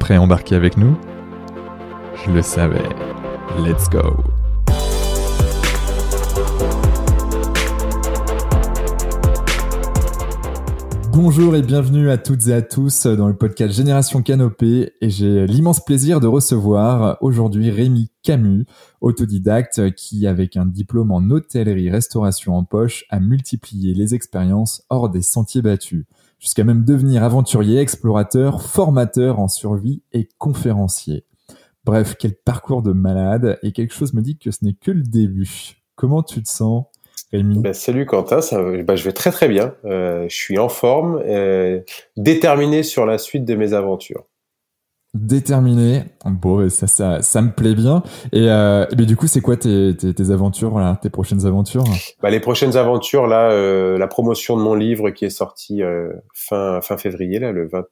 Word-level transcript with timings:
prêt 0.00 0.16
à 0.16 0.22
embarquer 0.22 0.56
avec 0.56 0.76
nous? 0.76 0.96
Je 2.24 2.32
le 2.32 2.42
savais. 2.42 2.88
Let's 3.58 3.88
go. 3.88 4.24
Bonjour 11.12 11.54
et 11.54 11.62
bienvenue 11.62 12.08
à 12.08 12.16
toutes 12.16 12.46
et 12.46 12.54
à 12.54 12.62
tous 12.62 13.06
dans 13.06 13.28
le 13.28 13.36
podcast 13.36 13.74
Génération 13.74 14.22
Canopée 14.22 14.94
et 15.00 15.10
j'ai 15.10 15.46
l'immense 15.46 15.84
plaisir 15.84 16.18
de 16.18 16.26
recevoir 16.26 17.18
aujourd'hui 17.20 17.70
Rémi 17.70 18.10
Camus, 18.22 18.64
autodidacte 19.00 19.94
qui, 19.94 20.26
avec 20.26 20.56
un 20.56 20.66
diplôme 20.66 21.10
en 21.10 21.20
hôtellerie-restauration 21.30 22.56
en 22.56 22.64
poche, 22.64 23.04
a 23.10 23.20
multiplié 23.20 23.92
les 23.92 24.14
expériences 24.14 24.82
hors 24.88 25.10
des 25.10 25.22
sentiers 25.22 25.62
battus, 25.62 26.06
jusqu'à 26.40 26.64
même 26.64 26.84
devenir 26.84 27.22
aventurier, 27.22 27.78
explorateur, 27.78 28.62
formateur 28.62 29.38
en 29.38 29.46
survie 29.46 30.02
et 30.12 30.28
conférencier. 30.38 31.24
Bref, 31.84 32.16
quel 32.18 32.34
parcours 32.34 32.82
de 32.82 32.92
malade 32.92 33.58
et 33.62 33.72
quelque 33.72 33.94
chose 33.94 34.14
me 34.14 34.22
dit 34.22 34.38
que 34.38 34.50
ce 34.50 34.64
n'est 34.64 34.74
que 34.74 34.90
le 34.90 35.02
début. 35.02 35.76
Comment 35.94 36.22
tu 36.22 36.42
te 36.42 36.48
sens 36.48 36.86
ben, 37.32 37.72
salut 37.72 38.06
Quentin, 38.06 38.40
ça, 38.40 38.60
ben, 38.60 38.96
je 38.96 39.04
vais 39.04 39.12
très 39.12 39.30
très 39.30 39.46
bien. 39.46 39.74
Euh, 39.84 40.26
je 40.28 40.34
suis 40.34 40.58
en 40.58 40.68
forme, 40.68 41.22
euh, 41.24 41.80
déterminé 42.16 42.82
sur 42.82 43.06
la 43.06 43.18
suite 43.18 43.44
de 43.44 43.54
mes 43.54 43.72
aventures. 43.72 44.24
Déterminé, 45.12 46.04
bon, 46.24 46.68
ça, 46.68 46.86
ça, 46.86 47.20
ça 47.20 47.42
me 47.42 47.50
plaît 47.50 47.74
bien. 47.74 48.04
Et 48.32 48.48
euh, 48.48 48.86
mais 48.96 49.06
du 49.06 49.16
coup, 49.16 49.26
c'est 49.26 49.40
quoi 49.40 49.56
tes, 49.56 49.96
tes, 49.96 50.14
tes 50.14 50.30
aventures, 50.30 50.78
là, 50.78 50.98
tes 51.02 51.10
prochaines 51.10 51.46
aventures? 51.46 51.84
Bah, 52.22 52.30
Les 52.30 52.38
prochaines 52.38 52.76
aventures, 52.76 53.26
là, 53.26 53.50
euh, 53.50 53.98
la 53.98 54.06
promotion 54.06 54.56
de 54.56 54.62
mon 54.62 54.74
livre 54.74 55.10
qui 55.10 55.24
est 55.24 55.30
sorti 55.30 55.82
euh, 55.82 56.12
fin 56.32 56.80
fin 56.80 56.96
février, 56.96 57.40
là, 57.40 57.50
le 57.50 57.68
20, 57.68 57.84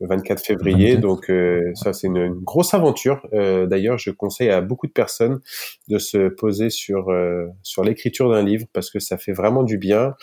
le 0.00 0.08
24 0.08 0.44
février. 0.44 0.96
Donc 0.96 1.30
euh, 1.30 1.72
ça, 1.74 1.92
c'est 1.92 2.06
une, 2.06 2.30
grosse 2.40 2.74
aventure. 2.74 3.26
Euh, 3.32 3.66
d'ailleurs, 3.66 3.98
je 3.98 4.10
conseille 4.10 4.50
à 4.50 4.60
beaucoup 4.60 4.86
de 4.86 4.92
personnes 4.92 5.40
de 5.88 5.98
se 5.98 6.28
poser 6.28 6.70
sur 6.70 7.10
euh, 7.10 7.46
sur 7.62 7.84
l'écriture 7.84 8.30
d'un 8.30 8.42
livre 8.42 8.66
parce 8.72 8.90
que 8.90 8.98
ça 8.98 9.18
fait 9.18 9.32
vraiment 9.32 9.62
du 9.62 9.78
bien. 9.78 10.14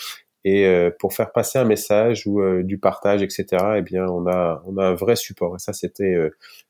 Et 0.49 0.89
pour 0.99 1.13
faire 1.13 1.31
passer 1.31 1.59
un 1.59 1.65
message 1.65 2.25
ou 2.25 2.41
du 2.63 2.77
partage, 2.77 3.21
etc. 3.21 3.45
Eh 3.77 3.81
bien, 3.81 4.05
on 4.05 4.27
a 4.27 4.63
on 4.65 4.77
a 4.77 4.85
un 4.85 4.93
vrai 4.93 5.15
support. 5.15 5.55
Et 5.55 5.59
ça, 5.59 5.73
c'était 5.73 6.15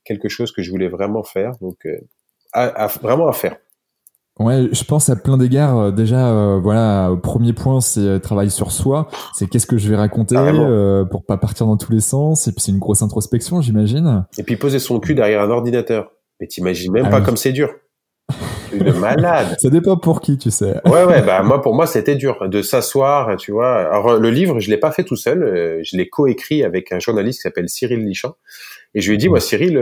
quelque 0.03 0.29
chose 0.29 0.51
que 0.51 0.63
je 0.63 0.71
voulais 0.71 0.87
vraiment 0.87 1.23
faire. 1.23 1.51
Donc, 1.61 1.87
vraiment 3.01 3.27
à 3.27 3.33
faire. 3.33 3.57
Ouais, 4.39 4.67
je 4.71 4.83
pense 4.83 5.09
à 5.09 5.15
plein 5.15 5.37
d'égards. 5.37 5.77
Euh, 5.77 5.91
déjà, 5.91 6.29
euh, 6.29 6.59
voilà, 6.59 7.11
premier 7.23 7.53
point, 7.53 7.81
c'est 7.81 8.01
euh, 8.01 8.19
travail 8.19 8.51
sur 8.51 8.71
soi. 8.71 9.07
C'est 9.33 9.47
qu'est-ce 9.47 9.65
que 9.65 9.77
je 9.77 9.89
vais 9.89 9.95
raconter 9.95 10.35
pour 11.09 11.25
pas 11.25 11.37
partir 11.37 11.65
dans 11.65 11.77
tous 11.77 11.91
les 11.91 11.99
sens. 11.99 12.47
Et 12.47 12.51
puis 12.51 12.61
c'est 12.61 12.71
une 12.71 12.79
grosse 12.79 13.01
introspection, 13.01 13.61
j'imagine. 13.61 14.25
Et 14.37 14.43
puis 14.43 14.57
poser 14.57 14.79
son 14.79 14.99
cul 14.99 15.15
derrière 15.15 15.41
un 15.41 15.49
ordinateur. 15.49 16.11
Mais 16.39 16.47
t'imagines 16.47 16.91
même 16.91 17.05
ah 17.07 17.09
pas 17.09 17.21
comme 17.21 17.37
c'est 17.37 17.51
dur. 17.51 17.69
De 18.73 18.91
malade. 18.91 19.55
Ça 19.59 19.69
dépend 19.69 19.97
pour 19.97 20.21
qui, 20.21 20.37
tu 20.37 20.51
sais. 20.51 20.75
Ouais, 20.85 21.03
ouais. 21.03 21.21
Bah 21.21 21.43
moi, 21.43 21.61
pour 21.61 21.73
moi, 21.73 21.87
c'était 21.87 22.15
dur 22.15 22.47
de 22.47 22.61
s'asseoir, 22.61 23.37
tu 23.37 23.51
vois. 23.51 23.75
Alors 23.75 24.17
le 24.17 24.29
livre, 24.29 24.59
je 24.59 24.69
l'ai 24.69 24.77
pas 24.77 24.91
fait 24.91 25.03
tout 25.03 25.15
seul. 25.15 25.81
Je 25.83 25.97
l'ai 25.97 26.09
coécrit 26.09 26.63
avec 26.63 26.91
un 26.91 26.99
journaliste 26.99 27.39
qui 27.39 27.43
s'appelle 27.43 27.69
Cyril 27.69 28.05
Lichamp. 28.05 28.35
Et 28.93 29.01
je 29.01 29.09
lui 29.09 29.15
ai 29.15 29.17
dit, 29.17 29.29
moi, 29.29 29.39
Cyril, 29.39 29.79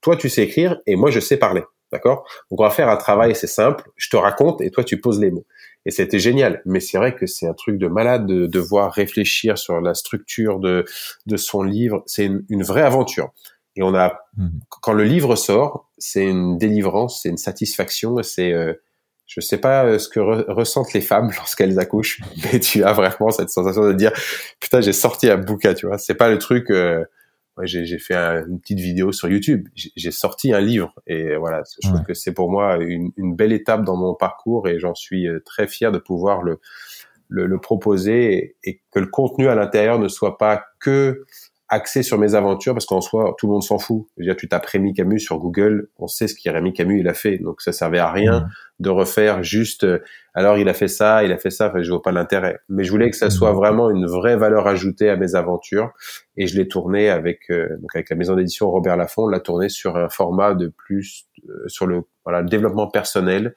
toi, 0.00 0.16
tu 0.16 0.28
sais 0.28 0.42
écrire 0.42 0.78
et 0.86 0.96
moi, 0.96 1.10
je 1.10 1.20
sais 1.20 1.36
parler. 1.36 1.62
D'accord? 1.90 2.26
Donc 2.50 2.60
on 2.60 2.64
va 2.64 2.70
faire 2.70 2.88
un 2.90 2.96
travail, 2.96 3.34
c'est 3.34 3.46
simple. 3.46 3.84
Je 3.96 4.10
te 4.10 4.16
raconte 4.16 4.60
et 4.60 4.70
toi 4.70 4.84
tu 4.84 5.00
poses 5.00 5.20
les 5.20 5.30
mots. 5.30 5.46
Et 5.86 5.90
c'était 5.90 6.18
génial. 6.18 6.60
Mais 6.66 6.80
c'est 6.80 6.98
vrai 6.98 7.14
que 7.14 7.26
c'est 7.26 7.46
un 7.46 7.54
truc 7.54 7.78
de 7.78 7.88
malade 7.88 8.26
de 8.26 8.46
devoir 8.46 8.92
réfléchir 8.92 9.56
sur 9.56 9.80
la 9.80 9.94
structure 9.94 10.60
de 10.60 10.84
de 11.26 11.36
son 11.38 11.62
livre. 11.62 12.02
C'est 12.06 12.26
une, 12.26 12.62
vraie 12.62 12.82
aventure. 12.82 13.30
Et 13.78 13.82
on 13.82 13.94
a 13.94 14.18
mmh. 14.36 14.48
quand 14.82 14.92
le 14.92 15.04
livre 15.04 15.36
sort, 15.36 15.88
c'est 15.98 16.26
une 16.26 16.58
délivrance, 16.58 17.22
c'est 17.22 17.28
une 17.28 17.36
satisfaction. 17.36 18.20
C'est 18.24 18.52
euh, 18.52 18.74
je 19.26 19.40
sais 19.40 19.58
pas 19.58 19.84
euh, 19.84 19.98
ce 19.98 20.08
que 20.08 20.18
ressentent 20.18 20.92
les 20.94 21.00
femmes 21.00 21.30
lorsqu'elles 21.36 21.78
accouchent, 21.78 22.20
mais 22.42 22.58
tu 22.58 22.82
as 22.82 22.92
vraiment 22.92 23.30
cette 23.30 23.50
sensation 23.50 23.86
de 23.86 23.92
dire 23.92 24.12
putain 24.58 24.80
j'ai 24.80 24.92
sorti 24.92 25.30
un 25.30 25.38
bouquin, 25.38 25.74
tu 25.74 25.86
vois. 25.86 25.98
C'est 25.98 26.16
pas 26.16 26.28
le 26.28 26.38
truc. 26.38 26.70
Euh, 26.70 27.04
j'ai 27.64 27.98
fait 27.98 28.14
une 28.14 28.60
petite 28.60 28.78
vidéo 28.78 29.10
sur 29.10 29.28
YouTube. 29.28 29.68
J'ai 29.74 30.10
sorti 30.10 30.52
un 30.52 30.60
livre 30.60 30.94
et 31.06 31.36
voilà, 31.36 31.62
je 31.82 31.88
trouve 31.88 32.04
que 32.04 32.14
c'est 32.14 32.32
pour 32.32 32.50
moi 32.50 32.76
une, 32.76 33.10
une, 33.16 33.34
belle 33.34 33.52
étape 33.52 33.84
dans 33.84 33.96
mon 33.96 34.14
parcours 34.14 34.68
et 34.68 34.78
j'en 34.78 34.94
suis 34.94 35.26
euh, 35.26 35.40
très 35.44 35.66
fier 35.66 35.90
de 35.90 35.98
pouvoir 35.98 36.42
le, 36.42 36.60
le, 37.28 37.46
le 37.46 37.58
proposer 37.58 38.32
et, 38.32 38.56
et, 38.62 38.80
que 38.92 39.00
le 39.00 39.06
contenu 39.06 39.48
à 39.48 39.56
l'intérieur 39.56 39.98
ne 39.98 40.06
soit 40.06 40.38
pas 40.38 40.66
que 40.78 41.24
axé 41.68 42.02
sur 42.02 42.18
mes 42.18 42.34
aventures 42.34 42.72
parce 42.72 42.86
qu'en 42.86 43.00
soi 43.00 43.34
tout 43.38 43.46
le 43.46 43.52
monde 43.52 43.62
s'en 43.62 43.78
fout. 43.78 44.06
Je 44.16 44.22
veux 44.22 44.26
dire, 44.26 44.36
tu 44.36 44.48
tapes 44.48 44.66
Rémi 44.66 44.94
Camus 44.94 45.20
sur 45.20 45.38
Google, 45.38 45.88
on 45.98 46.06
sait 46.06 46.26
ce 46.26 46.34
qu'il 46.34 46.50
Rémi 46.50 46.72
Camus 46.72 47.00
il 47.00 47.08
a 47.08 47.14
fait, 47.14 47.38
donc 47.38 47.60
ça 47.60 47.72
servait 47.72 47.98
à 47.98 48.10
rien 48.10 48.40
mmh. 48.40 48.48
de 48.80 48.90
refaire 48.90 49.42
juste. 49.42 49.84
Euh, 49.84 49.98
alors 50.34 50.56
il 50.56 50.68
a 50.68 50.74
fait 50.74 50.88
ça, 50.88 51.24
il 51.24 51.32
a 51.32 51.38
fait 51.38 51.50
ça, 51.50 51.68
enfin, 51.68 51.82
je 51.82 51.90
vois 51.90 52.02
pas 52.02 52.12
l'intérêt. 52.12 52.60
Mais 52.68 52.84
je 52.84 52.90
voulais 52.90 53.10
que 53.10 53.16
ça 53.16 53.28
soit 53.28 53.52
mmh. 53.52 53.56
vraiment 53.56 53.90
une 53.90 54.06
vraie 54.06 54.36
valeur 54.36 54.66
ajoutée 54.66 55.10
à 55.10 55.16
mes 55.16 55.34
aventures 55.34 55.90
et 56.36 56.46
je 56.46 56.56
l'ai 56.56 56.68
tourné 56.68 57.10
avec 57.10 57.50
euh, 57.50 57.68
donc 57.80 57.94
avec 57.94 58.08
la 58.10 58.16
maison 58.16 58.34
d'édition 58.34 58.70
Robert 58.70 58.96
Laffont, 58.96 59.26
l'a 59.26 59.40
tourné 59.40 59.68
sur 59.68 59.96
un 59.96 60.08
format 60.08 60.54
de 60.54 60.68
plus 60.68 61.26
euh, 61.48 61.64
sur 61.66 61.86
le 61.86 62.02
voilà 62.24 62.42
le 62.42 62.48
développement 62.48 62.88
personnel 62.88 63.54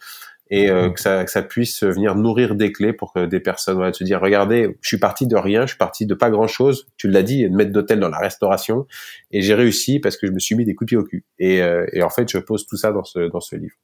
et 0.52 0.70
euh, 0.70 0.90
que, 0.90 1.00
ça, 1.00 1.24
que, 1.24 1.32
ça, 1.32 1.42
puisse 1.42 1.84
venir 1.84 2.16
nourrir 2.16 2.56
des 2.56 2.72
clés 2.72 2.94
pour 2.94 3.14
que 3.14 3.26
des 3.26 3.40
personnes 3.40 3.76
voilà, 3.76 3.94
se 3.94 4.04
dire 4.04 4.20
regardez 4.22 4.78
je 4.82 4.88
suis 4.88 5.00
parti 5.00 5.26
de 5.26 5.36
rien 5.36 5.62
je 5.62 5.70
suis 5.70 5.78
parti 5.78 6.06
de 6.06 6.14
pas 6.14 6.30
grand 6.30 6.48
chose 6.48 6.88
tu 6.98 7.10
l'as 7.10 7.24
dit 7.24 7.50
de 7.50 7.56
mettre 7.56 7.72
d'hôtel 7.72 8.00
dans 8.00 8.10
la 8.10 8.20
restauration 8.20 8.86
et 9.32 9.42
j'ai 9.42 9.56
réussi 9.56 10.00
parce 10.00 10.18
que 10.18 10.28
je 10.28 10.32
me 10.32 10.40
suis 10.40 10.56
mis 10.56 10.66
des 10.66 10.76
coups 10.76 10.88
de 10.88 10.90
pied 10.90 10.98
au 10.98 11.04
cul. 11.04 11.26
Et, 11.40 11.62
euh, 11.62 11.86
et 11.94 12.04
en 12.04 12.10
fait 12.10 12.30
je 12.30 12.38
pose 12.38 12.68
tout 12.68 12.78
ça 12.78 12.92
dans 12.92 13.04
ce 13.04 13.32
dans 13.32 13.40
ce 13.40 13.56
livre. 13.56 13.76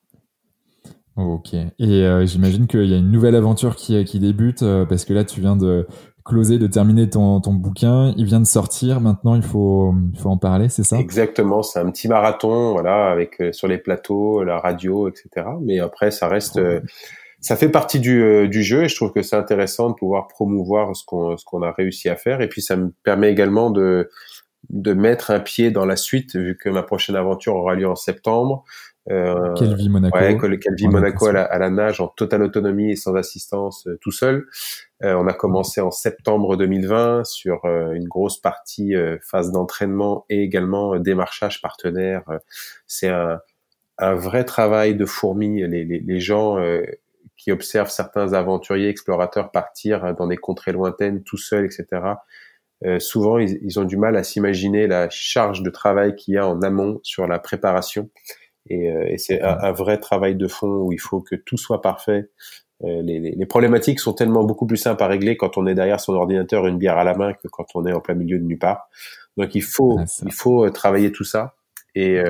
Ok. 1.15 1.55
Et 1.55 2.03
euh, 2.03 2.27
j'imagine 2.27 2.67
qu'il 2.67 2.85
y 2.85 2.93
a 2.93 2.97
une 2.97 3.09
nouvelle 3.09 3.35
aventure 3.35 3.75
qui, 3.75 4.03
qui 4.05 4.19
débute 4.19 4.63
parce 4.87 5.03
que 5.03 5.13
là, 5.13 5.23
tu 5.23 5.41
viens 5.41 5.55
de 5.55 5.87
closer, 6.27 6.59
de 6.59 6.67
terminer 6.67 7.09
ton, 7.09 7.41
ton 7.41 7.53
bouquin. 7.53 8.13
Il 8.17 8.25
vient 8.25 8.39
de 8.39 8.45
sortir. 8.45 9.01
Maintenant, 9.01 9.35
il 9.35 9.41
faut, 9.41 9.93
il 10.13 10.19
faut 10.19 10.29
en 10.29 10.37
parler, 10.37 10.69
c'est 10.69 10.83
ça? 10.83 10.97
Exactement. 10.97 11.63
C'est 11.63 11.79
un 11.79 11.89
petit 11.89 12.07
marathon, 12.07 12.73
voilà, 12.73 13.09
avec 13.09 13.41
euh, 13.41 13.51
sur 13.51 13.67
les 13.67 13.77
plateaux, 13.77 14.43
la 14.43 14.59
radio, 14.59 15.07
etc. 15.07 15.47
Mais 15.61 15.79
après, 15.79 16.11
ça 16.11 16.27
reste, 16.27 16.57
euh, 16.57 16.81
ça 17.39 17.55
fait 17.55 17.69
partie 17.69 17.99
du, 17.99 18.21
euh, 18.21 18.47
du 18.47 18.63
jeu 18.63 18.83
et 18.83 18.89
je 18.89 18.95
trouve 18.95 19.11
que 19.11 19.21
c'est 19.21 19.35
intéressant 19.35 19.89
de 19.89 19.95
pouvoir 19.95 20.27
promouvoir 20.27 20.95
ce 20.95 21.03
qu'on, 21.05 21.37
ce 21.37 21.45
qu'on 21.45 21.63
a 21.63 21.71
réussi 21.71 22.09
à 22.09 22.15
faire. 22.15 22.41
Et 22.41 22.49
puis, 22.49 22.61
ça 22.61 22.75
me 22.75 22.91
permet 23.03 23.31
également 23.31 23.71
de, 23.71 24.09
de 24.69 24.93
mettre 24.93 25.31
un 25.31 25.39
pied 25.39 25.71
dans 25.71 25.85
la 25.85 25.95
suite, 25.95 26.35
vu 26.35 26.57
que 26.57 26.69
ma 26.69 26.83
prochaine 26.83 27.15
aventure 27.15 27.55
aura 27.55 27.75
lieu 27.75 27.87
en 27.87 27.95
septembre. 27.95 28.65
Euh, 29.09 29.53
Calvi 29.55 29.89
Monaco. 29.89 30.17
Ouais, 30.17 30.37
Calvi 30.37 30.87
Monaco 30.87 31.27
à 31.27 31.31
la, 31.31 31.43
à 31.43 31.57
la, 31.57 31.69
nage 31.69 32.01
en 32.01 32.07
totale 32.07 32.43
autonomie 32.43 32.91
et 32.91 32.95
sans 32.95 33.15
assistance 33.15 33.87
tout 34.01 34.11
seul. 34.11 34.47
Euh, 35.03 35.13
on 35.13 35.27
a 35.27 35.33
commencé 35.33 35.79
en 35.79 35.91
septembre 35.91 36.57
2020 36.57 37.23
sur 37.23 37.65
euh, 37.65 37.91
une 37.91 38.07
grosse 38.07 38.39
partie 38.39 38.95
euh, 38.95 39.17
phase 39.21 39.51
d'entraînement 39.51 40.25
et 40.29 40.41
également 40.41 40.97
démarchage 40.97 41.61
partenaire. 41.61 42.23
c'est 42.87 43.09
un, 43.09 43.39
un, 43.99 44.15
vrai 44.15 44.43
travail 44.43 44.95
de 44.95 45.05
fourmi. 45.05 45.61
Les, 45.67 45.85
les, 45.85 45.99
les 45.99 46.19
gens 46.19 46.57
qui 47.37 47.51
observent 47.51 47.89
certains 47.89 48.33
aventuriers, 48.33 48.89
explorateurs 48.89 49.51
partir 49.51 50.15
dans 50.15 50.27
des 50.27 50.37
contrées 50.37 50.71
lointaines 50.71 51.23
tout 51.23 51.37
seuls, 51.37 51.65
etc. 51.65 52.01
souvent, 52.99 53.37
ils, 53.37 53.59
ils, 53.61 53.79
ont 53.79 53.83
du 53.83 53.97
mal 53.97 54.15
à 54.15 54.23
s'imaginer 54.23 54.87
la 54.87 55.09
charge 55.09 55.61
de 55.61 55.69
travail 55.69 56.15
qu'il 56.15 56.33
y 56.33 56.37
a 56.37 56.47
en 56.47 56.61
amont 56.61 56.99
sur 57.03 57.27
la 57.27 57.39
préparation. 57.39 58.09
Et, 58.69 58.85
et 58.85 59.17
c'est 59.17 59.41
un, 59.41 59.57
un, 59.61 59.71
vrai 59.71 59.97
travail 59.99 60.35
de 60.35 60.47
fond 60.47 60.67
où 60.67 60.91
il 60.91 60.99
faut 60.99 61.21
que 61.21 61.35
tout 61.35 61.57
soit 61.57 61.81
parfait. 61.81 62.29
Euh, 62.83 63.01
les, 63.01 63.19
les, 63.19 63.45
problématiques 63.47 63.99
sont 63.99 64.13
tellement 64.13 64.43
beaucoup 64.43 64.67
plus 64.67 64.77
simples 64.77 65.01
à 65.01 65.07
régler 65.07 65.35
quand 65.35 65.57
on 65.57 65.65
est 65.65 65.73
derrière 65.73 65.99
son 65.99 66.13
ordinateur 66.13 66.67
une 66.67 66.77
bière 66.77 66.97
à 66.97 67.03
la 67.03 67.15
main 67.15 67.33
que 67.33 67.47
quand 67.47 67.65
on 67.73 67.85
est 67.87 67.93
en 67.93 68.01
plein 68.01 68.13
milieu 68.13 68.37
de 68.37 68.43
nulle 68.43 68.59
part. 68.59 68.87
Donc 69.35 69.55
il 69.55 69.63
faut 69.63 69.99
il 70.23 70.31
faut 70.31 70.65
euh, 70.65 70.69
travailler 70.69 71.11
tout 71.11 71.23
ça. 71.23 71.55
Et, 71.95 72.21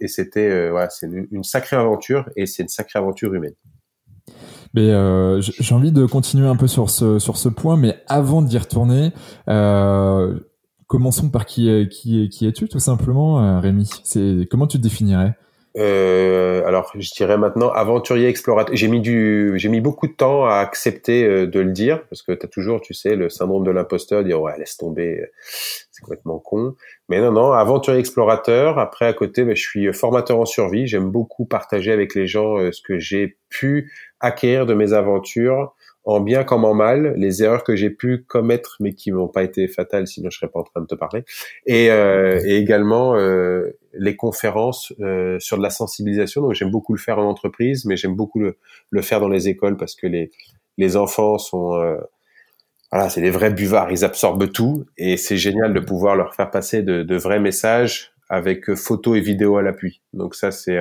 et, 0.00 0.08
c'était 0.08 0.68
voilà, 0.68 0.90
c'est 0.90 1.06
une, 1.06 1.44
sacrée 1.44 1.76
aventure 1.76 2.28
et 2.34 2.46
c'est 2.46 2.64
une 2.64 2.68
sacrée 2.68 2.98
aventure 2.98 3.32
humaine. 3.32 3.54
Mais 4.74 4.90
j'ai 5.40 5.74
envie 5.76 5.92
de 5.92 6.04
continuer 6.04 6.48
un 6.48 6.56
peu 6.56 6.66
sur 6.66 6.90
ce 6.90 7.20
sur 7.20 7.36
ce 7.36 7.48
point, 7.48 7.76
mais 7.76 8.02
avant 8.08 8.42
d'y 8.42 8.58
retourner, 8.58 9.12
euh, 9.46 10.36
commençons 10.92 11.30
par 11.30 11.46
qui 11.46 11.88
qui 11.88 12.28
qui 12.28 12.46
es-tu 12.46 12.68
tout 12.68 12.78
simplement, 12.78 13.60
Rémi? 13.60 13.88
C'est 14.04 14.46
comment 14.50 14.66
tu 14.66 14.76
te 14.76 14.82
définirais? 14.82 15.34
Euh, 15.78 16.66
alors, 16.66 16.92
je 16.94 17.10
dirais 17.16 17.38
maintenant 17.38 17.70
aventurier 17.70 18.28
explorateur. 18.28 18.76
J'ai 18.76 18.88
mis 18.88 19.00
du, 19.00 19.54
j'ai 19.56 19.70
mis 19.70 19.80
beaucoup 19.80 20.06
de 20.06 20.12
temps 20.12 20.44
à 20.44 20.56
accepter 20.56 21.24
euh, 21.24 21.46
de 21.46 21.60
le 21.60 21.72
dire 21.72 22.06
parce 22.10 22.20
que 22.20 22.32
tu 22.32 22.44
as 22.44 22.48
toujours, 22.48 22.82
tu 22.82 22.92
sais, 22.92 23.16
le 23.16 23.30
syndrome 23.30 23.64
de 23.64 23.70
l'imposteur, 23.70 24.22
dire 24.22 24.38
ouais 24.42 24.52
laisse 24.58 24.76
tomber, 24.76 25.24
c'est 25.40 26.02
complètement 26.02 26.38
con. 26.38 26.74
Mais 27.08 27.22
non 27.22 27.32
non, 27.32 27.52
aventurier 27.52 28.00
explorateur. 28.00 28.78
Après 28.78 29.06
à 29.06 29.14
côté, 29.14 29.44
ben, 29.44 29.56
je 29.56 29.62
suis 29.62 29.90
formateur 29.94 30.38
en 30.38 30.44
survie. 30.44 30.86
J'aime 30.86 31.10
beaucoup 31.10 31.46
partager 31.46 31.90
avec 31.90 32.14
les 32.14 32.26
gens 32.26 32.58
euh, 32.58 32.70
ce 32.70 32.82
que 32.82 32.98
j'ai 32.98 33.38
pu 33.48 33.90
acquérir 34.20 34.66
de 34.66 34.74
mes 34.74 34.92
aventures 34.92 35.74
en 36.04 36.20
bien 36.20 36.42
comme 36.44 36.64
en 36.64 36.74
mal, 36.74 37.14
les 37.16 37.42
erreurs 37.42 37.62
que 37.62 37.76
j'ai 37.76 37.90
pu 37.90 38.24
commettre 38.26 38.76
mais 38.80 38.92
qui 38.92 39.12
n'ont 39.12 39.28
pas 39.28 39.42
été 39.42 39.68
fatales, 39.68 40.06
sinon 40.06 40.30
je 40.30 40.38
serais 40.38 40.50
pas 40.50 40.60
en 40.60 40.64
train 40.64 40.80
de 40.80 40.86
te 40.86 40.94
parler, 40.94 41.24
et, 41.66 41.90
euh, 41.90 42.40
et 42.44 42.56
également 42.56 43.16
euh, 43.16 43.78
les 43.94 44.16
conférences 44.16 44.92
euh, 45.00 45.38
sur 45.38 45.58
de 45.58 45.62
la 45.62 45.70
sensibilisation. 45.70 46.42
Donc 46.42 46.54
j'aime 46.54 46.70
beaucoup 46.70 46.92
le 46.92 46.98
faire 46.98 47.18
en 47.18 47.28
entreprise, 47.28 47.84
mais 47.84 47.96
j'aime 47.96 48.16
beaucoup 48.16 48.40
le, 48.40 48.56
le, 48.90 49.02
faire 49.02 49.20
dans 49.20 49.28
les 49.28 49.48
écoles 49.48 49.76
parce 49.76 49.94
que 49.94 50.06
les, 50.06 50.30
les 50.76 50.96
enfants 50.96 51.38
sont 51.38 51.74
euh, 51.74 51.96
voilà, 52.90 53.08
c'est 53.08 53.22
des 53.22 53.30
vrais 53.30 53.52
buvards, 53.52 53.90
ils 53.92 54.04
absorbent 54.04 54.50
tout 54.50 54.84
et 54.98 55.16
c'est 55.16 55.36
génial 55.36 55.72
de 55.72 55.80
pouvoir 55.80 56.16
leur 56.16 56.34
faire 56.34 56.50
passer 56.50 56.82
de, 56.82 57.02
de 57.02 57.16
vrais 57.16 57.40
messages 57.40 58.12
avec 58.28 58.74
photos 58.74 59.18
et 59.18 59.20
vidéos 59.20 59.56
à 59.56 59.62
l'appui. 59.62 60.02
Donc 60.12 60.34
ça 60.34 60.50
c'est 60.50 60.78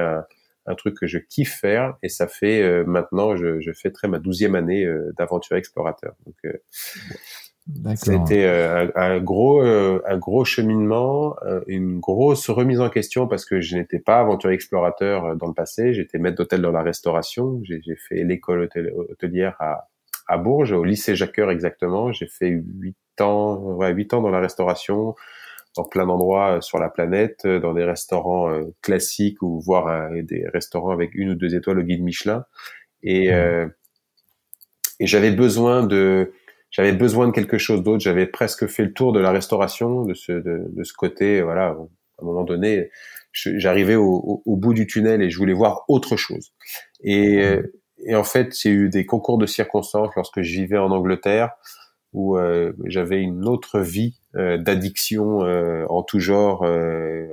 un 0.72 0.76
truc 0.76 0.98
que 0.98 1.08
je 1.08 1.18
kiffe 1.18 1.60
faire 1.60 1.98
et 2.02 2.10
ça 2.10 2.28
fait 2.28 2.62
euh, 2.62 2.84
maintenant 2.86 3.36
je, 3.36 3.60
je 3.60 3.72
fêterai 3.72 4.08
ma 4.08 4.20
douzième 4.20 4.56
année 4.56 4.86
euh, 4.86 5.14
d'aventure 5.18 5.58
explorateur. 5.58 6.14
Donc 6.26 6.36
euh, 6.46 6.54
c'était 7.96 8.46
un, 8.46 8.90
un, 8.96 9.20
gros 9.20 9.62
un 9.62 10.18
gros 10.18 10.44
cheminement, 10.44 11.36
une 11.68 12.00
grosse 12.00 12.50
remise 12.50 12.82
en 12.82 12.90
question 12.90 13.28
parce 13.28 13.46
que 13.46 13.62
je 13.62 13.78
n'étais 13.78 14.00
pas 14.00 14.20
aventurier 14.20 14.56
explorateur 14.56 15.36
dans 15.38 15.48
le 15.48 15.54
passé. 15.54 15.94
J'étais 15.94 16.18
maître 16.18 16.38
d'hôtel 16.38 16.62
dans 16.62 16.72
la 16.72 16.82
restauration. 16.82 17.62
J'ai 17.64 17.96
fait 17.96 18.24
l'école 18.24 18.68
hôtelière 19.12 19.56
à, 19.60 19.90
à 20.28 20.38
Bourges, 20.38 20.72
au 20.72 20.84
lycée 20.84 21.16
Jacqueur 21.16 21.52
exactement. 21.52 22.12
J'ai 22.12 22.28
fait 22.28 22.50
huit 22.50 22.98
ans, 23.20 23.58
ouais, 23.58 23.94
huit 23.94 24.14
ans 24.16 24.22
dans 24.22 24.32
la 24.32 24.40
restauration 24.40 25.16
dans 25.76 25.86
plein 25.86 26.06
d'endroits 26.06 26.58
euh, 26.58 26.62
sur 26.62 26.80
la 26.80 26.90
planète, 26.90 27.42
euh, 27.46 27.60
dans 27.60 27.74
des 27.74 27.84
restaurants 27.84 28.52
euh, 28.52 28.64
classiques 28.82 29.42
ou 29.42 29.60
voire 29.60 30.12
des 30.12 30.46
restaurants 30.54 30.92
avec 30.92 31.16
une 31.16 31.32
ou 31.32 31.36
deux 31.36 31.56
étoiles 31.56 31.80
au 31.80 31.84
guide 31.84 32.04
Michelin. 32.04 32.46
Et, 33.04 33.32
mmh. 33.32 33.72
et 35.00 35.08
j'avais 35.08 35.32
besoin 35.32 35.82
de 35.82 36.34
j'avais 36.70 36.92
besoin 36.92 37.28
de 37.28 37.32
quelque 37.32 37.58
chose 37.58 37.82
d'autre. 37.82 38.04
J'avais 38.04 38.28
presque 38.28 38.68
fait 38.68 38.84
le 38.84 38.94
tour 38.94 39.12
de 39.12 39.20
la 39.20 39.32
restauration, 39.32 40.04
de 40.04 40.14
ce 40.14 40.32
de, 40.32 40.68
de 40.70 40.84
ce 40.84 40.94
côté. 40.94 41.42
Voilà, 41.42 41.70
à 41.70 41.72
un 42.22 42.26
moment 42.26 42.44
donné, 42.44 42.92
j'arrivais 43.34 43.96
au, 43.96 44.44
au, 44.46 44.56
bout 44.56 44.76
du 44.76 44.86
tunnel 44.86 45.24
et 45.24 45.32
je 45.32 45.38
voulais 45.40 45.54
voir 45.54 45.84
autre 45.88 46.16
chose. 46.16 46.54
Et, 47.04 47.44
et 48.06 48.14
en 48.14 48.24
fait, 48.24 48.54
a 48.64 48.70
eu 48.70 48.90
des 48.90 49.08
concours 49.08 49.40
de 49.40 49.48
circonstances 49.48 50.12
lorsque 50.16 50.44
je 50.44 50.52
vivais 50.54 50.78
en 50.78 50.92
Angleterre 50.92 51.50
où 52.14 52.38
euh, 52.38 52.74
j'avais 52.86 53.22
une 53.22 53.48
autre 53.48 53.80
vie 53.80 54.20
euh, 54.36 54.58
d'addiction 54.58 55.44
euh, 55.44 55.86
en 55.90 56.04
tout 56.04 56.20
genre, 56.20 56.66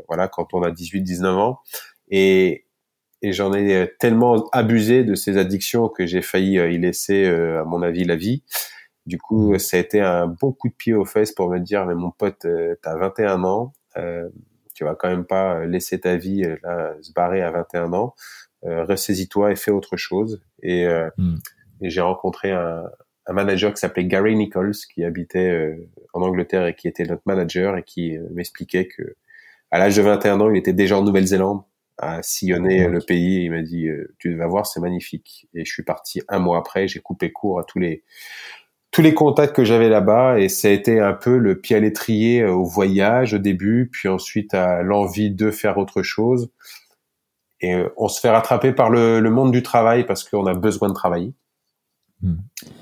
voilà, 0.08 0.28
quand 0.28 0.54
on 0.54 0.62
a 0.62 0.70
18-19 0.70 1.26
ans. 1.26 1.60
Et, 2.10 2.66
et 3.22 3.32
j'en 3.32 3.52
ai 3.52 3.92
tellement 3.98 4.48
abusé 4.52 5.04
de 5.04 5.14
ces 5.14 5.36
addictions 5.36 5.88
que 5.88 6.06
j'ai 6.06 6.22
failli 6.22 6.54
y 6.54 6.78
laisser, 6.78 7.26
à 7.26 7.64
mon 7.64 7.82
avis, 7.82 8.04
la 8.04 8.16
vie. 8.16 8.42
Du 9.06 9.18
coup, 9.18 9.54
mmh. 9.54 9.58
ça 9.58 9.76
a 9.76 9.80
été 9.80 10.00
un 10.00 10.26
bon 10.26 10.52
coup 10.52 10.68
de 10.68 10.74
pied 10.74 10.94
aux 10.94 11.04
fesses 11.04 11.32
pour 11.32 11.50
me 11.50 11.58
dire, 11.58 11.84
mais 11.86 11.94
mon 11.94 12.10
pote, 12.10 12.46
t'as 12.82 12.96
21 12.96 13.42
ans, 13.44 13.72
tu 14.74 14.84
vas 14.84 14.94
quand 14.94 15.08
même 15.08 15.24
pas 15.24 15.66
laisser 15.66 15.98
ta 15.98 16.16
vie 16.16 16.44
là, 16.62 16.94
se 17.02 17.12
barrer 17.12 17.42
à 17.42 17.50
21 17.50 17.92
ans. 17.92 18.14
ressaisis-toi 18.62 19.50
et 19.50 19.56
fais 19.56 19.72
autre 19.72 19.96
chose. 19.96 20.40
Et, 20.62 20.86
mmh. 20.86 21.34
et 21.82 21.90
j'ai 21.90 22.00
rencontré 22.00 22.52
un, 22.52 22.84
un 23.28 23.34
manager 23.34 23.72
qui 23.72 23.80
s'appelait 23.80 24.06
Gary 24.06 24.34
Nichols, 24.34 24.74
qui 24.92 25.04
habitait 25.04 25.50
euh, 25.50 25.88
en 26.14 26.22
Angleterre 26.22 26.66
et 26.66 26.74
qui 26.74 26.88
était 26.88 27.04
notre 27.04 27.22
manager 27.26 27.76
et 27.76 27.82
qui 27.82 28.16
euh, 28.16 28.22
m'expliquait 28.32 28.88
que 28.88 29.14
à 29.70 29.78
l'âge 29.78 29.96
de 29.96 30.02
21 30.02 30.40
ans, 30.40 30.50
il 30.50 30.56
était 30.56 30.72
déjà 30.72 30.98
en 30.98 31.02
Nouvelle-Zélande 31.02 31.62
à 31.98 32.22
sillonner 32.22 32.88
le 32.88 33.00
pays. 33.00 33.44
il 33.44 33.50
m'a 33.50 33.60
dit, 33.60 33.86
euh, 33.86 34.14
tu 34.18 34.34
vas 34.34 34.46
voir, 34.46 34.66
c'est 34.66 34.80
magnifique. 34.80 35.46
Et 35.52 35.66
je 35.66 35.70
suis 35.70 35.82
parti 35.82 36.22
un 36.28 36.38
mois 36.38 36.58
après. 36.58 36.88
J'ai 36.88 37.00
coupé 37.00 37.32
court 37.32 37.60
à 37.60 37.64
tous 37.64 37.78
les 37.78 38.02
tous 38.90 39.02
les 39.02 39.12
contacts 39.12 39.54
que 39.54 39.64
j'avais 39.64 39.90
là-bas 39.90 40.40
et 40.40 40.48
ça 40.48 40.68
a 40.68 40.70
été 40.70 40.98
un 40.98 41.12
peu 41.12 41.36
le 41.36 41.60
pied 41.60 41.76
à 41.76 41.80
l'étrier 41.80 42.46
au 42.46 42.64
voyage 42.64 43.34
au 43.34 43.38
début, 43.38 43.90
puis 43.92 44.08
ensuite 44.08 44.54
à 44.54 44.82
l'envie 44.82 45.30
de 45.30 45.50
faire 45.50 45.76
autre 45.76 46.02
chose. 46.02 46.50
Et 47.60 47.82
on 47.98 48.08
se 48.08 48.18
fait 48.18 48.30
rattraper 48.30 48.72
par 48.72 48.88
le, 48.88 49.20
le 49.20 49.30
monde 49.30 49.52
du 49.52 49.62
travail 49.62 50.06
parce 50.06 50.24
qu'on 50.24 50.46
a 50.46 50.54
besoin 50.54 50.88
de 50.88 50.94
travailler. 50.94 51.34
Hmm. 52.20 52.34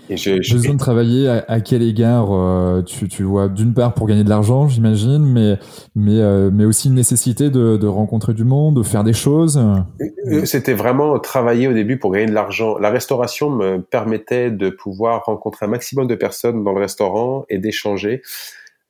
Et 0.09 0.17
j'ai 0.17 0.39
besoin 0.39 0.73
de 0.73 0.79
travailler 0.79 1.29
à, 1.29 1.61
quel 1.61 1.83
égard 1.83 2.29
euh, 2.33 2.81
tu, 2.81 3.07
tu 3.07 3.23
vois 3.23 3.49
d'une 3.49 3.75
part 3.75 3.93
pour 3.93 4.07
gagner 4.07 4.25
de 4.25 4.31
l'argent 4.31 4.67
j'imagine 4.67 5.31
mais 5.31 5.59
mais 5.95 6.21
euh, 6.21 6.51
mais 6.51 6.65
aussi 6.65 6.89
une 6.89 6.95
nécessité 6.95 7.51
de, 7.51 7.77
de, 7.77 7.87
rencontrer 7.87 8.33
du 8.33 8.45
monde 8.45 8.77
de 8.77 8.83
faire 8.83 9.05
des 9.05 9.13
choses. 9.13 9.59
Euh, 9.59 10.47
c'était 10.47 10.73
vraiment 10.73 11.19
travailler 11.19 11.69
au 11.69 11.75
début 11.75 11.99
pour 11.99 12.13
gagner 12.13 12.25
de 12.25 12.33
l'argent. 12.33 12.79
La 12.79 12.89
restauration 12.89 13.51
me 13.51 13.83
permettait 13.83 14.51
de 14.51 14.71
pouvoir 14.71 15.27
rencontrer 15.27 15.67
un 15.67 15.71
maximum 15.71 16.07
de 16.07 16.15
personnes 16.15 16.65
dans 16.65 16.73
le 16.73 16.81
restaurant 16.81 17.45
et 17.51 17.59
d'échanger. 17.59 18.23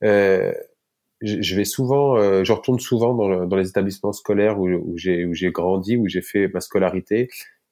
Je 0.01 1.55
vais 1.55 1.65
souvent 1.65 2.15
je 2.43 2.51
retourne 2.53 2.79
souvent 2.79 3.13
dans, 3.13 3.45
dans 3.45 3.57
les 3.57 3.67
établissements 3.67 4.13
scolaires 4.13 4.57
où, 4.61 4.69
où 4.69 4.95
j'ai 4.95 5.51
grandi 5.51 5.97
où 5.97 6.07
j'ai 6.07 6.21
fait 6.21 6.47
ma 6.53 6.61
scolarité 6.61 7.27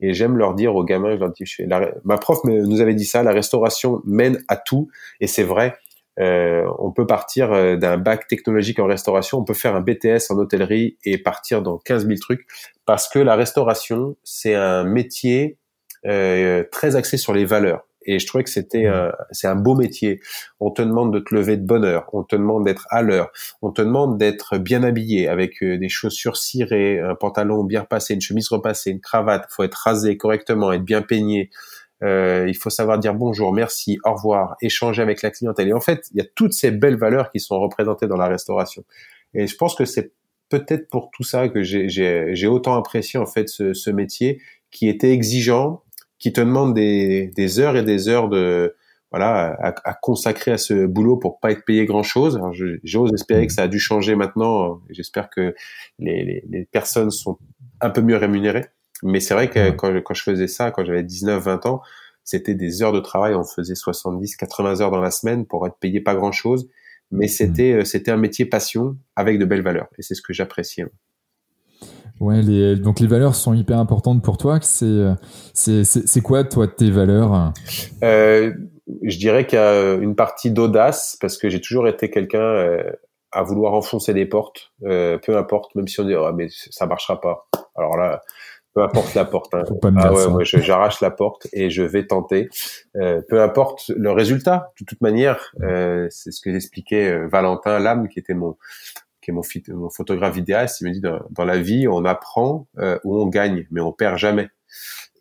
et 0.06 0.14
j'aime 0.14 0.38
leur 0.38 0.54
dire 0.54 0.76
aux 0.76 0.84
gamins, 0.84 1.18
je 1.18 2.00
ma 2.04 2.18
prof 2.18 2.40
nous 2.44 2.82
avait 2.82 2.94
dit 2.94 3.06
ça, 3.06 3.24
la 3.24 3.32
restauration 3.32 4.02
mène 4.06 4.44
à 4.48 4.58
tout, 4.58 4.90
et 5.20 5.28
c'est 5.28 5.44
vrai. 5.44 5.76
Euh, 6.18 6.66
on 6.80 6.92
peut 6.92 7.06
partir 7.06 7.52
euh, 7.52 7.76
d'un 7.76 7.98
bac 7.98 8.28
technologique 8.28 8.80
en 8.80 8.86
restauration, 8.86 9.40
on 9.40 9.44
peut 9.44 9.54
faire 9.54 9.76
un 9.76 9.82
BTS 9.82 10.32
en 10.32 10.38
hôtellerie 10.38 10.98
et 11.04 11.18
partir 11.18 11.62
dans 11.62 11.78
15 11.78 12.08
000 12.08 12.18
trucs, 12.20 12.48
parce 12.86 13.10
que 13.10 13.20
la 13.20 13.36
restauration, 13.36 14.16
c'est 14.24 14.56
un 14.56 14.86
métier 14.86 15.58
euh, 16.06 16.64
très 16.72 16.96
axé 16.96 17.18
sur 17.18 17.34
les 17.34 17.44
valeurs. 17.44 17.86
Et 18.06 18.20
je 18.20 18.28
trouvais 18.28 18.44
que 18.44 18.50
c'était 18.50 18.90
mmh. 18.90 19.12
c'est 19.32 19.48
un 19.48 19.56
beau 19.56 19.76
métier. 19.76 20.22
On 20.60 20.72
te 20.72 20.82
demande 20.82 21.14
de 21.14 21.20
te 21.20 21.34
lever 21.34 21.58
de 21.58 21.66
bonne 21.66 21.86
heure, 21.86 22.08
on 22.14 22.24
te 22.24 22.36
demande 22.36 22.66
d'être 22.66 22.88
à 22.90 23.02
l'heure, 23.02 23.32
on 23.62 23.72
te 23.72 23.82
demande 23.82 24.18
d'être 24.18 24.58
bien 24.58 24.84
habillé 24.84 25.28
avec 25.28 25.62
euh, 25.64 25.78
des 25.78 25.90
chaussures 25.90 26.38
cirées, 26.38 27.00
un 27.00 27.16
pantalon 27.16 27.64
bien 27.64 27.82
repassé, 27.82 28.14
une 28.14 28.22
chemise 28.22 28.50
repassée, 28.50 28.92
une 28.92 29.02
cravate. 29.02 29.46
Il 29.50 29.54
faut 29.54 29.64
être 29.64 29.76
rasé 29.76 30.18
correctement, 30.18 30.72
être 30.72 30.84
bien 30.84 31.02
peigné. 31.02 31.50
Euh, 32.04 32.46
il 32.48 32.56
faut 32.56 32.70
savoir 32.70 33.00
dire 33.00 33.14
bonjour, 33.14 33.54
merci, 33.54 33.98
au 34.04 34.14
revoir, 34.14 34.56
échanger 34.62 35.02
avec 35.02 35.22
la 35.22 35.32
clientèle. 35.32 35.70
Et 35.70 35.74
en 35.74 35.82
fait, 35.82 36.08
il 36.12 36.18
y 36.18 36.22
a 36.22 36.26
toutes 36.36 36.54
ces 36.54 36.72
belles 36.72 36.98
valeurs 36.98 37.32
qui 37.32 37.40
sont 37.40 37.60
représentées 37.60 38.08
dans 38.08 38.18
la 38.18 38.28
restauration. 38.28 38.84
Et 39.34 39.48
je 39.48 39.56
pense 39.56 39.76
que 39.76 39.86
c'est 39.86 40.12
peut-être 40.50 40.90
pour 40.90 41.10
tout 41.12 41.24
ça 41.24 41.50
que 41.50 41.64
j'ai 41.64 42.48
autant 42.48 42.76
apprécié 42.76 43.20
en 43.20 43.26
fait 43.26 43.50
ce, 43.50 43.74
ce 43.74 43.90
métier 43.90 44.42
qui 44.72 44.90
était 44.90 45.12
exigeant, 45.12 45.84
qui 46.26 46.34
te 46.34 46.42
demande 46.42 46.74
des, 46.74 47.28
des 47.36 47.60
heures 47.60 47.78
et 47.78 47.84
des 47.84 48.10
heures 48.10 48.30
de 48.30 48.76
voilà 49.12 49.56
à, 49.60 49.76
à, 49.88 49.94
consacrer 49.94 50.52
à 50.52 50.58
ce 50.58 50.88
boulot 50.88 51.18
pour 51.18 51.40
pas 51.40 51.52
être 51.52 51.64
payé 51.64 51.86
grand 51.86 52.02
chose. 52.02 52.42
J'ose 52.84 53.14
espérer 53.14 53.46
que 53.46 53.54
ça 53.54 53.62
a 53.62 53.68
dû 53.68 53.78
changer 53.78 54.16
maintenant. 54.16 54.82
J'espère 54.90 55.30
que 55.30 55.54
les, 56.00 56.26
les, 56.26 56.44
les, 56.50 56.66
personnes 56.66 57.12
sont 57.12 57.38
un 57.80 57.92
peu 57.92 58.02
mieux 58.02 58.18
rémunérées. 58.18 58.66
Mais 59.04 59.20
c'est 59.20 59.36
vrai 59.36 59.52
que 59.52 59.70
quand, 59.70 60.02
quand 60.02 60.16
je 60.16 60.24
faisais 60.24 60.48
ça, 60.48 60.72
quand 60.72 60.84
j'avais 60.84 61.04
19-20 61.04 61.68
ans, 61.68 61.82
c'était 62.24 62.56
des 62.56 62.82
heures 62.82 62.92
de 62.92 63.02
travail. 63.02 63.36
On 63.36 63.44
faisait 63.44 63.76
70, 63.76 64.36
80 64.36 64.82
heures 64.82 64.90
dans 64.90 65.02
la 65.02 65.12
semaine 65.12 65.46
pour 65.46 65.68
être 65.68 65.78
payé 65.80 66.02
pas 66.02 66.16
grand 66.16 66.32
chose. 66.32 66.68
Mais 67.12 67.28
c'était, 67.28 67.86
c'était 67.86 68.10
un 68.10 68.18
métier 68.18 68.46
passion 68.46 68.98
avec 69.16 69.38
de 69.38 69.46
belles 69.46 69.62
valeurs. 69.62 69.90
Et 70.00 70.02
c'est 70.02 70.16
ce 70.16 70.24
que 70.24 70.34
j'appréciais. 70.34 70.86
Ouais, 72.20 72.42
les, 72.42 72.76
donc 72.76 73.00
les 73.00 73.08
valeurs 73.08 73.36
sont 73.36 73.54
hyper 73.54 73.78
importantes 73.78 74.24
pour 74.24 74.38
toi. 74.38 74.60
C'est 74.62 75.14
c'est 75.54 76.22
quoi 76.22 76.44
toi 76.44 76.68
tes 76.68 76.92
valeurs? 76.92 77.54
Euh, 78.04 78.54
Je 79.04 79.18
dirais 79.18 79.46
qu'il 79.46 79.58
y 79.58 79.62
a 79.62 79.94
une 79.96 80.16
partie 80.16 80.52
d'audace 80.52 81.18
parce 81.20 81.38
que 81.38 81.50
j'ai 81.50 81.60
toujours 81.60 81.88
été 81.88 82.10
quelqu'un 82.10 82.40
euh, 82.40 82.92
à 83.32 83.44
vouloir 83.44 83.74
enfoncer 83.74 84.14
des 84.14 84.26
portes, 84.26 84.72
euh, 84.86 85.18
peu 85.18 85.38
importe, 85.38 85.76
même 85.76 85.88
si 85.88 86.00
on 86.00 86.06
dit 86.06 86.16
oh, 86.16 86.32
mais 86.34 86.48
ça 86.50 86.86
marchera 86.86 87.20
pas. 87.20 87.48
Alors 87.76 87.98
là, 87.98 88.22
peu 88.74 88.82
importe 88.82 89.14
la 89.14 89.26
porte. 89.26 89.54
Hein. 89.54 89.64
ah 89.98 90.14
ouais, 90.14 90.26
ouais 90.28 90.46
j'arrache 90.46 91.02
la 91.02 91.12
porte 91.12 91.48
et 91.52 91.70
je 91.70 91.84
vais 91.84 92.08
tenter. 92.08 92.50
Euh, 92.96 93.22
peu 93.28 93.42
importe 93.42 93.92
le 93.96 94.12
résultat. 94.12 94.72
De 94.80 94.86
toute 94.86 95.02
manière, 95.02 95.52
euh, 95.62 96.08
c'est 96.12 96.32
ce 96.32 96.42
que 96.42 96.52
j'expliquais 96.52 97.26
Valentin 97.28 97.80
Lame, 97.80 98.08
qui 98.08 98.20
était 98.20 98.34
mon 98.34 98.56
qui 99.26 99.32
est 99.32 99.34
mon, 99.34 99.42
mon 99.76 99.90
photographe 99.90 100.36
vidéaste, 100.36 100.82
il 100.82 100.88
me 100.88 100.94
dit 100.94 101.02
dans, 101.02 101.46
la 101.46 101.58
vie, 101.58 101.88
on 101.88 102.06
apprend 102.06 102.68
ou 103.04 103.18
on 103.18 103.28
gagne, 103.28 103.66
mais 103.72 103.82
on 103.82 103.92
perd 103.92 104.18
jamais. 104.18 104.50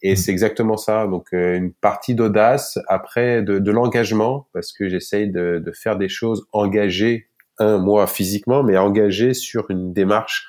Et 0.02 0.12
mmh. 0.12 0.16
c'est 0.16 0.30
exactement 0.30 0.76
ça. 0.76 1.06
Donc 1.06 1.32
une 1.32 1.72
partie 1.72 2.14
d'audace, 2.14 2.78
après 2.88 3.42
de, 3.42 3.58
de 3.58 3.70
l'engagement, 3.70 4.46
parce 4.52 4.72
que 4.72 4.88
j'essaye 4.88 5.30
de, 5.30 5.62
de, 5.64 5.72
faire 5.72 5.96
des 5.96 6.10
choses 6.10 6.46
engagées, 6.52 7.28
un 7.58 7.78
moi 7.78 8.06
physiquement, 8.06 8.62
mais 8.62 8.76
engagées 8.76 9.32
sur 9.32 9.70
une 9.70 9.92
démarche 9.92 10.46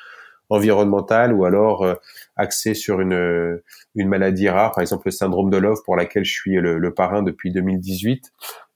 environnementale 0.49 1.33
ou 1.33 1.45
alors 1.45 1.83
euh, 1.83 1.95
axé 2.35 2.73
sur 2.73 3.01
une, 3.01 3.61
une 3.95 4.09
maladie 4.09 4.49
rare, 4.49 4.71
par 4.71 4.81
exemple 4.81 5.03
le 5.05 5.11
syndrome 5.11 5.49
de 5.49 5.57
Love 5.57 5.81
pour 5.85 5.95
laquelle 5.95 6.25
je 6.25 6.33
suis 6.33 6.55
le, 6.55 6.77
le 6.77 6.93
parrain 6.93 7.23
depuis 7.23 7.51
2018. 7.51 8.31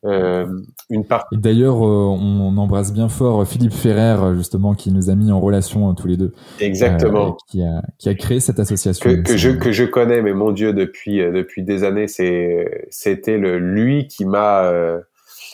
Euh, 0.06 0.48
une 0.90 1.06
partie. 1.06 1.38
D'ailleurs, 1.38 1.86
euh, 1.86 2.18
on 2.18 2.56
embrasse 2.58 2.94
bien 2.94 3.10
fort 3.10 3.46
Philippe 3.46 3.74
Ferrer, 3.74 4.36
justement, 4.36 4.74
qui 4.74 4.92
nous 4.92 5.10
a 5.10 5.16
mis 5.16 5.32
en 5.32 5.42
relation 5.42 5.94
tous 5.94 6.08
les 6.08 6.18
deux. 6.18 6.34
Exactement. 6.60 7.36
qui, 7.50 7.62
a, 7.64 7.82
qui 7.98 8.08
a 8.08 8.16
créé 8.16 8.40
cette 8.40 8.60
association. 8.60 9.10
Que, 9.10 9.22
que 9.22 9.38
je 9.38 9.50
que 9.52 9.72
je 9.72 9.84
connais, 9.84 10.22
mais 10.22 10.34
mon 10.34 10.52
Dieu, 10.52 10.74
depuis 10.74 11.18
depuis 11.18 11.64
des 11.64 11.84
années, 11.84 12.08
c'était 12.08 13.38
lui 13.38 14.08
qui 14.08 14.26
m'a 14.26 14.72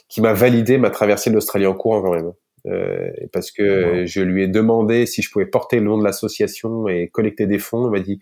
qui 0.08 0.22
m'a 0.22 0.34
validé 0.34 0.78
ma 0.78 0.92
traversée 0.92 1.30
de 1.30 1.36
l'Australie 1.36 1.66
en 1.66 1.74
courant 1.74 2.02
quand 2.02 2.14
même. 2.14 2.32
Euh, 2.68 3.12
parce 3.32 3.52
que 3.52 4.06
je 4.06 4.22
lui 4.22 4.44
ai 4.44 4.48
demandé 4.48 5.06
si 5.06 5.22
je 5.22 5.30
pouvais 5.30 5.46
porter 5.46 5.80
le 5.80 5.86
nom 5.86 5.98
de 5.98 6.04
l'association 6.04 6.88
et 6.88 7.10
collecter 7.10 7.46
des 7.46 7.60
fonds. 7.60 7.88
Il 7.88 7.92
m'a 7.92 8.00
dit 8.00 8.20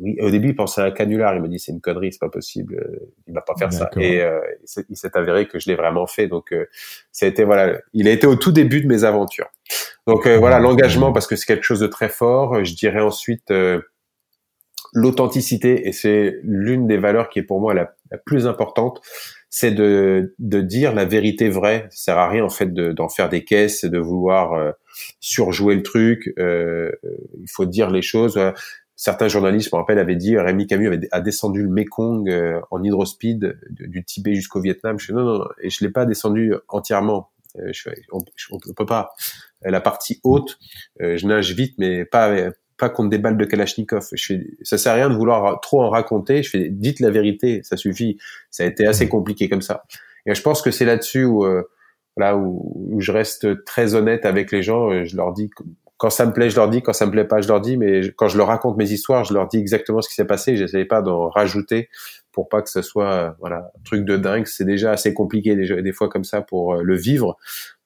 oui. 0.00 0.16
Au 0.20 0.30
début, 0.30 0.48
il 0.48 0.56
pensait 0.56 0.80
à 0.80 0.84
un 0.84 0.90
canular. 0.90 1.34
Il 1.34 1.42
m'a 1.42 1.48
dit 1.48 1.58
c'est 1.58 1.72
une 1.72 1.80
connerie, 1.80 2.12
c'est 2.12 2.18
pas 2.18 2.28
possible. 2.28 2.74
Euh, 2.74 3.12
il 3.26 3.34
va 3.34 3.42
pas 3.42 3.54
faire 3.56 3.72
ça. 3.72 3.90
Et 3.96 4.22
euh, 4.22 4.40
il 4.88 4.96
s'est 4.96 5.16
avéré 5.16 5.46
que 5.46 5.58
je 5.58 5.68
l'ai 5.68 5.76
vraiment 5.76 6.06
fait. 6.06 6.26
Donc, 6.26 6.52
euh, 6.52 6.66
ça 7.12 7.26
a 7.26 7.28
été 7.28 7.44
voilà. 7.44 7.78
Il 7.92 8.08
a 8.08 8.10
été 8.10 8.26
au 8.26 8.36
tout 8.36 8.52
début 8.52 8.80
de 8.80 8.88
mes 8.88 9.04
aventures. 9.04 9.48
Donc 10.06 10.26
voilà 10.26 10.58
l'engagement 10.58 11.12
parce 11.12 11.26
que 11.26 11.36
c'est 11.36 11.46
quelque 11.46 11.62
chose 11.62 11.80
de 11.80 11.86
très 11.86 12.08
fort. 12.08 12.64
Je 12.64 12.74
dirais 12.74 13.00
ensuite 13.00 13.52
l'authenticité 14.92 15.86
et 15.86 15.92
c'est 15.92 16.40
l'une 16.42 16.88
des 16.88 16.96
valeurs 16.96 17.28
qui 17.28 17.38
est 17.38 17.44
pour 17.44 17.60
moi 17.60 17.74
la, 17.74 17.94
la 18.10 18.18
plus 18.18 18.48
importante 18.48 19.00
c'est 19.50 19.72
de, 19.72 20.32
de 20.38 20.60
dire 20.60 20.94
la 20.94 21.04
vérité 21.04 21.48
vraie. 21.48 21.88
Ça 21.90 22.04
sert 22.04 22.18
à 22.18 22.28
rien 22.28 22.44
en 22.44 22.48
fait 22.48 22.72
d'en 22.72 23.08
faire 23.08 23.28
des 23.28 23.44
caisses, 23.44 23.84
de 23.84 23.98
vouloir 23.98 24.54
euh, 24.54 24.70
surjouer 25.18 25.74
le 25.74 25.82
truc. 25.82 26.32
Euh, 26.38 26.92
il 27.36 27.50
faut 27.50 27.66
dire 27.66 27.90
les 27.90 28.00
choses. 28.00 28.40
Certains 29.02 29.28
journalistes, 29.28 29.70
je 29.70 29.74
me 29.74 29.80
rappelle, 29.80 29.98
avaient 29.98 30.16
dit 30.16 30.36
Rémi 30.36 30.66
Camus 30.66 30.88
avait, 30.88 31.08
a 31.10 31.22
descendu 31.22 31.62
le 31.62 31.70
Mekong 31.70 32.28
euh, 32.28 32.60
en 32.70 32.82
hydrospeed 32.82 33.58
du, 33.70 34.04
Tibet 34.04 34.34
jusqu'au 34.34 34.60
Vietnam. 34.60 34.98
Je 34.98 35.12
non, 35.12 35.38
non, 35.38 35.44
et 35.62 35.70
je 35.70 35.82
l'ai 35.82 35.90
pas 35.90 36.04
descendu 36.04 36.54
entièrement. 36.68 37.30
je, 37.56 37.88
on, 38.12 38.18
on, 38.50 38.74
peut 38.74 38.84
pas. 38.84 39.14
La 39.62 39.80
partie 39.80 40.20
haute, 40.22 40.58
je 40.98 41.26
nage 41.26 41.54
vite, 41.54 41.76
mais 41.78 42.04
pas 42.04 42.52
pas 42.80 42.88
contre 42.88 43.10
des 43.10 43.18
balles 43.18 43.36
de 43.36 43.44
Kalachnikov. 43.44 44.08
Je 44.12 44.24
fais, 44.24 44.46
ça 44.62 44.78
sert 44.78 44.92
à 44.92 44.94
rien 44.96 45.10
de 45.10 45.14
vouloir 45.14 45.60
trop 45.60 45.82
en 45.82 45.90
raconter. 45.90 46.42
Je 46.42 46.50
fais, 46.50 46.68
dites 46.70 46.98
la 46.98 47.10
vérité, 47.10 47.60
ça 47.62 47.76
suffit. 47.76 48.18
Ça 48.50 48.64
a 48.64 48.66
été 48.66 48.86
assez 48.86 49.08
compliqué 49.08 49.48
comme 49.48 49.62
ça. 49.62 49.84
Et 50.26 50.34
je 50.34 50.42
pense 50.42 50.62
que 50.62 50.70
c'est 50.70 50.84
là-dessus 50.84 51.24
où, 51.24 51.44
euh, 51.44 51.62
là 52.16 52.36
où, 52.36 52.96
je 52.98 53.12
reste 53.12 53.64
très 53.64 53.94
honnête 53.94 54.24
avec 54.24 54.50
les 54.50 54.62
gens. 54.62 54.90
Euh, 54.90 55.04
je 55.04 55.16
leur 55.16 55.32
dis 55.32 55.50
quand 56.00 56.10
ça 56.10 56.26
me 56.26 56.32
plaît, 56.32 56.50
je 56.50 56.56
leur 56.56 56.68
dis. 56.68 56.82
Quand 56.82 56.92
ça 56.92 57.06
me 57.06 57.12
plaît 57.12 57.26
pas, 57.26 57.40
je 57.40 57.48
leur 57.48 57.60
dis. 57.60 57.76
Mais 57.76 58.00
quand 58.16 58.26
je 58.28 58.38
leur 58.38 58.48
raconte 58.48 58.76
mes 58.76 58.90
histoires, 58.90 59.24
je 59.24 59.34
leur 59.34 59.46
dis 59.46 59.58
exactement 59.58 60.00
ce 60.00 60.08
qui 60.08 60.14
s'est 60.14 60.26
passé. 60.26 60.56
J'essaie 60.56 60.84
pas 60.84 61.02
d'en 61.02 61.28
rajouter 61.28 61.88
pour 62.32 62.48
pas 62.48 62.62
que 62.62 62.70
ce 62.70 62.82
soit 62.82 63.12
euh, 63.12 63.30
voilà 63.38 63.70
un 63.78 63.82
truc 63.84 64.04
de 64.04 64.16
dingue. 64.16 64.46
C'est 64.46 64.64
déjà 64.64 64.92
assez 64.92 65.14
compliqué 65.14 65.54
déjà, 65.56 65.80
des 65.80 65.92
fois 65.92 66.08
comme 66.08 66.24
ça 66.24 66.40
pour 66.40 66.76
le 66.76 66.96
vivre. 66.96 67.36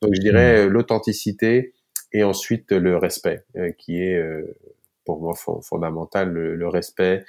Donc 0.01 0.15
je 0.15 0.21
dirais 0.21 0.69
l'authenticité 0.69 1.75
et 2.13 2.23
ensuite 2.25 2.71
le 2.71 2.97
respect, 2.97 3.45
qui 3.79 4.01
est 4.01 4.23
pour 5.05 5.21
moi 5.21 5.35
fondamental 5.63 6.31
le, 6.31 6.55
le 6.57 6.69
respect, 6.69 7.25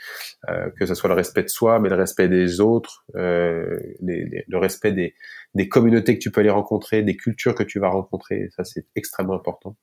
euh, 0.50 0.70
que 0.78 0.86
ce 0.86 0.96
soit 0.96 1.10
le 1.10 1.16
respect 1.16 1.44
de 1.44 1.50
soi, 1.50 1.80
mais 1.80 1.90
le 1.90 1.96
respect 1.96 2.28
des 2.28 2.60
autres, 2.62 3.06
euh, 3.16 3.80
les, 4.02 4.46
le 4.48 4.58
respect 4.58 4.92
des, 4.92 5.14
des 5.54 5.68
communautés 5.68 6.16
que 6.18 6.24
tu 6.24 6.32
peux 6.32 6.42
aller 6.42 6.50
rencontrer, 6.50 7.04
des 7.04 7.18
cultures 7.18 7.56
que 7.56 7.64
tu 7.64 7.80
vas 7.80 7.90
rencontrer, 7.90 8.50
ça 8.56 8.64
c'est 8.64 8.86
extrêmement 8.96 9.36
important. 9.36 9.76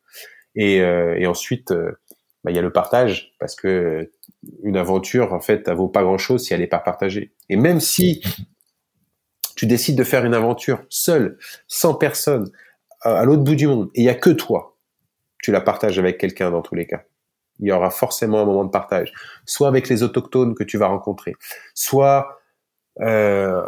Et, 0.54 0.80
euh, 0.80 1.16
et 1.18 1.26
ensuite, 1.26 1.71
euh, 1.71 1.92
bah, 2.44 2.50
il 2.50 2.56
y 2.56 2.59
a 2.59 2.62
le 2.62 2.73
partage, 2.73 3.35
parce 3.38 3.54
que 3.54 4.11
une 4.62 4.76
aventure 4.76 5.32
en 5.32 5.40
fait, 5.40 5.68
elle 5.68 5.75
vaut 5.75 5.88
pas 5.88 6.02
grand 6.02 6.18
chose 6.18 6.44
si 6.44 6.52
elle 6.52 6.61
n'est 6.61 6.66
pas 6.66 6.78
partagée. 6.78 7.32
Et 7.49 7.56
même 7.56 7.80
si 7.80 8.23
tu 9.56 9.66
décides 9.66 9.97
de 9.97 10.04
faire 10.04 10.25
une 10.25 10.35
aventure 10.35 10.85
seul, 10.88 11.38
sans 11.68 11.94
personne, 11.94 12.50
à 13.02 13.25
l'autre 13.25 13.42
bout 13.42 13.54
du 13.54 13.66
monde, 13.66 13.90
et 13.94 14.02
il 14.02 14.04
y 14.04 14.09
a 14.09 14.14
que 14.14 14.30
toi, 14.30 14.76
tu 15.42 15.52
la 15.52 15.61
partages 15.61 15.99
avec 15.99 16.18
quelqu'un 16.18 16.50
dans 16.50 16.62
tous 16.62 16.75
les 16.75 16.87
cas 16.87 17.04
il 17.62 17.68
y 17.68 17.73
aura 17.73 17.90
forcément 17.90 18.40
un 18.40 18.44
moment 18.44 18.64
de 18.64 18.71
partage, 18.71 19.12
soit 19.47 19.68
avec 19.68 19.88
les 19.88 20.02
autochtones 20.02 20.54
que 20.54 20.64
tu 20.64 20.78
vas 20.78 20.88
rencontrer, 20.88 21.35
soit 21.75 22.40
euh, 23.00 23.66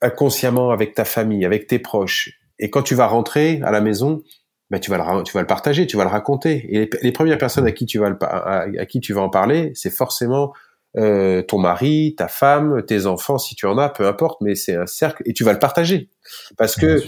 inconsciemment 0.00 0.70
avec 0.70 0.94
ta 0.94 1.04
famille, 1.04 1.44
avec 1.44 1.66
tes 1.66 1.78
proches. 1.78 2.30
Et 2.58 2.70
quand 2.70 2.82
tu 2.82 2.94
vas 2.94 3.06
rentrer 3.06 3.60
à 3.64 3.70
la 3.70 3.80
maison, 3.80 4.22
ben 4.70 4.78
tu 4.78 4.90
vas 4.90 4.98
le 4.98 5.22
tu 5.24 5.32
vas 5.32 5.40
le 5.40 5.46
partager, 5.46 5.86
tu 5.86 5.96
vas 5.96 6.04
le 6.04 6.10
raconter. 6.10 6.66
Et 6.70 6.88
les, 7.02 7.12
premières 7.12 7.38
personnes 7.38 7.66
à 7.66 7.72
qui 7.72 7.86
tu 7.86 7.98
vas 7.98 8.16
à, 8.20 8.86
qui 8.86 9.00
tu 9.00 9.12
vas 9.12 9.22
en 9.22 9.28
parler, 9.28 9.72
c'est 9.74 9.90
forcément 9.90 10.52
euh, 10.96 11.42
ton 11.42 11.58
mari, 11.58 12.14
ta 12.16 12.28
femme, 12.28 12.82
tes 12.86 13.06
enfants 13.06 13.38
si 13.38 13.54
tu 13.54 13.66
en 13.66 13.78
as, 13.78 13.88
peu 13.88 14.06
importe, 14.06 14.40
mais 14.40 14.54
c'est 14.54 14.76
un 14.76 14.86
cercle 14.86 15.22
et 15.26 15.32
tu 15.32 15.44
vas 15.44 15.52
le 15.52 15.58
partager 15.58 16.08
parce 16.56 16.76
que 16.76 17.02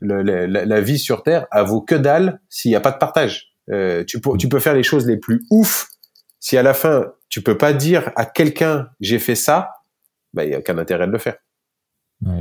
le, 0.00 0.22
la, 0.22 0.64
la, 0.64 0.80
vie 0.80 0.98
sur 0.98 1.22
Terre, 1.22 1.46
elle 1.52 1.64
vaut 1.64 1.80
que 1.80 1.94
dalle 1.94 2.40
s'il 2.48 2.70
n'y 2.70 2.76
a 2.76 2.80
pas 2.80 2.90
de 2.90 2.98
partage. 2.98 3.52
Euh, 3.70 4.04
tu, 4.04 4.20
peux, 4.20 4.36
tu 4.36 4.48
peux 4.48 4.58
faire 4.58 4.74
les 4.74 4.82
choses 4.82 5.06
les 5.06 5.16
plus 5.16 5.44
ouf. 5.50 5.88
Si 6.40 6.56
à 6.56 6.62
la 6.62 6.74
fin, 6.74 7.12
tu 7.28 7.42
peux 7.42 7.56
pas 7.56 7.72
dire 7.72 8.10
à 8.16 8.26
quelqu'un 8.26 8.88
j'ai 9.00 9.20
fait 9.20 9.36
ça, 9.36 9.70
bah, 10.34 10.44
il 10.44 10.48
n'y 10.48 10.54
a 10.54 10.58
aucun 10.58 10.78
intérêt 10.78 11.06
de 11.06 11.12
le 11.12 11.18
faire. 11.18 11.36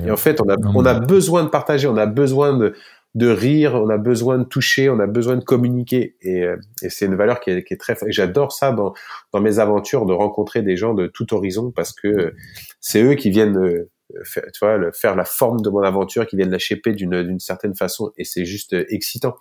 et 0.06 0.10
en 0.10 0.18
fait, 0.18 0.41
on 0.41 0.50
a, 0.50 0.56
on 0.75 0.86
a 0.86 1.00
besoin 1.00 1.44
de 1.44 1.50
partager, 1.50 1.88
on 1.88 1.98
a 1.98 2.08
besoin 2.08 2.58
de, 2.58 2.74
de 3.13 3.27
rire, 3.27 3.75
on 3.75 3.89
a 3.89 3.98
besoin 3.98 4.38
de 4.38 4.44
toucher, 4.46 4.89
on 4.89 5.00
a 5.00 5.08
besoin 5.08 5.36
de 5.36 5.44
communiquer. 5.44 6.15
Et, 6.22 6.44
euh, 6.44 6.56
et 6.82 6.89
c'est 6.89 7.06
une 7.06 7.15
valeur 7.15 7.39
qui 7.41 7.51
est, 7.51 7.63
qui 7.63 7.74
est 7.74 7.77
très. 7.77 7.98
J'adore 8.08 8.51
ça 8.53 8.72
dans, 8.72 8.94
dans 9.34 9.41
mes 9.41 9.60
aventures, 9.60 10.06
de 10.06 10.13
rencontrer 10.13 10.62
des 10.62 10.77
gens 10.77 10.94
de 10.94 11.08
tout 11.08 11.34
horizon 11.34 11.72
parce 11.72 11.91
que 11.91 12.34
c'est 12.80 13.03
eux 13.03 13.15
qui 13.15 13.30
viennent 13.30 13.58
euh, 13.58 13.89
faire, 14.24 14.44
tu 14.53 14.65
vois, 14.65 14.91
faire 14.94 15.15
la 15.15 15.25
forme 15.25 15.62
de 15.62 15.70
mon 15.70 15.82
aventure, 15.82 16.25
qui 16.25 16.38
viennent 16.38 16.51
la 16.51 16.60
shaper 16.60 16.94
d'une, 16.94 17.24
d'une 17.24 17.39
certaine 17.39 17.75
façon. 17.75 18.12
Et 18.18 18.24
c'est 18.24 18.46
juste 18.46 18.75
excitant. 18.89 19.36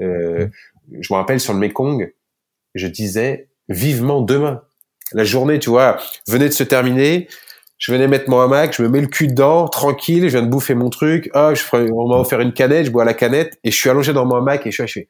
Euh, 0.00 0.46
je 0.98 1.12
me 1.12 1.18
rappelle 1.18 1.40
sur 1.40 1.52
le 1.52 1.58
Mekong, 1.58 2.12
je 2.74 2.86
disais 2.86 3.48
vivement 3.68 4.22
demain. 4.22 4.62
La 5.12 5.24
journée, 5.24 5.58
tu 5.58 5.70
vois, 5.70 5.98
venait 6.26 6.48
de 6.48 6.54
se 6.54 6.62
terminer. 6.62 7.28
Je 7.80 7.92
venais 7.92 8.08
mettre 8.08 8.28
mon 8.28 8.40
hamac, 8.40 8.76
je 8.76 8.82
me 8.82 8.90
mets 8.90 9.00
le 9.00 9.06
cul 9.06 9.26
dedans, 9.26 9.66
tranquille, 9.66 10.24
je 10.24 10.36
viens 10.36 10.42
de 10.42 10.50
bouffer 10.50 10.74
mon 10.74 10.90
truc. 10.90 11.30
Ah, 11.32 11.54
je 11.54 11.64
on 11.72 12.08
m'a 12.08 12.16
offert 12.16 12.40
une 12.40 12.52
canette, 12.52 12.84
je 12.84 12.90
bois 12.90 13.06
la 13.06 13.14
canette 13.14 13.58
et 13.64 13.70
je 13.70 13.76
suis 13.76 13.88
allongé 13.88 14.12
dans 14.12 14.26
mon 14.26 14.36
hamac 14.36 14.66
et 14.66 14.70
je 14.70 14.84
suis, 14.84 15.08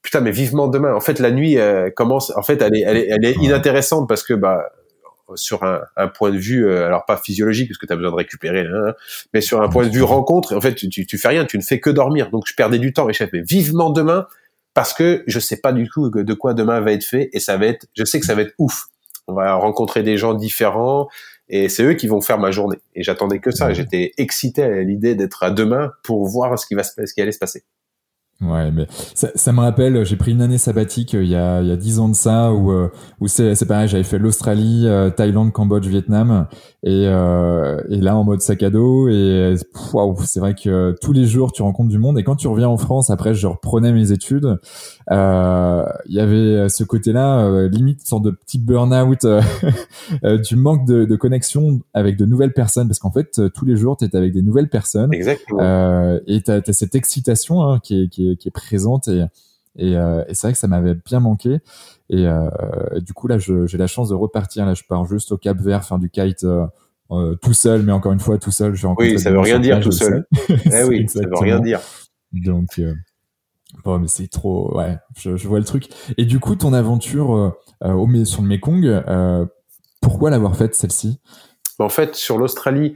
putain, 0.00 0.22
mais 0.22 0.30
vivement 0.30 0.66
demain. 0.66 0.94
En 0.94 1.00
fait, 1.00 1.18
la 1.18 1.30
nuit 1.30 1.58
euh, 1.58 1.90
commence. 1.90 2.32
En 2.34 2.42
fait, 2.42 2.62
elle 2.62 2.74
est, 2.74 2.80
elle 2.80 2.96
est, 2.96 3.08
elle 3.10 3.24
est 3.26 3.34
inintéressante 3.42 4.08
parce 4.08 4.22
que 4.22 4.32
bah 4.32 4.70
sur 5.34 5.62
un, 5.62 5.82
un 5.96 6.08
point 6.08 6.30
de 6.30 6.38
vue, 6.38 6.66
euh, 6.66 6.86
alors 6.86 7.04
pas 7.04 7.18
physiologique 7.18 7.68
parce 7.68 7.76
que 7.78 7.84
tu 7.84 7.92
as 7.92 7.96
besoin 7.96 8.12
de 8.12 8.16
récupérer, 8.16 8.60
hein, 8.60 8.94
mais 9.34 9.42
sur 9.42 9.60
un 9.60 9.68
point 9.68 9.84
de 9.84 9.92
vue 9.92 10.02
rencontre, 10.02 10.56
en 10.56 10.60
fait, 10.62 10.74
tu, 10.74 10.88
tu, 10.88 11.18
fais 11.18 11.28
rien, 11.28 11.44
tu 11.44 11.58
ne 11.58 11.62
fais 11.62 11.80
que 11.80 11.90
dormir. 11.90 12.30
Donc 12.30 12.44
je 12.46 12.54
perdais 12.54 12.78
du 12.78 12.94
temps 12.94 13.10
et 13.10 13.12
je 13.12 13.24
mais 13.30 13.42
vivement 13.42 13.90
demain 13.90 14.26
parce 14.72 14.94
que 14.94 15.22
je 15.26 15.38
sais 15.38 15.58
pas 15.58 15.72
du 15.72 15.86
tout 15.88 16.08
de 16.08 16.34
quoi 16.34 16.54
demain 16.54 16.80
va 16.80 16.92
être 16.92 17.04
fait 17.04 17.28
et 17.34 17.40
ça 17.40 17.58
va 17.58 17.66
être, 17.66 17.86
je 17.94 18.04
sais 18.04 18.20
que 18.20 18.26
ça 18.26 18.34
va 18.34 18.42
être 18.42 18.54
ouf. 18.56 18.86
On 19.26 19.34
va 19.34 19.54
rencontrer 19.54 20.02
des 20.02 20.16
gens 20.16 20.34
différents 20.34 21.08
et 21.48 21.68
c'est 21.68 21.84
eux 21.84 21.94
qui 21.94 22.08
vont 22.08 22.20
faire 22.20 22.38
ma 22.38 22.50
journée. 22.50 22.78
Et 22.94 23.02
j'attendais 23.02 23.38
que 23.38 23.50
ça. 23.50 23.72
J'étais 23.72 24.12
excité 24.18 24.62
à 24.62 24.82
l'idée 24.82 25.14
d'être 25.14 25.42
à 25.42 25.50
demain 25.50 25.92
pour 26.02 26.26
voir 26.26 26.58
ce 26.58 26.66
qui 26.66 26.74
va 26.74 26.82
se, 26.82 27.06
ce 27.06 27.14
qui 27.14 27.20
allait 27.20 27.32
se 27.32 27.38
passer. 27.38 27.64
Ouais, 28.42 28.70
mais 28.70 28.86
ça, 29.14 29.30
ça 29.34 29.50
me 29.52 29.60
rappelle, 29.60 30.04
j'ai 30.04 30.16
pris 30.16 30.32
une 30.32 30.42
année 30.42 30.58
sabbatique 30.58 31.14
euh, 31.14 31.24
il 31.24 31.30
y 31.30 31.34
a 31.34 31.62
il 31.62 31.68
y 31.68 31.72
a 31.72 31.76
dix 31.76 31.98
ans 32.00 32.10
de 32.10 32.14
ça 32.14 32.52
où 32.52 32.70
euh, 32.70 32.88
où 33.18 33.28
c'est 33.28 33.54
c'est 33.54 33.64
pareil, 33.64 33.88
j'avais 33.88 34.02
fait 34.02 34.18
l'Australie, 34.18 34.82
euh, 34.86 35.08
Thaïlande, 35.08 35.52
Cambodge, 35.52 35.86
Vietnam 35.86 36.46
et 36.82 37.04
et 37.04 38.00
là 38.00 38.14
en 38.14 38.24
mode 38.24 38.42
sac 38.42 38.62
à 38.62 38.68
dos 38.68 39.08
et 39.08 39.54
waouh, 39.94 40.16
c'est 40.24 40.40
vrai 40.40 40.54
que 40.54 40.94
tous 41.00 41.14
les 41.14 41.24
jours 41.24 41.50
tu 41.52 41.62
rencontres 41.62 41.88
du 41.88 41.98
monde 41.98 42.18
et 42.18 42.24
quand 42.24 42.36
tu 42.36 42.46
reviens 42.46 42.68
en 42.68 42.76
France 42.76 43.08
après 43.08 43.32
je 43.32 43.46
reprenais 43.46 43.90
mes 43.90 44.12
études, 44.12 44.58
il 45.10 45.14
y 46.08 46.20
avait 46.20 46.68
ce 46.68 46.84
côté-là 46.84 47.66
limite 47.68 48.00
une 48.00 48.06
sorte 48.06 48.24
de 48.24 48.30
petit 48.30 48.58
burn-out 48.58 49.26
du 50.46 50.56
manque 50.56 50.86
de, 50.86 51.06
de 51.06 51.16
connexion 51.16 51.80
avec 51.94 52.18
de 52.18 52.26
nouvelles 52.26 52.52
personnes 52.52 52.86
parce 52.86 52.98
qu'en 52.98 53.10
fait 53.10 53.40
tous 53.54 53.64
les 53.64 53.76
jours 53.76 53.96
tu 53.96 54.04
es 54.04 54.14
avec 54.14 54.32
des 54.32 54.42
nouvelles 54.42 54.68
personnes 54.68 55.12
Exactement. 55.12 56.18
et 56.26 56.42
tu 56.42 56.50
as, 56.50 56.72
cette 56.72 56.94
excitation 56.94 57.62
hein, 57.62 57.80
qui 57.82 58.02
est 58.02 58.08
qui 58.08 58.25
est 58.25 58.25
qui 58.34 58.48
est 58.48 58.52
présente 58.52 59.08
et 59.08 59.24
et, 59.78 59.96
euh, 59.96 60.24
et 60.28 60.34
c'est 60.34 60.46
vrai 60.46 60.52
que 60.52 60.58
ça 60.58 60.68
m'avait 60.68 60.94
bien 60.94 61.20
manqué. 61.20 61.58
Et 62.08 62.26
euh, 62.26 62.48
du 63.00 63.12
coup 63.12 63.28
là 63.28 63.38
j'ai 63.38 63.78
la 63.78 63.86
chance 63.86 64.08
de 64.08 64.14
repartir. 64.14 64.66
Là 64.66 64.74
je 64.74 64.82
pars 64.88 65.04
juste 65.04 65.32
au 65.32 65.38
Cap 65.38 65.58
Vert 65.58 65.84
faire 65.84 65.98
du 65.98 66.10
kite 66.10 66.44
euh, 66.44 67.36
tout 67.36 67.52
seul 67.52 67.82
mais 67.82 67.92
encore 67.92 68.12
une 68.12 68.18
fois 68.18 68.36
tout 68.36 68.50
seul 68.50 68.74
je 68.74 68.84
oui 68.98 69.16
ça 69.20 69.30
veut 69.30 69.38
rien 69.38 69.60
dire 69.60 69.78
tout 69.80 69.92
seul. 69.92 70.26
eh 70.48 70.82
oui 70.84 71.06
ça 71.08 71.20
veut 71.20 71.36
rien 71.38 71.60
dire. 71.60 71.80
Donc 72.32 72.80
Bon, 73.84 73.98
mais 73.98 74.08
c'est 74.08 74.28
trop, 74.28 74.74
ouais, 74.78 74.96
je, 75.18 75.30
vois 75.46 75.58
le 75.58 75.64
truc. 75.64 75.88
Et 76.16 76.24
du 76.24 76.38
coup, 76.38 76.54
ton 76.54 76.72
aventure 76.72 77.52
au, 77.82 78.24
sur 78.24 78.40
le 78.42 78.48
Mekong, 78.48 79.04
pourquoi 80.00 80.30
l'avoir 80.30 80.56
faite 80.56 80.74
celle-ci? 80.74 81.20
En 81.78 81.90
fait, 81.90 82.14
sur 82.14 82.38
l'Australie, 82.38 82.94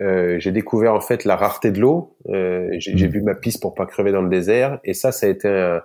euh, 0.00 0.38
j'ai 0.38 0.52
découvert 0.52 0.94
en 0.94 1.00
fait 1.00 1.24
la 1.24 1.36
rareté 1.36 1.70
de 1.70 1.80
l'eau. 1.80 2.16
j'ai 2.26 3.08
vu 3.08 3.22
ma 3.22 3.34
piste 3.34 3.60
pour 3.60 3.74
pas 3.74 3.86
crever 3.86 4.12
dans 4.12 4.22
le 4.22 4.28
désert, 4.28 4.80
et 4.84 4.94
ça, 4.94 5.12
ça 5.12 5.26
a 5.26 5.28
été 5.28 5.48
un, 5.48 5.82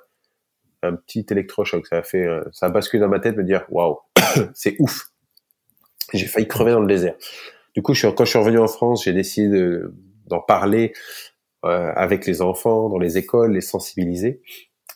un 0.84 0.96
petit 0.96 1.26
électrochoc. 1.30 1.88
Ça 1.88 1.98
a 1.98 2.04
fait, 2.04 2.28
ça 2.52 2.68
a 2.68 2.70
basculé 2.70 3.02
dans 3.02 3.10
ma 3.10 3.20
tête, 3.20 3.36
me 3.36 3.44
dire, 3.44 3.66
waouh, 3.70 4.00
c'est 4.54 4.76
ouf. 4.80 5.10
J'ai 6.14 6.26
failli 6.26 6.48
crever 6.48 6.72
dans 6.72 6.82
le 6.82 6.88
désert. 6.88 7.16
Du 7.76 7.82
coup, 7.82 7.94
je 7.94 8.00
suis, 8.00 8.16
quand 8.16 8.26
je 8.26 8.30
suis 8.32 8.40
revenu 8.40 8.58
en 8.58 8.68
France, 8.68 9.04
j'ai 9.04 9.14
décidé 9.14 9.80
d'en 10.26 10.40
parler 10.40 10.94
euh, 11.66 11.92
avec 11.96 12.26
les 12.26 12.42
enfants, 12.42 12.88
dans 12.88 13.00
les 13.00 13.18
écoles, 13.18 13.52
les 13.52 13.62
sensibiliser. 13.62 14.42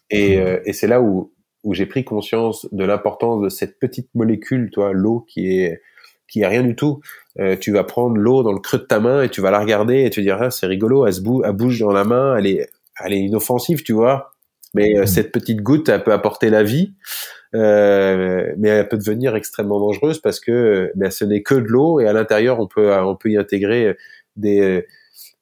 Et, 0.10 0.38
mmh. 0.38 0.39
euh, 0.39 0.60
et 0.65 0.72
c'est 0.72 0.88
là 0.88 1.01
où, 1.01 1.34
où 1.63 1.74
j'ai 1.74 1.86
pris 1.86 2.05
conscience 2.05 2.67
de 2.72 2.86
l'importance 2.86 3.41
de 3.41 3.50
cette 3.50 3.79
petite 3.79 4.10
molécule, 4.15 4.70
toi, 4.72 4.93
l'eau, 4.93 5.25
qui 5.27 5.60
est 5.60 5.82
qui 6.27 6.42
est 6.42 6.48
rien 6.48 6.63
du 6.63 6.75
tout. 6.75 7.01
Euh, 7.39 7.56
tu 7.60 7.72
vas 7.72 7.84
prendre 7.84 8.18
l'eau 8.18 8.44
dans 8.44 8.51
le 8.51 8.60
creux 8.60 8.80
de 8.80 8.84
ta 8.84 9.00
main 9.00 9.24
et 9.24 9.30
tu 9.30 9.42
vas 9.42 9.51
la 9.51 9.60
regarder 9.60 10.03
et 10.03 10.10
tu 10.10 10.22
diras 10.22 10.46
ah, 10.46 10.51
c'est 10.51 10.68
rigolo, 10.68 11.06
elle 11.06 11.13
se 11.13 11.22
bouge, 11.22 11.44
elle 11.46 11.53
bouge 11.53 11.80
dans 11.80 11.92
la 11.92 12.03
main, 12.03 12.36
elle 12.38 12.48
est 12.48 12.70
elle 13.03 13.13
est 13.13 13.20
inoffensive, 13.20 13.84
tu 13.84 13.94
vois. 13.94 14.34
Mais 14.75 14.98
euh, 14.98 15.06
cette 15.06 15.32
petite 15.32 15.62
goutte, 15.62 15.89
elle 15.89 16.03
peut 16.03 16.13
apporter 16.13 16.50
la 16.50 16.63
vie. 16.63 16.94
Euh, 17.56 18.51
mais 18.58 18.70
elle 18.70 18.88
peut 18.88 18.98
devenir 18.98 19.36
extrêmement 19.36 19.80
dangereuse 19.80 20.20
parce 20.20 20.39
que 20.39 20.92
ben, 20.96 21.12
ce 21.12 21.24
n'est 21.24 21.44
que 21.44 21.53
de 21.53 21.68
l'eau 21.68 22.00
et 22.00 22.08
à 22.08 22.13
l'intérieur 22.13 22.60
on 22.60 22.65
peut 22.65 22.92
on 22.92 23.15
peut 23.15 23.30
y 23.30 23.38
intégrer 23.38 23.96
des 24.36 24.88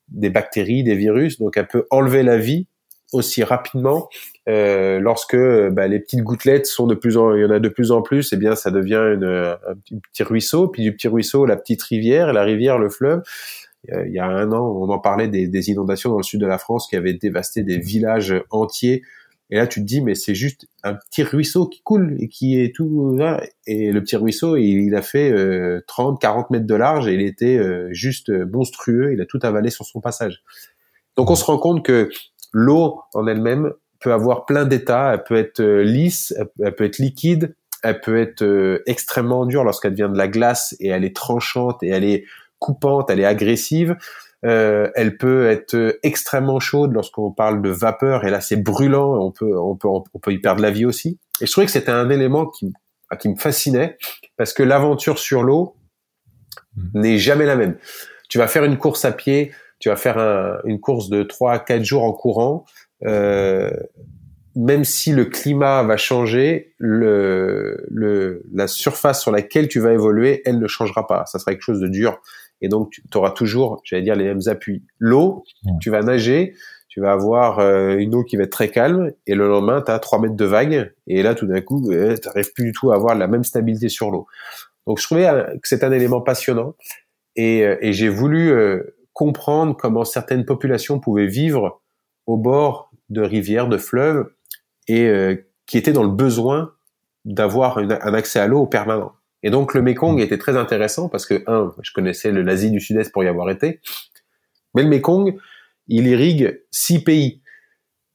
des 0.09 0.29
bactéries, 0.29 0.83
des 0.83 0.95
virus, 0.95 1.39
donc 1.39 1.55
elle 1.55 1.67
peut 1.67 1.87
enlever 1.89 2.21
la 2.23 2.37
vie 2.37 2.67
aussi 3.11 3.43
rapidement 3.43 4.09
euh, 4.47 4.99
lorsque 4.99 5.37
bah, 5.37 5.87
les 5.87 5.99
petites 5.99 6.21
gouttelettes 6.21 6.65
sont 6.65 6.87
de 6.87 6.95
plus 6.95 7.17
en 7.17 7.35
il 7.35 7.41
y 7.41 7.45
en 7.45 7.51
a 7.51 7.59
de 7.59 7.69
plus 7.69 7.91
en 7.91 8.01
plus 8.01 8.31
et 8.31 8.35
eh 8.35 8.39
bien 8.39 8.55
ça 8.55 8.71
devient 8.71 9.01
une, 9.15 9.25
un 9.25 9.99
petit 10.11 10.23
ruisseau 10.23 10.67
puis 10.67 10.83
du 10.83 10.95
petit 10.95 11.07
ruisseau 11.07 11.45
la 11.45 11.57
petite 11.57 11.81
rivière 11.83 12.33
la 12.33 12.43
rivière 12.43 12.77
le 12.77 12.89
fleuve 12.89 13.21
euh, 13.91 14.05
il 14.07 14.13
y 14.13 14.19
a 14.19 14.25
un 14.25 14.51
an 14.51 14.65
on 14.65 14.89
en 14.89 14.99
parlait 14.99 15.27
des, 15.27 15.47
des, 15.47 15.69
inondations 15.69 16.09
dans 16.09 16.17
le 16.17 16.23
sud 16.23 16.41
de 16.41 16.47
la 16.47 16.57
France 16.57 16.87
qui 16.87 16.95
avaient 16.95 17.13
dévasté 17.13 17.63
des 17.63 17.77
villages 17.77 18.33
entiers 18.49 19.03
et 19.51 19.57
là, 19.57 19.67
tu 19.67 19.81
te 19.81 19.85
dis, 19.85 19.99
mais 19.99 20.15
c'est 20.15 20.33
juste 20.33 20.65
un 20.81 20.95
petit 20.95 21.23
ruisseau 21.23 21.67
qui 21.67 21.81
coule 21.81 22.15
et 22.19 22.29
qui 22.29 22.59
est 22.59 22.73
tout 22.73 23.13
là. 23.17 23.43
Et 23.67 23.91
le 23.91 24.01
petit 24.01 24.15
ruisseau, 24.15 24.55
il, 24.55 24.95
a 24.95 25.01
fait 25.01 25.29
30, 25.87 26.15
euh, 26.15 26.17
40 26.21 26.51
mètres 26.51 26.65
de 26.65 26.75
large 26.75 27.09
et 27.09 27.13
il 27.13 27.21
était 27.21 27.57
euh, 27.57 27.89
juste 27.91 28.29
monstrueux. 28.29 29.11
Il 29.13 29.19
a 29.19 29.25
tout 29.25 29.39
avalé 29.43 29.69
sur 29.69 29.85
son 29.85 29.99
passage. 29.99 30.41
Donc, 31.17 31.29
on 31.29 31.35
se 31.35 31.43
rend 31.43 31.57
compte 31.57 31.83
que 31.83 32.09
l'eau 32.51 33.01
en 33.13 33.27
elle-même 33.27 33.73
peut 33.99 34.13
avoir 34.13 34.45
plein 34.45 34.65
d'états. 34.65 35.13
Elle 35.13 35.23
peut 35.23 35.35
être 35.35 35.59
euh, 35.61 35.83
lisse, 35.83 36.33
elle 36.59 36.75
peut 36.75 36.85
être 36.85 36.97
liquide, 36.97 37.55
elle 37.83 38.01
peut 38.01 38.19
être 38.19 38.81
extrêmement 38.85 39.45
dure 39.45 39.63
lorsqu'elle 39.63 39.93
devient 39.93 40.11
de 40.11 40.17
la 40.17 40.27
glace 40.27 40.75
et 40.79 40.89
elle 40.89 41.03
est 41.03 41.15
tranchante 41.15 41.81
et 41.83 41.89
elle 41.89 42.03
est 42.03 42.25
coupante, 42.59 43.09
elle 43.09 43.19
est 43.19 43.25
agressive. 43.25 43.95
Euh, 44.43 44.89
elle 44.95 45.17
peut 45.17 45.47
être 45.47 45.99
extrêmement 46.01 46.59
chaude 46.59 46.93
lorsqu'on 46.93 47.31
parle 47.31 47.61
de 47.61 47.69
vapeur 47.69 48.25
et 48.25 48.31
là 48.31 48.41
c'est 48.41 48.55
brûlant, 48.55 49.13
on 49.23 49.31
peut 49.31 49.55
on 49.55 49.75
peut 49.75 49.87
on 49.87 50.19
peut 50.19 50.33
y 50.33 50.39
perdre 50.39 50.61
la 50.61 50.71
vie 50.71 50.85
aussi. 50.85 51.19
Et 51.41 51.45
je 51.45 51.51
trouvais 51.51 51.65
que 51.65 51.71
c'était 51.71 51.91
un 51.91 52.09
élément 52.09 52.47
qui 52.47 52.73
qui 53.19 53.29
me 53.29 53.35
fascinait 53.35 53.97
parce 54.37 54.53
que 54.53 54.63
l'aventure 54.63 55.19
sur 55.19 55.43
l'eau 55.43 55.75
hmm. 56.75 57.01
n'est 57.01 57.17
jamais 57.17 57.45
la 57.45 57.55
même. 57.55 57.77
Tu 58.29 58.37
vas 58.37 58.47
faire 58.47 58.63
une 58.63 58.77
course 58.77 59.05
à 59.05 59.11
pied, 59.11 59.51
tu 59.81 59.89
vas 59.89 59.97
faire 59.97 60.61
une 60.63 60.79
course 60.79 61.09
de 61.09 61.23
3 61.23 61.51
à 61.53 61.59
4 61.59 61.83
jours 61.83 62.03
en 62.03 62.13
courant, 62.13 62.65
euh, 63.05 63.71
même 64.55 64.85
si 64.85 65.11
le 65.11 65.25
climat 65.25 65.83
va 65.83 65.97
changer, 65.97 66.73
le, 66.77 67.85
le, 67.89 68.43
la 68.53 68.67
surface 68.67 69.21
sur 69.21 69.31
laquelle 69.31 69.67
tu 69.67 69.79
vas 69.79 69.91
évoluer, 69.91 70.41
elle 70.45 70.59
ne 70.59 70.67
changera 70.67 71.07
pas. 71.07 71.25
Ça 71.25 71.39
sera 71.39 71.51
quelque 71.51 71.63
chose 71.63 71.79
de 71.79 71.87
dur 71.87 72.21
et 72.61 72.69
donc 72.69 72.91
tu 72.91 73.17
auras 73.17 73.31
toujours, 73.31 73.81
j'allais 73.83 74.03
dire, 74.03 74.15
les 74.15 74.25
mêmes 74.25 74.41
appuis. 74.47 74.83
L'eau, 74.99 75.43
tu 75.81 75.89
vas 75.89 76.01
nager, 76.01 76.53
tu 76.87 77.01
vas 77.01 77.11
avoir 77.11 77.59
euh, 77.59 77.95
une 77.97 78.13
eau 78.15 78.23
qui 78.23 78.37
va 78.37 78.43
être 78.43 78.51
très 78.51 78.69
calme, 78.69 79.11
et 79.25 79.33
le 79.33 79.47
lendemain, 79.47 79.81
tu 79.81 79.91
as 79.91 79.99
3 79.99 80.19
mètres 80.19 80.35
de 80.35 80.45
vague, 80.45 80.93
et 81.07 81.23
là, 81.23 81.35
tout 81.35 81.47
d'un 81.47 81.61
coup, 81.61 81.91
euh, 81.91 82.15
tu 82.21 82.27
n'arrives 82.27 82.53
plus 82.53 82.65
du 82.65 82.71
tout 82.71 82.91
à 82.91 82.95
avoir 82.95 83.15
la 83.15 83.27
même 83.27 83.43
stabilité 83.43 83.89
sur 83.89 84.11
l'eau. 84.11 84.27
Donc 84.87 84.99
je 84.99 85.05
trouvais 85.05 85.27
euh, 85.27 85.43
que 85.43 85.67
c'est 85.67 85.83
un 85.83 85.91
élément 85.91 86.21
passionnant, 86.21 86.75
et, 87.35 87.59
et 87.59 87.93
j'ai 87.93 88.09
voulu 88.09 88.53
comprendre 89.13 89.75
comment 89.75 90.05
certaines 90.05 90.45
populations 90.45 90.99
pouvaient 90.99 91.27
vivre 91.27 91.81
au 92.27 92.37
bord 92.37 92.91
de 93.09 93.21
rivières, 93.21 93.67
de 93.67 93.77
fleuves, 93.77 94.29
et 94.87 95.11
qui 95.65 95.77
étaient 95.77 95.93
dans 95.93 96.03
le 96.03 96.09
besoin 96.09 96.73
d'avoir 97.25 97.77
un 97.77 98.13
accès 98.13 98.39
à 98.39 98.47
l'eau 98.47 98.65
permanent. 98.65 99.13
Et 99.43 99.49
donc 99.49 99.73
le 99.73 99.81
Mekong 99.81 100.17
mm. 100.17 100.23
était 100.23 100.37
très 100.37 100.57
intéressant 100.57 101.09
parce 101.09 101.25
que 101.25 101.43
un, 101.47 101.73
je 101.81 101.91
connaissais 101.93 102.31
l'Asie 102.31 102.71
du 102.71 102.79
Sud-Est 102.79 103.11
pour 103.11 103.23
y 103.23 103.27
avoir 103.27 103.49
été, 103.49 103.79
mais 104.75 104.83
le 104.83 104.89
Mekong, 104.89 105.37
il 105.87 106.07
irrigue 106.07 106.63
six 106.71 107.03
pays. 107.03 107.41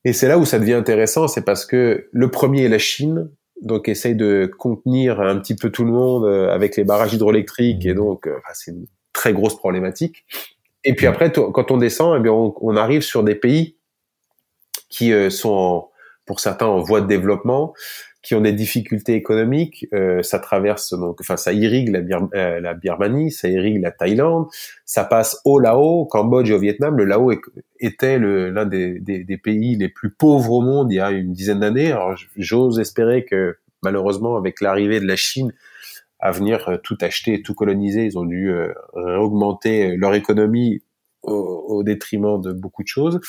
Et 0.05 0.13
c'est 0.13 0.29
là 0.29 0.39
où 0.39 0.45
ça 0.45 0.59
devient 0.59 0.75
intéressant, 0.75 1.27
c'est 1.27 1.45
parce 1.45 1.67
que 1.67 2.09
le 2.13 2.31
premier 2.31 2.65
est 2.65 2.69
la 2.69 2.79
Chine, 2.79 3.31
donc 3.61 3.89
essaye 3.89 4.15
de 4.15 4.51
contenir 4.59 5.21
un 5.21 5.39
petit 5.39 5.57
peu 5.57 5.71
tout 5.71 5.85
le 5.85 5.91
monde 5.91 6.25
euh, 6.25 6.51
avec 6.51 6.77
les 6.77 6.85
barrages 6.85 7.15
hydroélectriques, 7.15 7.85
et 7.87 7.93
mm. 7.93 7.97
donc 7.97 8.27
euh, 8.27 8.37
c'est 8.55 8.71
une 8.71 8.87
très 9.13 9.33
grosse 9.33 9.57
problématique. 9.57 10.25
Et 10.87 10.95
puis 10.95 11.09
après, 11.09 11.33
quand 11.33 11.71
on 11.73 11.79
descend, 11.79 12.17
eh 12.17 12.23
bien, 12.23 12.33
on, 12.33 12.77
arrive 12.77 13.03
sur 13.03 13.25
des 13.25 13.35
pays 13.35 13.77
qui 14.89 15.13
euh, 15.13 15.31
sont, 15.31 15.89
pour 16.27 16.39
certains, 16.39 16.67
en 16.67 16.81
voie 16.81 17.01
de 17.01 17.09
développement, 17.09 17.75
qui 18.23 18.37
ont 18.37 18.41
des 18.41 18.53
difficultés 18.53 19.15
économiques, 19.15 19.89
euh, 19.93 20.23
ça 20.23 20.39
traverse 20.39 20.95
enfin, 21.21 21.37
ça 21.37 21.53
irrigue 21.53 21.89
la, 21.89 22.19
euh, 22.35 22.61
la, 22.61 22.75
Birmanie, 22.75 23.33
ça 23.33 23.49
irrigue 23.49 23.83
la 23.83 23.91
Thaïlande, 23.91 24.47
ça 24.85 25.03
passe 25.05 25.41
au 25.45 25.59
Laos, 25.59 26.03
au 26.03 26.07
Cambodge 26.07 26.53
au 26.53 26.59
Vietnam. 26.59 26.97
Le 26.97 27.05
Laos 27.05 27.35
était 27.81 28.21
l'un 28.21 28.65
des, 28.65 29.01
des, 29.01 29.37
pays 29.39 29.77
les 29.77 29.89
plus 29.89 30.11
pauvres 30.11 30.53
au 30.53 30.61
monde 30.61 30.93
il 30.93 30.97
y 30.97 31.01
a 31.01 31.11
une 31.11 31.33
dizaine 31.33 31.61
d'années. 31.61 31.91
Alors, 31.91 32.17
j'ose 32.37 32.79
espérer 32.79 33.25
que 33.25 33.57
malheureusement, 33.83 34.37
avec 34.37 34.61
l'arrivée 34.61 35.01
de 35.01 35.07
la 35.07 35.17
Chine 35.17 35.53
à 36.19 36.31
venir 36.31 36.69
euh, 36.69 36.77
tout 36.83 36.97
acheter, 37.01 37.43
tout 37.43 37.55
coloniser, 37.55 38.05
ils 38.05 38.19
ont 38.19 38.25
dû 38.25 38.51
euh, 38.51 38.73
augmenter 38.95 39.97
leur 39.97 40.15
économie 40.15 40.83
au, 41.23 41.35
au 41.35 41.83
détriment 41.83 42.41
de 42.41 42.53
beaucoup 42.53 42.83
de 42.83 42.89
choses. 42.89 43.21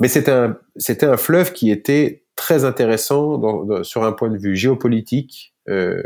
Mais 0.00 0.08
c'était 0.08 0.30
un, 0.30 0.58
c'était 0.76 1.06
un 1.06 1.16
fleuve 1.16 1.52
qui 1.52 1.70
était 1.70 2.24
très 2.36 2.64
intéressant 2.64 3.36
dans, 3.36 3.84
sur 3.84 4.04
un 4.04 4.12
point 4.12 4.30
de 4.30 4.38
vue 4.38 4.56
géopolitique, 4.56 5.54
euh, 5.68 6.02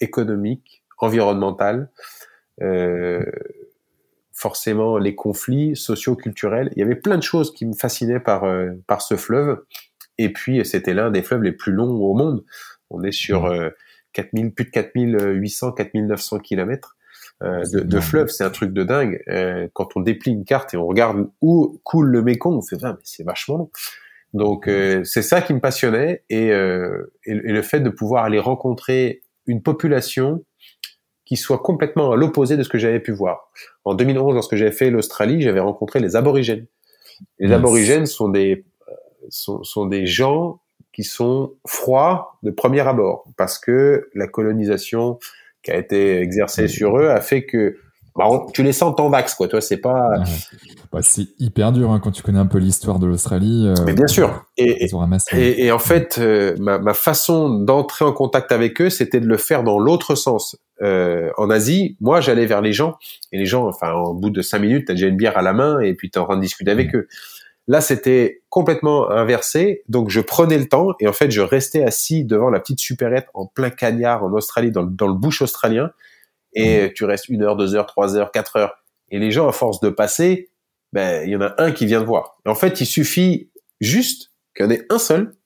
économique, 0.00 0.84
environnemental. 0.98 1.90
Euh, 2.60 3.24
forcément, 4.32 4.98
les 4.98 5.14
conflits 5.14 5.74
socio-culturels. 5.74 6.70
Il 6.76 6.80
y 6.80 6.82
avait 6.82 6.94
plein 6.94 7.16
de 7.16 7.22
choses 7.22 7.52
qui 7.52 7.66
me 7.66 7.72
fascinaient 7.72 8.20
par 8.20 8.44
euh, 8.44 8.70
par 8.86 9.00
ce 9.00 9.16
fleuve. 9.16 9.64
Et 10.18 10.32
puis, 10.32 10.64
c'était 10.64 10.94
l'un 10.94 11.10
des 11.10 11.22
fleuves 11.22 11.42
les 11.42 11.52
plus 11.52 11.72
longs 11.72 11.90
au 11.90 12.14
monde. 12.14 12.44
On 12.90 13.02
est 13.02 13.12
sur 13.12 13.46
euh, 13.46 13.70
4000, 14.12 14.52
plus 14.52 14.64
de 14.66 14.70
4800, 14.70 15.72
4900 15.72 16.38
kilomètres. 16.38 16.96
Euh, 17.42 17.62
de, 17.72 17.80
de 17.80 18.00
fleuve, 18.00 18.28
c'est 18.28 18.44
un 18.44 18.50
truc 18.50 18.72
de 18.72 18.82
dingue. 18.82 19.22
Euh, 19.28 19.68
quand 19.72 19.96
on 19.96 20.00
déplie 20.00 20.32
une 20.32 20.44
carte 20.44 20.74
et 20.74 20.76
on 20.76 20.86
regarde 20.86 21.28
où 21.40 21.80
coule 21.84 22.08
le 22.08 22.22
Mékong, 22.22 22.56
on 22.56 22.62
fait 22.62 22.76
ah, 22.82 22.94
mais 22.94 23.04
c'est 23.04 23.24
vachement 23.24 23.56
long. 23.56 23.70
Donc 24.34 24.68
euh, 24.68 25.04
c'est 25.04 25.22
ça 25.22 25.40
qui 25.40 25.54
me 25.54 25.60
passionnait 25.60 26.22
et, 26.28 26.50
euh, 26.52 27.12
et, 27.24 27.34
le 27.34 27.62
fait 27.62 27.80
de 27.80 27.88
pouvoir 27.88 28.24
aller 28.24 28.38
rencontrer 28.38 29.22
une 29.46 29.62
population 29.62 30.44
qui 31.24 31.36
soit 31.36 31.58
complètement 31.58 32.12
à 32.12 32.16
l'opposé 32.16 32.56
de 32.56 32.62
ce 32.62 32.68
que 32.68 32.78
j'avais 32.78 33.00
pu 33.00 33.12
voir. 33.12 33.50
En 33.84 33.94
2011, 33.94 34.34
lorsque 34.34 34.56
j'avais 34.56 34.72
fait 34.72 34.90
l'Australie, 34.90 35.40
j'avais 35.42 35.60
rencontré 35.60 36.00
les 36.00 36.16
aborigènes. 36.16 36.66
Les 37.38 37.52
aborigènes 37.52 38.06
sont 38.06 38.28
des 38.28 38.64
sont, 39.28 39.62
sont 39.62 39.86
des 39.86 40.06
gens 40.06 40.60
qui 40.98 41.04
sont 41.04 41.52
froids 41.64 42.40
de 42.42 42.50
premier 42.50 42.80
abord 42.80 43.22
parce 43.36 43.56
que 43.56 44.08
la 44.16 44.26
colonisation 44.26 45.20
qui 45.62 45.70
a 45.70 45.76
été 45.76 46.20
exercée 46.20 46.66
sur 46.66 46.98
eux 46.98 47.08
a 47.08 47.20
fait 47.20 47.44
que 47.44 47.76
bah, 48.16 48.26
tu 48.52 48.64
les 48.64 48.72
sens 48.72 48.98
en 48.98 49.08
vax, 49.08 49.36
quoi. 49.36 49.46
Toi, 49.46 49.60
c'est 49.60 49.76
pas. 49.76 50.10
Bah, 50.92 50.98
c'est 51.02 51.28
hyper 51.38 51.70
dur 51.70 51.92
hein, 51.92 52.00
quand 52.02 52.10
tu 52.10 52.24
connais 52.24 52.40
un 52.40 52.46
peu 52.46 52.58
l'histoire 52.58 52.98
de 52.98 53.06
l'Australie. 53.06 53.68
Euh, 53.68 53.84
Mais 53.86 53.92
bien 53.92 54.08
sûr. 54.08 54.44
Et, 54.56 54.86
et, 54.86 55.66
et, 55.66 55.70
en 55.70 55.78
fait, 55.78 56.18
euh, 56.18 56.56
ma, 56.58 56.80
ma, 56.80 56.94
façon 56.94 57.48
d'entrer 57.48 58.04
en 58.04 58.12
contact 58.12 58.50
avec 58.50 58.80
eux, 58.80 58.90
c'était 58.90 59.20
de 59.20 59.26
le 59.26 59.36
faire 59.36 59.62
dans 59.62 59.78
l'autre 59.78 60.16
sens. 60.16 60.56
Euh, 60.82 61.30
en 61.36 61.48
Asie, 61.48 61.96
moi, 62.00 62.20
j'allais 62.20 62.46
vers 62.46 62.60
les 62.60 62.72
gens 62.72 62.96
et 63.30 63.38
les 63.38 63.46
gens, 63.46 63.68
enfin, 63.68 63.92
au 63.92 64.14
bout 64.14 64.30
de 64.30 64.42
cinq 64.42 64.58
minutes, 64.58 64.88
t'as 64.88 64.94
déjà 64.94 65.06
une 65.06 65.16
bière 65.16 65.38
à 65.38 65.42
la 65.42 65.52
main 65.52 65.78
et 65.78 65.94
puis 65.94 66.10
t'es 66.10 66.18
en 66.18 66.24
train 66.24 66.36
de 66.36 66.42
discuter 66.42 66.72
avec 66.72 66.96
eux. 66.96 67.06
Là, 67.68 67.80
c'était 67.80 68.42
complètement 68.48 69.10
inversé. 69.10 69.84
Donc, 69.88 70.08
je 70.08 70.20
prenais 70.20 70.58
le 70.58 70.68
temps 70.68 70.94
et 71.00 71.06
en 71.06 71.12
fait, 71.12 71.30
je 71.30 71.42
restais 71.42 71.84
assis 71.84 72.24
devant 72.24 72.50
la 72.50 72.60
petite 72.60 72.80
supérette 72.80 73.28
en 73.34 73.46
plein 73.46 73.70
cagnard 73.70 74.24
en 74.24 74.32
Australie, 74.32 74.72
dans, 74.72 74.82
dans 74.82 75.06
le 75.06 75.14
bush 75.14 75.42
australien 75.42 75.92
et 76.54 76.86
mmh. 76.86 76.92
tu 76.94 77.04
restes 77.04 77.28
une 77.28 77.42
heure, 77.42 77.56
deux 77.56 77.74
heures, 77.74 77.86
trois 77.86 78.16
heures, 78.16 78.32
quatre 78.32 78.56
heures. 78.56 78.82
Et 79.10 79.18
les 79.18 79.30
gens, 79.30 79.48
à 79.48 79.52
force 79.52 79.80
de 79.80 79.90
passer, 79.90 80.50
ben 80.92 81.24
il 81.24 81.30
y 81.30 81.36
en 81.36 81.40
a 81.40 81.54
un 81.58 81.72
qui 81.72 81.86
vient 81.86 82.00
te 82.00 82.06
voir. 82.06 82.38
Et 82.46 82.48
en 82.48 82.54
fait, 82.54 82.80
il 82.80 82.86
suffit 82.86 83.50
juste 83.80 84.32
qu'il 84.56 84.66
y 84.66 84.68
en 84.68 84.72
ait 84.72 84.86
un 84.90 84.98
seul 84.98 85.36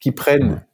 qui 0.00 0.12
prenne 0.12 0.64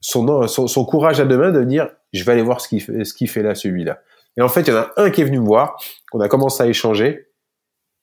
son, 0.00 0.46
son, 0.46 0.84
courage 0.84 1.20
à 1.20 1.24
deux 1.24 1.36
mains 1.36 1.50
de 1.50 1.64
dire 1.64 1.90
je 2.12 2.24
vais 2.24 2.32
aller 2.32 2.42
voir 2.42 2.60
ce 2.60 2.68
qu'il 2.68 2.82
fait, 2.82 3.04
ce 3.04 3.12
qu'il 3.12 3.28
fait 3.28 3.42
là, 3.42 3.54
celui-là. 3.54 4.00
Et 4.36 4.42
en 4.42 4.48
fait, 4.48 4.62
il 4.62 4.68
y 4.68 4.72
en 4.72 4.76
a 4.76 4.92
un 4.96 5.10
qui 5.10 5.20
est 5.20 5.24
venu 5.24 5.40
me 5.40 5.44
voir, 5.44 5.76
on 6.12 6.20
a 6.20 6.28
commencé 6.28 6.62
à 6.62 6.66
échanger, 6.66 7.26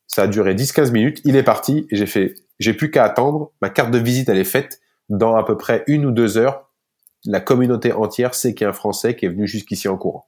ça 0.08 0.24
a 0.24 0.28
duré 0.28 0.54
10-15 0.54 0.92
minutes, 0.92 1.22
il 1.24 1.36
est 1.36 1.44
parti, 1.44 1.88
et 1.90 1.96
j'ai 1.96 2.06
fait, 2.06 2.34
j'ai 2.60 2.74
plus 2.74 2.92
qu'à 2.92 3.04
attendre, 3.04 3.52
ma 3.62 3.70
carte 3.70 3.92
de 3.92 3.98
visite, 3.98 4.30
elle 4.30 4.38
est 4.38 4.44
faite, 4.44 4.80
dans 5.10 5.36
à 5.36 5.44
peu 5.44 5.58
près 5.58 5.84
une 5.88 6.06
ou 6.06 6.12
deux 6.12 6.38
heures, 6.38 6.72
la 7.26 7.40
communauté 7.40 7.92
entière 7.92 8.36
sait 8.36 8.54
qu'il 8.54 8.66
y 8.66 8.68
a 8.68 8.70
un 8.70 8.74
Français 8.74 9.16
qui 9.16 9.26
est 9.26 9.30
venu 9.30 9.48
jusqu'ici 9.48 9.88
en 9.88 9.98
courant. 9.98 10.28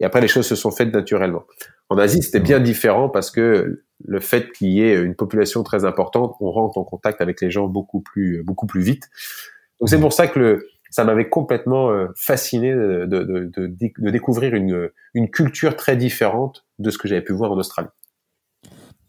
Et 0.00 0.04
après, 0.04 0.20
les 0.20 0.28
choses 0.28 0.46
se 0.46 0.54
sont 0.54 0.70
faites 0.70 0.92
naturellement. 0.92 1.44
En 1.88 1.98
Asie, 1.98 2.22
c'était 2.22 2.40
bien 2.40 2.60
différent 2.60 3.08
parce 3.08 3.30
que 3.30 3.82
le 4.04 4.20
fait 4.20 4.52
qu'il 4.52 4.68
y 4.68 4.82
ait 4.82 4.94
une 4.94 5.16
population 5.16 5.62
très 5.62 5.84
importante, 5.84 6.36
on 6.40 6.50
rentre 6.50 6.78
en 6.78 6.84
contact 6.84 7.20
avec 7.20 7.40
les 7.40 7.50
gens 7.50 7.66
beaucoup 7.66 8.00
plus, 8.00 8.42
beaucoup 8.44 8.66
plus 8.66 8.82
vite. 8.82 9.08
Donc 9.80 9.88
c'est 9.88 9.98
pour 9.98 10.12
ça 10.12 10.28
que 10.28 10.38
le, 10.38 10.68
ça 10.90 11.04
m'avait 11.04 11.28
complètement 11.28 11.90
euh, 11.90 12.08
fasciné 12.16 12.72
de, 12.72 13.06
de, 13.06 13.50
de, 13.56 14.10
découvrir 14.10 14.54
une, 14.54 14.90
une 15.14 15.30
culture 15.30 15.76
très 15.76 15.96
différente 15.96 16.64
de 16.78 16.90
ce 16.90 16.98
que 16.98 17.08
j'avais 17.08 17.22
pu 17.22 17.32
voir 17.32 17.52
en 17.52 17.58
Australie. 17.58 17.88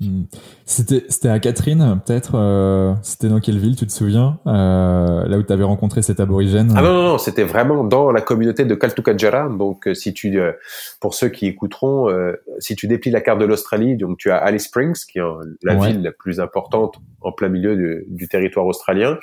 Hmm. 0.01 0.23
C'était 0.63 1.03
c'était 1.09 1.27
à 1.27 1.39
Catherine 1.39 1.99
peut-être 2.05 2.35
euh, 2.35 2.93
c'était 3.01 3.27
dans 3.27 3.41
quelle 3.41 3.57
ville 3.57 3.75
tu 3.75 3.85
te 3.85 3.91
souviens 3.91 4.39
euh, 4.47 5.25
là 5.25 5.38
où 5.38 5.43
tu 5.43 5.51
avais 5.51 5.65
rencontré 5.65 6.01
cet 6.01 6.21
aborigène 6.21 6.71
Ah 6.73 6.81
non 6.81 6.93
non, 6.93 7.03
non 7.03 7.17
c'était 7.17 7.43
vraiment 7.43 7.83
dans 7.83 8.09
la 8.09 8.21
communauté 8.21 8.63
de 8.63 8.75
Kaltukatjara 8.75 9.49
donc 9.49 9.89
euh, 9.89 9.93
si 9.93 10.13
tu 10.13 10.39
euh, 10.39 10.53
pour 11.01 11.15
ceux 11.15 11.27
qui 11.27 11.47
écouteront 11.47 12.07
si 12.59 12.77
tu 12.77 12.88
déplies 12.88 13.12
la 13.12 13.19
carte 13.19 13.39
de 13.39 13.45
l'Australie 13.45 13.97
donc 13.97 14.17
tu 14.17 14.31
as 14.31 14.38
Alice 14.38 14.67
Springs 14.67 14.95
qui 15.12 15.19
est 15.19 15.23
la 15.63 15.75
ville 15.75 16.01
la 16.01 16.13
plus 16.13 16.39
importante 16.39 16.95
en 17.19 17.33
plein 17.33 17.49
milieu 17.49 17.75
du, 17.75 18.05
du 18.07 18.29
territoire 18.29 18.65
australien 18.67 19.17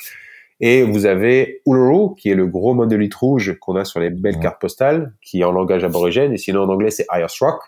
et 0.61 0.83
vous 0.83 1.05
avez 1.05 1.61
Uluru, 1.67 2.15
qui 2.17 2.31
est 2.31 2.35
le 2.35 2.47
gros 2.47 2.75
monolithe 2.75 3.15
rouge 3.15 3.59
qu'on 3.61 3.77
a 3.77 3.85
sur 3.85 4.01
les 4.01 4.09
belles 4.09 4.39
cartes 4.39 4.61
postales, 4.61 5.13
qui 5.21 5.41
est 5.41 5.45
en 5.45 5.53
langage 5.53 5.85
aborigène, 5.85 6.33
et 6.33 6.39
sinon 6.39 6.63
en 6.63 6.69
anglais 6.71 6.91
c'est 6.91 7.05
Ayers 7.13 7.27
Rock. 7.41 7.61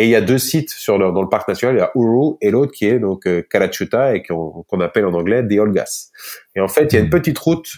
Et 0.00 0.04
il 0.04 0.10
y 0.10 0.14
a 0.14 0.20
deux 0.20 0.38
sites 0.38 0.70
sur 0.70 0.96
le, 0.96 1.10
dans 1.10 1.22
le 1.22 1.28
parc 1.28 1.48
national, 1.48 1.74
il 1.74 1.80
y 1.80 1.82
a 1.82 1.90
Uluru 1.96 2.36
et 2.40 2.52
l'autre 2.52 2.70
qui 2.70 2.86
est 2.86 3.00
donc 3.00 3.26
euh, 3.26 3.42
Karachuta 3.42 4.14
et 4.14 4.22
qu'on 4.22 4.80
appelle 4.80 5.04
en 5.04 5.12
anglais 5.12 5.44
The 5.44 5.58
Olgas. 5.58 6.12
Et 6.54 6.60
en 6.60 6.68
fait, 6.68 6.92
il 6.92 6.96
y 6.96 6.98
a 7.00 7.02
une 7.02 7.10
petite 7.10 7.36
route 7.36 7.68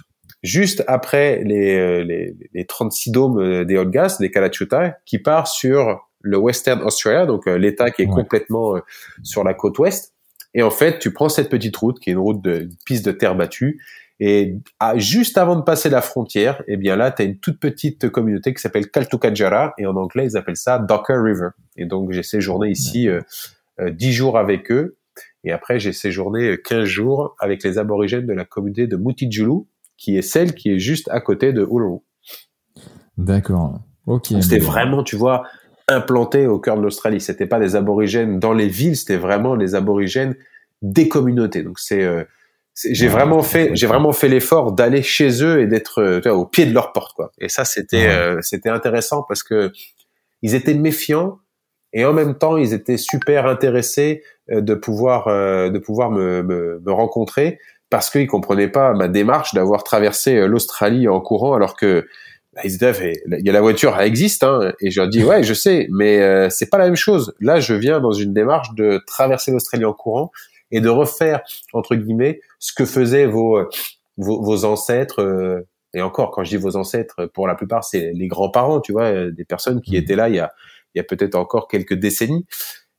juste 0.42 0.84
après 0.86 1.42
les, 1.44 1.78
euh, 1.78 2.04
les, 2.04 2.36
les 2.52 2.66
36 2.66 3.10
dômes 3.10 3.40
euh, 3.40 3.64
des 3.64 3.78
Olgas, 3.78 4.18
des 4.20 4.30
Karachuta, 4.30 4.98
qui 5.06 5.18
part 5.18 5.48
sur 5.48 6.10
le 6.20 6.36
Western 6.36 6.82
Australia, 6.82 7.24
donc 7.24 7.46
l'État 7.46 7.90
qui 7.90 8.02
est 8.02 8.06
complètement 8.06 8.74
sur 9.22 9.42
la 9.42 9.54
côte 9.54 9.78
ouest. 9.78 10.12
Et 10.52 10.62
en 10.62 10.68
fait, 10.68 10.98
tu 10.98 11.14
prends 11.14 11.30
cette 11.30 11.48
petite 11.48 11.74
route, 11.74 11.98
qui 12.00 12.10
est 12.10 12.12
une 12.12 12.18
route 12.18 12.42
de 12.42 12.64
une 12.64 12.76
piste 12.84 13.06
de 13.06 13.12
terre 13.12 13.34
battue, 13.34 13.80
et 14.20 14.54
juste 14.96 15.38
avant 15.38 15.56
de 15.56 15.62
passer 15.62 15.88
la 15.88 16.02
frontière, 16.02 16.62
eh 16.68 16.76
bien 16.76 16.94
là, 16.94 17.10
tu 17.10 17.22
as 17.22 17.24
une 17.24 17.38
toute 17.38 17.58
petite 17.58 18.10
communauté 18.10 18.52
qui 18.52 18.60
s'appelle 18.60 18.90
Kaltukatjara, 18.90 19.72
et 19.78 19.86
en 19.86 19.96
anglais, 19.96 20.26
ils 20.26 20.36
appellent 20.36 20.56
ça 20.56 20.78
Docker 20.78 21.22
River. 21.22 21.48
Et 21.76 21.86
donc, 21.86 22.12
j'ai 22.12 22.22
séjourné 22.22 22.68
ici 22.68 23.08
euh, 23.08 23.22
euh, 23.80 23.90
10 23.90 24.12
jours 24.12 24.36
avec 24.36 24.70
eux, 24.70 24.98
et 25.42 25.52
après, 25.52 25.80
j'ai 25.80 25.94
séjourné 25.94 26.58
15 26.62 26.84
jours 26.84 27.34
avec 27.38 27.64
les 27.64 27.78
aborigènes 27.78 28.26
de 28.26 28.34
la 28.34 28.44
communauté 28.44 28.86
de 28.86 28.96
Mutijulu, 28.96 29.62
qui 29.96 30.18
est 30.18 30.22
celle 30.22 30.54
qui 30.54 30.70
est 30.70 30.78
juste 30.78 31.08
à 31.10 31.20
côté 31.20 31.54
de 31.54 31.62
Uluru. 31.62 32.00
D'accord. 33.16 33.80
Ok. 34.06 34.28
C'était 34.42 34.58
vraiment, 34.58 35.02
tu 35.02 35.16
vois, 35.16 35.44
implanté 35.88 36.46
au 36.46 36.58
cœur 36.58 36.76
de 36.76 36.82
l'Australie. 36.82 37.20
C'était 37.20 37.46
pas 37.46 37.58
des 37.58 37.74
aborigènes 37.74 38.38
dans 38.38 38.52
les 38.52 38.68
villes, 38.68 38.96
c'était 38.96 39.16
vraiment 39.16 39.54
les 39.54 39.74
aborigènes 39.74 40.36
des 40.82 41.08
communautés. 41.08 41.62
Donc 41.62 41.78
c'est 41.78 42.02
euh, 42.02 42.24
j'ai 42.90 43.08
vraiment 43.08 43.42
fait 43.42 43.70
j'ai 43.74 43.86
vraiment 43.86 44.12
fait 44.12 44.28
l'effort 44.28 44.72
d'aller 44.72 45.02
chez 45.02 45.42
eux 45.42 45.60
et 45.60 45.66
d'être 45.66 46.00
euh, 46.00 46.30
au 46.30 46.46
pied 46.46 46.66
de 46.66 46.72
leur 46.72 46.92
porte 46.92 47.14
quoi. 47.14 47.32
Et 47.38 47.48
ça 47.48 47.64
c'était 47.64 48.08
euh, 48.08 48.38
c'était 48.42 48.68
intéressant 48.68 49.24
parce 49.26 49.42
que 49.42 49.72
ils 50.42 50.54
étaient 50.54 50.74
méfiants 50.74 51.38
et 51.92 52.04
en 52.04 52.12
même 52.12 52.36
temps 52.36 52.56
ils 52.56 52.72
étaient 52.72 52.96
super 52.96 53.46
intéressés 53.46 54.22
euh, 54.50 54.60
de 54.60 54.74
pouvoir 54.74 55.26
de 55.26 55.78
pouvoir 55.78 56.10
me, 56.10 56.42
me, 56.42 56.80
me 56.84 56.92
rencontrer 56.92 57.58
parce 57.90 58.08
qu'ils 58.10 58.28
comprenaient 58.28 58.68
pas 58.68 58.92
ma 58.92 59.08
démarche 59.08 59.54
d'avoir 59.54 59.82
traversé 59.82 60.46
l'Australie 60.46 61.08
en 61.08 61.20
courant 61.20 61.54
alors 61.54 61.76
que 61.76 62.06
bah, 62.54 62.62
ils 62.64 62.78
disaient 62.78 63.14
il 63.26 63.46
y 63.46 63.50
a 63.50 63.52
la 63.52 63.60
voiture 63.60 63.96
elle 63.98 64.06
existe 64.06 64.44
hein 64.44 64.72
et 64.80 64.90
je 64.90 65.00
leur 65.00 65.08
dis 65.08 65.24
ouais 65.24 65.42
je 65.42 65.54
sais 65.54 65.88
mais 65.90 66.48
c'est 66.50 66.70
pas 66.70 66.78
la 66.78 66.84
même 66.84 66.96
chose. 66.96 67.34
Là 67.40 67.60
je 67.60 67.74
viens 67.74 68.00
dans 68.00 68.12
une 68.12 68.32
démarche 68.32 68.74
de 68.74 69.02
traverser 69.06 69.50
l'Australie 69.50 69.84
en 69.84 69.92
courant 69.92 70.30
et 70.70 70.80
de 70.80 70.88
refaire 70.88 71.42
entre 71.72 71.94
guillemets 71.94 72.40
ce 72.58 72.72
que 72.72 72.84
faisaient 72.84 73.26
vos 73.26 73.60
vos, 74.16 74.42
vos 74.42 74.64
ancêtres 74.64 75.22
euh, 75.22 75.66
et 75.94 76.02
encore 76.02 76.30
quand 76.30 76.44
je 76.44 76.50
dis 76.50 76.56
vos 76.56 76.76
ancêtres 76.76 77.26
pour 77.26 77.46
la 77.46 77.54
plupart 77.54 77.84
c'est 77.84 78.12
les 78.12 78.28
grands-parents 78.28 78.80
tu 78.80 78.92
vois 78.92 79.04
euh, 79.04 79.30
des 79.30 79.44
personnes 79.44 79.80
qui 79.80 79.92
mmh. 79.92 80.00
étaient 80.00 80.16
là 80.16 80.28
il 80.28 80.36
y 80.36 80.40
a 80.40 80.52
il 80.94 80.98
y 80.98 81.00
a 81.00 81.04
peut-être 81.04 81.36
encore 81.36 81.68
quelques 81.68 81.94
décennies 81.94 82.46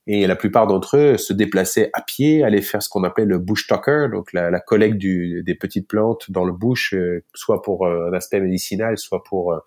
et 0.08 0.26
la 0.26 0.36
plupart 0.36 0.66
d'entre 0.66 0.98
eux 0.98 1.18
se 1.18 1.32
déplaçaient 1.32 1.92
à 1.94 2.02
pied, 2.02 2.44
allaient 2.44 2.64
faire 2.64 2.82
ce 2.82 2.90
qu'on 2.90 3.04
appelait 3.04 3.26
le 3.26 3.38
bush 3.38 3.68
tucker, 3.68 4.08
donc 4.12 4.34
la, 4.34 4.50
la 4.50 4.60
collecte 4.60 4.98
du, 4.98 5.44
des 5.44 5.54
petites 5.54 5.88
plantes 5.88 6.32
dans 6.32 6.44
le 6.44 6.54
bush, 6.54 6.96
euh, 6.96 7.24
soit 7.36 7.62
pour 7.62 7.86
un 7.86 8.12
aspect 8.14 8.40
médicinal, 8.40 8.98
soit 8.98 9.24
pour 9.24 9.62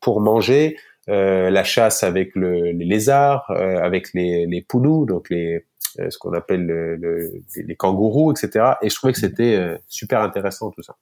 pour 0.00 0.20
manger, 0.20 0.76
euh, 1.10 1.50
la 1.50 1.64
chasse 1.64 2.02
avec 2.02 2.34
le, 2.34 2.72
les 2.72 2.84
lézards, 2.84 3.50
avec 3.50 4.14
les, 4.14 4.46
les 4.46 4.62
pounous, 4.62 5.04
donc 5.06 5.28
les 5.28 5.56
euh, 5.56 5.64
ce 6.08 6.18
qu'on 6.18 6.32
appelle 6.32 6.66
le, 6.66 7.32
les 7.56 7.76
kangourous, 7.76 8.32
etc. 8.32 8.72
Et 8.82 8.90
je 8.90 8.94
trouvais 8.94 9.12
que 9.12 9.18
c'était 9.18 9.56
euh, 9.56 9.76
super 9.88 10.20
intéressant 10.22 10.70
tout 10.70 10.82
ça. 10.82 10.96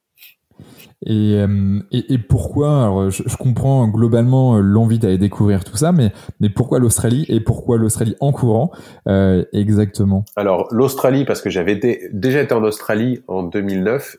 Et, 1.05 1.37
euh, 1.37 1.81
et, 1.90 2.14
et, 2.14 2.18
pourquoi 2.18 2.85
Alors, 2.85 3.11
je, 3.11 3.22
je, 3.26 3.37
comprends 3.37 3.88
globalement 3.88 4.59
l'envie 4.59 5.00
d'aller 5.00 5.18
découvrir 5.18 5.64
tout 5.64 5.76
ça, 5.76 5.90
mais 5.90 6.12
mais 6.38 6.50
pourquoi 6.50 6.78
l'Australie 6.78 7.24
et 7.28 7.40
pourquoi 7.40 7.78
l'Australie 7.78 8.14
en 8.20 8.31
courant 8.31 8.70
euh, 9.09 9.44
exactement? 9.52 10.24
Alors 10.37 10.68
l'Australie 10.70 11.24
parce 11.24 11.40
que 11.42 11.50
j'avais 11.50 11.74
déjà 12.12 12.42
été 12.42 12.55
en 12.55 12.62
Australie 12.62 13.22
en 13.26 13.42
2009, 13.42 14.18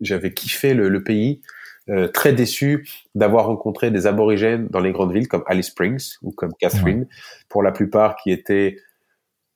j'avais 0.00 0.34
kiffé 0.34 0.74
le, 0.74 0.90
le 0.90 1.02
pays, 1.02 1.40
euh, 1.88 2.06
très 2.06 2.32
déçu 2.32 2.88
d'avoir 3.16 3.46
rencontré 3.46 3.90
des 3.90 4.06
aborigènes 4.06 4.68
dans 4.68 4.78
les 4.78 4.92
grandes 4.92 5.12
villes 5.12 5.26
comme 5.26 5.42
Alice 5.46 5.66
Springs 5.66 6.14
ou 6.22 6.30
comme 6.30 6.52
Catherine, 6.54 7.08
pour 7.48 7.64
la 7.64 7.72
plupart 7.72 8.14
qui 8.22 8.30
étaient 8.30 8.76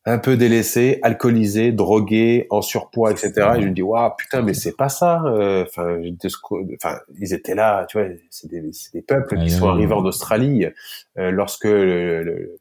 un 0.09 0.19
peu 0.19 0.37
délaissé, 0.37 1.01
alcoolisé, 1.03 1.73
drogué, 1.73 2.47
en 2.51 2.63
surpoids, 2.63 3.11
etc. 3.11 3.33
Et 3.57 3.63
je 3.63 3.67
me 3.67 3.73
dis, 3.73 3.83
waouh, 3.83 4.13
putain, 4.17 4.41
mais 4.41 4.55
c'est 4.55 4.77
pas 4.77 4.89
ça. 4.89 5.21
Euh, 5.25 5.65
enfin, 5.65 5.99
ils 7.19 7.35
étaient 7.35 7.57
là, 7.57 7.87
tu 7.87 7.99
vois, 7.99 8.09
c'est 8.31 8.49
des, 8.49 8.63
des, 8.95 9.03
peuples 9.03 9.37
qui 9.37 9.51
sont 9.51 9.69
arrivés 9.69 9.93
en 9.93 10.05
Australie 10.05 10.67
euh, 11.19 11.33
lorsque 11.33 11.65
le, 11.65 12.23
le, 12.23 12.57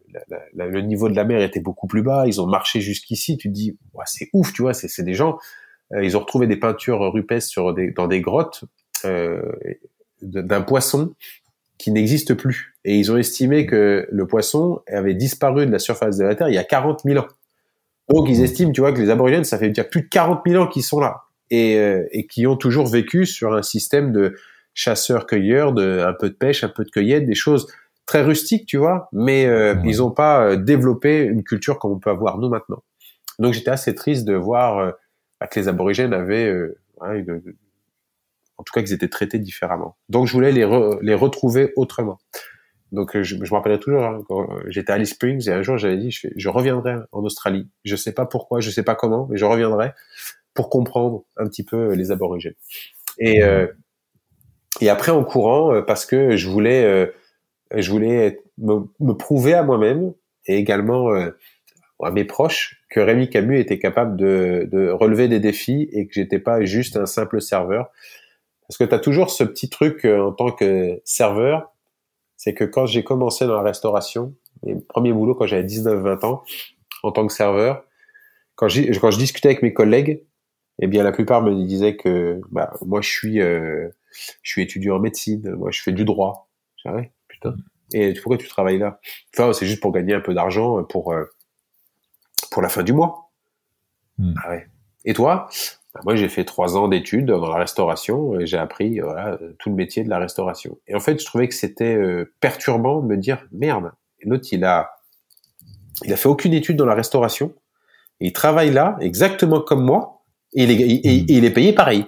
le, 0.55 0.81
niveau 0.81 1.07
de 1.07 1.15
la 1.15 1.23
mer 1.23 1.39
était 1.41 1.59
beaucoup 1.59 1.85
plus 1.85 2.01
bas. 2.01 2.23
Ils 2.25 2.41
ont 2.41 2.47
marché 2.47 2.81
jusqu'ici. 2.81 3.37
Tu 3.37 3.49
te 3.49 3.53
dis, 3.53 3.77
ouais, 3.93 4.05
c'est 4.07 4.27
ouf, 4.33 4.51
tu 4.51 4.63
vois, 4.63 4.73
c'est 4.73 5.03
des 5.03 5.13
gens. 5.13 5.37
Euh, 5.93 6.03
ils 6.03 6.17
ont 6.17 6.21
retrouvé 6.21 6.47
des 6.47 6.57
peintures 6.57 6.99
rupestres 7.13 7.51
sur 7.51 7.75
des, 7.75 7.91
dans 7.91 8.07
des 8.07 8.21
grottes 8.21 8.63
d'un 10.23 10.61
poisson 10.61 11.13
qui 11.77 11.91
n'existe 11.91 12.33
plus. 12.33 12.75
Et 12.85 12.97
ils 12.97 13.11
ont 13.11 13.17
estimé 13.17 13.65
que 13.65 14.07
le 14.09 14.27
poisson 14.27 14.81
avait 14.87 15.13
disparu 15.13 15.65
de 15.65 15.71
la 15.71 15.79
surface 15.79 16.17
de 16.17 16.23
la 16.23 16.35
Terre 16.35 16.49
il 16.49 16.55
y 16.55 16.59
a 16.59 16.63
40 16.63 17.01
000 17.05 17.19
ans. 17.19 17.27
Donc 18.09 18.29
ils 18.29 18.43
estiment, 18.43 18.71
tu 18.71 18.81
vois, 18.81 18.93
que 18.93 19.01
les 19.01 19.09
aborigènes, 19.09 19.43
ça 19.43 19.57
fait 19.57 19.69
dire 19.69 19.89
plus 19.89 20.01
de 20.01 20.07
40 20.07 20.41
000 20.47 20.63
ans 20.63 20.67
qu'ils 20.67 20.83
sont 20.83 20.99
là 20.99 21.23
et, 21.49 21.77
euh, 21.77 22.07
et 22.11 22.27
qui 22.27 22.47
ont 22.47 22.55
toujours 22.55 22.87
vécu 22.87 23.25
sur 23.25 23.53
un 23.53 23.61
système 23.61 24.11
de 24.11 24.35
chasseurs-cueilleurs, 24.73 25.73
de 25.73 26.03
un 26.05 26.13
peu 26.13 26.29
de 26.29 26.35
pêche, 26.35 26.63
un 26.63 26.69
peu 26.69 26.83
de 26.83 26.89
cueillette, 26.89 27.25
des 27.25 27.35
choses 27.35 27.67
très 28.05 28.21
rustiques, 28.21 28.67
tu 28.67 28.77
vois, 28.77 29.09
mais 29.11 29.45
euh, 29.47 29.75
ils 29.83 29.97
n'ont 29.97 30.11
pas 30.11 30.45
euh, 30.45 30.55
développé 30.57 31.21
une 31.21 31.43
culture 31.43 31.79
comme 31.79 31.93
on 31.93 31.99
peut 31.99 32.11
avoir 32.11 32.37
nous 32.37 32.49
maintenant. 32.49 32.83
Donc 33.39 33.53
j'étais 33.53 33.71
assez 33.71 33.95
triste 33.95 34.25
de 34.25 34.35
voir 34.35 34.93
bah, 35.39 35.47
que 35.47 35.59
les 35.59 35.67
aborigènes 35.67 36.13
avaient 36.13 36.49
une, 37.01 37.41
en 38.57 38.63
tout 38.63 38.71
cas 38.73 38.81
qu'ils 38.81 38.93
étaient 38.93 39.09
traités 39.09 39.39
différemment. 39.39 39.97
Donc 40.09 40.27
je 40.27 40.33
voulais 40.33 40.51
les, 40.51 40.67
les 41.01 41.15
retrouver 41.15 41.73
autrement. 41.75 42.19
Donc 42.91 43.11
je, 43.17 43.23
je 43.23 43.35
me 43.35 43.49
rappellerai 43.49 43.79
toujours 43.79 44.03
hein, 44.03 44.21
quand 44.27 44.43
euh, 44.43 44.63
j'étais 44.67 44.91
à 44.91 44.95
Alice 44.95 45.11
Springs 45.11 45.49
et 45.49 45.51
un 45.51 45.61
jour 45.61 45.77
j'avais 45.77 45.97
dit 45.97 46.11
je, 46.11 46.27
je, 46.35 46.49
reviendrai 46.49 46.95
en 47.11 47.23
Australie. 47.23 47.67
Je 47.83 47.95
sais 47.95 48.13
pas 48.13 48.25
pourquoi, 48.25 48.61
je 48.61 48.69
sais 48.69 48.83
pas 48.83 48.95
comment, 48.95 49.27
mais 49.29 49.37
je 49.37 49.45
reviendrai 49.45 49.91
pour 50.53 50.69
comprendre 50.69 51.25
un 51.37 51.45
petit 51.45 51.63
peu 51.63 51.93
les 51.93 52.11
aborigènes. 52.11 52.55
Et 53.19 53.43
euh, 53.43 53.67
et 54.81 54.89
après 54.89 55.11
en 55.11 55.23
courant 55.23 55.73
euh, 55.73 55.81
parce 55.81 56.05
que 56.05 56.35
je 56.35 56.49
voulais 56.49 56.83
euh, 56.85 57.07
je 57.75 57.89
voulais 57.91 58.39
me, 58.57 58.87
me 58.99 59.13
prouver 59.13 59.53
à 59.53 59.63
moi-même 59.63 60.13
et 60.47 60.57
également 60.57 61.09
à 61.11 62.11
mes 62.11 62.23
proches 62.23 62.83
que 62.89 62.99
Rémi 62.99 63.29
Camus 63.29 63.59
était 63.59 63.79
capable 63.79 64.15
de, 64.15 64.69
de 64.71 64.89
relever 64.89 65.27
des 65.27 65.39
défis 65.39 65.89
et 65.91 66.05
que 66.05 66.13
j'étais 66.13 66.39
pas 66.39 66.63
juste 66.63 66.95
un 66.95 67.07
simple 67.07 67.41
serveur 67.41 67.89
parce 68.67 68.77
que 68.77 68.83
tu 68.83 68.93
as 68.93 68.99
toujours 68.99 69.29
ce 69.29 69.43
petit 69.43 69.69
truc 69.69 70.05
euh, 70.05 70.27
en 70.27 70.31
tant 70.31 70.51
que 70.51 71.01
serveur, 71.05 71.71
c'est 72.37 72.53
que 72.53 72.63
quand 72.63 72.85
j'ai 72.85 73.03
commencé 73.03 73.45
dans 73.45 73.55
la 73.55 73.61
restauration, 73.61 74.33
mes 74.63 74.75
premiers 74.75 75.13
boulots 75.13 75.35
quand 75.35 75.45
j'avais 75.45 75.65
19-20 75.65 76.25
ans, 76.25 76.43
en 77.03 77.11
tant 77.11 77.27
que 77.27 77.33
serveur, 77.33 77.83
quand, 78.55 78.67
quand 78.67 79.11
je 79.11 79.17
discutais 79.17 79.49
avec 79.49 79.61
mes 79.61 79.73
collègues, 79.73 80.23
eh 80.79 80.87
bien 80.87 81.03
la 81.03 81.11
plupart 81.11 81.41
me 81.41 81.53
disaient 81.65 81.95
que 81.95 82.41
bah 82.51 82.73
moi 82.85 83.01
je 83.01 83.09
suis 83.09 83.39
je 83.39 83.91
suis 84.43 84.61
étudiant 84.61 84.97
en 84.97 84.99
médecine, 84.99 85.55
moi 85.55 85.71
je 85.71 85.81
fais 85.81 85.93
du 85.93 86.03
droit. 86.03 86.49
J'arrête, 86.83 87.11
putain. 87.27 87.55
Et 87.93 88.13
pourquoi 88.13 88.37
tu 88.37 88.47
travailles 88.47 88.79
là? 88.79 88.99
Enfin, 89.33 89.53
c'est 89.53 89.65
juste 89.65 89.81
pour 89.81 89.93
gagner 89.93 90.13
un 90.13 90.19
peu 90.19 90.33
d'argent 90.33 90.83
pour 90.83 91.13
pour 92.51 92.61
la 92.61 92.69
fin 92.69 92.83
du 92.83 92.93
mois. 92.93 93.31
Hmm. 94.17 94.33
Ah 94.43 94.49
ouais. 94.49 94.67
Et 95.05 95.13
toi? 95.13 95.49
Moi, 96.03 96.15
j'ai 96.15 96.27
fait 96.27 96.43
trois 96.43 96.77
ans 96.77 96.87
d'études 96.87 97.27
dans 97.27 97.47
la 97.47 97.55
restauration 97.55 98.39
et 98.39 98.45
j'ai 98.45 98.57
appris 98.57 98.99
voilà, 98.99 99.39
tout 99.59 99.69
le 99.69 99.75
métier 99.75 100.03
de 100.03 100.09
la 100.09 100.19
restauration. 100.19 100.77
Et 100.87 100.95
en 100.95 100.99
fait, 100.99 101.19
je 101.19 101.25
trouvais 101.25 101.47
que 101.47 101.55
c'était 101.55 101.95
euh, 101.95 102.33
perturbant 102.41 103.01
de 103.01 103.07
me 103.07 103.17
dire 103.17 103.45
merde. 103.51 103.91
L'autre, 104.23 104.47
il 104.51 104.65
a, 104.65 104.97
il 106.03 106.11
a 106.11 106.17
fait 106.17 106.27
aucune 106.27 106.53
étude 106.53 106.77
dans 106.77 106.85
la 106.85 106.95
restauration. 106.95 107.53
il 108.19 108.33
travaille 108.33 108.71
là 108.71 108.97
exactement 108.99 109.61
comme 109.61 109.83
moi 109.83 110.23
et 110.53 110.63
il 110.63 110.71
est, 110.71 111.25
il 111.29 111.45
est 111.45 111.51
payé 111.51 111.73
pareil. 111.73 112.07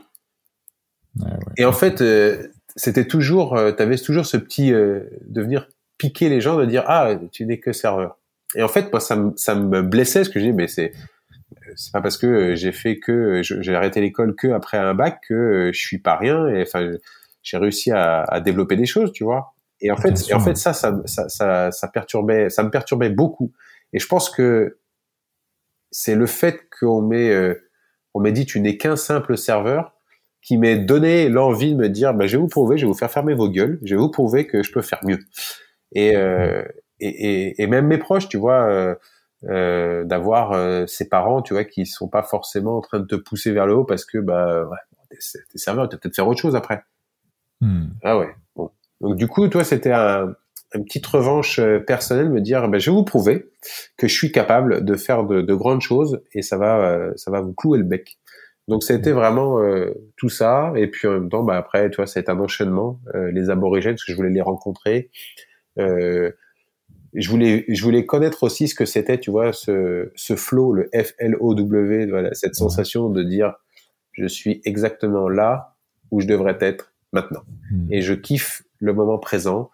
Et 1.57 1.65
en 1.65 1.73
fait, 1.73 2.01
euh, 2.01 2.47
c'était 2.75 3.07
toujours, 3.07 3.55
euh, 3.55 3.71
tu 3.71 3.81
avais 3.81 3.97
toujours 3.97 4.25
ce 4.25 4.37
petit 4.37 4.71
de 4.71 5.41
venir 5.41 5.67
piquer 5.97 6.29
les 6.29 6.41
gens, 6.41 6.57
de 6.57 6.65
dire 6.65 6.83
ah 6.87 7.15
tu 7.31 7.45
n'es 7.45 7.59
que 7.59 7.71
serveur. 7.71 8.17
Et 8.55 8.63
en 8.63 8.67
fait, 8.67 8.91
moi, 8.91 8.99
ça 8.99 9.15
me, 9.15 9.33
ça 9.35 9.55
me 9.55 9.81
blessait 9.81 10.23
ce 10.23 10.29
que 10.29 10.39
je 10.39 10.45
dis, 10.45 10.53
mais 10.53 10.67
c'est 10.67 10.93
c'est 11.75 11.91
pas 11.91 12.01
parce 12.01 12.17
que 12.17 12.55
j'ai 12.55 12.71
fait 12.71 12.99
que 12.99 13.41
j'ai 13.43 13.75
arrêté 13.75 14.01
l'école 14.01 14.35
que 14.35 14.47
après 14.47 14.77
un 14.77 14.93
bac 14.93 15.19
que 15.27 15.71
je 15.73 15.79
suis 15.79 15.99
pas 15.99 16.15
rien. 16.15 16.47
Et 16.49 16.61
enfin, 16.63 16.91
j'ai 17.43 17.57
réussi 17.57 17.91
à, 17.91 18.23
à, 18.23 18.39
développer 18.39 18.75
des 18.75 18.85
choses, 18.85 19.11
tu 19.11 19.23
vois. 19.23 19.53
Et 19.79 19.91
en 19.91 19.97
fait, 19.97 20.29
et 20.29 20.33
en 20.33 20.39
fait, 20.39 20.57
ça, 20.57 20.73
ça, 20.73 21.01
ça, 21.05 21.29
ça, 21.29 21.71
ça 21.71 21.87
perturbait, 21.87 22.49
ça 22.49 22.63
me 22.63 22.69
perturbait 22.69 23.09
beaucoup. 23.09 23.53
Et 23.93 23.99
je 23.99 24.07
pense 24.07 24.29
que 24.29 24.77
c'est 25.91 26.15
le 26.15 26.25
fait 26.25 26.67
qu'on 26.79 27.01
m'ait, 27.01 27.29
euh, 27.29 27.53
on 28.13 28.19
m'ait 28.19 28.31
dit 28.31 28.45
tu 28.45 28.59
n'es 28.59 28.77
qu'un 28.77 28.95
simple 28.95 29.37
serveur 29.37 29.93
qui 30.41 30.57
m'ait 30.57 30.77
donné 30.77 31.29
l'envie 31.29 31.73
de 31.73 31.77
me 31.77 31.89
dire 31.89 32.13
bah, 32.13 32.27
je 32.27 32.37
vais 32.37 32.41
vous 32.41 32.47
prouver, 32.47 32.77
je 32.77 32.85
vais 32.85 32.91
vous 32.91 32.97
faire 32.97 33.11
fermer 33.11 33.33
vos 33.33 33.49
gueules, 33.49 33.79
je 33.83 33.95
vais 33.95 34.01
vous 34.01 34.11
prouver 34.11 34.47
que 34.47 34.63
je 34.63 34.71
peux 34.71 34.81
faire 34.81 34.99
mieux. 35.03 35.19
Et, 35.93 36.15
euh, 36.15 36.63
et, 36.99 37.07
et, 37.07 37.61
et, 37.61 37.67
même 37.67 37.87
mes 37.87 37.97
proches, 37.97 38.27
tu 38.27 38.37
vois, 38.37 38.63
euh, 38.67 38.95
euh, 39.45 40.03
d'avoir 40.03 40.53
euh, 40.53 40.85
ses 40.87 41.07
parents, 41.09 41.41
tu 41.41 41.53
vois, 41.53 41.63
qui 41.63 41.85
sont 41.85 42.07
pas 42.07 42.23
forcément 42.23 42.77
en 42.77 42.81
train 42.81 42.99
de 42.99 43.05
te 43.05 43.15
pousser 43.15 43.51
vers 43.51 43.67
le 43.67 43.75
haut 43.75 43.85
parce 43.85 44.05
que 44.05 44.17
bah 44.17 44.65
ouais, 44.65 44.77
t'es, 45.09 45.17
t'es 45.51 45.57
serveur, 45.57 45.87
tu 45.89 45.97
peut-être 45.97 46.15
faire 46.15 46.27
autre 46.27 46.41
chose 46.41 46.55
après. 46.55 46.83
Hmm. 47.61 47.87
Ah 48.03 48.17
ouais. 48.17 48.29
Bon. 48.55 48.71
Donc 49.01 49.15
du 49.15 49.27
coup, 49.27 49.47
toi, 49.47 49.63
c'était 49.63 49.91
un, 49.91 50.33
une 50.73 50.85
petite 50.85 51.05
revanche 51.05 51.59
euh, 51.59 51.79
personnelle, 51.79 52.29
me 52.29 52.41
dire, 52.41 52.67
ben, 52.67 52.79
je 52.79 52.89
vais 52.89 52.95
vous 52.95 53.03
prouver 53.03 53.49
que 53.97 54.07
je 54.07 54.13
suis 54.13 54.31
capable 54.31 54.83
de 54.83 54.95
faire 54.95 55.23
de, 55.23 55.41
de 55.41 55.53
grandes 55.53 55.81
choses 55.81 56.21
et 56.33 56.41
ça 56.41 56.57
va, 56.57 56.79
euh, 56.79 57.13
ça 57.15 57.31
va 57.31 57.41
vous 57.41 57.53
clouer 57.53 57.77
le 57.77 57.83
bec. 57.83 58.17
Donc 58.67 58.83
c'était 58.83 59.13
vraiment 59.13 59.61
euh, 59.61 59.93
tout 60.17 60.29
ça 60.29 60.73
et 60.75 60.87
puis 60.87 61.07
en 61.07 61.11
même 61.11 61.29
temps, 61.29 61.43
bah 61.43 61.55
après, 61.55 61.89
tu 61.89 61.97
vois, 61.97 62.07
c'est 62.07 62.27
un 62.29 62.39
enchaînement. 62.39 62.99
les 63.13 63.49
aborigènes, 63.49 63.93
parce 63.93 64.03
que 64.03 64.11
je 64.11 64.17
voulais 64.17 64.29
les 64.29 64.41
rencontrer. 64.41 65.09
Je 67.17 67.29
voulais, 67.29 67.65
je 67.67 67.83
voulais 67.83 68.05
connaître 68.05 68.43
aussi 68.43 68.67
ce 68.67 68.75
que 68.75 68.85
c'était, 68.85 69.19
tu 69.19 69.31
vois, 69.31 69.51
ce, 69.51 70.11
ce 70.15 70.35
flow, 70.35 70.73
le 70.73 70.89
F-L-O-W, 70.93 72.07
voilà, 72.07 72.33
cette 72.33 72.55
sensation 72.55 73.09
de 73.09 73.23
dire, 73.23 73.53
je 74.11 74.27
suis 74.27 74.61
exactement 74.65 75.27
là 75.27 75.75
où 76.11 76.21
je 76.21 76.27
devrais 76.27 76.57
être 76.61 76.93
maintenant. 77.13 77.41
Hmm. 77.71 77.91
Et 77.91 78.01
je 78.01 78.13
kiffe 78.13 78.63
le 78.79 78.93
moment 78.93 79.17
présent. 79.17 79.69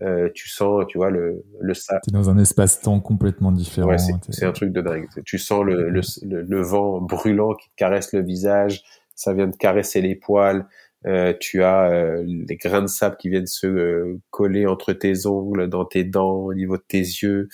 Euh, 0.00 0.28
tu 0.32 0.48
sens, 0.48 0.84
tu 0.88 0.98
vois, 0.98 1.10
le, 1.10 1.44
le 1.60 1.74
ça. 1.74 1.98
T'es 2.04 2.12
dans 2.12 2.30
un 2.30 2.38
espace-temps 2.38 3.00
complètement 3.00 3.50
différent. 3.50 3.88
Ouais, 3.88 3.96
c'est 4.30 4.44
un 4.44 4.52
truc 4.52 4.72
de 4.72 4.80
dingue. 4.80 5.06
Tu 5.24 5.38
sens 5.38 5.64
le, 5.64 5.90
le, 5.90 6.02
le, 6.22 6.62
vent 6.62 7.00
brûlant 7.00 7.54
qui 7.54 7.68
te 7.70 7.74
caresse 7.76 8.12
le 8.12 8.22
visage. 8.22 8.82
Ça 9.16 9.34
vient 9.34 9.48
de 9.48 9.56
caresser 9.56 10.00
les 10.00 10.14
poils. 10.14 10.66
Euh, 11.08 11.32
tu 11.40 11.62
as 11.62 11.90
euh, 11.90 12.22
les 12.26 12.56
grains 12.56 12.82
de 12.82 12.86
sable 12.86 13.16
qui 13.16 13.30
viennent 13.30 13.46
se 13.46 13.66
euh, 13.66 14.20
coller 14.30 14.66
entre 14.66 14.92
tes 14.92 15.26
ongles, 15.26 15.68
dans 15.68 15.84
tes 15.84 16.04
dents, 16.04 16.34
au 16.34 16.54
niveau 16.54 16.76
de 16.76 16.84
tes 16.86 16.98
yeux. 16.98 17.48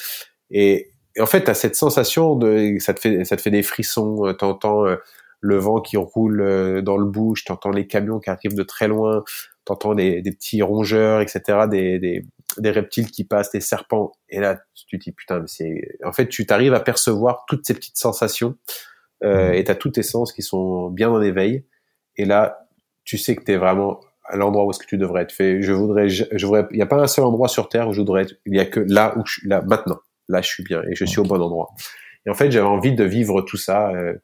Et, 0.50 0.90
en 1.20 1.26
fait, 1.26 1.44
tu 1.44 1.50
as 1.50 1.54
cette 1.54 1.76
sensation 1.76 2.34
de 2.34 2.76
ça 2.80 2.92
te 2.94 3.00
fait 3.00 3.24
ça 3.24 3.36
te 3.36 3.42
fait 3.42 3.50
des 3.52 3.62
frissons, 3.62 4.34
t'entends 4.36 4.84
le 5.40 5.56
vent 5.58 5.80
qui 5.80 5.96
roule 5.96 6.82
dans 6.82 6.96
le 6.96 7.06
bouche, 7.06 7.44
t'entends 7.44 7.70
les 7.70 7.86
camions 7.86 8.18
qui 8.18 8.30
arrivent 8.30 8.56
de 8.56 8.64
très 8.64 8.88
loin, 8.88 9.22
t'entends 9.64 9.94
des, 9.94 10.22
des 10.22 10.32
petits 10.32 10.60
rongeurs, 10.62 11.20
etc., 11.20 11.68
des, 11.70 12.00
des, 12.00 12.24
des 12.58 12.70
reptiles 12.72 13.12
qui 13.12 13.22
passent, 13.22 13.52
des 13.52 13.60
serpents. 13.60 14.10
Et 14.28 14.40
là, 14.40 14.60
tu 14.74 14.98
te 14.98 15.04
dis 15.04 15.12
putain, 15.12 15.38
mais 15.38 15.46
c'est 15.46 15.98
en 16.04 16.12
fait, 16.12 16.28
tu 16.28 16.46
t'arrives 16.46 16.74
à 16.74 16.80
percevoir 16.80 17.44
toutes 17.46 17.64
ces 17.64 17.74
petites 17.74 17.98
sensations 17.98 18.56
euh, 19.22 19.50
mmh. 19.50 19.54
et 19.54 19.64
t'as 19.64 19.74
tous 19.76 19.90
tes 19.90 20.02
sens 20.02 20.32
qui 20.32 20.42
sont 20.42 20.90
bien 20.90 21.10
en 21.10 21.22
éveil. 21.22 21.64
Et 22.16 22.24
là, 22.24 22.63
tu 23.04 23.18
sais 23.18 23.36
que 23.36 23.44
tu 23.44 23.52
es 23.52 23.56
vraiment 23.56 24.00
à 24.24 24.36
l'endroit 24.36 24.64
où 24.64 24.70
est-ce 24.70 24.78
que 24.78 24.86
tu 24.86 24.98
devrais 24.98 25.22
être 25.22 25.32
fait. 25.32 25.62
Je 25.62 25.72
voudrais, 25.72 26.08
je, 26.08 26.46
voudrais, 26.46 26.66
il 26.70 26.76
n'y 26.76 26.82
a 26.82 26.86
pas 26.86 27.00
un 27.00 27.06
seul 27.06 27.24
endroit 27.24 27.48
sur 27.48 27.68
terre 27.68 27.88
où 27.88 27.92
je 27.92 28.00
voudrais 28.00 28.22
être. 28.22 28.34
Il 28.46 28.52
n'y 28.52 28.58
a 28.58 28.66
que 28.66 28.80
là 28.80 29.16
où 29.16 29.22
je 29.26 29.40
suis, 29.40 29.48
là, 29.48 29.62
maintenant. 29.62 29.98
Là, 30.28 30.40
je 30.40 30.48
suis 30.48 30.62
bien 30.62 30.82
et 30.90 30.94
je 30.94 31.04
suis 31.04 31.20
au 31.20 31.24
bon 31.24 31.40
endroit. 31.40 31.70
Et 32.26 32.30
en 32.30 32.34
fait, 32.34 32.50
j'avais 32.50 32.66
envie 32.66 32.94
de 32.94 33.04
vivre 33.04 33.42
tout 33.42 33.58
ça. 33.58 33.90
Euh, 33.90 34.14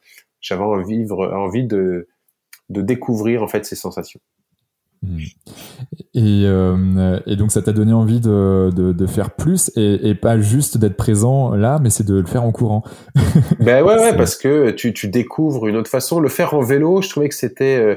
j'avais 0.41 0.63
envie, 0.63 0.99
vivre, 0.99 1.31
envie 1.35 1.65
de, 1.65 2.09
de 2.71 2.81
découvrir, 2.81 3.43
en 3.43 3.49
fait, 3.49 3.67
ces 3.67 3.77
sensations. 3.77 4.21
Hmm. 5.03 5.19
Et, 6.13 6.43
euh, 6.45 7.19
et, 7.25 7.37
donc 7.37 7.53
ça 7.53 7.63
t'a 7.63 7.73
donné 7.73 7.95
envie 7.95 8.21
de, 8.21 8.71
de, 8.75 8.93
de 8.93 9.07
faire 9.07 9.31
plus 9.31 9.71
et, 9.75 10.11
et, 10.11 10.15
pas 10.15 10.39
juste 10.39 10.77
d'être 10.77 10.97
présent 10.97 11.55
là, 11.55 11.79
mais 11.83 11.89
c'est 11.89 12.05
de 12.05 12.17
le 12.17 12.27
faire 12.27 12.43
en 12.43 12.53
courant. 12.53 12.85
ben 13.61 13.83
ouais, 13.83 13.99
ouais, 13.99 14.15
parce 14.19 14.37
que 14.37 14.73
tu, 14.73 14.93
tu 14.93 15.09
découvres 15.09 15.69
une 15.69 15.77
autre 15.77 15.89
façon. 15.89 16.21
Le 16.21 16.29
faire 16.29 16.53
en 16.53 16.61
vélo, 16.61 17.01
je 17.01 17.09
trouvais 17.09 17.31
que 17.31 17.35
c'était 17.35 17.79
euh, 17.79 17.97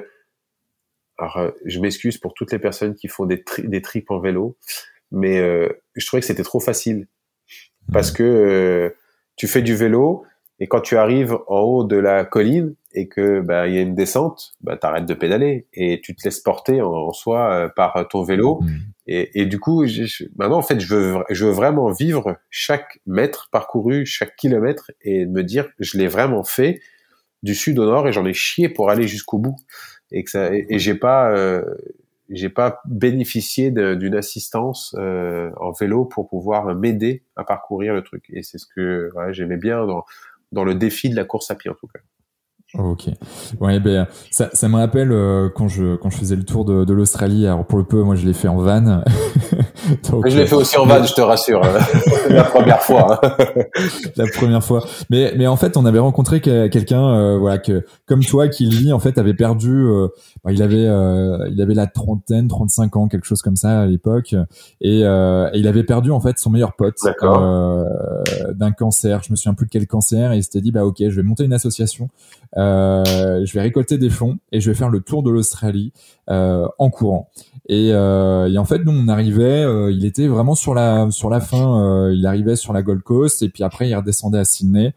alors, 1.24 1.38
euh, 1.38 1.52
je 1.66 1.80
m'excuse 1.80 2.18
pour 2.18 2.34
toutes 2.34 2.52
les 2.52 2.60
personnes 2.60 2.96
qui 2.96 3.08
font 3.08 3.26
des, 3.26 3.44
des 3.60 3.82
tripes 3.82 4.12
en 4.12 4.20
vélo, 4.20 4.58
mais 5.12 5.40
euh, 5.40 5.70
je 5.96 6.06
trouvais 6.06 6.22
que 6.22 6.28
c'était 6.28 6.44
trop 6.44 6.60
facile. 6.60 7.08
Parce 7.92 8.12
que 8.12 8.24
euh, 8.24 8.90
tu 9.36 9.48
fais 9.48 9.62
du 9.62 9.76
vélo 9.76 10.24
et 10.60 10.68
quand 10.68 10.82
tu 10.82 10.98
arrives 10.98 11.38
en 11.48 11.60
haut 11.60 11.84
de 11.84 11.98
la 11.98 12.24
colline 12.24 12.76
et 12.94 13.08
que 13.08 13.42
bah 13.42 13.68
il 13.68 13.76
y 13.76 13.78
a 13.78 13.82
une 13.82 13.96
descente, 13.96 14.54
bah 14.62 14.78
t'arrêtes 14.78 15.06
de 15.06 15.14
pédaler 15.14 15.68
et 15.74 16.00
tu 16.02 16.16
te 16.16 16.24
laisses 16.24 16.40
porter 16.40 16.82
en, 16.82 17.12
soi 17.12 17.70
par 17.76 18.08
ton 18.10 18.24
vélo. 18.24 18.62
Mmh. 18.62 18.70
et, 19.08 19.42
et, 19.42 19.46
du 19.46 19.60
coup 19.60 19.84
maintenant 20.38 20.60
en 20.60 20.62
fait 20.62 20.80
je 20.80 20.96
veux 20.96 21.24
je 21.30 21.46
veux 21.46 21.52
vraiment 21.52 21.92
vivre 21.92 22.38
chaque 22.50 23.02
mètre 23.06 23.50
parcouru, 23.52 24.06
chaque 24.06 24.36
kilomètre 24.38 24.92
et 25.02 25.26
me 25.26 25.44
dire 25.44 25.68
je 25.80 25.98
l'ai 25.98 26.08
vraiment 26.08 26.44
fait 26.44 26.80
du 27.42 27.56
sud 27.56 27.78
au 27.80 27.86
nord 27.86 28.08
et 28.08 28.14
j'en 28.14 28.26
ai 28.26 28.34
chié 28.34 28.70
pour 28.70 28.90
aller 28.90 29.08
jusqu'au 29.08 29.40
bout 29.40 29.58
et 30.14 30.24
que 30.24 30.30
ça 30.30 30.54
et, 30.54 30.80
j'ai 30.80 30.96
pas 30.96 31.32
euh, 31.32 31.64
j'ai 32.30 32.50
pas 32.50 32.80
bénéficié 32.86 33.72
d'une 33.72 34.16
assistance 34.16 34.96
euh, 34.98 35.52
en 35.58 35.72
vélo 35.72 36.06
pour 36.06 36.30
pouvoir 36.30 36.74
m'aider 36.76 37.24
à 37.36 37.44
parcourir 37.44 37.94
le 37.94 38.02
truc 38.02 38.26
et 38.30 38.44
c'est 38.44 38.58
ce 38.58 38.66
que 38.66 39.10
ouais, 39.16 39.34
j'aimais 39.34 39.58
bien 39.58 39.86
dans 39.86 40.06
dans 40.52 40.64
le 40.64 40.76
défi 40.76 41.10
de 41.10 41.16
la 41.16 41.26
course 41.26 41.52
à 41.52 41.56
pied 41.56 41.70
en 41.70 41.76
tout 41.76 41.88
cas. 41.88 42.00
Ok. 42.76 43.06
Ouais, 43.60 43.80
ben 43.80 44.08
ça, 44.32 44.50
ça 44.54 44.68
me 44.68 44.78
rappelle 44.78 45.12
euh, 45.12 45.48
quand 45.54 45.68
je 45.68 45.96
quand 45.96 46.10
je 46.10 46.18
faisais 46.18 46.36
le 46.36 46.44
tour 46.44 46.66
de, 46.66 46.86
de 46.86 46.94
l'Australie. 46.94 47.46
Alors 47.46 47.66
pour 47.66 47.78
le 47.78 47.84
peu, 47.84 48.02
moi 48.02 48.16
je 48.16 48.26
l'ai 48.26 48.34
fait 48.34 48.48
en 48.48 48.58
van. 48.58 48.82
Donc, 50.10 50.28
je 50.28 50.36
l'ai 50.38 50.48
fait 50.48 50.56
aussi 50.56 50.76
en 50.78 50.88
van, 50.88 51.04
je 51.04 51.14
te 51.14 51.22
rassure. 51.22 51.62
la 52.30 52.44
première 52.44 52.82
fois. 52.82 53.20
Hein. 53.22 53.36
la 54.16 54.26
première 54.26 54.64
fois. 54.64 54.84
Mais 55.12 55.34
mais 55.38 55.46
en 55.46 55.56
fait, 55.56 55.78
on 55.78 55.86
avait 55.86 56.00
rencontré 56.00 56.42
quelqu'un, 56.42 57.06
euh, 57.10 57.38
voilà, 57.38 57.60
que 57.60 57.86
comme 58.08 58.24
toi, 58.24 58.48
qui 58.48 58.66
lui 58.66 58.92
en 58.92 59.00
fait 59.00 59.20
avait 59.20 59.36
perdu. 59.36 59.86
Euh, 59.86 60.08
bah, 60.44 60.52
il 60.52 60.64
avait 60.64 60.90
il 61.52 61.62
avait 61.62 61.76
la 61.76 61.86
trentaine, 61.86 62.48
35 62.48 62.96
ans, 62.96 63.08
quelque 63.08 63.28
chose 63.28 63.44
comme 63.44 63.56
ça 63.56 63.82
à 63.82 63.86
l'époque, 63.86 64.34
et, 64.82 65.02
et, 65.02 65.06
il 65.54 65.68
avait 65.68 65.84
perdu 65.84 66.10
en 66.10 66.20
fait 66.20 66.40
son 66.40 66.50
meilleur 66.50 66.74
pote 66.76 66.98
d'un 67.22 68.72
cancer. 68.72 69.22
Je 69.24 69.32
me 69.32 69.36
souviens 69.36 69.54
plus 69.54 69.68
de 69.68 69.72
quel 69.72 69.86
cancer, 69.86 70.32
et 70.32 70.38
il 70.38 70.44
s'était 70.44 70.62
dit 70.62 70.72
bah 70.72 70.86
ok, 70.86 70.98
je 71.00 71.16
vais 71.16 71.24
monter 71.24 71.44
une 71.44 71.54
association. 71.54 72.10
Euh, 72.64 73.46
je 73.46 73.54
vais 73.54 73.62
récolter 73.62 73.98
des 73.98 74.10
fonds 74.10 74.38
et 74.52 74.62
je 74.62 74.70
vais 74.70 74.76
faire 74.76 74.90
le 74.90 75.02
tour 75.02 75.22
de 75.22 75.30
l'Australie 75.30 75.92
euh, 76.30 76.68
en 76.80 76.90
courant. 76.90 77.30
Et, 77.68 77.92
euh, 77.92 78.50
et, 78.50 78.58
en 78.58 78.66
fait, 78.66 78.80
nous 78.80 78.92
on 78.92 79.08
arrivait, 79.08 79.66
il 79.92 80.06
était 80.06 80.28
vraiment 80.28 80.56
sur 80.56 80.74
la 80.74 81.10
sur 81.12 81.30
la 81.30 81.40
fin, 81.40 82.10
il 82.12 82.26
arrivait 82.26 82.56
sur 82.56 82.74
la 82.74 82.82
Gold 82.82 83.02
Coast 83.02 83.42
et 83.42 83.50
puis 83.50 83.64
après 83.64 83.90
il 83.90 83.96
redescendait 83.96 84.40
à 84.40 84.46
Sydney 84.46 84.94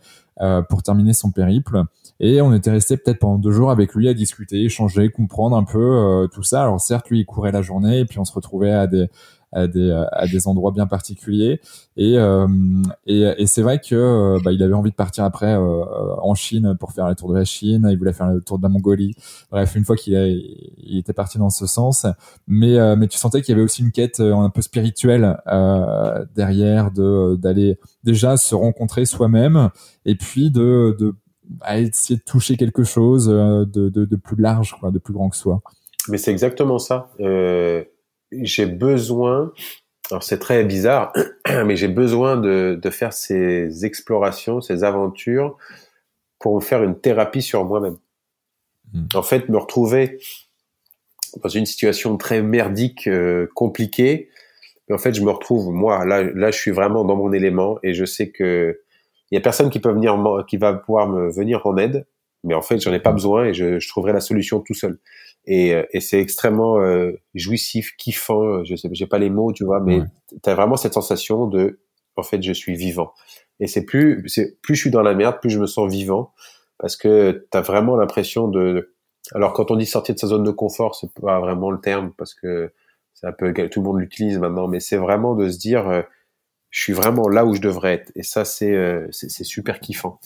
pour 0.68 0.82
terminer 0.82 1.12
son 1.12 1.30
périple. 1.30 1.82
Et 2.18 2.40
on 2.40 2.54
était 2.54 2.70
resté 2.70 2.96
peut-être 2.96 3.18
pendant 3.18 3.36
deux 3.36 3.52
jours 3.52 3.70
avec 3.70 3.94
lui 3.94 4.08
à 4.08 4.14
discuter, 4.14 4.62
échanger, 4.64 5.10
comprendre 5.10 5.56
un 5.56 5.64
peu 5.64 6.28
tout 6.32 6.42
ça. 6.42 6.62
Alors 6.62 6.80
certes, 6.80 7.08
lui 7.10 7.20
il 7.20 7.26
courait 7.26 7.52
la 7.52 7.62
journée 7.62 8.00
et 8.00 8.04
puis 8.04 8.18
on 8.18 8.24
se 8.24 8.32
retrouvait 8.32 8.72
à 8.72 8.86
des 8.86 9.08
à 9.52 9.66
des, 9.66 9.90
à 10.12 10.26
des 10.26 10.48
endroits 10.48 10.72
bien 10.72 10.86
particuliers. 10.86 11.60
Et, 11.96 12.18
euh, 12.18 12.46
et, 13.06 13.22
et 13.38 13.46
c'est 13.46 13.62
vrai 13.62 13.80
que 13.80 13.94
euh, 13.94 14.38
bah, 14.44 14.52
il 14.52 14.62
avait 14.62 14.74
envie 14.74 14.90
de 14.90 14.96
partir 14.96 15.24
après 15.24 15.54
euh, 15.54 15.84
en 16.18 16.34
Chine 16.34 16.76
pour 16.78 16.92
faire 16.92 17.08
le 17.08 17.14
tour 17.14 17.30
de 17.30 17.38
la 17.38 17.44
Chine. 17.44 17.88
Il 17.90 17.98
voulait 17.98 18.12
faire 18.12 18.30
le 18.30 18.40
tour 18.40 18.58
de 18.58 18.62
la 18.62 18.68
Mongolie. 18.68 19.14
Bref, 19.50 19.74
une 19.76 19.84
fois 19.84 19.96
qu'il 19.96 20.14
il 20.78 20.98
était 20.98 21.12
parti 21.12 21.38
dans 21.38 21.50
ce 21.50 21.66
sens, 21.66 22.06
mais 22.46 22.76
mais 22.96 23.08
tu 23.08 23.18
sentais 23.18 23.40
qu'il 23.40 23.52
y 23.52 23.54
avait 23.54 23.64
aussi 23.64 23.82
une 23.82 23.92
quête 23.92 24.20
un 24.20 24.50
peu 24.50 24.60
spirituelle 24.60 25.38
derrière 26.34 26.90
de 26.90 27.36
d'aller 27.36 27.78
déjà 28.04 28.36
se 28.36 28.54
rencontrer 28.54 29.04
soi-même 29.04 29.70
et 30.04 30.16
puis 30.16 30.50
de, 30.50 30.96
de 30.98 31.14
à 31.60 31.78
essayer 31.78 32.18
de 32.18 32.24
toucher 32.24 32.56
quelque 32.56 32.82
chose 32.82 33.26
de, 33.26 33.64
de, 33.88 34.04
de, 34.04 34.16
plus 34.16 34.36
large, 34.36 34.76
quoi, 34.80 34.90
de 34.90 34.98
plus 34.98 35.14
grand 35.14 35.28
que 35.28 35.36
soi. 35.36 35.62
Mais 36.08 36.18
c'est 36.18 36.30
exactement 36.30 36.78
ça. 36.78 37.10
Euh, 37.20 37.84
j'ai 38.32 38.66
besoin, 38.66 39.52
alors 40.10 40.22
c'est 40.22 40.38
très 40.38 40.64
bizarre, 40.64 41.12
mais 41.64 41.76
j'ai 41.76 41.88
besoin 41.88 42.36
de, 42.36 42.78
de 42.80 42.90
faire 42.90 43.12
ces 43.12 43.84
explorations, 43.84 44.60
ces 44.60 44.84
aventures 44.84 45.56
pour 46.38 46.56
me 46.56 46.60
faire 46.60 46.82
une 46.82 46.98
thérapie 46.98 47.42
sur 47.42 47.64
moi-même. 47.64 47.96
Hmm. 48.92 49.06
En 49.14 49.22
fait, 49.22 49.48
me 49.48 49.58
retrouver 49.58 50.20
dans 51.42 51.48
une 51.48 51.66
situation 51.66 52.16
très 52.16 52.42
merdique, 52.42 53.08
euh, 53.08 53.46
compliquée, 53.54 54.30
mais 54.88 54.94
en 54.94 54.98
fait, 54.98 55.14
je 55.14 55.22
me 55.22 55.30
retrouve 55.30 55.72
moi 55.72 56.04
là, 56.04 56.22
là, 56.22 56.50
je 56.50 56.58
suis 56.58 56.70
vraiment 56.70 57.04
dans 57.04 57.16
mon 57.16 57.32
élément 57.32 57.78
et 57.82 57.94
je 57.94 58.04
sais 58.04 58.30
que 58.30 58.80
il 59.30 59.34
y 59.34 59.38
a 59.38 59.40
personne 59.40 59.70
qui 59.70 59.80
peut 59.80 59.90
venir, 59.90 60.16
qui 60.48 60.56
va 60.56 60.72
pouvoir 60.72 61.08
me 61.08 61.30
venir 61.32 61.66
en 61.66 61.76
aide, 61.76 62.06
mais 62.44 62.54
en 62.54 62.62
fait, 62.62 62.78
j'en 62.78 62.92
ai 62.92 63.00
pas 63.00 63.10
besoin 63.10 63.46
et 63.46 63.54
je, 63.54 63.80
je 63.80 63.88
trouverai 63.88 64.12
la 64.12 64.20
solution 64.20 64.60
tout 64.60 64.74
seul. 64.74 64.98
Et, 65.46 65.74
euh, 65.74 65.84
et 65.92 66.00
c'est 66.00 66.20
extrêmement 66.20 66.80
euh, 66.80 67.12
jouissif, 67.34 67.94
kiffant. 67.96 68.64
Je 68.64 68.74
sais, 68.76 68.88
j'ai 68.92 69.06
pas 69.06 69.18
les 69.18 69.30
mots, 69.30 69.52
tu 69.52 69.64
vois, 69.64 69.80
mais 69.80 70.00
tu 70.30 70.50
as 70.50 70.54
vraiment 70.54 70.76
cette 70.76 70.94
sensation 70.94 71.46
de, 71.46 71.78
en 72.16 72.22
fait, 72.22 72.42
je 72.42 72.52
suis 72.52 72.74
vivant. 72.74 73.12
Et 73.60 73.66
c'est 73.66 73.84
plus, 73.84 74.24
c'est 74.26 74.60
plus 74.60 74.74
je 74.74 74.80
suis 74.80 74.90
dans 74.90 75.02
la 75.02 75.14
merde, 75.14 75.38
plus 75.40 75.50
je 75.50 75.58
me 75.58 75.66
sens 75.66 75.90
vivant, 75.90 76.32
parce 76.78 76.96
que 76.96 77.46
tu 77.50 77.58
as 77.58 77.60
vraiment 77.60 77.96
l'impression 77.96 78.48
de. 78.48 78.92
Alors 79.34 79.52
quand 79.52 79.70
on 79.70 79.76
dit 79.76 79.86
sortir 79.86 80.14
de 80.14 80.20
sa 80.20 80.28
zone 80.28 80.44
de 80.44 80.50
confort, 80.50 80.94
c'est 80.94 81.12
pas 81.20 81.40
vraiment 81.40 81.70
le 81.70 81.80
terme, 81.80 82.12
parce 82.16 82.34
que 82.34 82.72
c'est 83.14 83.26
un 83.26 83.32
peu 83.32 83.52
tout 83.68 83.80
le 83.80 83.84
monde 83.84 83.98
l'utilise 83.98 84.38
maintenant, 84.38 84.68
mais 84.68 84.78
c'est 84.80 84.98
vraiment 84.98 85.34
de 85.34 85.48
se 85.48 85.58
dire, 85.58 85.88
euh, 85.88 86.02
je 86.70 86.82
suis 86.82 86.92
vraiment 86.92 87.28
là 87.28 87.44
où 87.46 87.54
je 87.54 87.60
devrais 87.60 87.94
être. 87.94 88.12
Et 88.14 88.22
ça, 88.22 88.44
c'est 88.44 88.76
c'est 89.10 89.44
super 89.44 89.80
kiffant 89.80 90.20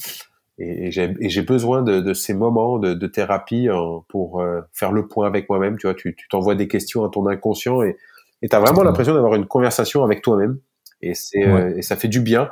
et, 0.60 0.90
j'ai 0.90 1.42
besoin 1.42 1.82
de, 1.82 2.00
de, 2.00 2.12
ces 2.12 2.34
moments 2.34 2.78
de, 2.78 2.92
de 2.92 3.06
thérapie 3.06 3.68
pour 4.08 4.40
euh, 4.40 4.60
faire 4.72 4.92
le 4.92 5.08
point 5.08 5.26
avec 5.26 5.48
moi-même. 5.48 5.78
Tu 5.78 5.86
vois, 5.86 5.94
tu 5.94 6.14
t'envoies 6.30 6.54
des 6.54 6.68
questions 6.68 7.04
à 7.04 7.08
ton 7.08 7.26
inconscient 7.26 7.82
et 7.82 7.96
tu 8.42 8.54
as 8.54 8.60
vraiment 8.60 8.82
l'impression 8.82 9.14
d'avoir 9.14 9.34
une 9.34 9.46
conversation 9.46 10.04
avec 10.04 10.22
toi-même. 10.22 10.58
Et, 11.02 11.14
c'est 11.14 11.46
euh, 11.46 11.74
et 11.76 11.82
ça 11.82 11.96
fait 11.96 12.08
du 12.08 12.20
bien. 12.20 12.50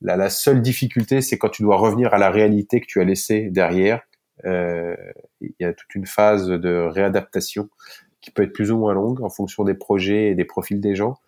La, 0.00 0.16
la 0.16 0.30
seule 0.30 0.62
difficulté, 0.62 1.20
c'est 1.20 1.38
quand 1.38 1.48
tu 1.48 1.62
dois 1.62 1.76
revenir 1.76 2.12
à 2.12 2.18
la 2.18 2.30
réalité 2.30 2.80
que 2.80 2.86
tu 2.86 3.00
as 3.00 3.04
laissée 3.04 3.50
derrière. 3.50 4.02
Euh, 4.44 4.96
il 5.40 5.54
y 5.60 5.64
a 5.64 5.72
toute 5.72 5.94
une 5.94 6.06
phase 6.06 6.48
de 6.48 6.88
réadaptation 6.88 7.68
qui 8.20 8.32
peut 8.32 8.42
être 8.42 8.52
plus 8.52 8.72
ou 8.72 8.78
moins 8.78 8.94
longue 8.94 9.22
en 9.22 9.30
fonction 9.30 9.62
des 9.62 9.74
projets 9.74 10.30
et 10.30 10.34
des 10.34 10.44
profils 10.44 10.80
des 10.80 10.96
gens. 10.96 11.18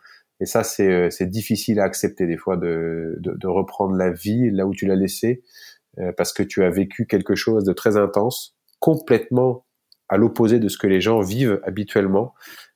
Et 0.40 0.46
ça, 0.46 0.64
c'est 0.64 0.90
euh, 0.90 1.26
difficile 1.26 1.78
à 1.78 1.84
accepter 1.84 2.26
des 2.26 2.36
fois 2.36 2.56
de, 2.56 3.16
de, 3.20 3.32
de, 3.32 3.46
reprendre 3.46 3.96
la 3.96 4.10
vie 4.10 4.50
là 4.50 4.66
où 4.66 4.74
tu 4.74 4.86
l'as 4.86 4.96
laissée 4.96 5.42
euh, 5.98 6.12
parce 6.16 6.32
que 6.32 6.42
tu 6.42 6.64
as 6.64 6.70
vécu 6.70 7.06
quelque 7.06 7.34
chose 7.34 7.64
de 7.64 7.72
très 7.72 7.96
intense, 7.96 8.54
complètement 8.80 9.64
à 10.08 10.16
l'opposé 10.16 10.58
de 10.58 10.68
ce 10.68 10.78
que 10.78 10.86
les 10.86 11.00
gens 11.00 11.20
vivent 11.20 11.60
habituellement. 11.64 12.34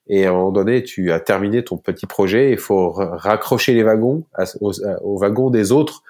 Et 0.09 0.27
à 0.27 0.31
un 0.31 0.33
moment 0.33 0.51
donné, 0.51 0.83
tu 0.83 1.13
as 1.13 1.21
terminé 1.21 1.63
ton 1.63 1.77
petit 1.77 2.07
projet, 2.07 2.51
il 2.51 2.59
faut 2.59 2.91
raccrocher 2.91 3.75
les 3.75 3.85
wagons 3.85 4.25
aux, 4.61 5.19
wagons 5.19 5.51
des 5.51 5.71
autres 5.71 6.03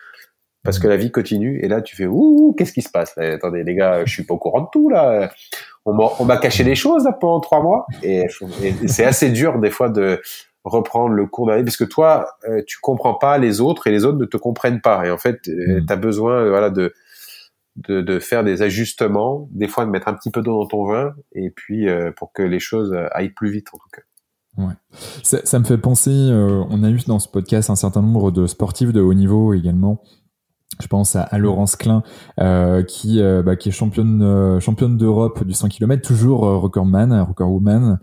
parce 0.62 0.78
que 0.78 0.88
la 0.88 0.96
vie 0.96 1.10
continue. 1.10 1.60
Et 1.62 1.68
là, 1.68 1.82
tu 1.82 1.96
fais 1.96 2.06
ouh, 2.06 2.54
qu'est-ce 2.56 2.72
qui 2.72 2.82
se 2.82 2.90
passe? 2.90 3.16
Attendez, 3.18 3.62
les 3.62 3.74
gars, 3.74 4.04
je 4.06 4.12
suis 4.12 4.22
pas 4.22 4.34
au 4.34 4.38
courant 4.38 4.62
de 4.62 4.68
tout 4.72 4.88
là. 4.88 5.30
On 5.84 6.24
m'a 6.24 6.36
caché 6.38 6.64
les 6.64 6.74
choses 6.74 7.08
pendant 7.20 7.40
trois 7.40 7.62
mois, 7.62 7.86
et 8.02 8.26
c'est 8.86 9.04
assez 9.04 9.30
dur 9.30 9.58
des 9.58 9.70
fois 9.70 9.88
de 9.88 10.20
reprendre 10.64 11.14
le 11.14 11.26
cours 11.26 11.46
de 11.46 11.52
la 11.52 11.58
vie 11.58 11.64
parce 11.64 11.76
que 11.76 11.84
toi 11.84 12.26
euh, 12.48 12.62
tu 12.66 12.78
comprends 12.80 13.14
pas 13.14 13.38
les 13.38 13.60
autres 13.60 13.86
et 13.86 13.90
les 13.90 14.04
autres 14.04 14.18
ne 14.18 14.26
te 14.26 14.36
comprennent 14.36 14.80
pas 14.80 15.06
et 15.06 15.10
en 15.10 15.18
fait 15.18 15.48
euh, 15.48 15.80
mm. 15.80 15.86
tu 15.86 15.92
as 15.92 15.96
besoin 15.96 16.44
euh, 16.44 16.50
voilà 16.50 16.70
de, 16.70 16.92
de, 17.76 18.02
de 18.02 18.18
faire 18.18 18.44
des 18.44 18.62
ajustements 18.62 19.48
des 19.52 19.68
fois 19.68 19.86
de 19.86 19.90
mettre 19.90 20.08
un 20.08 20.14
petit 20.14 20.30
peu 20.30 20.42
d'eau 20.42 20.60
dans 20.60 20.66
ton 20.66 20.84
vin 20.84 21.14
et 21.32 21.50
puis 21.50 21.86
pour 22.16 22.32
que 22.32 22.42
les 22.42 22.60
choses 22.60 22.94
aillent 23.12 23.30
plus 23.30 23.50
vite 23.50 23.68
en 23.72 23.78
tout 23.78 23.88
cas 23.92 24.02
Ouais. 24.58 24.74
Ça, 25.22 25.38
ça 25.44 25.58
me 25.60 25.64
fait 25.64 25.78
penser, 25.78 26.10
on 26.10 26.82
a 26.82 26.90
eu 26.90 26.98
dans 27.06 27.20
ce 27.20 27.28
podcast 27.28 27.70
un 27.70 27.76
certain 27.76 28.02
nombre 28.02 28.32
de 28.32 28.46
sportifs 28.46 28.92
de 28.92 29.00
haut 29.00 29.14
niveau 29.14 29.54
également 29.54 30.02
je 30.78 30.86
pense 30.86 31.16
à, 31.16 31.26
Laurence 31.38 31.76
Klein 31.76 32.02
euh, 32.40 32.82
qui 32.82 33.20
euh, 33.20 33.42
bah, 33.42 33.52
est 33.52 33.70
championne 33.70 34.22
euh, 34.22 34.60
championne 34.60 34.96
d'Europe 34.96 35.44
du 35.44 35.52
100 35.52 35.68
km 35.68 36.06
toujours 36.06 36.40
recordman 36.40 37.12
recordwoman 37.22 37.98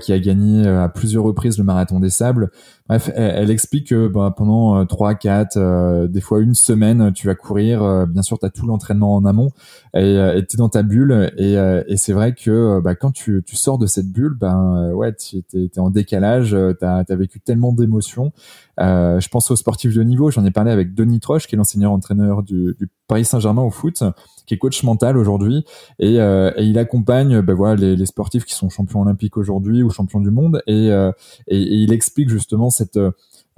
qui 0.00 0.12
a 0.12 0.18
gagné 0.18 0.66
à 0.66 0.88
plusieurs 0.88 1.24
reprises 1.24 1.58
le 1.58 1.64
marathon 1.64 2.00
des 2.00 2.10
sables 2.10 2.50
Bref, 2.90 3.08
elle, 3.14 3.52
explique 3.52 3.90
que 3.90 4.08
bah, 4.08 4.34
pendant 4.36 4.84
3, 4.84 5.14
4, 5.14 6.08
des 6.08 6.20
fois 6.20 6.40
une 6.40 6.56
semaine, 6.56 7.12
tu 7.12 7.28
vas 7.28 7.36
courir. 7.36 8.08
bien 8.08 8.22
sûr, 8.22 8.36
tu 8.40 8.46
as 8.46 8.50
tout 8.50 8.66
l'entraînement 8.66 9.14
en 9.14 9.24
amont 9.24 9.52
et 9.94 10.42
tu 10.48 10.56
es 10.56 10.58
dans 10.58 10.68
ta 10.68 10.82
bulle. 10.82 11.32
Et, 11.38 11.52
et 11.52 11.96
c'est 11.96 12.12
vrai 12.12 12.34
que 12.34 12.80
bah, 12.80 12.96
quand 12.96 13.12
tu, 13.12 13.44
tu, 13.46 13.54
sors 13.54 13.78
de 13.78 13.86
cette 13.86 14.10
bulle, 14.10 14.34
ben 14.34 14.90
ouais, 14.92 15.14
tu 15.14 15.44
es, 15.54 15.78
en 15.78 15.90
décalage, 15.90 16.50
tu 16.50 16.84
as, 16.84 17.04
vécu 17.10 17.38
tellement 17.38 17.72
d'émotions. 17.72 18.32
je 18.76 19.28
pense 19.28 19.52
aux 19.52 19.56
sportifs 19.56 19.94
de 19.94 20.02
niveau. 20.02 20.32
J'en 20.32 20.44
ai 20.44 20.50
parlé 20.50 20.72
avec 20.72 20.92
Denis 20.92 21.20
Troche, 21.20 21.46
qui 21.46 21.54
est 21.54 21.58
l'enseignant 21.58 21.92
entraîneur 21.92 22.42
du, 22.42 22.74
du 22.76 22.88
Paris 23.06 23.24
Saint-Germain 23.24 23.62
au 23.62 23.70
foot, 23.70 24.02
qui 24.50 24.54
est 24.54 24.58
coach 24.58 24.82
mental 24.82 25.16
aujourd'hui, 25.16 25.64
et, 26.00 26.20
euh, 26.20 26.50
il 26.56 26.76
accompagne 26.76 27.40
ben 27.40 27.54
voilà, 27.54 27.76
les, 27.76 28.06
sportifs 28.06 28.44
qui 28.44 28.54
sont 28.54 28.68
champions 28.68 29.02
olympiques 29.02 29.36
aujourd'hui 29.36 29.84
ou 29.84 29.90
champions 29.90 30.18
du 30.18 30.32
monde, 30.32 30.60
et, 30.66 30.90
euh, 30.90 31.12
et, 31.46 31.58
il 31.60 31.92
explique 31.92 32.28
justement 32.28 32.68
cette 32.68 32.98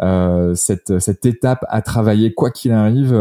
euh, 0.02 0.54
cette, 0.54 0.98
cette 0.98 1.24
étape 1.24 1.64
à 1.70 1.80
travailler 1.80 2.34
quoi 2.34 2.50
qu'il 2.50 2.72
arrive, 2.72 3.14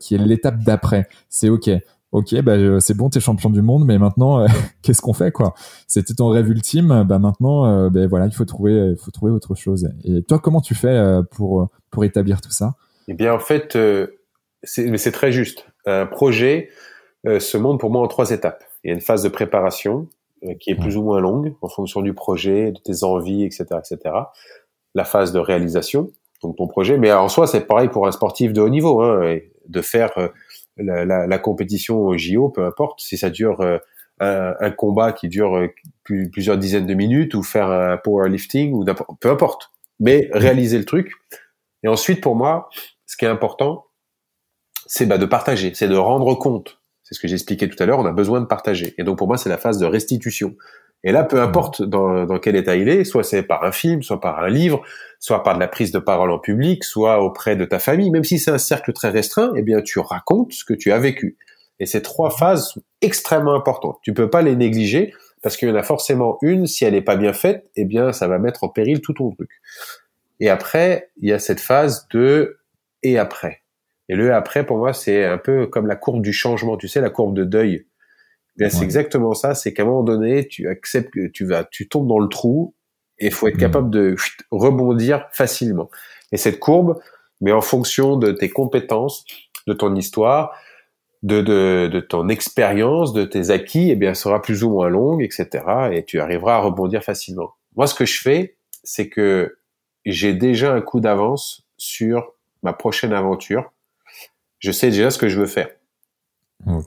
qui 0.00 0.16
est 0.16 0.18
l'étape 0.18 0.58
d'après. 0.64 1.08
C'est 1.28 1.50
ok, 1.50 1.70
ok, 2.10 2.42
bah, 2.42 2.80
c'est 2.80 2.96
bon, 2.96 3.10
t'es 3.10 3.20
champion 3.20 3.50
du 3.50 3.62
monde, 3.62 3.84
mais 3.86 3.98
maintenant, 3.98 4.44
qu'est-ce 4.82 5.00
qu'on 5.00 5.12
fait, 5.12 5.30
quoi? 5.30 5.54
C'était 5.86 6.14
ton 6.14 6.30
rêve 6.30 6.48
ultime, 6.48 7.04
bah 7.06 7.20
maintenant, 7.20 7.90
ben 7.90 8.08
voilà, 8.08 8.26
il 8.26 8.32
faut 8.32 8.44
trouver, 8.44 8.72
il 8.90 8.96
faut 8.96 9.12
trouver 9.12 9.30
autre 9.30 9.54
chose. 9.54 9.88
Et 10.02 10.24
toi, 10.24 10.40
comment 10.40 10.60
tu 10.60 10.74
fais 10.74 11.20
pour 11.30 11.68
pour 11.92 12.04
établir 12.04 12.40
tout 12.40 12.50
ça? 12.50 12.74
Eh 13.06 13.14
bien, 13.14 13.32
en 13.32 13.38
fait, 13.38 13.78
mais 14.78 14.98
c'est 14.98 15.12
très 15.12 15.30
juste. 15.30 15.66
Un 15.86 16.06
projet 16.06 16.70
se 17.24 17.56
monte 17.56 17.80
pour 17.80 17.90
moi 17.90 18.02
en 18.02 18.08
trois 18.08 18.30
étapes. 18.30 18.64
Il 18.82 18.88
y 18.88 18.90
a 18.90 18.94
une 18.94 19.00
phase 19.00 19.22
de 19.22 19.28
préparation 19.28 20.08
euh, 20.44 20.54
qui 20.60 20.70
est 20.70 20.74
plus 20.74 20.96
ou 20.96 21.02
moins 21.02 21.20
longue 21.20 21.54
en 21.62 21.68
fonction 21.68 22.02
du 22.02 22.12
projet, 22.12 22.72
de 22.72 22.78
tes 22.78 23.02
envies, 23.02 23.44
etc., 23.44 23.64
etc. 23.78 24.14
La 24.94 25.04
phase 25.04 25.32
de 25.32 25.38
réalisation, 25.38 26.10
donc 26.42 26.56
ton 26.56 26.66
projet. 26.66 26.98
Mais 26.98 27.12
en 27.12 27.28
soi, 27.28 27.46
c'est 27.46 27.66
pareil 27.66 27.88
pour 27.88 28.06
un 28.06 28.12
sportif 28.12 28.52
de 28.52 28.60
haut 28.60 28.68
niveau, 28.68 29.00
hein, 29.00 29.38
de 29.66 29.80
faire 29.80 30.12
euh, 30.18 30.28
la, 30.76 31.04
la, 31.04 31.26
la, 31.26 31.38
compétition 31.38 31.98
au 32.00 32.16
JO, 32.18 32.50
peu 32.50 32.64
importe 32.64 33.00
si 33.00 33.16
ça 33.16 33.30
dure 33.30 33.60
un, 34.20 34.54
un, 34.60 34.70
combat 34.70 35.12
qui 35.12 35.28
dure 35.28 35.68
plusieurs 36.04 36.58
dizaines 36.58 36.86
de 36.86 36.94
minutes 36.94 37.34
ou 37.34 37.42
faire 37.42 37.70
un 37.70 37.96
powerlifting 37.96 38.72
ou 38.74 38.84
peu 39.20 39.30
importe. 39.30 39.70
Mais 40.00 40.28
réaliser 40.32 40.78
le 40.78 40.84
truc. 40.84 41.12
Et 41.84 41.88
ensuite, 41.88 42.20
pour 42.20 42.34
moi, 42.34 42.68
ce 43.06 43.16
qui 43.16 43.24
est 43.24 43.28
important, 43.28 43.86
c'est 44.86 45.06
bah, 45.06 45.18
de 45.18 45.26
partager, 45.26 45.72
c'est 45.74 45.88
de 45.88 45.96
rendre 45.96 46.34
compte. 46.34 46.80
C'est 47.04 47.14
ce 47.14 47.20
que 47.20 47.28
j'expliquais 47.28 47.68
tout 47.68 47.80
à 47.82 47.86
l'heure, 47.86 47.98
on 47.98 48.06
a 48.06 48.12
besoin 48.12 48.40
de 48.40 48.46
partager. 48.46 48.94
Et 48.98 49.04
donc 49.04 49.18
pour 49.18 49.28
moi, 49.28 49.36
c'est 49.36 49.48
la 49.48 49.58
phase 49.58 49.78
de 49.78 49.86
restitution. 49.86 50.56
Et 51.04 51.12
là, 51.12 51.22
peu 51.22 51.40
importe 51.40 51.82
dans, 51.82 52.24
dans 52.24 52.38
quel 52.38 52.56
état 52.56 52.76
il 52.76 52.88
est, 52.88 53.04
soit 53.04 53.22
c'est 53.22 53.42
par 53.42 53.62
un 53.64 53.72
film, 53.72 54.02
soit 54.02 54.20
par 54.20 54.38
un 54.42 54.48
livre, 54.48 54.82
soit 55.20 55.42
par 55.42 55.54
de 55.54 55.60
la 55.60 55.68
prise 55.68 55.92
de 55.92 55.98
parole 55.98 56.30
en 56.30 56.38
public, 56.38 56.82
soit 56.82 57.22
auprès 57.22 57.56
de 57.56 57.66
ta 57.66 57.78
famille, 57.78 58.10
même 58.10 58.24
si 58.24 58.38
c'est 58.38 58.50
un 58.50 58.58
cercle 58.58 58.94
très 58.94 59.10
restreint, 59.10 59.52
eh 59.54 59.62
bien 59.62 59.82
tu 59.82 59.98
racontes 59.98 60.52
ce 60.52 60.64
que 60.64 60.72
tu 60.72 60.92
as 60.92 60.98
vécu. 60.98 61.36
Et 61.78 61.86
ces 61.86 62.00
trois 62.00 62.30
phases 62.30 62.68
sont 62.68 62.82
extrêmement 63.02 63.54
importantes. 63.54 63.98
Tu 64.02 64.14
peux 64.14 64.30
pas 64.30 64.40
les 64.40 64.56
négliger 64.56 65.12
parce 65.42 65.58
qu'il 65.58 65.68
y 65.68 65.72
en 65.72 65.76
a 65.76 65.82
forcément 65.82 66.38
une, 66.40 66.66
si 66.66 66.86
elle 66.86 66.94
n'est 66.94 67.02
pas 67.02 67.16
bien 67.16 67.34
faite, 67.34 67.68
eh 67.76 67.84
bien 67.84 68.12
ça 68.12 68.26
va 68.26 68.38
mettre 68.38 68.64
en 68.64 68.70
péril 68.70 69.02
tout 69.02 69.12
ton 69.12 69.30
truc. 69.30 69.50
Et 70.40 70.48
après, 70.48 71.10
il 71.20 71.28
y 71.28 71.32
a 71.32 71.38
cette 71.38 71.60
phase 71.60 72.08
de 72.08 72.58
et 73.02 73.18
après. 73.18 73.63
Et 74.08 74.16
le 74.16 74.34
après, 74.34 74.66
pour 74.66 74.78
moi, 74.78 74.92
c'est 74.92 75.24
un 75.24 75.38
peu 75.38 75.66
comme 75.66 75.86
la 75.86 75.96
courbe 75.96 76.22
du 76.22 76.32
changement, 76.32 76.76
tu 76.76 76.88
sais, 76.88 77.00
la 77.00 77.10
courbe 77.10 77.34
de 77.34 77.44
deuil. 77.44 77.86
Bien, 78.56 78.70
c'est 78.70 78.84
exactement 78.84 79.34
ça. 79.34 79.54
C'est 79.54 79.72
qu'à 79.72 79.82
un 79.82 79.86
moment 79.86 80.04
donné, 80.04 80.46
tu 80.46 80.68
acceptes 80.68 81.12
que 81.12 81.26
tu 81.26 81.44
vas, 81.44 81.64
tu 81.64 81.88
tombes 81.88 82.06
dans 82.06 82.20
le 82.20 82.28
trou 82.28 82.74
et 83.18 83.30
faut 83.30 83.48
être 83.48 83.56
mm. 83.56 83.60
capable 83.60 83.90
de 83.90 84.14
rebondir 84.50 85.26
facilement. 85.32 85.90
Et 86.30 86.36
cette 86.36 86.60
courbe, 86.60 87.00
mais 87.40 87.52
en 87.52 87.60
fonction 87.60 88.16
de 88.16 88.30
tes 88.30 88.50
compétences, 88.50 89.24
de 89.66 89.72
ton 89.72 89.94
histoire, 89.96 90.56
de, 91.22 91.40
de, 91.40 91.88
de 91.90 92.00
ton 92.00 92.28
expérience, 92.28 93.12
de 93.12 93.24
tes 93.24 93.50
acquis, 93.50 93.90
eh 93.90 93.96
bien, 93.96 94.14
sera 94.14 94.40
plus 94.40 94.62
ou 94.62 94.70
moins 94.70 94.88
longue, 94.88 95.22
etc. 95.22 95.48
Et 95.92 96.04
tu 96.04 96.20
arriveras 96.20 96.56
à 96.56 96.60
rebondir 96.60 97.02
facilement. 97.02 97.54
Moi, 97.76 97.86
ce 97.86 97.94
que 97.94 98.04
je 98.04 98.20
fais, 98.20 98.56
c'est 98.84 99.08
que 99.08 99.56
j'ai 100.04 100.34
déjà 100.34 100.74
un 100.74 100.80
coup 100.80 101.00
d'avance 101.00 101.66
sur 101.76 102.34
ma 102.62 102.72
prochaine 102.72 103.12
aventure 103.12 103.72
je 104.64 104.72
sais 104.72 104.88
déjà 104.88 105.10
ce 105.10 105.18
que 105.18 105.28
je 105.28 105.38
veux 105.38 105.46
faire. 105.46 105.68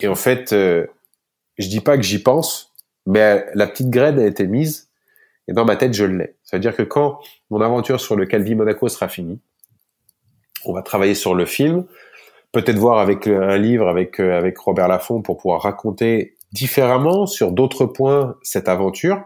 Et 0.01 0.07
en 0.07 0.15
fait, 0.15 0.51
euh, 0.51 0.87
je 1.59 1.67
dis 1.67 1.79
pas 1.79 1.95
que 1.95 2.01
j'y 2.01 2.17
pense, 2.17 2.73
mais 3.05 3.45
la 3.53 3.67
petite 3.67 3.91
graine 3.91 4.17
a 4.17 4.25
été 4.25 4.47
mise 4.47 4.89
et 5.47 5.53
dans 5.53 5.63
ma 5.63 5.75
tête, 5.75 5.93
je 5.93 6.03
l'ai. 6.03 6.35
Ça 6.43 6.57
veut 6.57 6.61
dire 6.61 6.75
que 6.75 6.81
quand 6.81 7.19
mon 7.51 7.61
aventure 7.61 8.01
sur 8.01 8.15
le 8.15 8.25
Calvi 8.25 8.55
Monaco 8.55 8.87
sera 8.89 9.07
finie, 9.07 9.39
on 10.65 10.73
va 10.73 10.81
travailler 10.81 11.13
sur 11.13 11.35
le 11.35 11.45
film. 11.45 11.85
peut-être 12.51 12.79
voir 12.79 12.97
avec 12.97 13.27
un 13.27 13.57
livre 13.57 13.87
avec 13.87 14.19
avec 14.19 14.57
Robert 14.57 14.87
Laffont 14.87 15.21
pour 15.21 15.37
pouvoir 15.37 15.61
raconter 15.61 16.35
différemment 16.53 17.27
sur 17.27 17.51
d'autres 17.51 17.85
points 17.85 18.37
cette 18.41 18.67
aventure. 18.69 19.21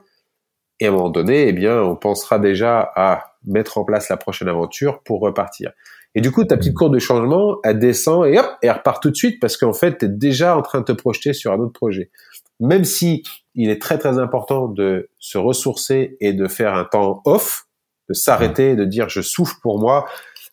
Et 0.81 0.87
à 0.87 0.89
un 0.89 0.91
moment 0.91 1.09
donné, 1.09 1.47
eh 1.47 1.53
bien, 1.53 1.81
on 1.81 1.95
pensera 1.95 2.37
déjà 2.37 2.91
à 2.95 3.37
mettre 3.45 3.77
en 3.77 3.85
place 3.85 4.09
la 4.09 4.17
prochaine 4.17 4.49
aventure 4.49 5.01
pour 5.03 5.21
repartir. 5.21 5.71
Et 6.13 6.21
du 6.21 6.31
coup, 6.31 6.43
ta 6.43 6.57
petite 6.57 6.73
courbe 6.73 6.93
de 6.93 6.99
changement, 6.99 7.57
elle 7.63 7.79
descend 7.79 8.25
et 8.25 8.37
hop, 8.37 8.45
elle 8.61 8.71
repart 8.71 9.01
tout 9.01 9.11
de 9.11 9.15
suite 9.15 9.39
parce 9.39 9.55
qu'en 9.57 9.73
fait, 9.73 9.99
tu 9.99 10.05
es 10.05 10.09
déjà 10.09 10.57
en 10.57 10.61
train 10.61 10.79
de 10.79 10.85
te 10.85 10.91
projeter 10.91 11.33
sur 11.33 11.53
un 11.53 11.59
autre 11.59 11.73
projet. 11.73 12.11
Même 12.59 12.83
si 12.83 13.23
il 13.55 13.69
est 13.69 13.81
très 13.81 13.97
très 13.97 14.19
important 14.19 14.67
de 14.67 15.09
se 15.19 15.37
ressourcer 15.37 16.17
et 16.19 16.33
de 16.33 16.47
faire 16.47 16.73
un 16.73 16.85
temps 16.85 17.21
off, 17.25 17.65
de 18.09 18.13
s'arrêter, 18.13 18.75
de 18.75 18.85
dire 18.85 19.09
je 19.09 19.21
souffle 19.21 19.55
pour 19.61 19.79
moi, 19.79 20.05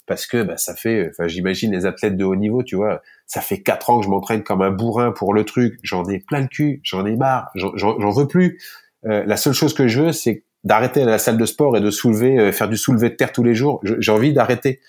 parce 0.06 0.26
que 0.26 0.42
bah, 0.42 0.56
ça 0.56 0.74
fait, 0.74 1.11
enfin 1.11 1.28
j'imagine 1.28 1.72
les 1.72 1.86
athlètes 1.86 2.16
de 2.16 2.24
haut 2.24 2.36
niveau, 2.36 2.62
tu 2.62 2.76
vois, 2.76 3.02
ça 3.26 3.40
fait 3.40 3.62
quatre 3.62 3.90
ans 3.90 3.98
que 4.00 4.06
je 4.06 4.11
m'entraîne 4.11 4.42
comme 4.42 4.62
un 4.62 4.70
bourrin 4.70 5.12
pour 5.12 5.34
le 5.34 5.44
truc, 5.44 5.78
j'en 5.82 6.04
ai 6.09 6.18
plein 6.20 6.40
le 6.40 6.48
cul, 6.48 6.80
j'en 6.82 7.04
ai 7.04 7.14
marre, 7.14 7.50
j'en 7.54 8.11
veux 8.11 8.26
plus. 8.26 8.59
Euh, 9.06 9.22
la 9.26 9.36
seule 9.36 9.52
chose 9.52 9.74
que 9.74 9.86
je 9.86 10.02
veux, 10.02 10.12
c'est 10.12 10.44
d'arrêter 10.64 11.04
la 11.04 11.18
salle 11.18 11.36
de 11.36 11.46
sport 11.46 11.76
et 11.76 11.80
de 11.80 11.90
soulever, 11.90 12.38
euh, 12.38 12.52
faire 12.52 12.68
du 12.68 12.76
soulevé 12.76 13.11
de 13.11 13.14
terre 13.14 13.32
tous 13.32 13.44
les 13.44 13.54
jours. 13.54 13.80
J'ai 13.84 14.11
envie 14.11 14.32
d'arrêter. 14.32 14.80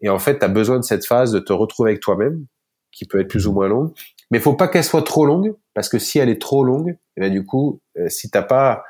Et 0.00 0.08
en 0.08 0.18
fait, 0.18 0.38
tu 0.38 0.44
as 0.44 0.48
besoin 0.48 0.78
de 0.78 0.84
cette 0.84 1.06
phase 1.06 1.32
de 1.32 1.38
te 1.38 1.52
retrouver 1.52 1.90
avec 1.90 2.02
toi-même, 2.02 2.46
qui 2.92 3.04
peut 3.04 3.20
être 3.20 3.28
plus 3.28 3.46
ou 3.46 3.52
moins 3.52 3.68
longue. 3.68 3.92
Mais 4.30 4.38
il 4.38 4.40
faut 4.40 4.54
pas 4.54 4.68
qu'elle 4.68 4.84
soit 4.84 5.02
trop 5.02 5.26
longue, 5.26 5.54
parce 5.74 5.88
que 5.88 5.98
si 5.98 6.18
elle 6.18 6.28
est 6.28 6.40
trop 6.40 6.64
longue, 6.64 6.96
eh 7.16 7.20
bien, 7.20 7.30
du 7.30 7.44
coup, 7.44 7.80
euh, 7.98 8.08
si 8.08 8.30
t'as 8.30 8.42
pas 8.42 8.84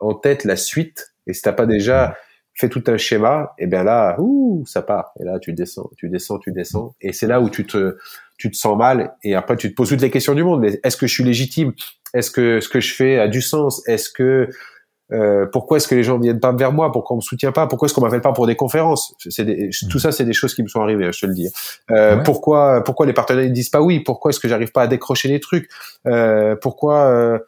en 0.00 0.14
tête 0.14 0.44
la 0.44 0.56
suite, 0.56 1.14
et 1.26 1.32
si 1.32 1.42
t'as 1.42 1.52
pas 1.52 1.66
déjà 1.66 2.16
fait 2.54 2.68
tout 2.68 2.84
un 2.88 2.96
schéma, 2.96 3.54
et 3.58 3.64
eh 3.64 3.66
bien 3.66 3.84
là, 3.84 4.16
ouh, 4.18 4.64
ça 4.66 4.82
part. 4.82 5.12
Et 5.18 5.24
là, 5.24 5.38
tu 5.38 5.52
descends, 5.52 5.90
tu 5.96 6.08
descends, 6.08 6.38
tu 6.38 6.52
descends. 6.52 6.94
Et 7.00 7.12
c'est 7.12 7.26
là 7.26 7.40
où 7.40 7.48
tu 7.48 7.66
te, 7.66 7.96
tu 8.36 8.50
te 8.50 8.56
sens 8.56 8.76
mal. 8.76 9.14
Et 9.22 9.34
après, 9.34 9.56
tu 9.56 9.70
te 9.70 9.74
poses 9.74 9.88
toutes 9.88 10.02
les 10.02 10.10
questions 10.10 10.34
du 10.34 10.44
monde. 10.44 10.60
Mais 10.60 10.78
est-ce 10.84 10.96
que 10.96 11.06
je 11.06 11.14
suis 11.14 11.24
légitime? 11.24 11.72
Est-ce 12.12 12.30
que 12.30 12.60
ce 12.60 12.68
que 12.68 12.80
je 12.80 12.94
fais 12.94 13.18
a 13.18 13.28
du 13.28 13.40
sens? 13.40 13.86
Est-ce 13.88 14.10
que 14.10 14.50
euh, 15.12 15.46
pourquoi 15.46 15.76
est-ce 15.76 15.88
que 15.88 15.94
les 15.94 16.02
gens 16.02 16.18
viennent 16.18 16.40
pas 16.40 16.52
vers 16.52 16.72
moi? 16.72 16.90
Pourquoi 16.90 17.14
on 17.14 17.18
me 17.18 17.22
soutient 17.22 17.52
pas? 17.52 17.66
Pourquoi 17.66 17.86
est-ce 17.86 17.94
qu'on 17.94 18.00
m'appelle 18.00 18.22
pas 18.22 18.32
pour 18.32 18.46
des 18.46 18.56
conférences? 18.56 19.14
C'est 19.28 19.44
tout 19.90 19.98
ça, 19.98 20.10
c'est 20.10 20.24
des 20.24 20.32
choses 20.32 20.54
qui 20.54 20.62
me 20.62 20.68
sont 20.68 20.80
arrivées, 20.80 21.12
je 21.12 21.20
te 21.20 21.26
le 21.26 21.34
dis. 21.34 21.50
Euh, 21.90 22.16
Pourquoi 22.16 22.82
Pourquoi 22.82 23.06
les 23.06 23.12
partenaires 23.12 23.44
ne 23.44 23.50
disent 23.50 23.68
pas 23.68 23.82
oui? 23.82 24.00
Pourquoi 24.00 24.30
est-ce 24.30 24.40
que 24.40 24.48
j'arrive 24.48 24.72
pas 24.72 24.82
à 24.82 24.86
décrocher 24.86 25.28
les 25.28 25.40
trucs? 25.40 25.68
Euh, 26.06 26.56
Pourquoi 26.56 27.04
euh, 27.06 27.38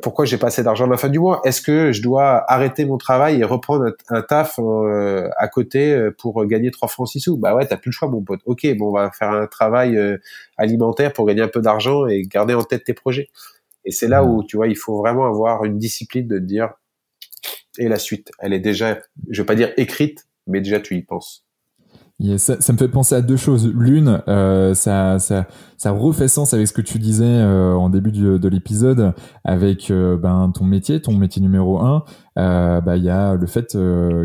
pourquoi 0.00 0.24
j'ai 0.24 0.38
pas 0.38 0.46
assez 0.46 0.62
d'argent 0.62 0.86
à 0.86 0.90
la 0.90 0.96
fin 0.96 1.08
du 1.08 1.18
mois? 1.18 1.40
Est-ce 1.44 1.60
que 1.60 1.90
je 1.90 2.02
dois 2.02 2.44
arrêter 2.50 2.84
mon 2.84 2.98
travail 2.98 3.40
et 3.40 3.44
reprendre 3.44 3.92
un, 4.10 4.22
taf 4.22 4.60
euh, 4.60 5.28
à 5.36 5.48
côté 5.48 6.08
pour 6.18 6.44
gagner 6.46 6.70
trois 6.70 6.86
francs 6.86 7.08
six 7.08 7.18
sous? 7.18 7.36
Bah 7.36 7.56
ouais, 7.56 7.66
t'as 7.66 7.76
plus 7.76 7.88
le 7.88 7.92
choix, 7.92 8.08
mon 8.08 8.22
pote. 8.22 8.40
Ok, 8.46 8.64
bon, 8.78 8.90
on 8.90 8.92
va 8.92 9.10
faire 9.10 9.30
un 9.30 9.48
travail 9.48 9.98
alimentaire 10.56 11.12
pour 11.12 11.26
gagner 11.26 11.42
un 11.42 11.48
peu 11.48 11.60
d'argent 11.60 12.06
et 12.06 12.22
garder 12.22 12.54
en 12.54 12.62
tête 12.62 12.84
tes 12.84 12.94
projets. 12.94 13.28
Et 13.84 13.90
c'est 13.90 14.06
là 14.06 14.22
où 14.22 14.44
tu 14.44 14.56
vois, 14.56 14.68
il 14.68 14.76
faut 14.76 14.98
vraiment 14.98 15.26
avoir 15.26 15.64
une 15.64 15.78
discipline 15.78 16.28
de 16.28 16.38
dire 16.38 16.74
et 17.78 17.88
la 17.88 17.98
suite. 17.98 18.30
Elle 18.38 18.52
est 18.52 18.60
déjà, 18.60 18.98
je 19.28 19.42
veux 19.42 19.46
pas 19.46 19.54
dire 19.54 19.72
écrite, 19.76 20.26
mais 20.46 20.60
déjà 20.60 20.80
tu 20.80 20.96
y 20.96 21.02
penses. 21.02 21.44
ça, 22.36 22.60
ça, 22.60 22.72
me 22.72 22.78
fait 22.78 22.88
penser 22.88 23.14
à 23.14 23.20
deux 23.20 23.36
choses. 23.36 23.70
L'une, 23.74 24.22
euh, 24.28 24.74
ça, 24.74 25.18
ça, 25.18 25.46
ça 25.82 25.90
refait 25.90 26.28
sens 26.28 26.54
avec 26.54 26.68
ce 26.68 26.72
que 26.72 26.80
tu 26.80 27.00
disais 27.00 27.24
euh, 27.24 27.74
en 27.74 27.90
début 27.90 28.12
de 28.12 28.48
l'épisode, 28.48 29.14
avec 29.42 29.90
euh, 29.90 30.16
ben, 30.16 30.52
ton 30.54 30.64
métier, 30.64 31.02
ton 31.02 31.16
métier 31.16 31.42
numéro 31.42 31.80
un. 31.80 32.04
Euh, 32.38 32.80
bah, 32.80 32.96
il 32.96 33.02
y 33.02 33.10
a 33.10 33.34
le 33.34 33.46
fait 33.48 33.76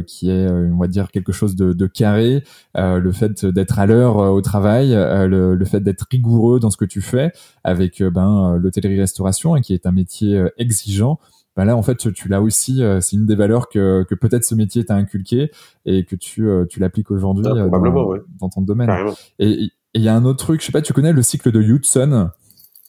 qui 0.06 0.30
est, 0.30 0.48
on 0.48 0.78
va 0.78 0.88
dire, 0.88 1.10
quelque 1.10 1.32
chose 1.32 1.56
de, 1.56 1.74
de 1.74 1.88
carré, 1.88 2.44
le 2.76 3.12
fait 3.12 3.44
d'être 3.44 3.80
à 3.80 3.88
l'heure 3.88 4.18
au 4.18 4.42
travail, 4.42 4.92
le, 4.92 5.56
le, 5.56 5.66
fait 5.66 5.80
d'être 5.80 6.06
rigoureux 6.12 6.60
dans 6.60 6.70
ce 6.70 6.78
que 6.78 6.86
tu 6.86 7.02
fais, 7.02 7.32
avec 7.64 8.04
ben 8.04 8.58
l'hôtellerie-restauration, 8.58 9.56
hein, 9.56 9.62
qui 9.62 9.74
est 9.74 9.88
un 9.88 9.92
métier 9.92 10.40
exigeant. 10.58 11.20
Bah 11.58 11.66
là 11.66 11.76
en 11.76 11.82
fait 11.82 12.14
tu 12.14 12.30
l'as 12.30 12.40
aussi 12.40 12.84
euh, 12.84 13.02
c'est 13.02 13.16
une 13.16 13.26
des 13.26 13.36
valeurs 13.36 13.68
que, 13.68 14.06
que 14.08 14.14
peut-être 14.14 14.44
ce 14.44 14.54
métier 14.54 14.86
t'a 14.86 14.94
inculqué 14.94 15.50
et 15.86 16.06
que 16.06 16.16
tu 16.16 16.48
euh, 16.48 16.66
tu 16.70 16.80
l'appliques 16.80 17.10
aujourd'hui 17.10 17.48
ah, 17.48 17.56
euh, 17.56 17.70
dans, 17.70 18.14
dans, 18.40 18.50
ton 18.50 18.62
domaine. 18.62 18.92
Et 19.40 19.72
il 19.96 20.02
y 20.04 20.08
a 20.08 20.16
un 20.16 20.24
autre 20.24 20.38
truc 20.38 20.62
je 20.62 20.68
sais 20.68 20.72
pas 20.72 20.84
tu 20.84 20.94
connais 20.94 21.14
le 21.14 21.24
cycle 21.24 21.52
de 21.52 21.60
Hudson? 21.60 22.30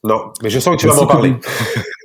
Non, 0.04 0.32
mais 0.42 0.50
je 0.50 0.60
sens 0.60 0.76
que 0.76 0.80
tu 0.80 0.86
vas 0.86 0.94
m'en 0.94 1.06
parler. 1.06 1.34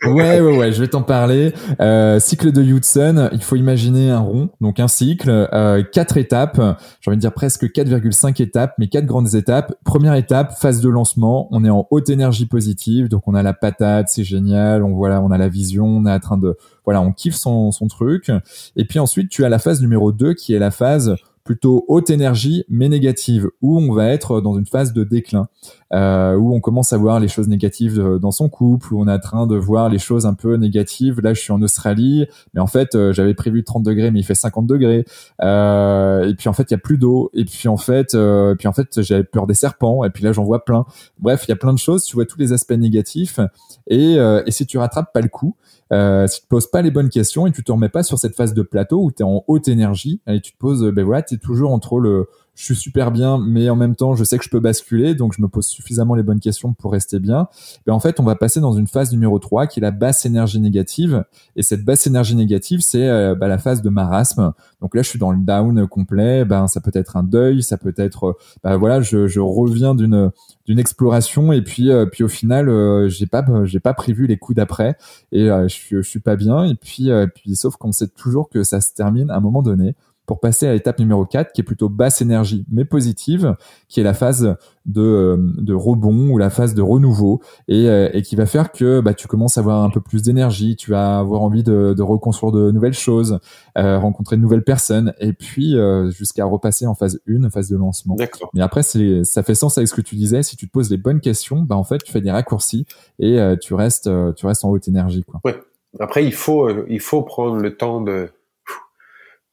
ouais, 0.05 0.41
ouais, 0.41 0.57
ouais, 0.57 0.71
je 0.71 0.81
vais 0.81 0.87
t'en 0.87 1.03
parler. 1.03 1.53
Euh, 1.79 2.19
cycle 2.19 2.51
de 2.51 2.63
Hudson, 2.63 3.29
il 3.31 3.43
faut 3.43 3.55
imaginer 3.55 4.09
un 4.09 4.19
rond, 4.19 4.49
donc 4.61 4.79
un 4.79 4.87
cycle, 4.87 5.29
euh, 5.29 5.83
quatre 5.83 6.17
étapes, 6.17 6.59
j'ai 7.01 7.11
envie 7.11 7.17
de 7.17 7.21
dire 7.21 7.33
presque 7.33 7.65
4,5 7.65 8.41
étapes, 8.41 8.73
mais 8.79 8.87
quatre 8.87 9.05
grandes 9.05 9.35
étapes. 9.35 9.75
Première 9.85 10.15
étape, 10.15 10.59
phase 10.59 10.81
de 10.81 10.89
lancement, 10.89 11.47
on 11.51 11.63
est 11.63 11.69
en 11.69 11.87
haute 11.91 12.09
énergie 12.09 12.47
positive, 12.47 13.09
donc 13.09 13.27
on 13.27 13.35
a 13.35 13.43
la 13.43 13.53
patate, 13.53 14.09
c'est 14.09 14.23
génial, 14.23 14.83
on 14.83 14.95
voilà, 14.95 15.21
on 15.21 15.29
a 15.29 15.37
la 15.37 15.47
vision, 15.47 15.85
on 15.85 16.05
est 16.07 16.11
en 16.11 16.19
train 16.19 16.37
de, 16.37 16.57
voilà, 16.85 16.99
on 17.01 17.11
kiffe 17.11 17.35
son, 17.35 17.71
son 17.71 17.87
truc. 17.87 18.31
Et 18.75 18.85
puis 18.85 18.97
ensuite, 18.97 19.29
tu 19.29 19.45
as 19.45 19.49
la 19.49 19.59
phase 19.59 19.81
numéro 19.81 20.11
2 20.11 20.33
qui 20.33 20.55
est 20.55 20.59
la 20.59 20.71
phase 20.71 21.15
plutôt 21.43 21.85
haute 21.87 22.09
énergie 22.09 22.63
mais 22.69 22.89
négative, 22.89 23.49
où 23.61 23.79
on 23.79 23.93
va 23.93 24.07
être 24.07 24.41
dans 24.41 24.57
une 24.57 24.65
phase 24.65 24.93
de 24.93 25.03
déclin, 25.03 25.47
euh, 25.93 26.35
où 26.35 26.55
on 26.55 26.59
commence 26.59 26.93
à 26.93 26.97
voir 26.97 27.19
les 27.19 27.27
choses 27.27 27.47
négatives 27.47 28.01
dans 28.21 28.31
son 28.31 28.49
couple, 28.49 28.93
où 28.93 29.01
on 29.01 29.07
est 29.07 29.11
en 29.11 29.19
train 29.19 29.47
de 29.47 29.55
voir 29.55 29.89
les 29.89 29.99
choses 29.99 30.25
un 30.25 30.33
peu 30.33 30.55
négatives. 30.55 31.21
Là, 31.21 31.33
je 31.33 31.41
suis 31.41 31.51
en 31.51 31.61
Australie, 31.61 32.25
mais 32.53 32.61
en 32.61 32.67
fait, 32.67 32.95
euh, 32.95 33.13
j'avais 33.13 33.33
prévu 33.33 33.63
30 33.63 33.83
degrés, 33.83 34.11
mais 34.11 34.19
il 34.19 34.23
fait 34.23 34.35
50 34.35 34.67
degrés. 34.67 35.05
Euh, 35.41 36.27
et 36.27 36.35
puis 36.35 36.49
en 36.49 36.53
fait, 36.53 36.63
il 36.69 36.71
y 36.71 36.75
a 36.75 36.79
plus 36.79 36.97
d'eau. 36.97 37.29
Et 37.33 37.45
puis 37.45 37.67
en 37.67 37.77
fait, 37.77 38.15
euh, 38.15 38.55
puis 38.55 38.67
en 38.67 38.73
fait, 38.73 39.01
j'avais 39.01 39.23
peur 39.23 39.47
des 39.47 39.53
serpents. 39.53 40.03
Et 40.03 40.09
puis 40.09 40.23
là, 40.23 40.31
j'en 40.31 40.43
vois 40.43 40.65
plein. 40.65 40.85
Bref, 41.19 41.43
il 41.47 41.49
y 41.49 41.53
a 41.53 41.55
plein 41.55 41.73
de 41.73 41.79
choses. 41.79 42.03
Tu 42.03 42.15
vois 42.15 42.25
tous 42.25 42.39
les 42.39 42.53
aspects 42.53 42.73
négatifs. 42.73 43.39
Et, 43.87 44.17
euh, 44.17 44.43
et 44.45 44.51
si 44.51 44.65
tu 44.65 44.77
rattrapes 44.77 45.13
pas 45.13 45.21
le 45.21 45.29
coup, 45.29 45.55
euh, 45.91 46.27
si 46.27 46.39
tu 46.39 46.43
te 46.45 46.49
poses 46.49 46.69
pas 46.69 46.81
les 46.81 46.91
bonnes 46.91 47.09
questions 47.09 47.47
et 47.47 47.51
tu 47.51 47.63
te 47.63 47.71
remets 47.71 47.89
pas 47.89 48.03
sur 48.03 48.17
cette 48.17 48.35
phase 48.35 48.53
de 48.53 48.61
plateau 48.61 49.03
où 49.03 49.11
tu 49.11 49.21
es 49.21 49.25
en 49.25 49.43
haute 49.47 49.67
énergie 49.67 50.21
et 50.27 50.41
tu 50.41 50.53
te 50.53 50.57
poses, 50.57 50.83
ben 50.93 51.03
voilà, 51.03 51.21
tu 51.21 51.35
es 51.35 51.37
toujours 51.37 51.71
entre 51.71 51.99
le 51.99 52.27
je 52.55 52.65
suis 52.65 52.75
super 52.75 53.11
bien, 53.11 53.39
mais 53.39 53.69
en 53.69 53.75
même 53.75 53.95
temps, 53.95 54.13
je 54.15 54.23
sais 54.23 54.37
que 54.37 54.43
je 54.43 54.49
peux 54.49 54.59
basculer, 54.59 55.15
donc 55.15 55.33
je 55.35 55.41
me 55.41 55.47
pose 55.47 55.65
suffisamment 55.65 56.13
les 56.13 56.21
bonnes 56.21 56.39
questions 56.39 56.73
pour 56.73 56.91
rester 56.91 57.19
bien. 57.19 57.47
Ben, 57.87 57.93
en 57.93 57.99
fait, 57.99 58.19
on 58.19 58.23
va 58.23 58.35
passer 58.35 58.59
dans 58.59 58.73
une 58.73 58.85
phase 58.85 59.11
numéro 59.11 59.39
3 59.39 59.65
qui 59.65 59.79
est 59.79 59.81
la 59.81 59.89
basse 59.89 60.25
énergie 60.25 60.59
négative. 60.59 61.23
Et 61.55 61.63
cette 61.63 61.83
basse 61.83 62.05
énergie 62.05 62.35
négative, 62.35 62.81
c'est 62.81 63.07
euh, 63.07 63.33
ben, 63.33 63.47
la 63.47 63.57
phase 63.57 63.81
de 63.81 63.89
marasme. 63.89 64.53
Donc 64.81 64.93
là, 64.93 65.01
je 65.01 65.09
suis 65.09 65.17
dans 65.17 65.31
le 65.31 65.39
down 65.39 65.87
complet. 65.87 66.45
Ben, 66.45 66.67
ça 66.67 66.79
peut 66.79 66.91
être 66.93 67.17
un 67.17 67.23
deuil, 67.23 67.63
ça 67.63 67.77
peut 67.77 67.93
être, 67.97 68.37
ben, 68.63 68.77
voilà, 68.77 69.01
je, 69.01 69.27
je 69.27 69.39
reviens 69.39 69.95
d'une 69.95 70.31
d'une 70.65 70.79
exploration 70.79 71.51
et 71.51 71.61
puis 71.61 71.91
euh, 71.91 72.05
puis 72.05 72.23
au 72.23 72.29
final, 72.29 72.69
euh, 72.69 73.09
j'ai 73.09 73.25
pas 73.25 73.43
j'ai 73.65 73.81
pas 73.81 73.93
prévu 73.93 74.27
les 74.27 74.37
coups 74.37 74.55
d'après 74.55 74.95
et 75.33 75.47
je, 75.47 75.67
je 75.89 76.01
suis 76.01 76.19
pas 76.19 76.35
bien. 76.35 76.65
Et 76.65 76.75
puis 76.75 77.09
puis 77.33 77.55
sauf 77.55 77.77
qu'on 77.77 77.91
sait 77.91 78.07
toujours 78.07 78.49
que 78.49 78.63
ça 78.63 78.79
se 78.79 78.93
termine 78.93 79.31
à 79.31 79.37
un 79.37 79.41
moment 79.41 79.63
donné 79.63 79.95
pour 80.25 80.39
passer 80.39 80.67
à 80.67 80.73
l'étape 80.73 80.99
numéro 80.99 81.25
4 81.25 81.51
qui 81.51 81.61
est 81.61 81.63
plutôt 81.63 81.89
basse 81.89 82.21
énergie 82.21 82.65
mais 82.71 82.85
positive, 82.85 83.55
qui 83.87 83.99
est 83.99 84.03
la 84.03 84.13
phase 84.13 84.55
de, 84.85 85.01
euh, 85.01 85.37
de 85.57 85.73
rebond 85.73 86.29
ou 86.29 86.37
la 86.37 86.49
phase 86.49 86.73
de 86.73 86.81
renouveau 86.81 87.41
et, 87.67 87.87
euh, 87.87 88.09
et 88.13 88.21
qui 88.21 88.35
va 88.35 88.45
faire 88.45 88.71
que 88.71 89.01
bah, 89.01 89.13
tu 89.13 89.27
commences 89.27 89.57
à 89.57 89.61
avoir 89.61 89.83
un 89.83 89.89
peu 89.89 90.01
plus 90.01 90.23
d'énergie, 90.23 90.75
tu 90.75 90.91
vas 90.91 91.19
avoir 91.19 91.41
envie 91.41 91.63
de, 91.63 91.93
de 91.95 92.01
reconstruire 92.01 92.51
de 92.51 92.71
nouvelles 92.71 92.93
choses, 92.93 93.39
euh, 93.77 93.97
rencontrer 93.97 94.35
de 94.35 94.41
nouvelles 94.41 94.63
personnes 94.63 95.13
et 95.19 95.33
puis 95.33 95.75
jusqu'à 96.09 96.45
repasser 96.45 96.85
en 96.85 96.95
phase 96.95 97.19
1, 97.27 97.49
phase 97.49 97.69
de 97.69 97.77
lancement. 97.77 98.15
Mais 98.53 98.61
après, 98.61 98.83
c'est, 98.83 99.23
ça 99.23 99.43
fait 99.43 99.55
sens 99.55 99.77
avec 99.77 99.87
ce 99.87 99.93
que 99.93 100.01
tu 100.01 100.15
disais, 100.15 100.43
si 100.43 100.55
tu 100.55 100.67
te 100.67 100.71
poses 100.71 100.89
les 100.89 100.97
bonnes 100.97 101.19
questions, 101.19 101.61
bah, 101.61 101.75
en 101.75 101.83
fait, 101.83 102.03
tu 102.03 102.11
fais 102.11 102.21
des 102.21 102.31
raccourcis 102.31 102.85
et 103.19 103.39
tu, 103.61 103.73
restes, 103.73 104.09
tu 104.35 104.45
restes 104.45 104.65
en 104.65 104.69
haute 104.69 104.87
énergie. 104.87 105.23
Quoi. 105.23 105.41
Ouais. 105.43 105.55
Après, 105.99 106.25
il 106.25 106.33
faut, 106.33 106.69
il 106.87 106.99
faut 106.99 107.21
prendre 107.21 107.57
le 107.57 107.75
temps 107.75 108.01
de 108.01 108.29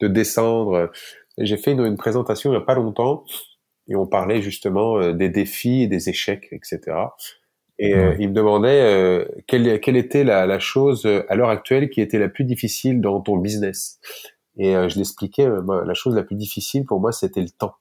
de 0.01 0.07
descendre. 0.07 0.91
J'ai 1.37 1.57
fait 1.57 1.71
une, 1.71 1.97
présentation 1.97 2.51
il 2.51 2.53
n'y 2.53 2.61
a 2.61 2.65
pas 2.65 2.75
longtemps 2.75 3.23
et 3.87 3.95
on 3.95 4.07
parlait 4.07 4.41
justement 4.41 4.97
euh, 4.97 5.13
des 5.13 5.29
défis 5.29 5.83
et 5.83 5.87
des 5.87 6.09
échecs, 6.09 6.47
etc. 6.51 6.79
Et 7.79 7.95
euh, 7.95 8.15
il 8.19 8.29
me 8.29 8.33
demandait 8.33 8.81
euh, 8.81 9.25
quelle, 9.47 9.79
quelle, 9.79 9.97
était 9.97 10.23
la, 10.23 10.45
la 10.45 10.59
chose 10.59 11.07
à 11.29 11.35
l'heure 11.35 11.49
actuelle 11.49 11.89
qui 11.89 11.99
était 11.99 12.19
la 12.19 12.29
plus 12.29 12.43
difficile 12.43 13.01
dans 13.01 13.21
ton 13.21 13.37
business. 13.37 13.99
Et 14.57 14.73
je 14.73 14.97
l'expliquais, 14.97 15.47
la 15.47 15.93
chose 15.93 16.13
la 16.13 16.23
plus 16.23 16.35
difficile 16.35 16.85
pour 16.85 16.99
moi, 16.99 17.13
c'était 17.13 17.41
le 17.41 17.49
temps. 17.49 17.73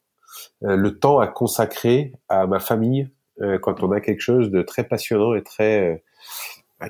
le 0.63 0.89
temps 0.99 1.19
à 1.19 1.27
consacrer 1.27 2.13
à 2.29 2.47
ma 2.47 2.61
famille 2.61 3.11
quand 3.61 3.83
on 3.83 3.91
a 3.91 4.01
quelque 4.01 4.21
chose 4.21 4.51
de 4.51 4.63
très 4.63 4.85
passionnant 4.85 5.35
et 5.35 5.43
très 5.43 6.05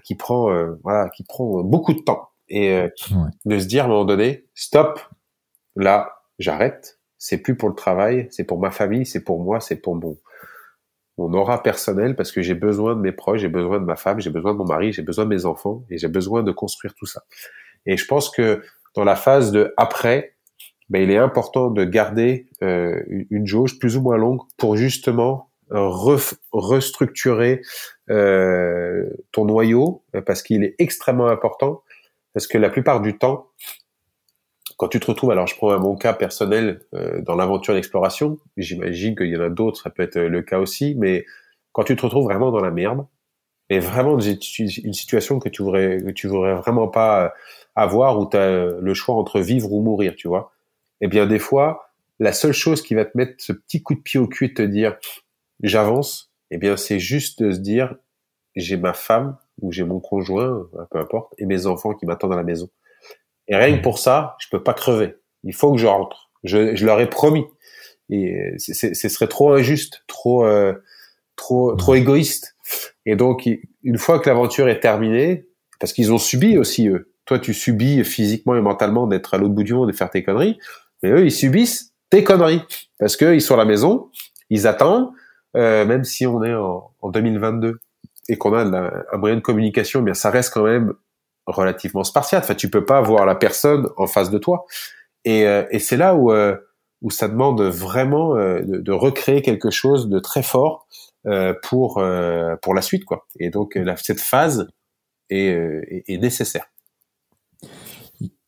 qui 0.05 0.16
prend 0.16 0.55
voilà 0.85 1.09
qui 1.09 1.24
prend 1.24 1.62
beaucoup 1.62 1.95
de 1.95 2.01
temps 2.01 2.28
et 2.51 2.89
de 3.47 3.59
se 3.59 3.66
dire 3.66 3.85
à 3.85 3.87
un 3.87 3.89
moment 3.89 4.05
donné 4.05 4.45
stop 4.55 5.01
là, 5.77 6.23
j'arrête. 6.39 6.99
C'est 7.18 7.39
plus 7.39 7.57
pour 7.57 7.68
le 7.68 7.75
travail, 7.75 8.29
c'est 8.31 8.45
pour 8.45 8.59
ma 8.59 8.71
famille, 8.71 9.05
c'est 9.05 9.23
pour 9.23 9.43
moi, 9.43 9.61
c'est 9.61 9.77
pour 9.77 9.95
mon, 9.95 10.16
mon 11.18 11.33
aura 11.35 11.62
personnel 11.62 12.16
parce 12.16 12.33
que 12.33 12.41
j'ai 12.41 12.55
besoin 12.55 12.95
de 12.95 13.01
mes 13.01 13.12
proches, 13.12 13.41
j'ai 13.41 13.49
besoin 13.49 13.79
de 13.79 13.85
ma 13.85 13.97
femme, 13.97 14.21
j'ai 14.21 14.31
besoin 14.31 14.53
de 14.53 14.59
mon 14.59 14.64
mari, 14.64 14.93
j'ai 14.93 15.03
besoin 15.03 15.25
de 15.25 15.31
mes 15.31 15.45
enfants 15.45 15.85
et 15.91 15.99
j'ai 15.99 16.09
besoin 16.09 16.43
de 16.43 16.51
construire 16.51 16.95
tout 16.95 17.05
ça. 17.05 17.25
Et 17.85 17.99
je 17.99 18.07
pense 18.07 18.31
que 18.31 18.62
dans 18.95 19.05
la 19.05 19.16
phase 19.16 19.53
de 19.53 19.75
après, 19.77 20.35
ben, 20.89 21.03
il 21.03 21.11
est 21.11 21.18
important 21.18 21.71
de 21.71 21.85
garder 21.85 22.49
euh, 22.62 23.03
une 23.31 23.47
jauge 23.47 23.79
plus 23.79 23.97
ou 23.97 24.01
moins 24.01 24.16
longue 24.16 24.41
pour 24.57 24.77
justement 24.77 25.51
restructurer 26.53 27.62
euh, 28.11 29.09
ton 29.31 29.45
noyau 29.45 30.03
parce 30.27 30.43
qu'il 30.43 30.64
est 30.64 30.75
extrêmement 30.81 31.29
important 31.29 31.85
parce 32.35 32.49
que 32.49 32.59
la 32.59 32.71
plupart 32.71 33.01
du 33.01 33.18
temps, 33.18 33.51
quand 34.81 34.89
tu 34.89 34.99
te 34.99 35.09
retrouves, 35.09 35.31
alors 35.31 35.47
je 35.47 35.55
prends 35.57 35.78
mon 35.78 35.95
cas 35.95 36.14
personnel 36.14 36.81
euh, 36.95 37.20
dans 37.20 37.35
l'aventure 37.35 37.74
d'exploration, 37.74 38.39
j'imagine 38.57 39.14
qu'il 39.14 39.26
y 39.26 39.37
en 39.37 39.43
a 39.43 39.51
d'autres, 39.51 39.83
ça 39.83 39.91
peut 39.91 40.03
être 40.03 40.18
le 40.18 40.41
cas 40.41 40.59
aussi, 40.59 40.95
mais 40.97 41.26
quand 41.72 41.85
tu 41.85 41.95
te 41.97 42.01
retrouves 42.01 42.24
vraiment 42.24 42.51
dans 42.51 42.62
la 42.62 42.70
merde, 42.70 43.07
et 43.68 43.78
vraiment 43.78 44.18
une 44.18 44.95
situation 44.95 45.39
que 45.39 45.51
tu 45.51 45.62
voudrais, 45.62 45.99
que 45.99 46.11
tu 46.12 46.28
voudrais 46.28 46.55
vraiment 46.55 46.89
pas 46.89 47.35
avoir, 47.74 48.18
où 48.18 48.26
tu 48.26 48.39
as 48.39 48.64
le 48.81 48.95
choix 48.95 49.16
entre 49.16 49.41
vivre 49.41 49.70
ou 49.70 49.83
mourir, 49.83 50.14
tu 50.16 50.28
vois, 50.28 50.51
eh 51.03 51.09
bien 51.09 51.26
des 51.26 51.39
fois, 51.39 51.91
la 52.18 52.33
seule 52.33 52.55
chose 52.55 52.81
qui 52.81 52.95
va 52.95 53.05
te 53.05 53.18
mettre 53.18 53.35
ce 53.37 53.53
petit 53.53 53.83
coup 53.83 53.95
de 53.95 54.01
pied 54.01 54.18
au 54.18 54.28
cul 54.28 54.47
et 54.47 54.55
te 54.55 54.62
dire 54.62 54.97
j'avance, 55.62 56.33
eh 56.51 56.57
bien 56.57 56.78
c'est 56.78 57.01
juste 57.01 57.43
de 57.43 57.53
se 57.53 57.59
dire 57.59 57.97
j'ai 58.57 58.78
ma 58.78 58.95
femme 58.95 59.37
ou 59.61 59.72
j'ai 59.72 59.85
mon 59.85 60.01
conjoint, 60.01 60.66
peu 60.91 60.99
importe, 60.99 61.35
et 61.37 61.45
mes 61.45 61.66
enfants 61.66 61.93
qui 61.93 62.07
m'attendent 62.07 62.33
à 62.33 62.37
la 62.37 62.45
maison. 62.45 62.70
Et 63.51 63.57
rien 63.57 63.76
que 63.76 63.82
pour 63.82 63.98
ça, 63.98 64.36
je 64.38 64.46
peux 64.51 64.62
pas 64.62 64.74
crever. 64.74 65.16
Il 65.44 65.55
faut 65.55 65.72
que 65.72 65.78
je 65.78 65.86
rentre. 65.86 66.30
Je, 66.44 66.74
je 66.74 66.86
leur 66.86 67.01
ai 67.01 67.11
promis. 67.11 67.44
Et 68.09 68.55
ce 68.59 69.09
serait 69.09 69.28
trop 69.28 69.53
injuste, 69.53 70.03
trop, 70.07 70.44
euh, 70.44 70.72
trop, 71.36 71.74
trop 71.74 71.94
égoïste. 71.94 72.57
Et 73.07 73.16
donc, 73.16 73.48
une 73.82 73.98
fois 73.98 74.18
que 74.18 74.28
l'aventure 74.28 74.68
est 74.68 74.80
terminée, 74.80 75.46
parce 75.80 75.92
qu'ils 75.92 76.12
ont 76.12 76.18
subi 76.18 76.59
aussi 76.59 76.88
eux. 76.88 77.12
Toi, 77.24 77.38
tu 77.38 77.55
subis 77.55 78.05
physiquement 78.05 78.55
et 78.57 78.61
mentalement 78.61 79.07
d'être 79.07 79.34
à 79.34 79.38
l'autre 79.38 79.55
bout 79.55 79.62
du 79.64 79.74
monde 79.74 79.90
et 79.90 79.92
faire 79.92 80.11
tes 80.11 80.22
conneries, 80.22 80.59
mais 81.03 81.11
eux, 81.11 81.24
ils 81.24 81.32
subissent 81.32 81.94
tes 82.11 82.22
conneries 82.22 82.62
parce 82.98 83.16
qu'ils 83.16 83.40
sont 83.40 83.55
à 83.55 83.59
la 83.59 83.64
maison, 83.64 84.11
ils 84.51 84.66
attendent, 84.66 85.11
euh, 85.57 85.84
même 85.84 86.05
si 86.05 86.26
on 86.26 86.42
est 86.44 86.55
en, 86.55 86.90
en 87.01 87.11
2022 87.11 87.78
et 88.28 88.36
qu'on 88.36 88.53
a 88.55 88.62
un 89.12 89.16
moyen 89.16 89.36
de 89.36 89.40
communication, 89.40 90.01
eh 90.01 90.05
bien 90.05 90.14
ça 90.14 90.30
reste 90.30 90.53
quand 90.53 90.64
même 90.64 90.92
relativement 91.51 92.05
spartiate. 92.05 92.44
Enfin, 92.44 92.55
tu 92.55 92.70
peux 92.70 92.84
pas 92.84 93.01
voir 93.01 93.26
la 93.26 93.34
personne 93.34 93.88
en 93.96 94.07
face 94.07 94.30
de 94.30 94.38
toi. 94.38 94.66
Et, 95.24 95.46
euh, 95.46 95.64
et 95.70 95.78
c'est 95.78 95.96
là 95.96 96.14
où 96.14 96.32
euh, 96.32 96.57
où 97.03 97.11
ça 97.11 97.28
demande 97.28 97.62
vraiment 97.62 98.36
euh, 98.36 98.61
de, 98.62 98.92
recréer 98.92 99.42
quelque 99.42 99.70
chose 99.70 100.09
de 100.09 100.18
très 100.18 100.42
fort 100.42 100.86
pour 101.62 102.03
pour 102.62 102.74
la 102.74 102.82
suite, 102.82 103.05
quoi. 103.05 103.26
Et 103.38 103.51
donc 103.51 103.78
cette 103.96 104.20
phase 104.20 104.68
est 105.28 106.20
nécessaire. 106.20 106.70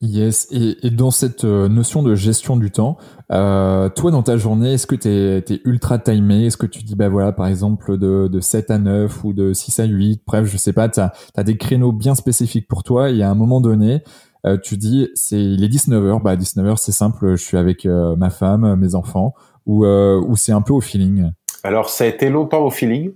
Yes, 0.05 0.49
et, 0.51 0.85
et, 0.85 0.91
dans 0.91 1.13
cette 1.13 1.45
euh, 1.45 1.69
notion 1.69 2.03
de 2.03 2.17
gestion 2.17 2.57
du 2.57 2.73
temps, 2.73 2.99
euh, 3.31 3.89
toi 3.89 4.11
dans 4.11 4.25
ta 4.25 4.37
journée, 4.37 4.73
est-ce 4.73 4.89
que 4.89 4.97
tu 4.97 5.09
es, 5.09 5.61
ultra 5.65 6.01
timé? 6.01 6.47
Est-ce 6.47 6.57
que 6.57 6.67
tu 6.67 6.83
dis, 6.83 6.97
bah 6.97 7.09
voilà, 7.09 7.31
par 7.31 7.47
exemple, 7.47 7.97
de, 7.97 8.27
de 8.27 8.41
7 8.41 8.73
à 8.73 8.79
9 8.79 9.23
ou 9.23 9.33
de 9.33 9.53
6 9.53 9.79
à 9.79 9.85
8, 9.85 10.23
bref, 10.27 10.47
je 10.47 10.57
sais 10.57 10.73
pas, 10.73 10.89
tu 10.89 10.99
as, 10.99 11.43
des 11.45 11.57
créneaux 11.57 11.93
bien 11.93 12.17
spécifiques 12.17 12.67
pour 12.67 12.83
toi, 12.83 13.11
et 13.11 13.23
à 13.23 13.31
un 13.31 13.37
moment 13.37 13.61
donné, 13.61 14.03
euh, 14.45 14.59
tu 14.59 14.77
dis, 14.77 15.09
c'est 15.15 15.41
il 15.41 15.63
est 15.63 15.69
19h, 15.69 16.21
bah 16.21 16.35
19h 16.35 16.79
c'est 16.79 16.91
simple, 16.91 17.37
je 17.37 17.43
suis 17.45 17.57
avec 17.57 17.87
euh, 17.87 18.17
ma 18.17 18.31
femme, 18.31 18.75
mes 18.75 18.97
enfants, 18.97 19.35
ou, 19.67 19.85
euh, 19.85 20.21
ou 20.21 20.35
c'est 20.35 20.51
un 20.51 20.63
peu 20.63 20.73
au 20.73 20.81
feeling? 20.81 21.31
Alors 21.63 21.89
ça 21.89 22.03
a 22.03 22.07
été 22.09 22.29
longtemps 22.29 22.67
au 22.67 22.71
feeling, 22.71 23.13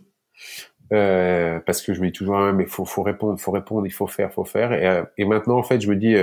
parce 0.89 1.83
que 1.83 1.95
je 1.95 2.01
me 2.01 2.07
dis 2.07 2.13
toujours, 2.13 2.37
ah, 2.37 2.53
mais 2.53 2.67
faut, 2.67 2.85
faut 2.85 3.03
répondre, 3.03 3.41
faut 3.41 3.51
répondre, 3.51 3.89
il 3.89 3.93
faut 3.93 4.07
faire, 4.07 4.33
faut 4.33 4.45
faire, 4.45 4.73
et, 4.73 5.03
et 5.19 5.25
maintenant 5.25 5.59
en 5.59 5.65
fait 5.65 5.81
je 5.81 5.91
me 5.91 5.97
dis 5.97 6.15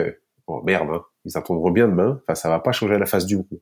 bon 0.48 0.62
merde, 0.64 0.90
hein, 0.92 1.04
ils 1.26 1.38
attendront 1.38 1.72
bien 1.72 1.88
demain. 1.88 2.20
Enfin, 2.24 2.36
ça 2.36 2.50
va 2.50 2.60
pas 2.60 2.72
changer 2.72 2.98
la 2.98 3.06
face 3.06 3.26
du 3.26 3.38
monde. 3.38 3.60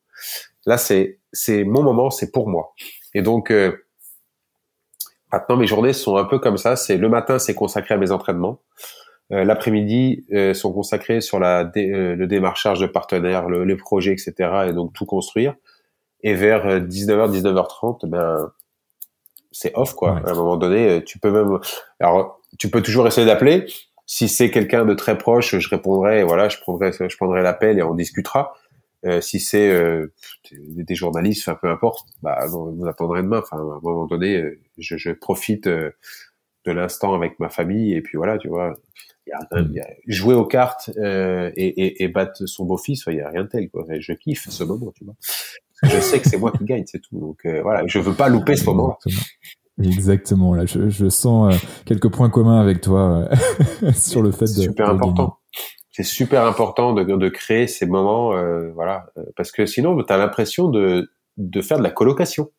Là, 0.66 0.78
c'est 0.78 1.20
c'est 1.32 1.64
mon 1.64 1.84
moment, 1.84 2.10
c'est 2.10 2.32
pour 2.32 2.48
moi. 2.48 2.74
Et 3.14 3.22
donc 3.22 3.52
euh, 3.52 3.76
maintenant, 5.32 5.58
mes 5.58 5.68
journées 5.68 5.94
sont 5.94 6.18
un 6.18 6.26
peu 6.26 6.40
comme 6.40 6.58
ça. 6.58 6.76
C'est 6.76 6.98
le 6.98 7.10
matin, 7.10 7.40
c'est 7.40 7.56
consacré 7.56 7.96
à 7.96 7.98
mes 7.98 8.12
entraînements. 8.12 8.62
Euh, 9.32 9.44
L'après-midi 9.44 10.26
euh, 10.34 10.54
sont 10.54 10.74
consacrés 10.74 11.22
sur 11.22 11.40
la 11.40 11.72
euh, 11.78 12.16
le 12.16 12.28
démarchage 12.28 12.80
de 12.80 12.88
partenaires, 12.88 13.48
le, 13.48 13.64
les 13.64 13.76
projets, 13.76 14.12
etc. 14.12 14.68
Et 14.70 14.74
donc 14.74 14.94
tout 14.94 15.06
construire. 15.06 15.56
Et 16.24 16.34
vers 16.34 16.82
19h, 16.82 17.32
19h30, 17.32 18.08
ben 18.08 18.52
c'est 19.52 19.72
off 19.76 19.94
quoi. 19.94 20.22
À 20.26 20.32
un 20.32 20.34
moment 20.34 20.58
donné, 20.58 21.04
tu 21.04 21.18
peux 21.18 21.32
même, 21.32 21.60
alors 22.00 22.42
tu 22.60 22.70
peux 22.70 22.82
toujours 22.82 23.08
essayer 23.08 23.26
d'appeler, 23.26 23.66
si 24.14 24.28
c'est 24.28 24.52
quelqu'un 24.52 24.84
de 24.84 24.94
très 24.94 25.18
proche, 25.18 25.58
je 25.58 25.70
répondrai, 25.70 26.26
voilà, 26.26 26.50
je 26.50 26.58
prendrai, 26.58 26.92
je 26.92 27.16
prendrai 27.16 27.42
l'appel 27.42 27.80
et 27.80 27.82
on 27.82 27.96
discutera. 27.96 28.54
Euh, 29.06 29.22
si 29.22 29.40
c'est 29.40 29.70
euh, 29.72 30.14
des 30.52 30.96
journalistes, 30.96 31.48
enfin 31.48 31.58
peu 31.62 31.70
importe, 31.70 32.10
bah 32.22 32.46
vous 32.50 32.86
attendrez 32.88 33.22
demain. 33.22 33.40
Enfin, 33.40 33.56
à 33.56 33.62
un 33.62 33.80
moment 33.82 34.08
donné, 34.08 34.36
euh, 34.36 34.60
je, 34.78 35.12
profite 35.12 35.66
de 35.66 35.94
l'instant 36.66 37.14
avec 37.14 37.40
ma 37.40 37.48
famille 37.48 37.94
et 37.94 38.02
puis 38.02 38.18
voilà, 38.18 38.38
tu 38.38 38.50
vois. 38.50 38.74
Jouer 40.08 40.34
aux 40.34 40.46
cartes 40.46 40.92
et, 40.98 42.08
battre 42.14 42.46
son 42.48 42.66
beau-fils, 42.66 43.06
il 43.08 43.16
y 43.16 43.22
a 43.22 43.30
rien 43.30 43.44
de 43.44 43.48
tel. 43.48 43.70
Quoi. 43.70 43.86
Je 43.98 44.12
kiffe 44.12 44.50
ce 44.50 44.66
moment, 44.66 44.92
tu 44.92 45.06
vois. 45.06 45.16
Je 45.84 46.02
sais 46.02 46.20
que 46.20 46.28
c'est 46.28 46.38
moi 46.38 46.52
qui 46.52 46.66
gagne, 46.66 46.84
c'est 46.86 47.00
tout. 47.00 47.18
Donc 47.18 47.46
voilà, 47.46 47.88
je 47.88 47.98
veux 47.98 48.14
pas 48.14 48.28
louper 48.28 48.58
ce 48.58 48.66
moment. 48.66 49.00
Exactement. 49.84 50.54
Là, 50.54 50.66
je, 50.66 50.90
je 50.90 51.10
sens 51.10 51.54
euh, 51.54 51.58
quelques 51.86 52.10
points 52.10 52.30
communs 52.30 52.60
avec 52.60 52.82
toi 52.82 53.28
euh, 53.84 53.92
sur 53.94 54.22
le 54.22 54.32
fait 54.32 54.46
de. 54.46 54.62
Super 54.62 54.90
important. 54.90 55.38
C'est 55.92 56.04
super 56.04 56.46
important 56.46 56.94
de, 56.94 57.04
de 57.04 57.30
créer 57.30 57.68
ces 57.68 57.86
moments, 57.86 58.34
euh, 58.34 58.72
voilà, 58.74 59.08
parce 59.36 59.52
que 59.52 59.66
sinon, 59.66 60.02
tu 60.02 60.14
as 60.14 60.18
l'impression 60.18 60.70
de, 60.70 61.12
de 61.38 61.62
faire 61.62 61.78
de 61.78 61.84
la 61.84 61.92
colocation. 61.92 62.50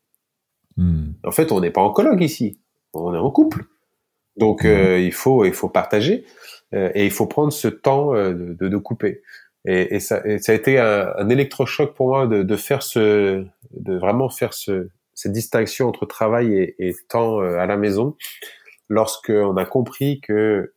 Hmm. 0.77 1.13
En 1.23 1.31
fait, 1.31 1.51
on 1.51 1.59
n'est 1.59 1.71
pas 1.71 1.81
en 1.81 1.89
coloc 1.89 2.21
ici, 2.21 2.59
on 2.93 3.13
est 3.13 3.17
en 3.17 3.31
couple. 3.31 3.65
Donc, 4.37 4.63
il 4.65 5.11
faut 5.11 5.45
il 5.45 5.53
faut 5.53 5.69
partager 5.69 6.25
et 6.71 7.05
il 7.05 7.11
faut 7.11 7.27
prendre 7.27 7.51
ce 7.51 7.67
temps 7.67 8.13
de, 8.13 8.55
de, 8.59 8.77
couper. 8.77 9.21
Et, 9.65 9.95
et, 9.95 9.99
ça, 9.99 10.21
et, 10.25 10.39
ça, 10.39 10.51
a 10.51 10.55
été 10.55 10.79
un, 10.79 11.13
un 11.17 11.29
électrochoc 11.29 11.93
pour 11.95 12.07
moi 12.07 12.27
de, 12.27 12.41
de 12.43 12.55
faire 12.55 12.81
ce, 12.81 13.45
de 13.71 13.97
vraiment 13.97 14.29
faire 14.29 14.53
ce, 14.53 14.89
cette 15.15 15.31
distinction 15.31 15.87
entre 15.87 16.05
travail 16.05 16.73
et, 16.77 16.95
temps 17.09 17.41
euh, 17.41 17.57
à 17.57 17.65
la 17.65 17.77
maison 17.77 18.15
lorsque 18.89 19.29
on 19.29 19.57
a 19.57 19.65
compris 19.65 20.21
que 20.21 20.73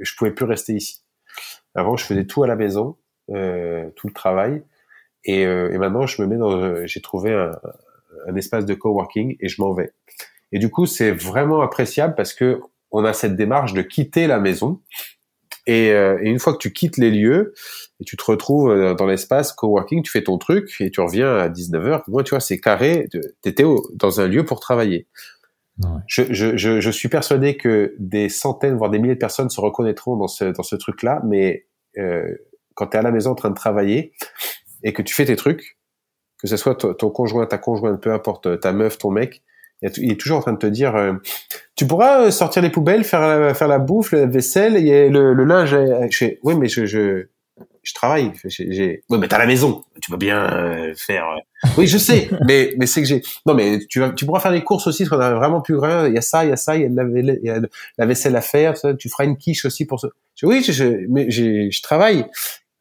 je 0.00 0.14
pouvais 0.16 0.32
plus 0.32 0.44
rester 0.44 0.74
ici. 0.74 1.02
Avant, 1.74 1.96
je 1.96 2.04
faisais 2.04 2.24
tout 2.24 2.42
à 2.42 2.46
la 2.46 2.56
maison, 2.56 2.96
euh, 3.30 3.90
tout 3.96 4.06
le 4.06 4.12
travail, 4.12 4.62
et, 5.24 5.46
euh, 5.46 5.72
et, 5.72 5.78
maintenant, 5.78 6.06
je 6.06 6.20
me 6.22 6.26
mets 6.26 6.36
dans, 6.36 6.52
euh, 6.52 6.86
j'ai 6.86 7.00
trouvé 7.00 7.32
un, 7.32 7.52
un, 8.28 8.36
espace 8.36 8.66
de 8.66 8.74
coworking 8.74 9.36
et 9.40 9.48
je 9.48 9.60
m'en 9.60 9.72
vais. 9.72 9.92
Et 10.52 10.58
du 10.58 10.70
coup, 10.70 10.86
c'est 10.86 11.10
vraiment 11.10 11.62
appréciable 11.62 12.14
parce 12.14 12.34
que 12.34 12.60
on 12.90 13.04
a 13.04 13.12
cette 13.12 13.34
démarche 13.34 13.72
de 13.72 13.82
quitter 13.82 14.26
la 14.26 14.38
maison. 14.38 14.80
Et, 15.66 15.92
euh, 15.92 16.18
et 16.22 16.28
une 16.28 16.38
fois 16.38 16.52
que 16.52 16.58
tu 16.58 16.72
quittes 16.72 16.98
les 16.98 17.10
lieux, 17.10 17.54
et 18.00 18.04
tu 18.04 18.16
te 18.16 18.24
retrouves 18.24 18.70
euh, 18.70 18.94
dans 18.94 19.06
l'espace 19.06 19.52
coworking, 19.52 20.02
tu 20.02 20.10
fais 20.10 20.22
ton 20.22 20.38
truc 20.38 20.74
et 20.80 20.90
tu 20.90 21.00
reviens 21.00 21.36
à 21.36 21.48
19h. 21.48 22.02
Moi, 22.08 22.22
tu 22.22 22.30
vois, 22.30 22.40
c'est 22.40 22.60
carré. 22.60 23.08
Tu 23.10 23.20
étais 23.44 23.64
dans 23.94 24.20
un 24.20 24.26
lieu 24.26 24.44
pour 24.44 24.60
travailler. 24.60 25.06
Ouais. 25.82 25.88
Je, 26.06 26.22
je, 26.30 26.56
je, 26.56 26.80
je, 26.80 26.90
suis 26.90 27.08
persuadé 27.08 27.56
que 27.56 27.94
des 27.98 28.28
centaines, 28.28 28.76
voire 28.76 28.90
des 28.90 28.98
milliers 28.98 29.14
de 29.14 29.18
personnes 29.18 29.50
se 29.50 29.60
reconnaîtront 29.60 30.16
dans 30.16 30.28
ce, 30.28 30.44
dans 30.44 30.62
ce 30.62 30.76
truc-là, 30.76 31.20
mais 31.24 31.66
euh, 31.98 32.32
quand 32.74 32.88
tu 32.88 32.96
es 32.96 33.00
à 33.00 33.02
la 33.02 33.10
maison 33.10 33.32
en 33.32 33.34
train 33.34 33.50
de 33.50 33.56
travailler 33.56 34.12
et 34.84 34.92
que 34.92 35.02
tu 35.02 35.14
fais 35.14 35.24
tes 35.24 35.34
trucs, 35.34 35.78
que 36.40 36.46
ce 36.46 36.56
soit 36.56 36.76
ton, 36.76 37.10
conjoint, 37.10 37.46
ta 37.46 37.58
conjointe, 37.58 38.00
peu 38.00 38.12
importe, 38.12 38.60
ta 38.60 38.72
meuf, 38.72 38.98
ton 38.98 39.10
mec, 39.10 39.42
il 39.96 40.12
est 40.12 40.20
toujours 40.20 40.38
en 40.38 40.40
train 40.40 40.52
de 40.52 40.58
te 40.58 40.66
dire 40.66 40.96
euh, 40.96 41.12
tu 41.76 41.86
pourras 41.86 42.30
sortir 42.30 42.62
les 42.62 42.70
poubelles, 42.70 43.04
faire 43.04 43.20
la, 43.20 43.54
faire 43.54 43.68
la 43.68 43.78
bouffe, 43.78 44.12
la 44.12 44.26
vaisselle, 44.26 44.76
et 44.76 45.08
le, 45.08 45.34
le 45.34 45.44
linge. 45.44 45.76
Je 46.10 46.26
oui, 46.42 46.54
mais 46.56 46.68
je, 46.68 46.86
je, 46.86 47.26
je 47.82 47.94
travaille. 47.94 48.32
J'ai, 48.44 49.04
ouais, 49.10 49.18
mais 49.18 49.28
t'as 49.28 49.38
la 49.38 49.46
maison. 49.46 49.82
Tu 50.00 50.10
vas 50.10 50.16
bien 50.16 50.52
euh, 50.52 50.94
faire. 50.96 51.24
Euh. 51.28 51.68
Oui, 51.76 51.86
je 51.86 51.98
sais. 51.98 52.28
mais 52.46 52.74
mais 52.78 52.86
c'est 52.86 53.02
que 53.02 53.06
j'ai. 53.08 53.22
Non, 53.46 53.54
mais 53.54 53.78
tu 53.88 54.00
vas, 54.00 54.10
tu 54.10 54.24
pourras 54.24 54.40
faire 54.40 54.52
des 54.52 54.62
courses 54.64 54.86
aussi 54.86 55.04
parce 55.04 55.20
qu'on 55.20 55.26
a 55.26 55.34
vraiment 55.34 55.60
plus 55.60 55.76
grand. 55.76 56.06
Il 56.06 56.14
y 56.14 56.18
a 56.18 56.22
ça, 56.22 56.44
il 56.44 56.50
y 56.50 56.52
a 56.52 56.56
ça, 56.56 56.76
il 56.76 56.82
y 56.82 56.84
a, 56.84 56.88
de 56.88 56.96
la, 56.96 57.32
il 57.34 57.44
y 57.44 57.50
a 57.50 57.60
de 57.60 57.70
la 57.98 58.06
vaisselle 58.06 58.36
à 58.36 58.40
faire. 58.40 58.76
Ça. 58.76 58.94
Tu 58.94 59.08
feras 59.08 59.24
une 59.24 59.36
quiche 59.36 59.64
aussi 59.64 59.84
pour 59.84 60.00
ça. 60.00 60.08
Je, 60.34 60.46
oui, 60.46 60.62
je, 60.62 61.06
mais 61.08 61.30
je 61.30 61.82
travaille. 61.82 62.24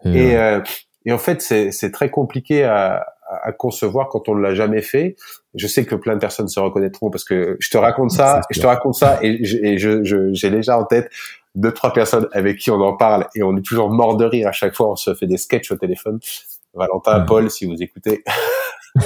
Et 0.05 0.35
euh, 0.35 0.59
et 1.05 1.11
en 1.11 1.17
fait, 1.17 1.41
c'est 1.41 1.71
c'est 1.71 1.91
très 1.91 2.09
compliqué 2.09 2.63
à, 2.63 3.05
à 3.43 3.51
concevoir 3.51 4.09
quand 4.09 4.29
on 4.29 4.35
ne 4.35 4.41
l'a 4.41 4.53
jamais 4.53 4.81
fait. 4.81 5.15
Je 5.55 5.67
sais 5.67 5.85
que 5.85 5.95
plein 5.95 6.15
de 6.15 6.19
personnes 6.19 6.47
se 6.47 6.59
reconnaîtront 6.59 7.09
parce 7.09 7.23
que 7.23 7.57
je 7.59 7.69
te 7.69 7.77
raconte 7.77 8.11
ça, 8.11 8.41
je 8.49 8.59
te 8.59 8.65
raconte 8.65 8.95
ça 8.95 9.19
et, 9.21 9.43
je, 9.45 10.03
je, 10.03 10.33
j'ai 10.33 10.49
déjà 10.49 10.77
en 10.77 10.85
tête 10.85 11.09
deux 11.55 11.71
trois 11.71 11.93
personnes 11.93 12.27
avec 12.31 12.57
qui 12.57 12.71
on 12.71 12.81
en 12.81 12.95
parle 12.95 13.27
et 13.35 13.43
on 13.43 13.55
est 13.55 13.61
toujours 13.61 13.89
mort 13.89 14.17
de 14.17 14.25
rire 14.25 14.47
à 14.47 14.51
chaque 14.51 14.75
fois. 14.75 14.91
On 14.91 14.95
se 14.95 15.13
fait 15.13 15.27
des 15.27 15.37
sketchs 15.37 15.71
au 15.71 15.75
téléphone. 15.75 16.19
Valentin, 16.73 17.21
Paul, 17.21 17.51
si 17.51 17.65
vous 17.65 17.81
écoutez. 17.81 18.23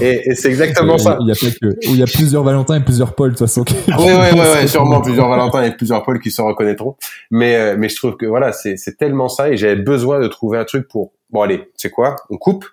et, 0.00 0.30
et 0.30 0.34
c'est 0.34 0.48
exactement 0.48 0.98
ça. 0.98 1.18
Il 1.20 1.28
y 1.28 1.30
a 1.30 1.34
que, 1.34 1.76
il 1.82 1.96
y 1.96 2.02
a 2.02 2.06
plusieurs 2.06 2.42
Valentin 2.42 2.76
et 2.76 2.80
plusieurs 2.80 3.14
Paul 3.14 3.30
de 3.30 3.36
toute 3.36 3.46
façon. 3.46 3.64
oui, 3.68 3.94
oui, 3.98 4.40
oui, 4.60 4.68
sûrement 4.68 5.00
plusieurs 5.00 5.28
Valentin 5.30 5.62
et 5.62 5.76
plusieurs 5.76 6.02
Paul 6.02 6.20
qui 6.20 6.30
se 6.30 6.42
reconnaîtront. 6.42 6.96
Mais, 7.30 7.56
euh, 7.56 7.76
mais 7.78 7.88
je 7.88 7.96
trouve 7.96 8.16
que 8.16 8.26
voilà, 8.26 8.52
c'est, 8.52 8.76
c'est 8.76 8.96
tellement 8.96 9.28
ça 9.28 9.50
et 9.50 9.56
j'avais 9.56 9.76
besoin 9.76 10.20
de 10.20 10.28
trouver 10.28 10.58
un 10.58 10.64
truc 10.64 10.88
pour. 10.88 11.12
Bon 11.30 11.42
allez, 11.42 11.70
c'est 11.76 11.90
quoi? 11.90 12.16
On 12.28 12.36
coupe 12.36 12.66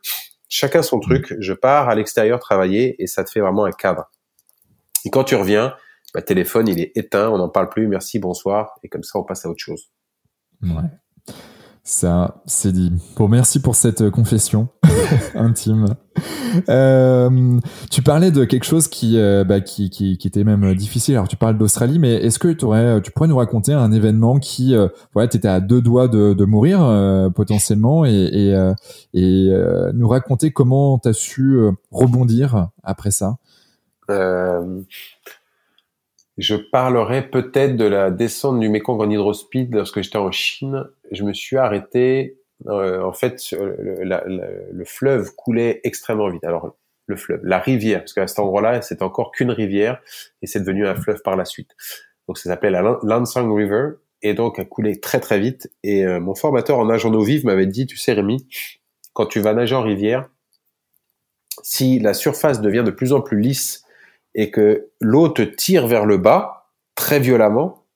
chacun 0.50 0.82
son 0.82 1.00
truc. 1.00 1.36
Je 1.40 1.54
pars 1.54 1.90
à 1.90 1.96
l'extérieur 1.96 2.40
travailler 2.40 3.02
et 3.02 3.08
ça 3.08 3.24
te 3.24 3.32
fait 3.32 3.40
vraiment 3.40 3.66
un 3.66 3.72
cadre. 3.72 4.10
Et 5.06 5.10
quand 5.10 5.24
tu 5.24 5.36
reviens, 5.36 5.76
bah, 6.14 6.22
téléphone 6.22 6.68
il 6.68 6.80
est 6.80 6.92
éteint, 6.96 7.30
on 7.30 7.38
n'en 7.38 7.50
parle 7.50 7.70
plus, 7.70 7.88
merci, 7.88 8.20
bonsoir, 8.20 8.80
et 8.84 8.90
comme 8.90 9.04
ça 9.04 9.20
on 9.20 9.24
passe 9.24 9.46
à 9.46 9.50
autre 9.50 9.64
chose. 9.64 9.92
Ouais. 10.64 11.36
Ça, 11.90 12.42
c'est 12.46 12.74
dit. 12.74 12.92
Bon, 13.16 13.30
merci 13.30 13.62
pour 13.62 13.74
cette 13.74 14.02
euh, 14.02 14.12
confession 14.12 14.68
intime. 15.36 15.86
Euh, 16.68 17.60
tu 17.90 18.02
parlais 18.02 18.30
de 18.30 18.44
quelque 18.44 18.66
chose 18.66 18.90
qui, 18.90 19.18
euh, 19.18 19.46
bah, 19.46 19.62
qui, 19.62 19.90
qui, 19.90 20.18
qui, 20.18 20.28
était 20.28 20.44
même 20.44 20.76
difficile. 20.76 21.16
Alors, 21.16 21.30
tu 21.30 21.38
parles 21.38 21.58
d'Australie, 21.58 21.98
mais 21.98 22.16
est-ce 22.16 22.40
que 22.40 22.66
aurais, 22.66 23.02
tu 23.02 23.12
pourrais 23.12 23.30
nous 23.30 23.38
raconter 23.38 23.72
un 23.72 23.94
événement 23.94 24.38
qui, 24.38 24.76
euh, 24.76 24.90
voilà, 25.14 25.30
tu 25.30 25.38
étais 25.38 25.48
à 25.48 25.62
deux 25.62 25.80
doigts 25.80 26.10
de, 26.10 26.34
de 26.34 26.44
mourir 26.44 26.84
euh, 26.84 27.30
potentiellement 27.30 28.04
et, 28.04 28.12
et, 28.12 28.74
et 29.14 29.50
nous 29.94 30.10
raconter 30.10 30.52
comment 30.52 31.00
tu 31.00 31.08
as 31.08 31.14
su 31.14 31.58
rebondir 31.90 32.68
après 32.84 33.12
ça? 33.12 33.38
Je 36.38 36.56
parlerai 36.56 37.28
peut-être 37.30 37.78
de 37.78 37.86
la 37.86 38.12
descente 38.12 38.60
du 38.60 38.70
Mekong 38.70 39.02
en 39.02 39.10
hydrospeed 39.10 39.74
lorsque 39.74 40.02
j'étais 40.02 40.20
en 40.20 40.32
Chine. 40.32 40.86
Je 41.12 41.24
me 41.24 41.34
suis 41.34 41.58
arrêté. 41.58 42.38
Euh, 42.68 43.02
en 43.02 43.14
fait, 43.14 43.40
le, 43.52 44.04
le, 44.72 44.86
fleuve 44.86 45.36
coulait 45.36 45.80
extrêmement 45.84 46.30
vite. 46.30 46.44
Alors, 46.44 46.76
le 47.06 47.16
fleuve, 47.16 47.42
la 47.44 47.60
rivière, 47.60 48.00
parce 48.00 48.14
qu'à 48.14 48.28
cet 48.28 48.40
endroit-là, 48.40 48.82
c'était 48.82 49.04
encore 49.04 49.32
qu'une 49.32 49.52
rivière 49.52 50.02
et 50.42 50.48
c'est 50.48 50.60
devenu 50.60 50.88
un 50.88 50.96
fleuve 50.96 51.22
par 51.22 51.36
la 51.36 51.46
suite. 51.46 51.72
Donc, 52.28 52.38
ça 52.38 52.50
s'appelle 52.50 52.74
la 52.74 52.98
Lansang 53.04 53.54
River 53.54 53.92
et 54.22 54.34
donc 54.34 54.60
a 54.60 54.66
coulé 54.66 55.00
très 55.00 55.20
très 55.20 55.40
vite. 55.40 55.72
Et 55.84 56.06
euh, 56.06 56.20
mon 56.20 56.36
formateur 56.36 56.80
en 56.80 56.86
nage 56.86 57.06
en 57.06 57.14
eau 57.14 57.22
vive 57.22 57.46
m'avait 57.46 57.68
dit, 57.68 57.86
tu 57.86 57.98
sais 57.98 58.14
Rémi, 58.14 58.48
quand 59.14 59.26
tu 59.26 59.40
vas 59.40 59.54
nager 59.54 59.76
en 59.76 59.84
rivière, 59.84 60.30
si 61.64 62.00
la 62.00 62.14
surface 62.14 62.62
devient 62.62 62.84
de 62.86 62.92
plus 62.92 63.14
en 63.14 63.22
plus 63.22 63.40
lisse 63.40 63.84
et 64.36 64.52
que 64.52 64.90
l'eau 65.02 65.30
te 65.30 65.42
tire 65.42 65.88
vers 65.88 66.06
le 66.06 66.18
bas 66.18 66.72
très 66.96 67.20
violemment, 67.20 67.87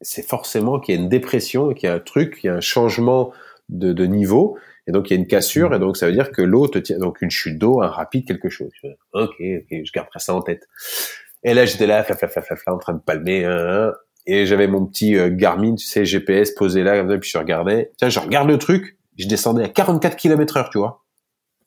c'est 0.00 0.26
forcément 0.26 0.80
qu'il 0.80 0.94
y 0.94 0.98
a 0.98 1.00
une 1.00 1.08
dépression, 1.08 1.72
qu'il 1.74 1.88
y 1.88 1.92
a 1.92 1.94
un 1.94 2.00
truc, 2.00 2.38
qu'il 2.40 2.48
y 2.48 2.50
a 2.50 2.56
un 2.56 2.60
changement 2.60 3.32
de, 3.68 3.92
de, 3.92 4.04
niveau, 4.04 4.58
et 4.86 4.92
donc 4.92 5.10
il 5.10 5.14
y 5.14 5.16
a 5.16 5.20
une 5.20 5.26
cassure, 5.26 5.74
et 5.74 5.78
donc 5.78 5.96
ça 5.96 6.06
veut 6.06 6.12
dire 6.12 6.32
que 6.32 6.42
l'eau 6.42 6.66
te 6.68 6.78
tire, 6.78 6.98
donc 6.98 7.22
une 7.22 7.30
chute 7.30 7.58
d'eau, 7.58 7.82
un 7.82 7.88
rapide, 7.88 8.26
quelque 8.26 8.48
chose. 8.48 8.70
Ok, 9.12 9.34
ok, 9.40 9.66
je 9.70 9.92
garderai 9.92 10.18
ça 10.18 10.34
en 10.34 10.42
tête. 10.42 10.68
Et 11.42 11.54
là 11.54 11.64
j'étais 11.66 11.86
là, 11.86 12.04
en 12.66 12.78
train 12.78 12.94
de 12.94 13.00
palmer, 13.00 13.44
hein, 13.44 13.66
hein, 13.68 13.92
et 14.26 14.46
j'avais 14.46 14.66
mon 14.66 14.86
petit 14.86 15.16
euh, 15.16 15.30
Garmin, 15.30 15.74
tu 15.74 15.86
sais, 15.86 16.04
GPS 16.04 16.52
posé 16.52 16.82
là, 16.82 16.96
et 16.96 17.18
puis 17.18 17.30
je 17.30 17.38
regardais. 17.38 17.92
Tiens, 17.96 18.08
je 18.08 18.18
regarde 18.20 18.48
le 18.48 18.58
truc, 18.58 18.98
je 19.16 19.26
descendais 19.26 19.64
à 19.64 19.68
44 19.68 20.16
km 20.16 20.56
heure, 20.56 20.70
tu 20.70 20.78
vois. 20.78 21.04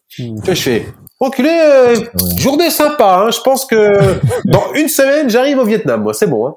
Tu 0.09 0.31
je 0.45 0.53
fais, 0.53 0.85
Reculé, 1.19 1.49
euh, 1.49 1.95
journée 2.37 2.69
sympa. 2.69 3.23
Hein. 3.23 3.31
Je 3.31 3.39
pense 3.39 3.65
que 3.65 4.19
dans 4.45 4.73
une 4.73 4.89
semaine, 4.89 5.29
j'arrive 5.29 5.57
au 5.57 5.63
Vietnam. 5.63 6.03
Moi, 6.03 6.13
c'est 6.13 6.27
bon. 6.27 6.47
Hein. 6.47 6.55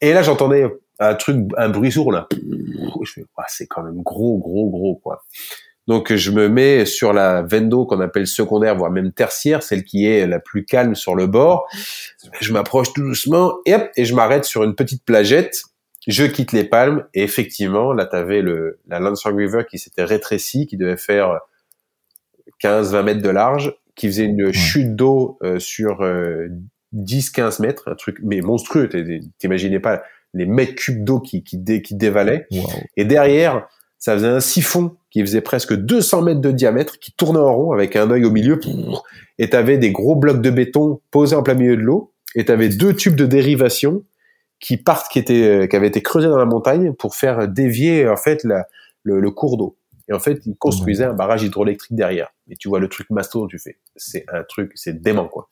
Et 0.00 0.12
là, 0.12 0.22
j'entendais 0.22 0.66
un 0.98 1.14
truc, 1.14 1.36
un 1.56 1.68
bruit 1.68 1.92
sourd 1.92 2.12
là. 2.12 2.28
Je 2.30 3.12
fais, 3.12 3.24
ah, 3.36 3.44
c'est 3.48 3.66
quand 3.66 3.82
même 3.82 4.02
gros, 4.02 4.38
gros, 4.38 4.70
gros 4.70 4.96
quoi. 4.96 5.24
Donc, 5.86 6.14
je 6.14 6.30
me 6.30 6.48
mets 6.48 6.86
sur 6.86 7.12
la 7.12 7.42
d'eau 7.42 7.84
qu'on 7.84 8.00
appelle 8.00 8.26
secondaire, 8.26 8.74
voire 8.74 8.90
même 8.90 9.12
tertiaire, 9.12 9.62
celle 9.62 9.84
qui 9.84 10.06
est 10.06 10.26
la 10.26 10.40
plus 10.40 10.64
calme 10.64 10.94
sur 10.94 11.14
le 11.14 11.26
bord. 11.26 11.68
Je 12.40 12.54
m'approche 12.54 12.94
tout 12.94 13.02
doucement 13.02 13.58
et 13.66 13.74
hop, 13.74 13.90
et 13.96 14.06
je 14.06 14.14
m'arrête 14.14 14.44
sur 14.44 14.64
une 14.64 14.74
petite 14.74 15.04
plagette. 15.04 15.62
Je 16.06 16.24
quitte 16.24 16.52
les 16.52 16.64
palmes 16.64 17.06
et 17.12 17.22
effectivement, 17.22 17.92
là, 17.92 18.06
t'avais 18.06 18.40
le 18.40 18.78
la 18.88 18.98
Lansing 18.98 19.36
River 19.36 19.64
qui 19.68 19.78
s'était 19.78 20.04
rétrécie, 20.04 20.66
qui 20.66 20.78
devait 20.78 20.96
faire 20.96 21.40
15-20 22.62 23.02
mètres 23.02 23.22
de 23.22 23.30
large 23.30 23.74
qui 23.94 24.08
faisait 24.08 24.24
une 24.24 24.52
chute 24.52 24.96
d'eau 24.96 25.38
euh, 25.42 25.58
sur 25.58 26.02
10-15 26.02 26.02
euh, 26.02 27.50
mètres, 27.60 27.88
un 27.90 27.94
truc 27.94 28.18
mais 28.22 28.40
monstrueux. 28.40 28.88
T'imaginais 29.38 29.80
pas 29.80 30.02
les 30.34 30.46
mètres 30.46 30.74
cubes 30.74 31.04
d'eau 31.04 31.20
qui, 31.20 31.42
qui, 31.42 31.62
qui 31.82 31.94
dévalaient. 31.94 32.46
Et 32.96 33.04
derrière, 33.04 33.66
ça 33.98 34.14
faisait 34.14 34.28
un 34.28 34.40
siphon 34.40 34.96
qui 35.10 35.20
faisait 35.20 35.40
presque 35.40 35.74
200 35.74 36.22
mètres 36.22 36.40
de 36.40 36.50
diamètre, 36.50 36.98
qui 36.98 37.12
tournait 37.12 37.38
en 37.38 37.54
rond 37.54 37.72
avec 37.72 37.96
un 37.96 38.10
œil 38.10 38.24
au 38.24 38.30
milieu. 38.30 38.60
Et 39.38 39.48
t'avais 39.48 39.78
des 39.78 39.92
gros 39.92 40.16
blocs 40.16 40.42
de 40.42 40.50
béton 40.50 41.00
posés 41.10 41.36
en 41.36 41.42
plein 41.42 41.54
milieu 41.54 41.76
de 41.76 41.82
l'eau. 41.82 42.12
Et 42.34 42.44
t'avais 42.44 42.68
deux 42.68 42.94
tubes 42.94 43.16
de 43.16 43.26
dérivation 43.26 44.04
qui 44.60 44.76
partent, 44.76 45.10
qui 45.10 45.18
étaient, 45.18 45.42
euh, 45.42 45.66
qui 45.66 45.76
avaient 45.76 45.86
été 45.86 46.02
creusés 46.02 46.28
dans 46.28 46.36
la 46.36 46.44
montagne 46.44 46.92
pour 46.92 47.14
faire 47.14 47.48
dévier 47.48 48.08
en 48.08 48.16
fait 48.16 48.44
la, 48.44 48.66
le, 49.04 49.20
le 49.20 49.30
cours 49.30 49.56
d'eau. 49.56 49.76
Et 50.08 50.12
en 50.12 50.18
fait, 50.18 50.40
ils 50.44 50.56
construisaient 50.56 51.04
un 51.04 51.14
barrage 51.14 51.42
hydroélectrique 51.42 51.96
derrière. 51.96 52.28
Et 52.50 52.56
tu 52.56 52.68
vois 52.68 52.78
le 52.78 52.88
truc 52.88 53.08
masto, 53.10 53.46
tu 53.46 53.58
fais, 53.58 53.78
c'est 53.96 54.26
un 54.32 54.42
truc, 54.44 54.72
c'est 54.74 55.00
dément 55.00 55.28
quoi. 55.28 55.48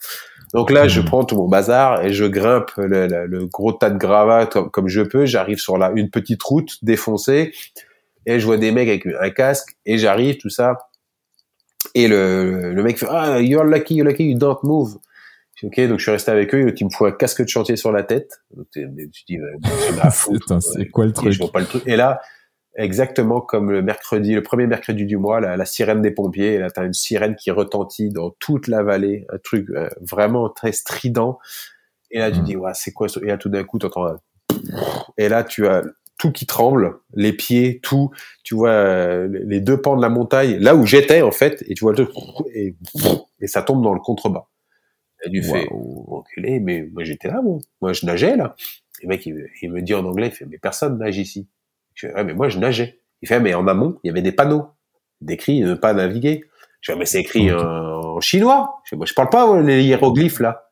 Donc 0.52 0.70
là, 0.70 0.86
je 0.86 1.00
prends 1.00 1.24
tout 1.24 1.36
mon 1.36 1.48
bazar 1.48 2.04
et 2.04 2.12
je 2.12 2.24
grimpe 2.24 2.72
le, 2.76 3.06
le, 3.26 3.46
gros 3.46 3.72
tas 3.72 3.90
de 3.90 3.96
gravats 3.96 4.46
comme, 4.46 4.88
je 4.88 5.00
peux. 5.00 5.24
J'arrive 5.24 5.58
sur 5.58 5.78
la 5.78 5.90
une 5.94 6.10
petite 6.10 6.42
route 6.42 6.76
défoncée 6.82 7.52
et 8.26 8.38
je 8.38 8.44
vois 8.44 8.58
des 8.58 8.70
mecs 8.70 8.88
avec 8.88 9.06
un 9.06 9.30
casque 9.30 9.76
et 9.86 9.98
j'arrive 9.98 10.36
tout 10.36 10.50
ça. 10.50 10.76
Et 11.94 12.06
le, 12.06 12.72
le 12.72 12.82
mec 12.82 12.98
fait 12.98 13.06
ah 13.08 13.40
you're 13.40 13.64
lucky, 13.64 13.94
you're 13.94 14.06
lucky, 14.06 14.24
you 14.24 14.38
don't 14.38 14.58
move. 14.62 14.98
Ok, 15.62 15.80
donc 15.86 15.98
je 15.98 16.02
suis 16.02 16.10
resté 16.10 16.30
avec 16.30 16.52
eux. 16.54 16.74
Il 16.76 16.84
me 16.84 16.90
faut 16.90 17.06
un 17.06 17.12
casque 17.12 17.42
de 17.42 17.48
chantier 17.48 17.76
sur 17.76 17.92
la 17.92 18.02
tête. 18.02 18.42
Donc, 18.56 18.66
tu 18.72 18.84
dis, 19.28 19.38
c'est 20.60 20.88
quoi 20.88 21.06
le 21.06 21.12
truc 21.12 21.30
Je 21.30 21.38
vois 21.38 21.52
pas 21.52 21.60
le 21.60 21.66
truc. 21.66 21.84
Et 21.86 21.94
là, 21.94 22.20
exactement 22.76 23.40
comme 23.40 23.70
le 23.70 23.82
mercredi, 23.82 24.34
le 24.34 24.42
premier 24.42 24.66
mercredi 24.66 25.06
du 25.06 25.16
mois, 25.16 25.40
la, 25.40 25.64
sirène 25.64 26.02
des 26.02 26.10
pompiers. 26.10 26.54
Et 26.54 26.58
là, 26.58 26.70
t'as 26.70 26.84
une 26.84 26.92
sirène 26.92 27.36
qui 27.36 27.50
retentit 27.50 28.10
dans 28.10 28.30
toute 28.38 28.68
la 28.68 28.82
vallée, 28.82 29.26
un 29.30 29.38
truc 29.38 29.68
euh, 29.70 29.88
vraiment 30.00 30.48
très 30.48 30.72
strident. 30.72 31.38
Et 32.10 32.18
là, 32.18 32.30
tu 32.30 32.40
mmh. 32.40 32.44
dis, 32.44 32.56
ouais, 32.56 32.72
c'est 32.74 32.92
quoi 32.92 33.08
Et 33.22 33.26
là, 33.26 33.38
tout 33.38 33.48
d'un 33.48 33.64
coup, 33.64 33.78
t'entends 33.78 34.16
et 35.18 35.28
là, 35.28 35.44
tu 35.44 35.66
as 35.66 35.82
tout 36.18 36.30
qui 36.30 36.46
tremble, 36.46 36.98
les 37.14 37.32
pieds, 37.32 37.80
tout. 37.82 38.10
Tu 38.44 38.54
vois 38.54 38.70
euh, 38.70 39.28
les 39.44 39.60
deux 39.60 39.80
pans 39.80 39.96
de 39.96 40.02
la 40.02 40.08
montagne, 40.08 40.56
là 40.58 40.76
où 40.76 40.86
j'étais 40.86 41.22
en 41.22 41.32
fait, 41.32 41.64
et 41.68 41.74
tu 41.74 41.80
vois 41.80 41.94
le 41.94 42.08
et, 42.54 42.76
et 43.40 43.46
ça 43.46 43.62
tombe 43.62 43.82
dans 43.82 43.94
le 43.94 44.00
contrebas. 44.00 44.46
Et 45.24 45.30
tu 45.30 45.42
fais, 45.42 45.66
reculer, 45.70 46.60
mais 46.60 46.88
moi 46.92 47.04
j'étais 47.04 47.28
là, 47.28 47.40
moi. 47.42 47.58
Moi 47.80 47.92
je 47.92 48.06
nageais 48.06 48.36
là. 48.36 48.54
Et 49.00 49.04
le 49.04 49.08
mec, 49.08 49.26
il, 49.26 49.48
il 49.62 49.72
me 49.72 49.82
dit 49.82 49.94
en 49.94 50.04
anglais, 50.04 50.28
il 50.28 50.32
fait, 50.32 50.46
mais 50.46 50.58
personne 50.58 50.98
nage 50.98 51.18
ici. 51.18 51.48
Je 51.94 52.08
fais, 52.08 52.24
mais 52.24 52.34
moi, 52.34 52.48
je 52.48 52.58
nageais. 52.58 52.98
Il 53.22 53.28
fait, 53.28 53.40
mais 53.40 53.54
en 53.54 53.66
amont, 53.68 53.98
il 54.02 54.08
y 54.08 54.10
avait 54.10 54.22
des 54.22 54.32
panneaux 54.32 54.66
décrits 55.20 55.60
ne 55.60 55.74
pas 55.74 55.94
naviguer. 55.94 56.44
Je 56.80 56.92
fais, 56.92 56.98
mais 56.98 57.06
c'est 57.06 57.20
écrit 57.20 57.52
en, 57.52 58.20
chinois. 58.20 58.80
Je 58.84 58.90
fais, 58.90 58.96
moi, 58.96 59.06
je 59.06 59.14
parle 59.14 59.30
pas 59.30 59.60
les 59.60 59.82
hiéroglyphes, 59.84 60.40
là. 60.40 60.68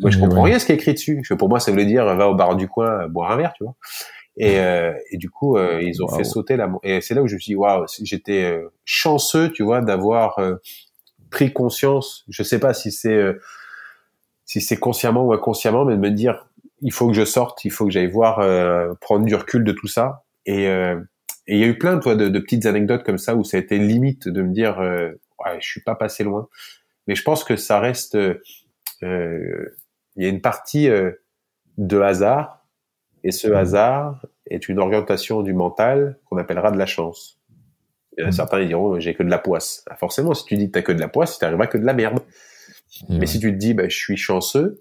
Moi, 0.00 0.10
je 0.10 0.18
comprends 0.18 0.42
rien 0.42 0.58
ce 0.58 0.66
qui 0.66 0.72
est 0.72 0.74
écrit 0.74 0.94
dessus. 0.94 1.20
Je 1.22 1.28
fais, 1.28 1.36
pour 1.36 1.48
moi, 1.48 1.60
ça 1.60 1.70
voulait 1.70 1.86
dire, 1.86 2.04
va 2.04 2.28
au 2.28 2.34
bar 2.34 2.56
du 2.56 2.68
coin, 2.68 3.06
boire 3.06 3.30
un 3.30 3.36
verre, 3.36 3.52
tu 3.56 3.62
vois. 3.64 3.76
Et, 4.36 4.58
euh, 4.58 4.92
et 5.10 5.16
du 5.16 5.30
coup, 5.30 5.56
euh, 5.56 5.80
ils 5.80 6.02
ont 6.02 6.08
fait 6.08 6.24
sauter 6.24 6.56
la. 6.56 6.68
Et 6.82 7.00
c'est 7.00 7.14
là 7.14 7.22
où 7.22 7.28
je 7.28 7.34
me 7.34 7.40
suis 7.40 7.52
dit, 7.52 7.56
waouh, 7.56 7.86
j'étais 8.02 8.42
euh, 8.42 8.72
chanceux, 8.84 9.52
tu 9.52 9.62
vois, 9.62 9.80
d'avoir 9.80 10.40
pris 11.30 11.52
conscience. 11.52 12.24
Je 12.28 12.42
sais 12.42 12.58
pas 12.58 12.74
si 12.74 12.90
c'est 12.90 13.34
si 14.44 14.60
c'est 14.60 14.76
consciemment 14.76 15.24
ou 15.24 15.32
inconsciemment, 15.32 15.84
mais 15.84 15.94
de 15.94 16.00
me 16.00 16.10
dire, 16.10 16.48
il 16.80 16.92
faut 16.92 17.06
que 17.06 17.14
je 17.14 17.24
sorte, 17.24 17.64
il 17.64 17.70
faut 17.70 17.86
que 17.86 17.92
j'aille 17.92 18.10
voir, 18.10 18.38
prendre 19.00 19.24
du 19.24 19.34
recul 19.34 19.64
de 19.64 19.72
tout 19.72 19.86
ça. 19.86 20.23
Et 20.46 20.68
euh, 20.68 21.00
il 21.46 21.58
y 21.58 21.64
a 21.64 21.66
eu 21.66 21.78
plein 21.78 21.98
toi, 21.98 22.14
de, 22.14 22.28
de, 22.28 22.38
petites 22.38 22.66
anecdotes 22.66 23.04
comme 23.04 23.18
ça 23.18 23.34
où 23.36 23.44
ça 23.44 23.56
a 23.56 23.60
été 23.60 23.78
limite 23.78 24.28
de 24.28 24.42
me 24.42 24.52
dire 24.52 24.80
euh, 24.80 25.10
ouais, 25.44 25.58
je 25.60 25.68
suis 25.68 25.80
pas 25.80 25.94
passé 25.94 26.24
loin. 26.24 26.48
Mais 27.06 27.14
je 27.14 27.22
pense 27.22 27.44
que 27.44 27.56
ça 27.56 27.80
reste 27.80 28.16
euh, 28.16 28.38
il 30.16 30.22
y 30.22 30.26
a 30.26 30.28
une 30.28 30.40
partie 30.40 30.88
de 31.76 32.00
hasard 32.00 32.66
et 33.24 33.32
ce 33.32 33.48
mmh. 33.48 33.54
hasard 33.54 34.26
est 34.46 34.68
une 34.68 34.78
orientation 34.78 35.42
du 35.42 35.52
mental 35.52 36.18
qu'on 36.26 36.36
appellera 36.36 36.70
de 36.70 36.78
la 36.78 36.86
chance. 36.86 37.40
Il 38.16 38.22
y 38.22 38.24
en 38.24 38.28
a 38.28 38.32
certains 38.32 38.60
qui 38.60 38.68
diront 38.68 38.98
j'ai 39.00 39.14
que 39.14 39.22
de 39.22 39.30
la 39.30 39.38
poisse. 39.38 39.84
Ah, 39.90 39.96
forcément, 39.96 40.34
si 40.34 40.44
tu 40.44 40.56
dis 40.56 40.66
que 40.66 40.72
t'as 40.72 40.82
que 40.82 40.92
de 40.92 41.00
la 41.00 41.08
poisse, 41.08 41.36
il 41.36 41.40
t'arrivera 41.40 41.66
que 41.66 41.78
de 41.78 41.84
la 41.84 41.94
merde. 41.94 42.20
Mais 43.08 43.26
si 43.26 43.40
tu 43.40 43.50
te 43.50 43.56
dis 43.56 43.74
bah, 43.74 43.88
je 43.88 43.96
suis 43.96 44.16
chanceux, 44.16 44.78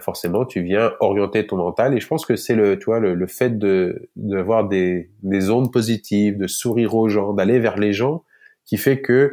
forcément 0.00 0.44
tu 0.44 0.62
viens 0.62 0.92
orienter 1.00 1.46
ton 1.46 1.56
mental. 1.56 1.96
Et 1.96 2.00
je 2.00 2.06
pense 2.06 2.26
que 2.26 2.36
c'est 2.36 2.54
le 2.54 2.78
tu 2.78 2.86
vois 2.86 3.00
le, 3.00 3.14
le 3.14 3.26
fait 3.26 3.58
de 3.58 4.08
d'avoir 4.16 4.68
des 4.68 5.10
des 5.22 5.50
ondes 5.50 5.72
positives 5.72 6.36
de 6.38 6.46
sourire 6.46 6.94
aux 6.94 7.08
gens 7.08 7.32
d'aller 7.32 7.58
vers 7.58 7.78
les 7.78 7.92
gens 7.92 8.24
qui 8.64 8.76
fait 8.76 9.00
que 9.00 9.32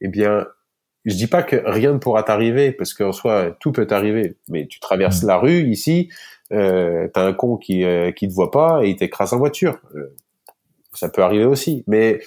eh 0.00 0.08
bien 0.08 0.46
je 1.04 1.16
dis 1.16 1.26
pas 1.26 1.42
que 1.42 1.56
rien 1.64 1.92
ne 1.92 1.98
pourra 1.98 2.22
t'arriver 2.22 2.70
parce 2.70 2.94
qu'en 2.94 3.12
soi 3.12 3.56
tout 3.60 3.72
peut 3.72 3.86
t'arriver. 3.86 4.36
Mais 4.48 4.66
tu 4.66 4.78
traverses 4.78 5.22
mmh. 5.22 5.26
la 5.26 5.38
rue 5.38 5.62
ici 5.68 6.08
euh, 6.52 7.08
t'as 7.12 7.26
un 7.26 7.32
con 7.32 7.56
qui 7.56 7.84
euh, 7.84 8.12
qui 8.12 8.28
te 8.28 8.32
voit 8.32 8.50
pas 8.50 8.84
et 8.84 8.90
il 8.90 8.96
t'écrase 8.96 9.32
en 9.32 9.38
voiture. 9.38 9.78
Euh, 9.94 10.14
ça 10.92 11.08
peut 11.08 11.22
arriver 11.22 11.44
aussi. 11.44 11.84
Mais 11.86 12.20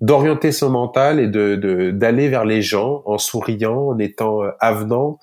d'orienter 0.00 0.52
son 0.52 0.70
mental 0.70 1.20
et 1.20 1.28
de 1.28 1.90
d'aller 1.90 2.28
vers 2.28 2.44
les 2.44 2.62
gens 2.62 3.02
en 3.06 3.18
souriant 3.18 3.88
en 3.88 3.98
étant 3.98 4.42
euh, 4.42 4.50
avenant 4.60 5.18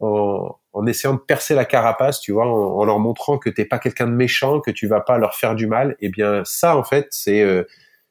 en, 0.00 0.56
en 0.72 0.86
essayant 0.86 1.14
de 1.14 1.20
percer 1.20 1.54
la 1.54 1.64
carapace, 1.64 2.20
tu 2.20 2.32
vois, 2.32 2.46
en, 2.46 2.84
leur 2.84 2.98
montrant 2.98 3.38
que 3.38 3.50
t'es 3.50 3.64
pas 3.64 3.78
quelqu'un 3.78 4.06
de 4.06 4.12
méchant, 4.12 4.60
que 4.60 4.70
tu 4.70 4.86
vas 4.86 5.00
pas 5.00 5.18
leur 5.18 5.34
faire 5.34 5.54
du 5.54 5.66
mal. 5.66 5.96
Eh 6.00 6.08
bien, 6.08 6.42
ça, 6.44 6.76
en 6.76 6.84
fait, 6.84 7.08
c'est 7.10 7.42
euh, 7.42 7.64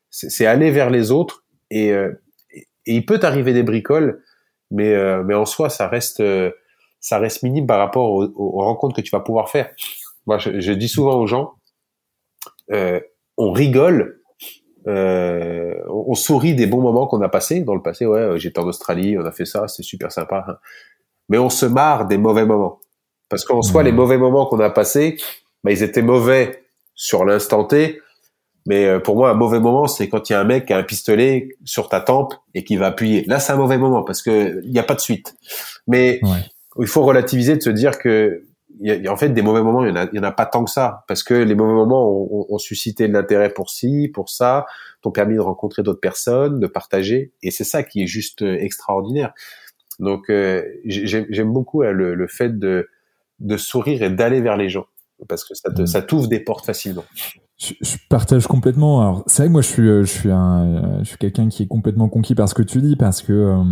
c'est 0.10 0.46
aller 0.46 0.72
vers 0.72 0.90
les 0.90 1.12
autres 1.12 1.46
et, 1.70 1.92
euh, 1.92 2.12
et 2.54 2.68
il 2.86 3.06
peut 3.06 3.20
t'arriver 3.20 3.54
des 3.54 3.64
bricoles, 3.64 4.22
mais 4.70 4.94
mais 5.24 5.34
en 5.34 5.46
soi, 5.46 5.70
ça 5.70 5.88
reste 5.88 6.24
ça 7.00 7.18
reste 7.18 7.44
minime 7.44 7.66
par 7.66 7.80
rapport 7.80 8.12
aux, 8.12 8.62
rencontres 8.64 8.96
que 8.96 9.02
tu 9.02 9.12
vas 9.12 9.22
pouvoir 9.22 9.50
faire. 9.50 9.70
Moi, 10.28 10.38
je, 10.38 10.72
dis 10.74 10.90
souvent 10.90 11.16
aux 11.16 11.28
gens, 11.28 11.54
on 12.70 13.52
rigole 13.52 14.22
euh, 14.88 15.76
on 15.90 16.16
sourit 16.16 16.56
des 16.56 16.66
bons 16.66 16.82
moments 16.82 17.06
qu'on 17.06 17.22
a 17.22 17.30
passés 17.30 17.62
dans 17.62 17.76
le 17.76 17.82
passé. 17.82 18.06
Ouais, 18.06 18.40
j'étais 18.40 18.60
en 18.60 18.68
Australie, 18.68 19.18
on 19.18 19.26
a 19.26 19.32
fait 19.32 19.46
ça, 19.46 19.68
c'est 19.68 19.84
super 19.84 20.12
sympa. 20.12 20.60
Mais 21.32 21.38
on 21.38 21.50
se 21.50 21.66
marre 21.66 22.08
des 22.08 22.18
mauvais 22.18 22.46
moments. 22.46 22.80
Parce 23.30 23.46
qu'en 23.46 23.62
soi, 23.62 23.84
les 23.84 23.94
mmh. 23.94 23.96
mauvais 23.96 24.18
moments 24.18 24.46
qu'on 24.46 24.60
a 24.60 24.70
passés, 24.70 25.16
bah, 25.64 25.72
ils 25.72 25.82
étaient 25.82 26.02
mauvais 26.02 26.66
sur 26.94 27.24
l'instant 27.24 27.64
T. 27.64 28.02
Mais 28.68 28.86
euh, 28.86 29.00
pour 29.00 29.16
moi, 29.16 29.32
un 29.32 29.34
mauvais 29.34 29.62
moment, 29.62 29.88
c'est 29.88 30.10
quand 30.10 30.30
il 30.30 30.34
y 30.34 30.36
a 30.36 30.42
un 30.42 30.44
mec 30.44 30.66
qui 30.66 30.74
a 30.74 30.78
un 30.78 30.84
pistolet 30.84 31.48
sur 31.64 31.88
ta 31.88 32.02
tempe 32.02 32.34
et 32.54 32.66
qui 32.66 32.76
va 32.76 32.88
appuyer. 32.88 33.24
Là, 33.28 33.40
c'est 33.40 33.54
un 33.54 33.56
mauvais 33.56 33.78
moment 33.78 34.04
parce 34.04 34.22
que 34.22 34.62
il 34.66 34.72
n'y 34.72 34.80
a 34.80 34.84
pas 34.84 34.94
de 34.94 35.00
suite. 35.00 35.36
Mais 35.88 36.20
il 36.78 36.88
faut 36.88 37.04
relativiser 37.04 37.56
de 37.56 37.62
se 37.62 37.70
dire 37.70 37.98
que 37.98 38.44
il 38.84 39.04
y, 39.04 39.08
a, 39.08 39.12
en 39.12 39.18
fait 39.18 39.30
des 39.30 39.42
mauvais 39.42 39.62
moments, 39.62 39.86
il 39.86 39.90
y 39.90 39.92
en 39.92 39.96
a, 39.96 40.08
il 40.12 40.18
y 40.18 40.20
en 40.20 40.24
a 40.24 40.32
pas 40.32 40.46
tant 40.46 40.64
que 40.66 40.72
ça, 40.72 41.06
parce 41.08 41.24
que 41.24 41.36
les 41.36 41.56
mauvais 41.56 41.74
moments 41.74 42.10
ont, 42.10 42.48
ont, 42.50 42.58
suscité 42.58 43.08
de 43.08 43.14
l'intérêt 43.14 43.50
pour 43.54 43.70
ci, 43.70 44.10
pour 44.12 44.30
ça, 44.30 44.66
t'ont 45.02 45.12
permis 45.12 45.36
de 45.36 45.40
rencontrer 45.40 45.84
d'autres 45.84 46.00
personnes, 46.00 46.60
de 46.60 46.68
partager, 46.68 47.32
et 47.44 47.52
c'est 47.52 47.64
ça 47.64 47.84
qui 47.84 48.02
est 48.02 48.08
juste 48.08 48.42
euh, 48.42 48.58
extraordinaire. 48.60 49.34
Donc 50.00 50.30
euh, 50.30 50.64
j'aime 50.86 51.52
beaucoup 51.52 51.84
euh, 51.84 51.92
le, 51.92 52.28
fait 52.28 52.58
de, 52.58 52.88
sourire 53.58 54.02
et 54.04 54.10
d'aller 54.10 54.42
vers 54.42 54.58
les 54.58 54.70
gens, 54.70 54.86
parce 55.28 55.44
que 55.44 55.54
ça, 55.86 56.02
t'ouvre 56.02 56.28
des 56.28 56.40
portes 56.40 56.66
facilement. 56.66 57.06
Je, 57.62 57.96
partage 58.10 58.48
complètement. 58.48 59.02
Alors 59.02 59.24
c'est 59.28 59.44
vrai 59.44 59.48
que 59.50 59.52
moi 59.52 59.62
je 59.62 59.68
suis 59.68 59.88
euh, 59.88 60.04
je 60.04 60.12
suis 60.12 60.32
un 60.32 61.00
je 61.04 61.10
suis 61.10 61.18
quelqu'un 61.18 61.48
qui 61.48 61.62
est 61.62 61.68
complètement 61.68 62.10
conquis 62.10 62.34
par 62.34 62.50
ce 62.50 62.56
que 62.56 62.64
tu 62.64 62.82
dis 62.82 62.96
parce 62.96 63.22
que 63.22 63.34
euh, 63.34 63.64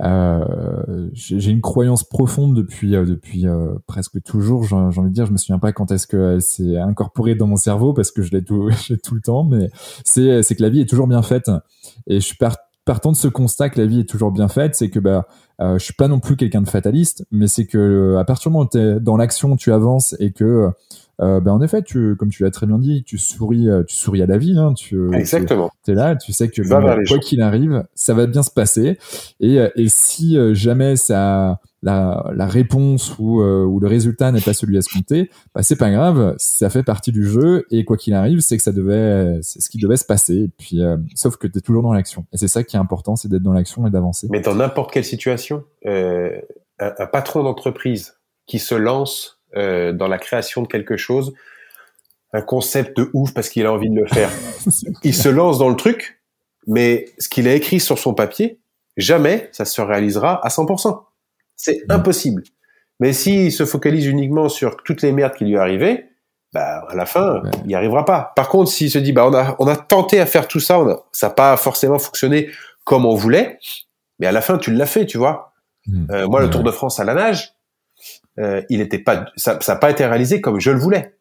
euh 0.00 1.10
j'ai 1.12 1.50
une 1.50 1.60
croyance 1.60 2.02
profonde 2.02 2.56
depuis 2.56 2.96
euh, 2.96 3.04
depuis 3.04 3.44
presque 3.86 4.22
toujours. 4.22 4.64
J'ai 4.64 4.74
envie 4.74 5.10
de 5.10 5.14
dire, 5.14 5.26
je 5.26 5.32
me 5.32 5.36
souviens 5.36 5.58
pas 5.58 5.72
quand 5.72 5.90
est-ce 5.90 6.06
que 6.06 6.34
elle 6.34 6.42
s'est 6.42 6.78
incorporée 6.78 7.34
dans 7.34 7.46
mon 7.46 7.56
cerveau 7.56 7.92
parce 7.92 8.10
que 8.10 8.22
je 8.26 8.30
l'ai 8.30 8.42
tout 8.42 9.14
le 9.14 9.20
temps, 9.20 9.44
mais 9.44 9.68
c'est 10.04 10.42
c'est 10.42 10.54
que 10.54 10.62
la 10.62 10.70
vie 10.70 10.80
est 10.80 10.88
toujours 10.88 11.06
bien 11.06 11.22
faite 11.22 11.50
et 12.06 12.20
je 12.20 12.24
suis 12.24 12.36
partant 12.86 13.12
de 13.12 13.16
ce 13.16 13.28
constat 13.28 13.68
que 13.68 13.78
la 13.78 13.86
vie 13.86 14.00
est 14.00 14.08
toujours 14.08 14.32
bien 14.32 14.48
faite, 14.48 14.74
c'est 14.74 14.88
que 14.88 14.98
bah 14.98 15.26
euh, 15.60 15.78
je 15.78 15.84
suis 15.84 15.94
pas 15.94 16.08
non 16.08 16.20
plus 16.20 16.36
quelqu'un 16.36 16.62
de 16.62 16.68
fataliste, 16.68 17.26
mais 17.30 17.48
c'est 17.48 17.66
que 17.66 18.16
à 18.18 18.24
partir 18.24 18.50
du 18.50 18.54
moment 18.54 18.64
où 18.64 18.68
tu 18.78 19.00
dans 19.02 19.18
l'action, 19.18 19.56
tu 19.56 19.72
avances 19.72 20.16
et 20.18 20.32
que 20.32 20.70
euh, 21.20 21.40
ben 21.40 21.52
en 21.52 21.62
effet, 21.62 21.82
tu, 21.82 22.14
comme 22.16 22.28
tu 22.28 22.42
l'as 22.42 22.50
très 22.50 22.66
bien 22.66 22.78
dit, 22.78 23.02
tu 23.04 23.16
souris, 23.16 23.68
euh, 23.68 23.82
tu 23.84 23.96
souris 23.96 24.22
à 24.22 24.26
la 24.26 24.36
vie. 24.36 24.58
Hein, 24.58 24.74
tu, 24.74 25.14
Exactement. 25.14 25.70
Tu 25.84 25.92
es 25.92 25.94
là, 25.94 26.16
tu 26.16 26.32
sais 26.32 26.48
que 26.48 26.62
quoi 27.08 27.18
qu'il 27.18 27.40
arrive, 27.42 27.84
ça 27.94 28.14
va 28.14 28.26
bien 28.26 28.42
se 28.42 28.50
passer. 28.50 28.98
Et, 29.40 29.58
euh, 29.58 29.70
et 29.76 29.88
si 29.88 30.36
euh, 30.36 30.52
jamais 30.54 30.96
ça, 30.96 31.60
la, 31.86 32.30
la 32.34 32.46
réponse 32.46 33.18
ou, 33.18 33.42
ou 33.42 33.80
le 33.80 33.86
résultat 33.86 34.32
n'est 34.32 34.40
pas 34.40 34.52
celui 34.52 34.76
à 34.76 34.82
se 34.82 34.92
compter, 34.92 35.30
bah, 35.54 35.62
c'est 35.62 35.76
pas 35.76 35.90
grave, 35.90 36.34
ça 36.38 36.68
fait 36.68 36.82
partie 36.82 37.12
du 37.12 37.26
jeu. 37.26 37.66
Et 37.70 37.84
quoi 37.84 37.96
qu'il 37.96 38.12
arrive, 38.14 38.40
c'est 38.40 38.56
que 38.56 38.62
ça 38.62 38.72
devait, 38.72 39.38
c'est 39.42 39.60
ce 39.60 39.70
qui 39.70 39.78
devait 39.78 39.96
se 39.96 40.04
passer. 40.04 40.34
Et 40.34 40.48
puis, 40.48 40.80
sauf 41.14 41.36
que 41.36 41.46
tu 41.46 41.58
es 41.58 41.60
toujours 41.60 41.82
dans 41.82 41.92
l'action. 41.92 42.26
Et 42.32 42.36
c'est 42.36 42.48
ça 42.48 42.64
qui 42.64 42.76
est 42.76 42.78
important, 42.78 43.16
c'est 43.16 43.28
d'être 43.28 43.42
dans 43.42 43.52
l'action 43.52 43.86
et 43.86 43.90
d'avancer. 43.90 44.26
Mais 44.30 44.40
dans 44.40 44.54
n'importe 44.54 44.92
quelle 44.92 45.04
situation, 45.04 45.64
un, 45.86 46.30
un 46.78 47.06
patron 47.06 47.42
d'entreprise 47.42 48.16
qui 48.46 48.58
se 48.58 48.74
lance 48.74 49.36
euh, 49.56 49.92
dans 49.92 50.08
la 50.08 50.18
création 50.18 50.62
de 50.62 50.68
quelque 50.68 50.96
chose, 50.96 51.34
un 52.32 52.42
concept 52.42 52.96
de 52.96 53.10
ouf 53.14 53.32
parce 53.32 53.48
qu'il 53.48 53.64
a 53.66 53.72
envie 53.72 53.90
de 53.90 53.94
le 53.94 54.06
faire. 54.06 54.30
il 55.02 55.14
se 55.14 55.28
lance 55.28 55.58
dans 55.58 55.68
le 55.68 55.76
truc, 55.76 56.20
mais 56.66 57.06
ce 57.18 57.28
qu'il 57.28 57.48
a 57.48 57.54
écrit 57.54 57.80
sur 57.80 57.98
son 57.98 58.14
papier, 58.14 58.58
jamais 58.96 59.48
ça 59.52 59.64
se 59.64 59.80
réalisera 59.80 60.44
à 60.44 60.48
100%. 60.48 61.00
C'est 61.56 61.82
mm. 61.88 61.92
impossible. 61.92 62.42
Mais 63.00 63.12
s'il 63.12 63.52
se 63.52 63.66
focalise 63.66 64.06
uniquement 64.06 64.48
sur 64.48 64.76
toutes 64.82 65.02
les 65.02 65.12
merdes 65.12 65.34
qui 65.34 65.44
lui 65.44 65.58
arrivaient, 65.58 66.08
bah, 66.52 66.86
à 66.88 66.94
la 66.94 67.04
fin, 67.06 67.42
il 67.62 67.66
n'y 67.66 67.74
arrivera 67.74 68.04
pas. 68.04 68.32
Par 68.36 68.48
contre, 68.48 68.70
s'il 68.70 68.90
se 68.90 68.98
dit, 68.98 69.12
bah, 69.12 69.26
on 69.26 69.34
a, 69.34 69.56
on 69.58 69.66
a 69.66 69.76
tenté 69.76 70.20
à 70.20 70.26
faire 70.26 70.48
tout 70.48 70.60
ça, 70.60 70.78
ça 71.12 71.28
n'a 71.28 71.34
pas 71.34 71.56
forcément 71.56 71.98
fonctionné 71.98 72.50
comme 72.84 73.04
on 73.04 73.14
voulait, 73.14 73.58
mais 74.18 74.26
à 74.26 74.32
la 74.32 74.40
fin, 74.40 74.56
tu 74.56 74.72
l'as 74.72 74.86
fait, 74.86 75.06
tu 75.06 75.18
vois. 75.18 75.52
Mm. 75.86 76.06
Euh, 76.10 76.28
moi, 76.28 76.40
le 76.40 76.48
Tour 76.48 76.62
de 76.62 76.70
France 76.70 77.00
à 77.00 77.04
la 77.04 77.14
nage, 77.14 77.52
euh, 78.38 78.62
il 78.70 78.80
était 78.80 78.98
pas, 78.98 79.26
ça 79.36 79.58
n'a 79.66 79.76
pas 79.76 79.90
été 79.90 80.06
réalisé 80.06 80.40
comme 80.40 80.60
je 80.60 80.70
le 80.70 80.78
voulais. 80.78 81.14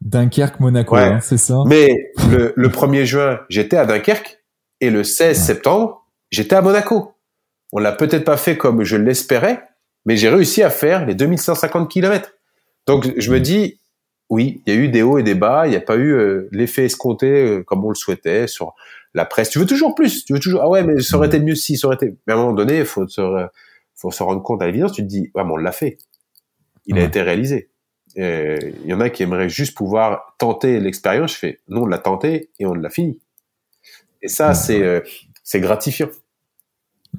Dunkerque, 0.00 0.60
Monaco, 0.60 0.96
hein, 0.96 1.18
c'est 1.20 1.38
ça? 1.38 1.56
Mais 1.66 2.12
le, 2.30 2.52
le 2.56 2.68
1er 2.68 3.04
juin, 3.04 3.40
j'étais 3.48 3.76
à 3.76 3.86
Dunkerque 3.86 4.44
et 4.80 4.90
le 4.90 5.02
16 5.02 5.38
septembre, 5.38 6.06
j'étais 6.30 6.56
à 6.56 6.62
Monaco. 6.62 7.13
On 7.74 7.80
l'a 7.80 7.92
peut-être 7.92 8.24
pas 8.24 8.38
fait 8.38 8.56
comme 8.56 8.82
je 8.82 8.96
l'espérais, 8.96 9.62
mais 10.06 10.16
j'ai 10.16 10.30
réussi 10.30 10.62
à 10.62 10.70
faire 10.70 11.04
les 11.04 11.14
2150 11.14 11.90
km. 11.90 12.32
Donc 12.86 13.12
je 13.16 13.30
me 13.30 13.40
dis, 13.40 13.78
oui, 14.30 14.62
il 14.64 14.74
y 14.74 14.76
a 14.76 14.80
eu 14.80 14.88
des 14.88 15.02
hauts 15.02 15.18
et 15.18 15.22
des 15.22 15.34
bas, 15.34 15.66
il 15.66 15.70
n'y 15.70 15.76
a 15.76 15.82
pas 15.82 15.96
eu 15.96 16.12
euh, 16.12 16.48
l'effet 16.50 16.86
escompté 16.86 17.26
euh, 17.26 17.62
comme 17.62 17.84
on 17.84 17.90
le 17.90 17.94
souhaitait 17.94 18.46
sur 18.46 18.74
la 19.12 19.26
presse. 19.26 19.50
Tu 19.50 19.58
veux 19.58 19.66
toujours 19.66 19.94
plus, 19.94 20.24
tu 20.24 20.32
veux 20.32 20.40
toujours, 20.40 20.62
ah 20.62 20.68
ouais, 20.70 20.82
mais 20.82 21.02
ça 21.02 21.18
aurait 21.18 21.26
été 21.26 21.38
mieux 21.38 21.54
si, 21.54 21.76
ça 21.76 21.88
aurait 21.88 21.96
été. 21.96 22.16
Mais 22.26 22.32
à 22.32 22.36
un 22.36 22.38
moment 22.38 22.54
donné, 22.54 22.78
il 22.78 22.86
faut 22.86 23.06
se, 23.06 23.20
faut 23.94 24.10
se 24.10 24.22
rendre 24.22 24.42
compte 24.42 24.62
à 24.62 24.66
l'évidence, 24.66 24.92
tu 24.92 25.02
te 25.02 25.06
dis, 25.08 25.30
ouais, 25.34 25.44
mais 25.44 25.52
on 25.52 25.56
l'a 25.56 25.72
fait 25.72 25.98
il 26.86 26.98
a 26.98 27.02
été 27.02 27.22
réalisé. 27.22 27.70
Il 28.16 28.86
y 28.86 28.94
en 28.94 29.00
a 29.00 29.10
qui 29.10 29.22
aimeraient 29.22 29.48
juste 29.48 29.76
pouvoir 29.76 30.34
tenter 30.38 30.78
l'expérience. 30.80 31.32
Je 31.32 31.38
fais, 31.38 31.60
non, 31.68 31.82
on 31.82 31.86
l'a 31.86 31.98
tenté 31.98 32.50
et 32.58 32.66
on 32.66 32.74
l'a 32.74 32.90
fini. 32.90 33.20
Et 34.22 34.28
ça, 34.28 34.54
c'est 34.54 34.82
euh, 34.82 35.00
c'est 35.42 35.60
gratifiant. 35.60 36.08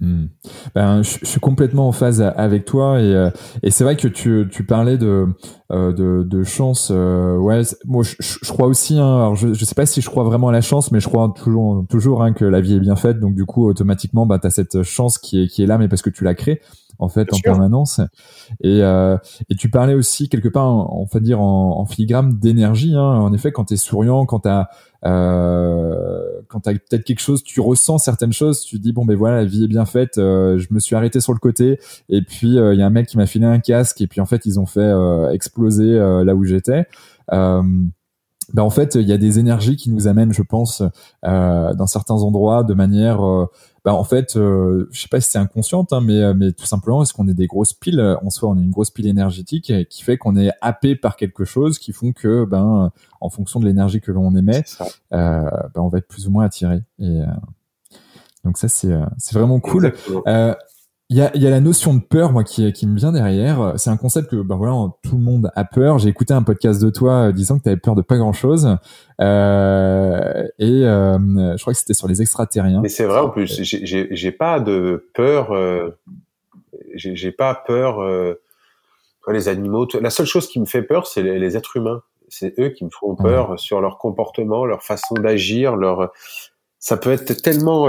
Hmm. 0.01 0.25
Ben, 0.73 1.03
je, 1.03 1.19
suis 1.23 1.39
complètement 1.39 1.87
en 1.87 1.91
phase 1.91 2.21
avec 2.21 2.65
toi 2.65 2.99
et, 2.99 3.13
euh, 3.13 3.29
et 3.63 3.71
c'est 3.71 3.83
vrai 3.83 3.95
que 3.95 4.07
tu, 4.07 4.47
tu 4.51 4.65
parlais 4.65 4.97
de, 4.97 5.27
euh, 5.71 5.93
de, 5.93 6.23
de 6.23 6.43
chance. 6.43 6.89
ouais, 6.89 7.61
moi 7.85 8.03
je, 8.03 8.15
je, 8.19 8.51
crois 8.51 8.67
aussi. 8.67 8.99
Hein, 8.99 9.15
alors 9.15 9.35
je, 9.35 9.53
je 9.53 9.65
sais 9.65 9.75
pas 9.75 9.85
si 9.85 10.01
je 10.01 10.09
crois 10.09 10.23
vraiment 10.23 10.49
à 10.49 10.51
la 10.51 10.61
chance, 10.61 10.91
mais 10.91 10.99
je 10.99 11.07
crois 11.07 11.33
toujours 11.35 11.85
toujours 11.89 12.23
hein, 12.23 12.33
que 12.33 12.45
la 12.45 12.61
vie 12.61 12.75
est 12.75 12.79
bien 12.79 12.95
faite. 12.95 13.19
Donc 13.19 13.35
du 13.35 13.45
coup, 13.45 13.67
automatiquement, 13.67 14.25
bah, 14.25 14.39
tu 14.39 14.47
as 14.47 14.51
cette 14.51 14.83
chance 14.83 15.17
qui 15.17 15.43
est, 15.43 15.47
qui 15.47 15.63
est 15.63 15.67
là, 15.67 15.77
mais 15.77 15.87
parce 15.87 16.01
que 16.01 16.09
tu 16.09 16.23
l'as 16.23 16.35
créée 16.35 16.61
en 16.99 17.09
fait 17.09 17.33
en 17.33 17.39
permanence. 17.39 17.99
Et, 18.61 18.81
euh, 18.81 19.17
et 19.49 19.55
tu 19.55 19.69
parlais 19.69 19.93
aussi 19.93 20.29
quelque 20.29 20.49
part, 20.49 20.67
on 20.67 21.05
va 21.05 21.19
dire 21.19 21.41
en, 21.41 21.79
en 21.79 21.85
filigrane 21.85 22.37
d'énergie. 22.39 22.95
Hein. 22.95 23.01
En 23.01 23.33
effet, 23.33 23.51
quand 23.51 23.65
tu 23.65 23.75
es 23.75 23.77
souriant, 23.77 24.25
quand 24.25 24.41
tu 24.41 24.49
as 24.49 24.69
euh, 25.05 26.41
quand 26.47 26.61
t'as 26.61 26.73
peut-être 26.73 27.03
quelque 27.03 27.19
chose, 27.19 27.43
tu 27.43 27.59
ressens 27.61 27.99
certaines 27.99 28.33
choses, 28.33 28.61
tu 28.61 28.79
dis 28.79 28.91
bon 28.91 29.05
ben 29.05 29.15
voilà 29.15 29.37
la 29.37 29.45
vie 29.45 29.65
est 29.65 29.67
bien 29.67 29.85
faite, 29.85 30.17
euh, 30.17 30.57
je 30.57 30.67
me 30.71 30.79
suis 30.79 30.95
arrêté 30.95 31.19
sur 31.19 31.33
le 31.33 31.37
côté 31.37 31.79
et 32.09 32.23
puis 32.23 32.57
euh, 32.57 32.73
il 32.73 32.79
y 32.79 32.83
a 32.83 32.87
un 32.87 32.89
mec 32.89 33.07
qui 33.07 33.17
m'a 33.17 33.27
filé 33.27 33.45
un 33.45 33.59
casque 33.59 34.01
et 34.01 34.07
puis 34.07 34.19
en 34.19 34.25
fait 34.25 34.45
ils 34.45 34.59
ont 34.59 34.65
fait 34.65 34.91
exploser 35.31 35.97
là 35.97 36.35
où 36.35 36.43
j'étais. 36.43 36.85
Ben 38.53 38.61
en 38.61 38.69
fait, 38.69 38.93
il 38.93 39.07
y 39.07 39.11
a 39.11 39.17
des 39.17 39.39
énergies 39.39 39.75
qui 39.75 39.89
nous 39.89 40.07
amènent, 40.07 40.31
je 40.31 40.43
pense, 40.43 40.83
dans 41.23 41.87
certains 41.87 42.15
endroits 42.15 42.63
de 42.63 42.75
manière 42.75 43.21
bah 43.85 43.93
en 43.93 44.03
fait, 44.03 44.35
euh, 44.35 44.87
je 44.91 44.99
sais 44.99 45.07
pas 45.07 45.21
si 45.21 45.29
c'est 45.29 45.37
inconsciente, 45.37 45.93
hein, 45.93 46.01
mais, 46.01 46.19
euh, 46.19 46.33
mais 46.33 46.51
tout 46.53 46.65
simplement, 46.65 47.03
est-ce 47.03 47.13
qu'on 47.13 47.27
est 47.27 47.35
des 47.35 47.45
grosses 47.45 47.73
piles? 47.73 48.17
En 48.23 48.31
soi, 48.31 48.49
on 48.49 48.57
est 48.57 48.63
une 48.63 48.71
grosse 48.71 48.89
pile 48.89 49.05
énergétique 49.05 49.71
qui 49.89 50.03
fait 50.03 50.17
qu'on 50.17 50.35
est 50.35 50.49
happé 50.59 50.95
par 50.95 51.15
quelque 51.15 51.45
chose, 51.45 51.77
qui 51.77 51.93
font 51.93 52.11
que, 52.11 52.45
ben, 52.45 52.91
en 53.21 53.29
fonction 53.29 53.59
de 53.59 53.65
l'énergie 53.65 54.01
que 54.01 54.11
l'on 54.11 54.35
émet, 54.35 54.63
euh, 55.13 55.41
ben, 55.75 55.81
on 55.81 55.87
va 55.87 55.99
être 55.99 56.07
plus 56.07 56.27
ou 56.27 56.31
moins 56.31 56.45
attiré. 56.45 56.81
Et 56.97 57.21
euh, 57.21 57.25
donc 58.43 58.57
ça, 58.57 58.67
c'est 58.67 58.91
c'est 59.19 59.35
vraiment 59.35 59.59
cool. 59.59 59.93
Il 61.11 61.17
y 61.17 61.21
a, 61.21 61.29
y 61.37 61.45
a, 61.45 61.51
la 61.51 61.59
notion 61.59 61.93
de 61.93 62.01
peur, 62.01 62.31
moi, 62.31 62.43
qui, 62.43 62.73
qui 62.73 62.87
me 62.87 62.97
vient 62.97 63.11
derrière. 63.11 63.73
C'est 63.77 63.91
un 63.91 63.97
concept 63.97 64.31
que, 64.31 64.37
ben 64.37 64.55
voilà, 64.55 64.73
tout 65.03 65.17
le 65.17 65.23
monde 65.23 65.51
a 65.55 65.63
peur. 65.63 65.99
J'ai 65.99 66.09
écouté 66.09 66.33
un 66.33 66.41
podcast 66.41 66.81
de 66.81 66.89
toi 66.89 67.27
euh, 67.27 67.31
disant 67.31 67.59
que 67.59 67.63
tu 67.63 67.69
avais 67.69 67.77
peur 67.77 67.93
de 67.93 68.01
pas 68.01 68.17
grand-chose. 68.17 68.75
Euh, 69.21 70.47
et 70.57 70.83
euh, 70.83 71.19
je 71.55 71.61
crois 71.61 71.73
que 71.73 71.79
c'était 71.79 71.93
sur 71.93 72.07
les 72.07 72.23
extraterriens. 72.23 72.81
Mais 72.81 72.89
c'est 72.89 73.05
vrai 73.05 73.19
en 73.19 73.29
plus. 73.29 73.61
J'ai 73.61 74.31
pas 74.31 74.59
de 74.59 75.07
peur. 75.13 75.51
Euh, 75.51 75.91
J'ai 76.95 77.31
pas 77.31 77.53
peur. 77.53 78.01
Euh, 78.01 78.41
les 79.27 79.47
animaux. 79.47 79.87
La 80.01 80.09
seule 80.09 80.25
chose 80.25 80.47
qui 80.47 80.59
me 80.59 80.65
fait 80.65 80.83
peur, 80.83 81.05
c'est 81.05 81.21
les, 81.21 81.37
les, 81.37 81.55
êtres 81.55 81.77
humains. 81.77 82.01
C'est 82.29 82.59
eux 82.59 82.69
qui 82.69 82.83
me 82.83 82.89
font 82.89 83.15
peur 83.15 83.59
sur 83.59 83.79
leur 83.79 83.99
comportement, 83.99 84.65
leur 84.65 84.81
façon 84.81 85.13
d'agir, 85.13 85.75
leur. 85.75 86.11
Ça 86.79 86.97
peut 86.97 87.11
être 87.11 87.33
tellement 87.43 87.87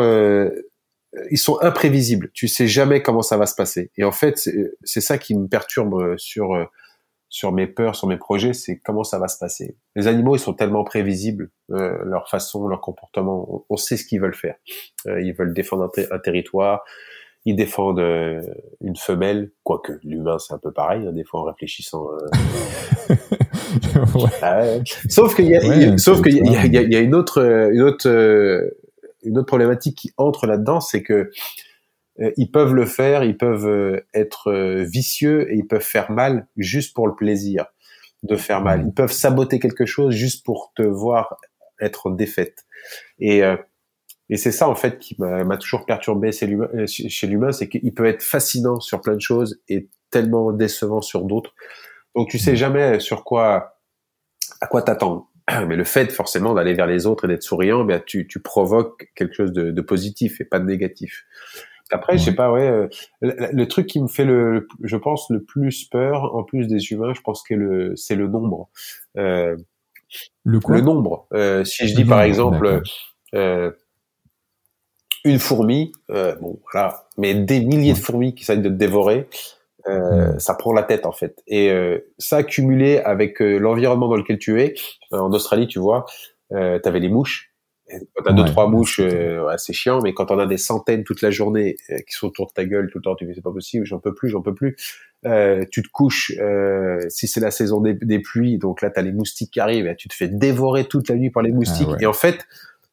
ils 1.30 1.38
sont 1.38 1.58
imprévisibles. 1.62 2.30
Tu 2.32 2.48
sais 2.48 2.66
jamais 2.66 3.02
comment 3.02 3.22
ça 3.22 3.36
va 3.36 3.46
se 3.46 3.54
passer. 3.54 3.90
Et 3.96 4.04
en 4.04 4.12
fait, 4.12 4.48
c'est 4.82 5.00
ça 5.00 5.18
qui 5.18 5.34
me 5.34 5.48
perturbe 5.48 5.94
euh, 5.94 6.16
sur 6.16 6.54
euh, 6.54 6.64
sur 7.28 7.50
mes 7.52 7.66
peurs, 7.66 7.96
sur 7.96 8.06
mes 8.06 8.16
projets, 8.16 8.52
c'est 8.52 8.78
comment 8.78 9.02
ça 9.02 9.18
va 9.18 9.26
se 9.26 9.36
passer. 9.36 9.76
Les 9.96 10.06
animaux, 10.06 10.36
ils 10.36 10.40
sont 10.40 10.54
tellement 10.54 10.84
prévisibles, 10.84 11.50
euh, 11.72 11.98
leur 12.04 12.30
façon, 12.30 12.68
leur 12.68 12.80
comportement. 12.80 13.64
On, 13.68 13.76
sait 13.76 13.96
ce 13.96 14.06
qu'ils 14.06 14.20
veulent 14.20 14.34
faire. 14.34 14.54
ils 15.06 15.34
veulent 15.36 15.52
défendre 15.52 15.90
un, 16.12 16.18
territoire. 16.20 16.84
Ils 17.44 17.56
défendent 17.56 18.00
une 18.80 18.96
femelle, 18.96 19.50
quoique 19.64 19.98
l'humain 20.04 20.38
c'est 20.38 20.54
un 20.54 20.58
peu 20.58 20.72
pareil, 20.72 21.04
hein, 21.06 21.12
des 21.12 21.24
fois 21.24 21.40
en 21.40 21.44
réfléchissant. 21.44 22.06
Ah 24.40 24.62
sauf 25.08 25.34
qu'il 25.34 25.46
y 25.46 25.56
a, 25.56 25.98
sauf 25.98 26.22
qu'il 26.22 26.36
y, 26.36 26.38
y, 26.38 26.92
y 26.92 26.96
a, 26.96 27.00
une 27.00 27.14
autre, 27.14 27.40
une 27.72 27.82
autre 27.82 28.08
une 29.26 29.38
autre 29.38 29.46
problématique 29.46 29.98
qui 29.98 30.12
entre 30.16 30.46
là-dedans, 30.46 30.80
c'est 30.80 31.02
que 31.02 31.30
euh, 32.20 32.30
ils 32.36 32.50
peuvent 32.50 32.74
le 32.74 32.86
faire, 32.86 33.24
ils 33.24 33.36
peuvent 33.36 33.66
euh, 33.66 34.06
être 34.14 34.52
vicieux 34.84 35.52
et 35.52 35.56
ils 35.56 35.66
peuvent 35.66 35.80
faire 35.80 36.10
mal 36.10 36.46
juste 36.56 36.94
pour 36.94 37.06
le 37.06 37.14
plaisir 37.14 37.66
de 38.22 38.36
faire 38.36 38.62
mal. 38.62 38.84
Ils 38.86 38.94
peuvent 38.94 39.12
saboter 39.12 39.58
quelque 39.58 39.86
chose 39.86 40.14
juste 40.14 40.44
pour 40.44 40.72
te 40.74 40.82
voir 40.82 41.36
être 41.80 42.10
défaite. 42.10 42.64
Et 43.18 43.42
et 44.28 44.36
c'est 44.36 44.50
ça 44.50 44.68
en 44.68 44.74
fait 44.74 44.98
qui 44.98 45.14
m'a 45.18 45.56
toujours 45.56 45.86
perturbé 45.86 46.32
chez 46.32 46.46
l'humain, 46.46 47.52
c'est 47.52 47.68
qu'il 47.68 47.94
peut 47.94 48.06
être 48.06 48.22
fascinant 48.22 48.80
sur 48.80 49.00
plein 49.00 49.14
de 49.14 49.20
choses 49.20 49.60
et 49.68 49.88
tellement 50.10 50.52
décevant 50.52 51.00
sur 51.00 51.22
d'autres. 51.24 51.54
Donc 52.14 52.28
tu 52.30 52.38
sais 52.38 52.56
jamais 52.56 52.98
sur 52.98 53.22
quoi, 53.22 53.78
à 54.60 54.66
quoi 54.66 54.82
t'attendre. 54.82 55.30
Mais 55.66 55.76
le 55.76 55.84
fait 55.84 56.10
forcément 56.12 56.54
d'aller 56.54 56.74
vers 56.74 56.86
les 56.86 57.06
autres 57.06 57.24
et 57.24 57.28
d'être 57.28 57.42
souriant, 57.42 57.84
bien 57.84 58.00
tu, 58.04 58.26
tu 58.26 58.40
provoques 58.40 59.10
quelque 59.14 59.34
chose 59.34 59.52
de, 59.52 59.70
de, 59.70 59.80
positif 59.80 60.40
et 60.40 60.44
pas 60.44 60.58
de 60.58 60.64
négatif. 60.64 61.24
Après, 61.92 62.18
je 62.18 62.24
sais 62.24 62.34
pas, 62.34 62.50
ouais, 62.50 62.68
euh, 62.68 62.88
le, 63.22 63.64
truc 63.66 63.86
qui 63.86 64.00
me 64.02 64.08
fait 64.08 64.24
le, 64.24 64.66
je 64.82 64.96
pense, 64.96 65.30
le 65.30 65.44
plus 65.44 65.84
peur, 65.84 66.34
en 66.34 66.42
plus 66.42 66.66
des 66.66 66.90
humains, 66.90 67.14
je 67.14 67.20
pense 67.20 67.44
que 67.44 67.54
le, 67.54 67.94
c'est 67.94 68.16
le 68.16 68.26
nombre. 68.26 68.68
Euh, 69.16 69.56
le 70.44 70.60
quoi? 70.60 70.76
Le 70.76 70.80
nombre. 70.82 71.26
Euh, 71.32 71.64
si 71.64 71.86
je 71.86 71.94
dis 71.94 72.04
par 72.04 72.22
exemple, 72.22 72.82
euh, 73.34 73.70
une 75.24 75.38
fourmi, 75.38 75.92
euh, 76.10 76.34
bon 76.36 76.58
voilà, 76.72 77.08
mais 77.18 77.34
des 77.34 77.60
milliers 77.60 77.92
de 77.92 77.98
fourmis 77.98 78.34
qui 78.34 78.42
essayent 78.42 78.62
de 78.62 78.68
te 78.68 78.74
dévorer, 78.74 79.28
euh, 79.88 80.38
ça 80.38 80.54
prend 80.54 80.72
la 80.72 80.82
tête 80.82 81.06
en 81.06 81.12
fait. 81.12 81.42
Et 81.46 81.70
euh, 81.70 81.98
ça 82.18 82.38
accumulé 82.38 82.98
avec 82.98 83.40
euh, 83.40 83.58
l'environnement 83.58 84.08
dans 84.08 84.16
lequel 84.16 84.38
tu 84.38 84.60
es, 84.60 84.74
en 85.10 85.32
Australie, 85.32 85.66
tu 85.66 85.78
vois, 85.78 86.06
euh, 86.52 86.78
t'avais 86.78 87.00
les 87.00 87.08
mouches. 87.08 87.52
quand 87.88 88.24
t'as 88.24 88.32
deux 88.32 88.44
trois 88.44 88.68
mouches, 88.68 88.98
ouais, 88.98 89.58
c'est 89.58 89.72
chiant, 89.72 90.00
mais 90.02 90.12
quand 90.12 90.30
on 90.30 90.38
a 90.38 90.46
des 90.46 90.56
centaines 90.56 91.04
toute 91.04 91.22
la 91.22 91.30
journée 91.30 91.76
qui 91.88 92.14
sont 92.14 92.26
autour 92.26 92.48
de 92.48 92.52
ta 92.52 92.64
gueule 92.64 92.88
tout 92.90 92.98
le 92.98 93.02
temps, 93.02 93.14
tu 93.14 93.26
dis 93.26 93.32
c'est 93.34 93.42
pas 93.42 93.52
possible, 93.52 93.86
j'en 93.86 94.00
peux 94.00 94.14
plus, 94.14 94.28
j'en 94.28 94.42
peux 94.42 94.54
plus. 94.54 94.76
tu 95.70 95.82
te 95.82 95.88
couches, 95.92 96.32
si 97.08 97.28
c'est 97.28 97.40
la 97.40 97.52
saison 97.52 97.80
des, 97.80 97.94
des, 97.94 98.18
pluies, 98.18 98.58
donc 98.58 98.82
là 98.82 98.90
t'as 98.90 99.02
les 99.02 99.12
moustiques 99.12 99.52
qui 99.52 99.60
arrivent, 99.60 99.86
et 99.86 99.94
tu 99.94 100.08
te 100.08 100.14
fais 100.14 100.28
dévorer 100.28 100.86
toute 100.86 101.08
la 101.08 101.14
nuit 101.14 101.30
par 101.30 101.44
les 101.44 101.52
moustiques. 101.52 101.88
Ah 101.92 101.98
et 102.00 102.06
en 102.06 102.12
fait, 102.12 102.44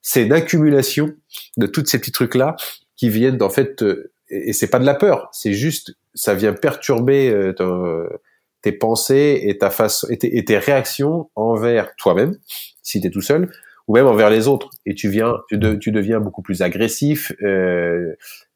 c'est 0.03 0.23
une 0.23 0.33
accumulation 0.33 1.11
de 1.57 1.65
tous 1.65 1.85
ces 1.85 1.97
petits 1.97 2.11
trucs 2.11 2.35
là 2.35 2.55
qui 2.95 3.09
viennent 3.09 3.41
en 3.41 3.49
fait, 3.49 3.83
et 4.29 4.53
c'est 4.53 4.69
pas 4.69 4.77
de 4.77 4.85
la 4.85 4.93
peur, 4.93 5.29
c'est 5.31 5.53
juste 5.53 5.95
ça 6.13 6.35
vient 6.35 6.53
perturber 6.53 7.29
euh, 7.31 8.07
tes 8.61 8.71
pensées 8.71 9.41
et 9.43 9.57
ta 9.57 9.69
face 9.69 10.05
et 10.09 10.45
tes, 10.45 10.57
réactions 10.57 11.29
envers 11.35 11.95
toi-même 11.95 12.37
si 12.81 13.01
tu 13.01 13.07
es 13.07 13.09
tout 13.09 13.21
seul 13.21 13.51
ou 13.87 13.95
même 13.95 14.07
envers 14.07 14.29
les 14.29 14.47
autres. 14.47 14.69
Et 14.85 14.95
tu 14.95 15.09
viens 15.09 15.37
tu, 15.49 15.59
tu 15.79 15.91
deviens 15.91 16.19
beaucoup 16.19 16.41
plus 16.41 16.61
agressif 16.61 17.31
euh, 17.41 18.13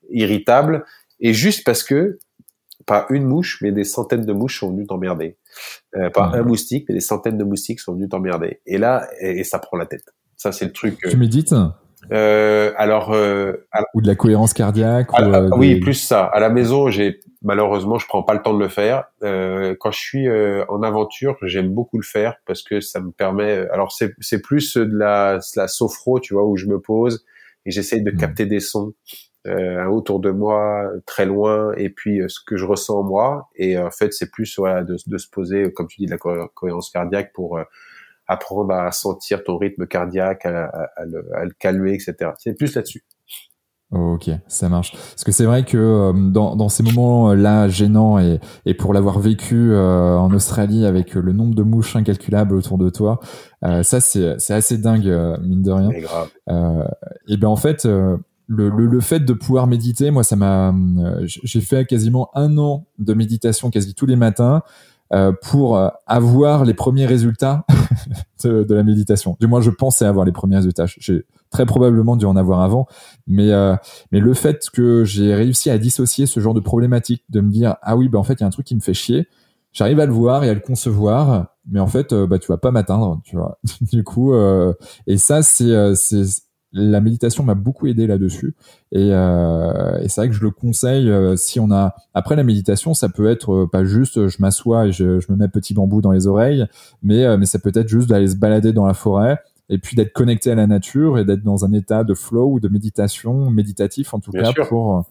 irritable 0.09 0.85
et 1.19 1.33
juste 1.33 1.65
parce 1.65 1.83
que 1.83 2.19
pas 2.85 3.05
une 3.09 3.25
mouche 3.25 3.59
mais 3.61 3.71
des 3.71 3.83
centaines 3.83 4.25
de 4.25 4.33
mouches 4.33 4.59
sont 4.59 4.71
venues 4.71 4.87
t'emmerder. 4.87 5.37
Euh, 5.95 6.09
pas 6.09 6.31
un 6.33 6.43
moustique 6.43 6.85
mais 6.87 6.95
des 6.95 7.01
centaines 7.01 7.37
de 7.37 7.43
moustiques 7.43 7.79
sont 7.79 7.93
venus 7.93 8.09
t'emmerder. 8.09 8.61
Et 8.65 8.77
là 8.77 9.07
et, 9.19 9.43
ça 9.43 9.59
prend 9.59 9.77
la 9.77 9.85
tête. 9.85 10.05
Ça 10.35 10.51
c'est 10.51 10.65
le 10.65 10.73
truc 10.73 10.99
tu 11.09 11.17
médites? 11.17 11.53
Euh, 12.11 12.73
alors, 12.77 13.13
euh, 13.13 13.53
ou 13.93 14.01
de 14.01 14.07
la 14.07 14.15
cohérence 14.15 14.53
cardiaque. 14.53 15.11
ou, 15.13 15.21
euh, 15.21 15.49
oui, 15.57 15.79
plus 15.79 15.93
ça. 15.93 16.25
À 16.25 16.39
la 16.39 16.49
maison, 16.49 16.89
j'ai 16.89 17.19
malheureusement, 17.41 17.97
je 17.97 18.07
prends 18.07 18.23
pas 18.23 18.33
le 18.33 18.41
temps 18.41 18.53
de 18.53 18.59
le 18.59 18.69
faire. 18.69 19.05
Euh, 19.23 19.75
quand 19.79 19.91
je 19.91 19.99
suis 19.99 20.27
euh, 20.27 20.65
en 20.69 20.83
aventure, 20.83 21.37
j'aime 21.43 21.69
beaucoup 21.69 21.97
le 21.97 22.05
faire 22.05 22.35
parce 22.45 22.63
que 22.63 22.81
ça 22.81 22.99
me 22.99 23.11
permet. 23.11 23.67
Alors, 23.71 23.91
c'est 23.91 24.13
c'est 24.19 24.41
plus 24.41 24.77
de 24.77 24.97
la, 24.97 25.39
la 25.55 25.67
sophro, 25.67 26.19
tu 26.19 26.33
vois, 26.33 26.45
où 26.45 26.57
je 26.57 26.65
me 26.65 26.79
pose 26.79 27.25
et 27.65 27.71
j'essaye 27.71 28.03
de 28.03 28.11
mmh. 28.11 28.17
capter 28.17 28.45
des 28.45 28.59
sons 28.59 28.93
autour 29.89 30.19
de 30.19 30.29
moi, 30.29 30.91
très 31.05 31.25
loin, 31.25 31.71
et 31.77 31.89
puis 31.89 32.19
ce 32.27 32.39
que 32.45 32.57
je 32.57 32.65
ressens 32.65 32.99
en 32.99 33.03
moi. 33.03 33.47
Et 33.55 33.77
en 33.77 33.91
fait, 33.91 34.11
c'est 34.11 34.29
plus 34.29 34.59
voilà 34.59 34.83
de, 34.83 34.97
de, 35.07 35.17
se 35.17 35.29
poser, 35.29 35.71
comme 35.71 35.87
tu 35.87 36.01
dis, 36.01 36.05
de 36.05 36.11
la 36.11 36.17
cohérence 36.53 36.89
cardiaque 36.89 37.31
pour 37.33 37.57
apprendre 38.27 38.73
à 38.73 38.91
sentir 38.91 39.43
ton 39.43 39.57
rythme 39.57 39.87
cardiaque, 39.87 40.45
à, 40.45 40.89
le, 41.05 41.53
calmer, 41.59 41.93
etc. 41.93 42.31
C'est 42.37 42.53
plus 42.53 42.75
là-dessus. 42.75 43.03
Ok, 43.91 44.29
ça 44.47 44.67
marche. 44.67 44.91
Parce 44.91 45.23
que 45.23 45.31
c'est 45.31 45.45
vrai 45.45 45.63
que 45.63 45.77
euh, 45.77 46.11
dans, 46.13 46.57
dans 46.57 46.67
ces 46.67 46.83
moments-là 46.83 47.69
gênants 47.69 48.19
et, 48.19 48.41
et 48.65 48.73
pour 48.73 48.93
l'avoir 48.93 49.19
vécu 49.19 49.71
euh, 49.71 50.17
en 50.17 50.33
Australie 50.33 50.85
avec 50.85 51.13
le 51.13 51.31
nombre 51.31 51.55
de 51.55 51.63
mouches 51.63 51.95
incalculables 51.95 52.53
autour 52.53 52.77
de 52.77 52.89
toi, 52.89 53.21
euh, 53.63 53.83
ça 53.83 54.01
c'est 54.01 54.35
c'est 54.39 54.53
assez 54.53 54.77
dingue 54.77 55.07
mine 55.41 55.61
de 55.61 55.71
rien. 55.71 55.89
grave. 55.89 56.89
et 57.29 57.37
ben 57.37 57.47
en 57.47 57.55
fait 57.55 57.85
le, 57.85 58.19
le, 58.47 58.69
le, 58.69 58.99
fait 58.99 59.21
de 59.21 59.31
pouvoir 59.31 59.67
méditer, 59.67 60.11
moi 60.11 60.25
ça 60.25 60.35
m'a 60.35 60.75
j'ai 61.25 61.61
fait 61.61 61.85
quasiment 61.85 62.29
un 62.33 62.57
an 62.57 62.87
de 62.99 63.13
méditation 63.13 63.69
quasi 63.69 63.95
tous 63.95 64.05
les 64.05 64.17
matins. 64.17 64.63
Euh, 65.13 65.31
pour 65.41 65.77
euh, 65.77 65.87
avoir 66.05 66.65
les 66.65 66.73
premiers 66.73 67.05
résultats 67.05 67.65
de, 68.43 68.63
de, 68.63 68.75
la 68.75 68.83
méditation. 68.83 69.37
Du 69.39 69.47
moins, 69.47 69.61
je 69.61 69.69
pensais 69.69 70.03
avoir 70.03 70.25
les 70.25 70.33
premiers 70.33 70.57
résultats. 70.57 70.85
J'ai 70.85 71.23
très 71.49 71.65
probablement 71.65 72.17
dû 72.17 72.25
en 72.25 72.35
avoir 72.35 72.59
avant, 72.59 72.87
mais 73.25 73.53
euh, 73.53 73.77
mais 74.11 74.19
le 74.19 74.33
fait 74.33 74.69
que 74.69 75.05
j'ai 75.05 75.33
réussi 75.33 75.69
à 75.69 75.77
dissocier 75.77 76.25
ce 76.25 76.41
genre 76.41 76.53
de 76.53 76.59
problématique, 76.59 77.23
de 77.29 77.39
me 77.39 77.49
dire 77.49 77.77
ah 77.83 77.95
oui, 77.95 78.09
bah 78.09 78.19
en 78.19 78.23
fait 78.23 78.33
il 78.33 78.41
y 78.41 78.43
a 78.43 78.47
un 78.47 78.49
truc 78.49 78.65
qui 78.65 78.75
me 78.75 78.81
fait 78.81 78.93
chier. 78.93 79.29
J'arrive 79.71 80.01
à 80.01 80.05
le 80.05 80.11
voir 80.11 80.43
et 80.43 80.49
à 80.49 80.53
le 80.53 80.59
concevoir, 80.59 81.55
mais 81.69 81.79
en 81.79 81.87
fait, 81.87 82.13
bah 82.13 82.37
tu 82.37 82.47
vas 82.47 82.57
pas 82.57 82.71
m'atteindre, 82.71 83.21
tu 83.23 83.37
vois. 83.37 83.59
du 83.81 84.03
coup, 84.03 84.33
et 85.05 85.17
ça 85.17 85.41
c'est 85.41 85.95
c'est 85.95 86.23
la 86.77 87.01
méditation 87.01 87.43
m'a 87.43 87.55
beaucoup 87.55 87.87
aidé 87.87 88.07
là-dessus 88.07 88.55
et, 88.91 89.09
euh, 89.11 89.99
et 89.99 90.09
c'est 90.09 90.21
vrai 90.21 90.29
que 90.29 90.35
je 90.35 90.43
le 90.43 90.51
conseille 90.51 91.09
euh, 91.09 91.35
si 91.35 91.59
on 91.59 91.71
a 91.71 91.95
après 92.13 92.35
la 92.35 92.43
méditation 92.43 92.93
ça 92.93 93.09
peut 93.09 93.29
être 93.29 93.53
euh, 93.53 93.69
pas 93.69 93.83
juste 93.83 94.27
je 94.27 94.37
m'assois 94.39 94.87
et 94.87 94.91
je, 94.91 95.19
je, 95.19 95.31
me 95.31 95.37
mets 95.37 95.47
petit 95.47 95.73
bambou 95.73 96.01
dans 96.01 96.11
les 96.11 96.27
oreilles 96.27 96.65
mais 97.01 97.37
mais 97.37 97.45
ça 97.45 97.59
peut 97.59 97.71
être 97.73 97.87
juste 97.87 98.09
d'aller 98.09 98.27
se 98.27 98.35
balader 98.35 98.73
dans 98.73 98.85
la 98.85 98.93
forêt 98.93 99.39
et 99.69 99.79
puis 99.79 99.95
d'être 99.95 100.13
connecté 100.13 100.51
à 100.51 100.55
la 100.55 100.67
nature 100.67 101.17
et 101.17 101.25
d'être 101.25 101.43
dans 101.43 101.65
un 101.65 101.73
état 101.73 102.03
de 102.03 102.13
flow 102.13 102.53
ou 102.53 102.59
de 102.59 102.69
méditation 102.69 103.49
méditatif 103.49 104.13
en 104.13 104.19
tout 104.19 104.31
cas 104.31 104.53
pour 104.67 105.03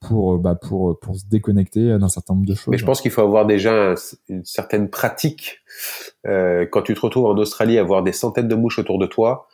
pour 0.00 0.38
bah 0.38 0.54
pour 0.54 0.98
pour 0.98 1.16
se 1.16 1.26
déconnecter 1.26 1.98
d'un 1.98 2.08
certain 2.08 2.34
nombre 2.34 2.46
de 2.46 2.54
choses. 2.54 2.72
Mais 2.72 2.78
je 2.78 2.86
pense 2.86 3.00
qu'il 3.00 3.10
faut 3.10 3.20
avoir 3.20 3.46
déjà 3.46 3.94
une 4.28 4.44
certaine 4.44 4.88
pratique 4.88 5.60
quand 6.24 6.82
tu 6.82 6.94
te 6.94 7.00
retrouves 7.00 7.26
en 7.26 7.36
Australie, 7.36 7.78
avoir 7.78 8.02
des 8.02 8.12
centaines 8.12 8.48
de 8.48 8.54
mouches 8.54 8.78
autour 8.78 8.98
de 8.98 9.06
toi 9.06 9.46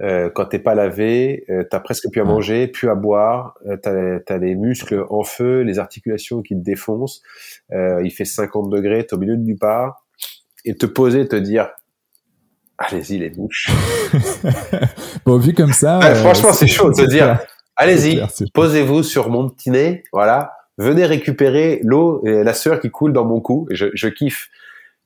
euh, 0.00 0.30
quand 0.30 0.46
t'es 0.46 0.58
pas 0.58 0.74
lavé, 0.74 1.44
euh, 1.50 1.64
t'as 1.70 1.80
presque 1.80 2.10
plus 2.10 2.20
à 2.20 2.24
manger, 2.24 2.66
plus 2.66 2.88
à 2.88 2.94
boire, 2.94 3.54
euh, 3.66 3.76
t'as 3.76 4.18
as 4.26 4.38
les 4.38 4.54
muscles 4.54 5.04
en 5.10 5.22
feu, 5.22 5.60
les 5.60 5.78
articulations 5.78 6.42
qui 6.42 6.54
te 6.54 6.60
défoncent. 6.60 7.22
Euh, 7.72 8.02
il 8.04 8.10
fait 8.10 8.24
50 8.24 8.70
degrés, 8.70 9.06
t'es 9.06 9.14
au 9.14 9.18
milieu 9.18 9.36
de 9.36 9.42
nulle 9.42 9.58
part, 9.58 10.04
et 10.64 10.76
te 10.76 10.86
poser, 10.86 11.28
te 11.28 11.36
dire, 11.36 11.70
allez-y 12.78 13.18
les 13.18 13.30
mouches. 13.30 13.70
bon, 15.26 15.38
vu 15.38 15.52
comme 15.54 15.72
ça, 15.72 16.00
franchement, 16.16 16.52
c'est 16.52 16.66
chaud 16.66 16.90
de 16.90 16.96
se 16.96 17.06
dire, 17.06 17.38
allez-y, 17.76 18.22
posez-vous 18.54 19.02
sur 19.02 19.28
mon 19.28 19.48
petit 19.48 19.70
nez, 19.70 20.02
voilà, 20.12 20.52
venez 20.78 21.04
récupérer 21.06 21.80
l'eau 21.84 22.24
et 22.26 22.42
la 22.42 22.54
sueur 22.54 22.80
qui 22.80 22.90
coule 22.90 23.12
dans 23.12 23.24
mon 23.24 23.40
cou. 23.40 23.68
Je, 23.70 23.86
je 23.94 24.08
kiffe 24.08 24.48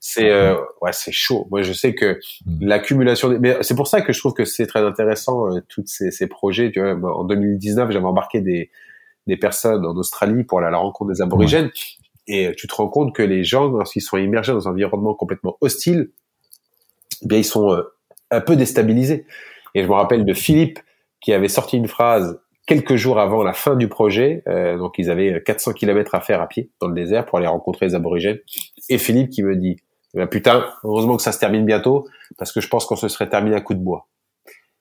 c'est 0.08 0.30
euh, 0.30 0.54
ouais 0.80 0.92
c'est 0.92 1.12
chaud. 1.12 1.48
Moi 1.50 1.62
je 1.62 1.72
sais 1.72 1.94
que 1.94 2.20
mm. 2.46 2.58
l'accumulation 2.60 3.28
des... 3.28 3.38
mais 3.38 3.56
c'est 3.62 3.74
pour 3.74 3.88
ça 3.88 4.02
que 4.02 4.12
je 4.12 4.20
trouve 4.20 4.34
que 4.34 4.44
c'est 4.44 4.66
très 4.66 4.80
intéressant 4.80 5.48
euh, 5.48 5.60
tous 5.68 5.82
ces, 5.86 6.12
ces, 6.12 6.28
projets. 6.28 6.70
Tu 6.70 6.80
vois 6.80 7.18
en 7.18 7.24
2019 7.24 7.90
j'avais 7.90 8.04
embarqué 8.04 8.40
des 8.40 8.70
des 9.26 9.36
personnes 9.36 9.84
en 9.84 9.96
Australie 9.96 10.44
pour 10.44 10.58
aller 10.58 10.68
à 10.68 10.70
la 10.70 10.78
rencontre 10.78 11.12
des 11.12 11.22
aborigènes. 11.22 11.70
Et 12.28 12.52
tu 12.56 12.68
te 12.68 12.74
rends 12.74 12.88
compte 12.88 13.14
que 13.14 13.22
les 13.22 13.42
gens 13.42 13.66
lorsqu'ils 13.66 14.00
sont 14.00 14.16
immergés 14.16 14.52
dans 14.52 14.68
un 14.68 14.72
environnement 14.72 15.14
complètement 15.14 15.56
hostile 15.60 16.10
eh 17.22 17.26
bien 17.26 17.38
ils 17.38 17.44
sont 17.44 17.72
euh, 17.72 17.82
un 18.30 18.40
peu 18.40 18.54
déstabilisés. 18.54 19.26
Et 19.74 19.82
je 19.82 19.88
me 19.88 19.94
rappelle 19.94 20.24
de 20.24 20.34
Philippe 20.34 20.78
qui 21.20 21.32
avait 21.32 21.48
sorti 21.48 21.76
une 21.76 21.88
phrase 21.88 22.40
quelques 22.66 22.96
jours 22.96 23.18
avant 23.18 23.42
la 23.42 23.52
fin 23.52 23.76
du 23.76 23.88
projet, 23.88 24.42
euh, 24.48 24.76
donc 24.76 24.94
ils 24.98 25.10
avaient 25.10 25.42
400 25.44 25.72
km 25.72 26.14
à 26.14 26.20
faire 26.20 26.40
à 26.40 26.48
pied 26.48 26.70
dans 26.80 26.88
le 26.88 26.94
désert 26.94 27.24
pour 27.24 27.38
aller 27.38 27.46
rencontrer 27.46 27.86
les 27.86 27.94
aborigènes. 27.94 28.38
Et 28.88 28.98
Philippe 28.98 29.30
qui 29.30 29.42
me 29.42 29.56
dit 29.56 29.76
ben, 30.16 30.26
putain, 30.26 30.64
heureusement 30.82 31.16
que 31.16 31.22
ça 31.22 31.30
se 31.30 31.38
termine 31.38 31.66
bientôt, 31.66 32.08
parce 32.38 32.50
que 32.50 32.60
je 32.60 32.68
pense 32.68 32.86
qu'on 32.86 32.96
se 32.96 33.08
serait 33.08 33.28
terminé 33.28 33.54
à 33.54 33.60
coup 33.60 33.74
de 33.74 33.80
bois. 33.80 34.08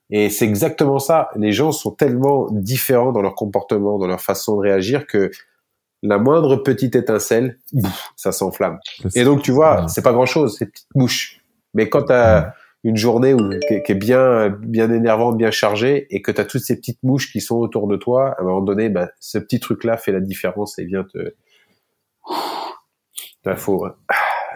Et 0.10 0.30
c'est 0.30 0.46
exactement 0.46 1.00
ça. 1.00 1.30
Les 1.36 1.52
gens 1.52 1.72
sont 1.72 1.92
tellement 1.92 2.48
différents 2.52 3.12
dans 3.12 3.22
leur 3.22 3.36
comportement, 3.36 3.98
dans 3.98 4.08
leur 4.08 4.22
façon 4.22 4.56
de 4.56 4.62
réagir 4.62 5.08
que 5.08 5.32
la 6.04 6.20
moindre 6.20 6.58
petite 6.58 6.96
étincelle, 6.96 7.60
ça 8.16 8.32
s'enflamme. 8.32 8.80
Et 9.16 9.24
donc, 9.24 9.42
tu 9.42 9.52
vois, 9.52 9.88
c'est 9.88 10.04
pas 10.04 10.14
grand 10.14 10.26
chose, 10.26 10.56
c'est 10.58 10.68
petite 10.68 10.88
mouche. 10.96 11.42
Mais 11.74 11.90
quand 11.90 12.04
t'as 12.04 12.52
une 12.84 12.96
journée 12.96 13.34
où, 13.34 13.50
qui, 13.68 13.92
est 13.92 13.96
bien, 13.96 14.50
bien 14.50 14.92
énervante, 14.92 15.38
bien 15.38 15.52
chargée, 15.52 16.06
et 16.12 16.22
que 16.22 16.32
t'as 16.32 16.46
toutes 16.46 16.62
ces 16.62 16.78
petites 16.78 17.02
mouches 17.04 17.32
qui 17.32 17.42
sont 17.42 17.56
autour 17.56 17.88
de 17.88 17.98
toi, 17.98 18.36
à 18.38 18.42
un 18.42 18.46
moment 18.46 18.62
donné, 18.62 18.90
bah, 18.90 19.10
ce 19.20 19.40
petit 19.40 19.60
truc-là 19.60 19.98
fait 19.98 20.12
la 20.12 20.20
différence 20.22 20.78
et 20.78 20.86
vient 20.86 21.04
te, 21.04 21.34
il 23.48 23.56
faut, 23.58 23.88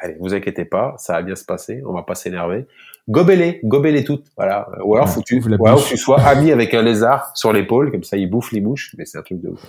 allez, 0.01 0.15
vous 0.19 0.33
inquiétez 0.33 0.65
pas, 0.65 0.95
ça 0.97 1.13
va 1.13 1.21
bien 1.21 1.35
se 1.35 1.45
passer, 1.45 1.81
on 1.85 1.93
va 1.93 2.03
pas 2.03 2.15
s'énerver. 2.15 2.65
Gobez-les, 3.07 3.59
gobez-les 3.63 4.03
toutes, 4.03 4.27
voilà. 4.35 4.69
Ou 4.83 4.95
alors, 4.95 5.09
faut 5.09 5.21
que 5.21 5.25
tu, 5.25 5.41
ou 5.41 5.65
alors, 5.65 5.83
tu 5.83 5.97
sois 5.97 6.21
ami 6.21 6.51
avec 6.51 6.73
un 6.73 6.81
lézard 6.81 7.35
sur 7.35 7.51
l'épaule, 7.53 7.91
comme 7.91 8.03
ça, 8.03 8.17
il 8.17 8.29
bouffe 8.29 8.51
les 8.51 8.61
mouches, 8.61 8.93
mais 8.97 9.05
c'est 9.05 9.17
un 9.17 9.23
truc 9.23 9.41
de 9.41 9.49
ouf. 9.49 9.65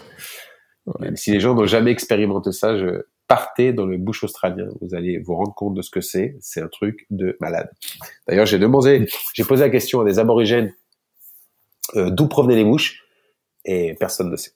Si 1.14 1.30
les 1.30 1.40
gens 1.40 1.54
n'ont 1.54 1.66
jamais 1.66 1.90
expérimenté 1.90 2.52
ça, 2.52 2.76
je 2.76 3.04
partez 3.28 3.72
dans 3.72 3.86
le 3.86 3.96
bush 3.96 4.24
australien, 4.24 4.68
vous 4.80 4.94
allez 4.94 5.18
vous 5.18 5.36
rendre 5.36 5.54
compte 5.54 5.74
de 5.74 5.82
ce 5.82 5.90
que 5.90 6.00
c'est. 6.00 6.36
C'est 6.40 6.60
un 6.60 6.68
truc 6.68 7.06
de 7.10 7.36
malade. 7.40 7.70
D'ailleurs, 8.26 8.46
j'ai 8.46 8.58
demandé, 8.58 9.06
j'ai 9.34 9.44
posé 9.44 9.62
la 9.62 9.70
question 9.70 10.00
à 10.00 10.04
des 10.04 10.18
aborigènes 10.18 10.74
euh, 11.94 12.10
d'où 12.10 12.28
provenaient 12.28 12.56
les 12.56 12.64
mouches, 12.64 13.04
et 13.64 13.94
personne 13.98 14.30
ne 14.30 14.36
sait. 14.36 14.52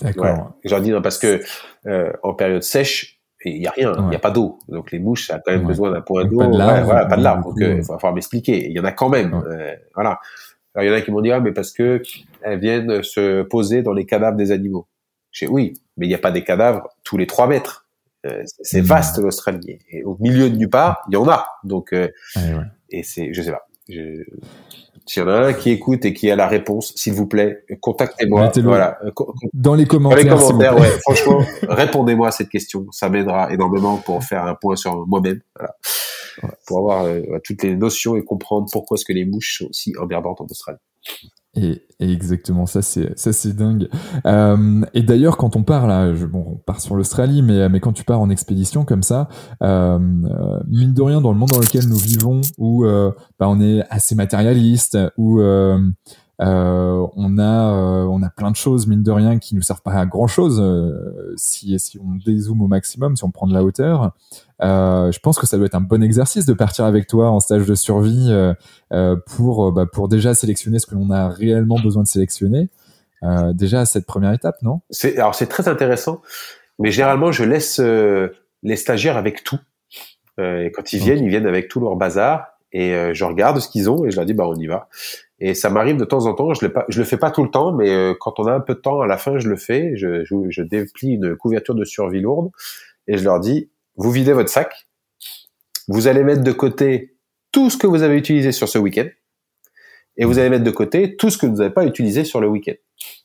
D'accord. 0.00 0.52
J'en 0.64 0.80
dis 0.80 0.90
non 0.90 1.02
parce 1.02 1.18
que 1.18 1.42
euh, 1.86 2.12
en 2.22 2.34
période 2.34 2.62
sèche, 2.62 3.21
il 3.44 3.62
y 3.62 3.66
a 3.66 3.70
rien, 3.70 3.92
il 3.98 4.08
n'y 4.08 4.16
a 4.16 4.20
pas 4.20 4.30
d'eau. 4.30 4.58
Donc 4.68 4.92
les 4.92 4.98
mouches, 4.98 5.28
ça 5.28 5.36
a 5.36 5.38
quand 5.38 5.52
même 5.52 5.66
besoin 5.66 5.90
d'un 5.90 6.00
point 6.00 6.24
d'eau. 6.24 6.38
Pas 6.38 6.46
de 6.46 6.58
larve. 6.58 6.84
voilà, 6.84 7.06
pas 7.06 7.16
de 7.16 7.22
larve. 7.22 7.42
Donc 7.42 7.54
il 7.58 7.82
va 7.82 7.98
falloir 7.98 8.14
m'expliquer. 8.14 8.66
Il 8.66 8.72
y 8.72 8.80
en 8.80 8.84
a 8.84 8.92
quand 8.92 9.08
même. 9.08 9.34
Euh, 9.34 9.74
voilà. 9.94 10.20
Alors 10.74 10.86
il 10.86 10.90
y 10.90 10.94
en 10.94 10.96
a 10.96 11.00
qui 11.00 11.10
m'ont 11.10 11.20
dit 11.20 11.30
ah 11.30 11.40
mais 11.40 11.52
parce 11.52 11.72
que 11.72 12.02
elles 12.42 12.58
viennent 12.58 13.02
se 13.02 13.42
poser 13.42 13.82
dans 13.82 13.92
les 13.92 14.06
cadavres 14.06 14.36
des 14.36 14.52
animaux. 14.52 14.86
J'ai 15.30 15.46
oui, 15.46 15.74
mais 15.96 16.06
il 16.06 16.08
n'y 16.08 16.14
a 16.14 16.18
pas 16.18 16.30
des 16.30 16.44
cadavres 16.44 16.88
tous 17.04 17.16
les 17.16 17.26
trois 17.26 17.46
mètres. 17.46 17.86
Euh, 18.24 18.42
c'est 18.44 18.82
hmm. 18.82 18.86
vaste 18.86 19.18
l'Australie. 19.18 19.78
Et 19.90 20.04
au 20.04 20.16
milieu 20.20 20.48
de 20.48 20.56
nulle 20.56 20.70
part, 20.70 21.02
il 21.08 21.14
y 21.14 21.16
en 21.16 21.28
a. 21.28 21.46
Donc 21.64 21.92
euh, 21.92 22.08
et 22.90 23.02
c'est, 23.02 23.32
je 23.32 23.42
sais 23.42 23.50
pas. 23.50 23.66
Je, 23.88 24.22
s'il 25.06 25.22
y 25.22 25.26
en 25.26 25.28
a 25.28 25.46
un 25.46 25.52
qui 25.52 25.70
écoute 25.70 26.04
et 26.04 26.14
qui 26.14 26.30
a 26.30 26.36
la 26.36 26.46
réponse, 26.46 26.92
s'il 26.96 27.14
vous 27.14 27.26
plaît, 27.26 27.64
contactez-moi. 27.80 28.50
Voilà. 28.62 28.98
Dans 29.52 29.74
les 29.74 29.86
commentaires. 29.86 30.24
Dans 30.24 30.36
les 30.36 30.44
commentaires, 30.44 30.78
ouais. 30.78 30.90
Franchement, 31.02 31.42
répondez-moi 31.62 32.28
à 32.28 32.30
cette 32.30 32.48
question. 32.48 32.86
Ça 32.90 33.08
m'aidera 33.08 33.52
énormément 33.52 33.96
pour 33.96 34.22
faire 34.22 34.44
un 34.44 34.54
point 34.54 34.76
sur 34.76 35.06
moi-même. 35.06 35.40
Voilà. 35.56 35.76
Pour 36.66 36.78
avoir 36.78 37.04
euh, 37.04 37.22
toutes 37.44 37.62
les 37.62 37.76
notions 37.76 38.16
et 38.16 38.24
comprendre 38.24 38.66
pourquoi 38.72 38.96
est-ce 38.96 39.04
que 39.04 39.12
les 39.12 39.26
mouches 39.26 39.58
sont 39.58 39.66
aussi 39.68 39.92
emmerdantes 40.00 40.40
en 40.40 40.46
Australie. 40.46 40.78
Et, 41.54 41.82
exactement, 42.00 42.64
ça 42.66 42.80
c'est 42.80 43.16
ça 43.18 43.32
c'est 43.32 43.54
dingue. 43.54 43.88
Euh, 44.26 44.82
et 44.94 45.02
d'ailleurs, 45.02 45.36
quand 45.36 45.54
on 45.54 45.62
part 45.62 45.86
là, 45.86 46.14
je, 46.14 46.24
bon, 46.24 46.44
on 46.48 46.56
part 46.56 46.80
sur 46.80 46.96
l'Australie, 46.96 47.42
mais 47.42 47.68
mais 47.68 47.78
quand 47.78 47.92
tu 47.92 48.04
pars 48.04 48.20
en 48.20 48.30
expédition 48.30 48.84
comme 48.84 49.02
ça, 49.02 49.28
euh, 49.62 49.98
euh 49.98 50.60
mine 50.66 50.94
de 50.94 51.02
rien, 51.02 51.20
dans 51.20 51.30
le 51.30 51.38
monde 51.38 51.50
dans 51.50 51.60
lequel 51.60 51.86
nous 51.88 51.98
vivons, 51.98 52.40
où 52.56 52.86
euh, 52.86 53.12
bah, 53.38 53.48
on 53.50 53.60
est 53.60 53.84
assez 53.90 54.14
matérialiste, 54.14 54.98
où 55.18 55.40
euh, 56.42 56.92
euh, 57.02 57.06
on 57.16 57.38
a 57.38 57.72
euh, 57.72 58.04
on 58.04 58.22
a 58.22 58.30
plein 58.30 58.50
de 58.50 58.56
choses 58.56 58.86
mine 58.86 59.02
de 59.02 59.10
rien 59.10 59.38
qui 59.38 59.54
nous 59.54 59.62
servent 59.62 59.82
pas 59.82 59.92
à 59.92 60.06
grand 60.06 60.26
chose 60.26 60.60
euh, 60.60 61.32
si 61.36 61.78
si 61.78 61.98
on 61.98 62.14
dézoome 62.24 62.62
au 62.62 62.68
maximum 62.68 63.16
si 63.16 63.24
on 63.24 63.30
prend 63.30 63.46
de 63.46 63.54
la 63.54 63.62
hauteur. 63.62 64.12
Je 64.60 65.18
pense 65.18 65.38
que 65.38 65.46
ça 65.46 65.56
doit 65.56 65.66
être 65.66 65.74
un 65.74 65.80
bon 65.80 66.02
exercice 66.02 66.46
de 66.46 66.52
partir 66.52 66.84
avec 66.84 67.06
toi 67.06 67.30
en 67.30 67.40
stage 67.40 67.66
de 67.66 67.74
survie 67.74 68.30
pour 69.26 69.72
bah, 69.72 69.86
pour 69.86 70.08
déjà 70.08 70.34
sélectionner 70.34 70.78
ce 70.78 70.86
que 70.86 70.94
l'on 70.94 71.10
a 71.10 71.28
réellement 71.28 71.80
besoin 71.80 72.02
de 72.02 72.08
sélectionner. 72.08 72.68
Déjà 73.54 73.80
à 73.80 73.84
cette 73.84 74.06
première 74.06 74.32
étape 74.32 74.56
non? 74.62 74.80
C'est 74.90 75.16
alors 75.18 75.34
c'est 75.34 75.46
très 75.46 75.68
intéressant 75.68 76.22
mais 76.78 76.90
généralement 76.90 77.32
je 77.32 77.44
laisse 77.44 77.80
les 77.80 78.76
stagiaires 78.76 79.16
avec 79.16 79.42
tout. 79.42 79.58
Et 80.38 80.70
quand 80.72 80.92
ils 80.92 81.00
viennent 81.00 81.24
ils 81.24 81.30
viennent 81.30 81.46
avec 81.46 81.68
tout 81.68 81.80
leur 81.80 81.96
bazar 81.96 82.51
et 82.72 83.12
je 83.12 83.24
regarde 83.24 83.58
ce 83.60 83.68
qu'ils 83.68 83.90
ont 83.90 84.04
et 84.04 84.10
je 84.10 84.16
leur 84.16 84.24
dis 84.24 84.34
bah 84.34 84.46
on 84.46 84.54
y 84.54 84.66
va 84.66 84.88
et 85.44 85.54
ça 85.54 85.70
m'arrive 85.70 85.96
de 85.96 86.04
temps 86.04 86.26
en 86.26 86.34
temps, 86.34 86.54
je, 86.54 86.64
pas, 86.68 86.84
je 86.88 87.00
le 87.00 87.04
fais 87.04 87.16
pas 87.16 87.32
tout 87.32 87.42
le 87.42 87.50
temps, 87.50 87.72
mais 87.72 87.90
euh, 87.90 88.14
quand 88.18 88.38
on 88.38 88.46
a 88.46 88.52
un 88.52 88.60
peu 88.60 88.76
de 88.76 88.78
temps, 88.78 89.00
à 89.00 89.08
la 89.08 89.18
fin, 89.18 89.40
je 89.40 89.48
le 89.48 89.56
fais. 89.56 89.96
Je, 89.96 90.24
je, 90.24 90.36
je, 90.50 90.62
déplie 90.62 91.14
une 91.14 91.34
couverture 91.34 91.74
de 91.74 91.84
survie 91.84 92.20
lourde 92.20 92.52
et 93.08 93.18
je 93.18 93.24
leur 93.24 93.40
dis, 93.40 93.68
vous 93.96 94.12
videz 94.12 94.34
votre 94.34 94.50
sac, 94.50 94.86
vous 95.88 96.06
allez 96.06 96.22
mettre 96.22 96.44
de 96.44 96.52
côté 96.52 97.16
tout 97.50 97.70
ce 97.70 97.76
que 97.76 97.88
vous 97.88 98.04
avez 98.04 98.16
utilisé 98.16 98.52
sur 98.52 98.68
ce 98.68 98.78
week-end 98.78 99.08
et 100.16 100.24
vous 100.24 100.38
allez 100.38 100.48
mettre 100.48 100.62
de 100.62 100.70
côté 100.70 101.16
tout 101.16 101.28
ce 101.28 101.38
que 101.38 101.46
vous 101.46 101.56
n'avez 101.56 101.74
pas 101.74 101.86
utilisé 101.86 102.22
sur 102.22 102.40
le 102.40 102.46
week-end. 102.46 102.76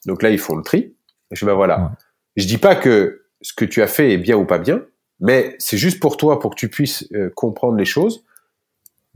Donc 0.08 0.24
là, 0.24 0.32
ils 0.32 0.40
font 0.40 0.56
le 0.56 0.64
tri. 0.64 0.96
je 1.30 1.42
dis, 1.42 1.46
ben 1.46 1.54
voilà. 1.54 1.92
Je 2.36 2.48
dis 2.48 2.58
pas 2.58 2.76
que 2.76 3.28
ce 3.42 3.54
que 3.54 3.64
tu 3.64 3.84
as 3.84 3.88
fait 3.88 4.12
est 4.12 4.18
bien 4.18 4.38
ou 4.38 4.46
pas 4.46 4.58
bien, 4.58 4.84
mais 5.20 5.56
c'est 5.60 5.78
juste 5.78 6.00
pour 6.00 6.18
toi, 6.18 6.40
pour 6.40 6.56
que 6.56 6.60
tu 6.60 6.68
puisses 6.68 7.08
euh, 7.14 7.30
comprendre 7.36 7.78
les 7.78 7.86
choses. 7.86 8.26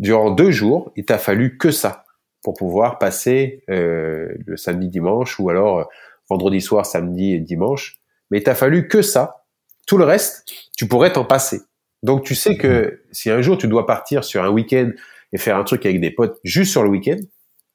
Durant 0.02 0.32
deux 0.32 0.50
jours, 0.50 0.92
il 0.96 1.06
t'a 1.06 1.20
fallu 1.20 1.60
que 1.60 1.70
ça 1.70 2.06
pour 2.42 2.56
pouvoir 2.56 2.98
passer 2.98 3.64
euh, 3.70 4.30
le 4.48 4.58
samedi 4.58 4.90
dimanche 4.90 5.40
ou 5.40 5.52
alors 5.52 5.80
euh, 5.80 5.84
vendredi 6.28 6.60
soir, 6.60 6.88
samedi 6.88 7.34
et 7.34 7.40
dimanche. 7.40 8.00
Mais 8.32 8.40
il 8.40 8.44
t'a 8.44 8.56
fallu 8.56 8.88
que 8.88 9.04
ça. 9.04 9.46
Tout 9.86 10.00
le 10.00 10.04
reste, 10.04 10.52
tu 10.76 10.88
pourrais 10.88 11.14
t'en 11.14 11.24
passer. 11.24 11.62
Donc 12.02 12.24
tu 12.24 12.34
sais 12.34 12.58
que 12.58 13.04
si 13.12 13.30
un 13.30 13.44
jour 13.44 13.60
tu 13.60 13.68
dois 13.68 13.86
partir 13.86 14.24
sur 14.24 14.44
un 14.44 14.50
week-end 14.50 14.90
et 15.34 15.38
faire 15.38 15.56
un 15.56 15.64
truc 15.64 15.86
avec 15.86 16.02
des 16.02 16.10
potes 16.10 16.40
juste 16.44 16.72
sur 16.72 16.82
le 16.82 16.90
week-end, 16.90 17.20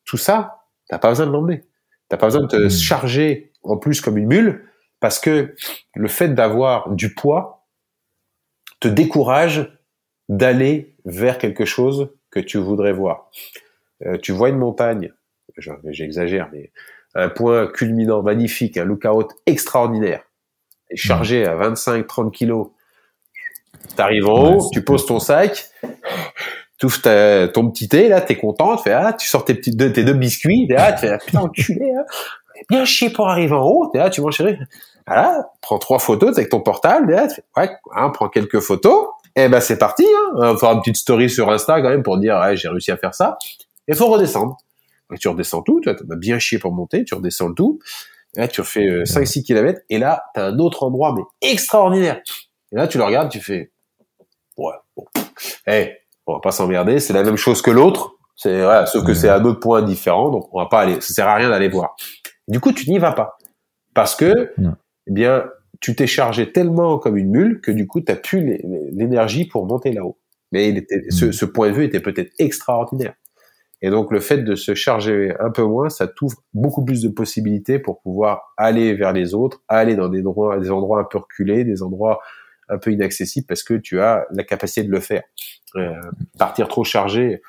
tout 0.04 0.16
ça, 0.16 0.64
t'as 0.88 0.98
pas 0.98 1.10
besoin 1.10 1.26
de 1.26 1.30
l'emmener. 1.30 1.62
T'as 2.08 2.16
pas 2.16 2.26
besoin 2.26 2.42
de 2.42 2.48
te 2.48 2.56
mmh. 2.56 2.70
charger 2.70 3.52
en 3.62 3.76
plus 3.76 4.00
comme 4.00 4.18
une 4.18 4.26
mule 4.26 4.64
parce 4.98 5.20
que 5.20 5.54
le 5.94 6.08
fait 6.08 6.30
d'avoir 6.30 6.90
du 6.90 7.14
poids 7.14 7.68
te 8.80 8.88
décourage 8.88 9.78
d'aller 10.28 10.96
vers 11.04 11.38
quelque 11.38 11.64
chose 11.64 12.15
que 12.36 12.46
tu 12.46 12.58
voudrais 12.58 12.92
voir. 12.92 13.30
Euh, 14.04 14.18
tu 14.18 14.32
vois 14.32 14.50
une 14.50 14.58
montagne, 14.58 15.10
j'exagère, 15.56 16.50
mais 16.52 16.70
un 17.14 17.30
point 17.30 17.66
culminant 17.66 18.22
magnifique, 18.22 18.76
un 18.76 18.84
lookout 18.84 19.28
extraordinaire, 19.46 20.22
et 20.90 20.96
chargé 20.96 21.46
à 21.46 21.56
25-30 21.56 22.30
kilos. 22.30 22.68
T'arrives 23.96 24.28
en 24.28 24.56
haut, 24.56 24.70
tu 24.70 24.84
poses 24.84 25.06
ton 25.06 25.18
sac, 25.18 25.64
tu 26.78 26.86
ouvres 26.86 27.46
ton 27.52 27.70
petit 27.70 27.88
thé, 27.88 28.08
là, 28.08 28.20
t'es 28.20 28.36
content, 28.36 28.76
tu 28.76 28.84
fais, 28.84 28.92
ah, 28.92 29.14
tu 29.14 29.26
sors 29.26 29.44
tes 29.44 29.54
petits 29.54 29.74
deux, 29.74 29.90
tes 29.92 30.04
deux 30.04 30.12
biscuits, 30.12 30.66
là, 30.68 30.92
tu 30.92 31.06
fais, 31.06 31.12
ah, 31.12 31.18
putain, 31.18 31.40
enculé, 31.40 31.92
hein. 31.92 32.04
bien 32.68 32.84
chier 32.84 33.08
pour 33.08 33.28
arriver 33.28 33.54
en 33.54 33.64
haut, 33.64 33.90
là, 33.94 34.10
tu 34.10 34.20
manges. 34.20 34.42
Voilà, 35.06 35.50
prends 35.62 35.78
trois 35.78 36.00
photos 36.00 36.36
avec 36.36 36.50
ton 36.50 36.60
portable, 36.60 37.12
là, 37.12 37.28
tu 37.28 37.36
fais, 37.36 37.44
ouais, 37.56 37.70
hein, 37.94 38.10
prends 38.10 38.28
quelques 38.28 38.60
photos, 38.60 39.06
et 39.36 39.48
ben 39.48 39.60
c'est 39.60 39.76
parti, 39.76 40.04
hein. 40.04 40.30
On 40.34 40.52
va 40.52 40.56
faire 40.56 40.72
une 40.72 40.80
petite 40.80 40.96
story 40.96 41.28
sur 41.28 41.50
Insta 41.50 41.82
quand 41.82 41.90
même 41.90 42.02
pour 42.02 42.18
dire, 42.18 42.38
ouais, 42.40 42.56
j'ai 42.56 42.68
réussi 42.68 42.90
à 42.90 42.96
faire 42.96 43.14
ça. 43.14 43.36
Il 43.86 43.94
faut 43.94 44.06
redescendre. 44.06 44.56
tu 45.20 45.28
redescends 45.28 45.62
tout, 45.62 45.80
tu 45.80 45.90
as 45.90 45.94
bien 46.16 46.38
chié 46.38 46.58
pour 46.58 46.72
monter, 46.72 47.04
tu 47.04 47.14
redescends 47.14 47.48
le 47.48 47.54
tout. 47.54 47.78
là, 48.34 48.48
tu 48.48 48.62
refais 48.62 49.02
5-6 49.04 49.38
euh, 49.38 49.42
km, 49.42 49.80
et 49.90 49.98
là, 49.98 50.24
tu 50.34 50.40
as 50.40 50.46
un 50.46 50.58
autre 50.58 50.82
endroit, 50.82 51.14
mais 51.14 51.22
extraordinaire. 51.48 52.20
Et 52.72 52.76
là, 52.76 52.88
tu 52.88 52.96
le 52.96 53.04
regardes, 53.04 53.30
tu 53.30 53.40
fais, 53.40 53.70
ouais, 54.56 54.74
bon, 54.96 55.04
hey, 55.66 55.96
on 56.26 56.34
va 56.34 56.40
pas 56.40 56.50
s'emmerder, 56.50 56.98
c'est 56.98 57.12
la 57.12 57.22
même 57.22 57.36
chose 57.36 57.60
que 57.60 57.70
l'autre, 57.70 58.16
c'est 58.36 58.62
voilà, 58.62 58.86
sauf 58.86 59.04
que 59.04 59.14
c'est 59.14 59.28
un 59.28 59.44
autre 59.44 59.60
point 59.60 59.82
différent, 59.82 60.30
donc 60.30 60.48
on 60.52 60.58
va 60.58 60.66
pas 60.66 60.80
aller, 60.80 61.00
ça 61.00 61.12
sert 61.14 61.28
à 61.28 61.34
rien 61.34 61.50
d'aller 61.50 61.68
voir. 61.68 61.94
Du 62.48 62.58
coup, 62.58 62.72
tu 62.72 62.90
n'y 62.90 62.98
vas 62.98 63.12
pas. 63.12 63.36
Parce 63.94 64.14
que, 64.14 64.52
eh 64.58 65.10
bien, 65.10 65.44
tu 65.80 65.94
t'es 65.94 66.06
chargé 66.06 66.52
tellement 66.52 66.98
comme 66.98 67.16
une 67.16 67.30
mule 67.30 67.60
que 67.60 67.70
du 67.70 67.86
coup, 67.86 68.00
tu 68.00 68.12
n'as 68.12 68.18
plus 68.18 68.60
l'énergie 68.92 69.46
pour 69.46 69.66
monter 69.66 69.92
là-haut. 69.92 70.18
Mais 70.52 70.68
il 70.68 70.78
était, 70.78 71.02
ce, 71.10 71.32
ce 71.32 71.44
point 71.44 71.70
de 71.70 71.74
vue 71.74 71.84
était 71.84 72.00
peut-être 72.00 72.32
extraordinaire. 72.38 73.14
Et 73.82 73.90
donc 73.90 74.10
le 74.10 74.20
fait 74.20 74.38
de 74.38 74.54
se 74.54 74.74
charger 74.74 75.34
un 75.38 75.50
peu 75.50 75.62
moins, 75.62 75.90
ça 75.90 76.06
t'ouvre 76.06 76.38
beaucoup 76.54 76.84
plus 76.84 77.02
de 77.02 77.08
possibilités 77.08 77.78
pour 77.78 78.00
pouvoir 78.00 78.54
aller 78.56 78.94
vers 78.94 79.12
les 79.12 79.34
autres, 79.34 79.62
aller 79.68 79.96
dans 79.96 80.08
des 80.08 80.20
endroits, 80.20 80.58
des 80.58 80.70
endroits 80.70 81.00
un 81.00 81.04
peu 81.04 81.18
reculés, 81.18 81.64
des 81.64 81.82
endroits 81.82 82.20
un 82.68 82.78
peu 82.78 82.90
inaccessibles 82.90 83.46
parce 83.46 83.62
que 83.62 83.74
tu 83.74 84.00
as 84.00 84.26
la 84.30 84.44
capacité 84.44 84.82
de 84.82 84.90
le 84.90 85.00
faire. 85.00 85.22
Euh, 85.76 85.92
partir 86.38 86.68
trop 86.68 86.84
chargé. 86.84 87.42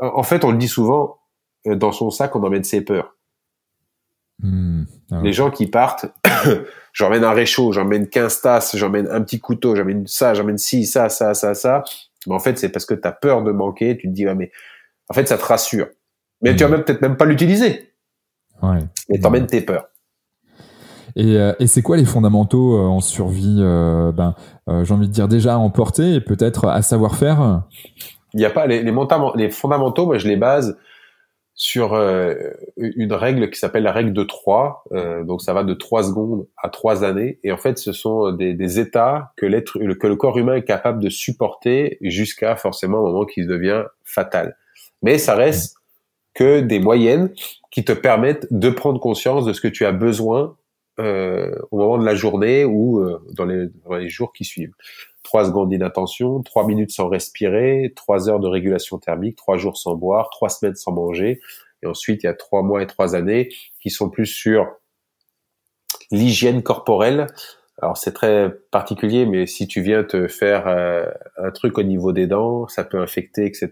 En 0.00 0.22
fait, 0.22 0.44
on 0.44 0.50
le 0.50 0.58
dit 0.58 0.68
souvent, 0.68 1.18
euh, 1.66 1.76
dans 1.76 1.92
son 1.92 2.10
sac, 2.10 2.34
on 2.36 2.42
emmène 2.42 2.64
ses 2.64 2.80
peurs. 2.80 3.15
Hmm. 4.42 4.84
Ah 5.10 5.20
les 5.22 5.32
gens 5.32 5.50
qui 5.50 5.66
partent, 5.66 6.06
j'emmène 6.92 7.24
un 7.24 7.32
réchaud, 7.32 7.72
j'emmène 7.72 8.08
15 8.08 8.40
tasses, 8.42 8.76
j'emmène 8.76 9.08
un 9.08 9.22
petit 9.22 9.40
couteau, 9.40 9.74
j'emmène 9.74 10.06
ça, 10.06 10.34
j'emmène 10.34 10.58
ci, 10.58 10.84
ça, 10.84 11.08
ça, 11.08 11.32
ça, 11.34 11.54
ça. 11.54 11.84
Mais 12.26 12.34
en 12.34 12.38
fait, 12.38 12.58
c'est 12.58 12.68
parce 12.68 12.84
que 12.84 12.94
tu 12.94 13.06
as 13.06 13.12
peur 13.12 13.42
de 13.42 13.52
manquer. 13.52 13.96
Tu 13.96 14.08
te 14.08 14.12
dis, 14.12 14.26
ah, 14.26 14.34
mais 14.34 14.50
en 15.08 15.14
fait, 15.14 15.26
ça 15.28 15.38
te 15.38 15.44
rassure. 15.44 15.86
Mais 16.42 16.54
tu 16.54 16.64
vas 16.64 16.70
même 16.70 16.84
peut-être 16.84 17.00
même 17.00 17.16
pas 17.16 17.24
l'utiliser. 17.24 17.92
Ouais. 18.62 18.80
Mais 19.08 19.18
t'emmènes 19.18 19.46
tes 19.46 19.60
peurs. 19.60 19.86
Et, 21.14 21.38
euh, 21.38 21.54
et 21.58 21.66
c'est 21.66 21.80
quoi 21.80 21.96
les 21.96 22.04
fondamentaux 22.04 22.76
euh, 22.76 22.86
en 22.86 23.00
survie 23.00 23.56
euh, 23.60 24.12
Ben, 24.12 24.34
j'ai 24.84 24.92
envie 24.92 25.08
de 25.08 25.12
dire 25.12 25.28
déjà 25.28 25.54
à 25.54 25.56
emporter 25.56 26.14
et 26.14 26.20
peut-être 26.20 26.66
à 26.66 26.82
savoir 26.82 27.16
faire? 27.16 27.62
Il 28.34 28.38
n'y 28.38 28.44
a 28.44 28.50
pas 28.50 28.66
les, 28.66 28.82
les, 28.82 28.92
les 29.36 29.50
fondamentaux. 29.50 30.06
Moi, 30.06 30.18
je 30.18 30.28
les 30.28 30.36
base 30.36 30.76
sur 31.58 31.94
une 32.76 33.12
règle 33.14 33.48
qui 33.48 33.58
s'appelle 33.58 33.84
la 33.84 33.92
règle 33.92 34.12
de 34.12 34.22
3. 34.22 34.84
donc, 35.24 35.40
ça 35.40 35.54
va 35.54 35.64
de 35.64 35.72
3 35.72 36.04
secondes 36.04 36.46
à 36.62 36.68
3 36.68 37.02
années. 37.02 37.38
Et 37.44 37.50
en 37.50 37.56
fait, 37.56 37.78
ce 37.78 37.92
sont 37.92 38.30
des, 38.32 38.52
des 38.52 38.78
états 38.78 39.32
que 39.36 39.46
l'être, 39.46 39.78
que 39.94 40.06
le 40.06 40.16
corps 40.16 40.36
humain 40.36 40.56
est 40.56 40.64
capable 40.64 41.02
de 41.02 41.08
supporter 41.08 41.96
jusqu'à 42.02 42.56
forcément 42.56 42.98
au 42.98 43.06
moment 43.06 43.24
qu'il 43.24 43.46
devient 43.46 43.84
fatal 44.04 44.54
mais 45.02 45.18
ça 45.18 45.34
reste 45.34 45.76
que 46.34 46.60
des 46.60 46.80
moyennes 46.80 47.32
qui 47.70 47.84
te 47.84 47.92
permettent 47.92 48.46
de 48.50 48.70
prendre 48.70 49.00
conscience 49.00 49.44
de 49.44 49.52
ce 49.52 49.60
que 49.60 49.68
tu 49.68 49.86
as 49.86 49.92
besoin 49.92 50.56
euh, 50.98 51.54
au 51.70 51.78
moment 51.78 51.98
de 51.98 52.04
la 52.04 52.14
journée 52.14 52.64
ou 52.64 53.00
euh, 53.00 53.22
dans, 53.32 53.44
les, 53.44 54.08
jours 54.08 54.32
qui 54.32 54.44
suivent. 54.44 54.72
Trois 55.26 55.44
secondes 55.44 55.70
d'inattention, 55.70 56.40
trois 56.42 56.64
minutes 56.64 56.92
sans 56.92 57.08
respirer, 57.08 57.92
trois 57.96 58.30
heures 58.30 58.38
de 58.38 58.46
régulation 58.46 58.98
thermique, 58.98 59.36
trois 59.36 59.58
jours 59.58 59.76
sans 59.76 59.96
boire, 59.96 60.30
trois 60.30 60.48
semaines 60.48 60.76
sans 60.76 60.92
manger. 60.92 61.40
Et 61.82 61.86
ensuite, 61.88 62.22
il 62.22 62.26
y 62.26 62.28
a 62.28 62.34
trois 62.34 62.62
mois 62.62 62.80
et 62.80 62.86
trois 62.86 63.16
années 63.16 63.48
qui 63.80 63.90
sont 63.90 64.08
plus 64.08 64.26
sur 64.26 64.68
l'hygiène 66.12 66.62
corporelle. 66.62 67.26
Alors 67.82 67.96
c'est 67.96 68.12
très 68.12 68.54
particulier, 68.70 69.26
mais 69.26 69.46
si 69.46 69.66
tu 69.66 69.82
viens 69.82 70.04
te 70.04 70.28
faire 70.28 70.68
euh, 70.68 71.10
un 71.38 71.50
truc 71.50 71.76
au 71.76 71.82
niveau 71.82 72.12
des 72.12 72.28
dents, 72.28 72.68
ça 72.68 72.84
peut 72.84 73.00
infecter, 73.00 73.46
etc. 73.46 73.68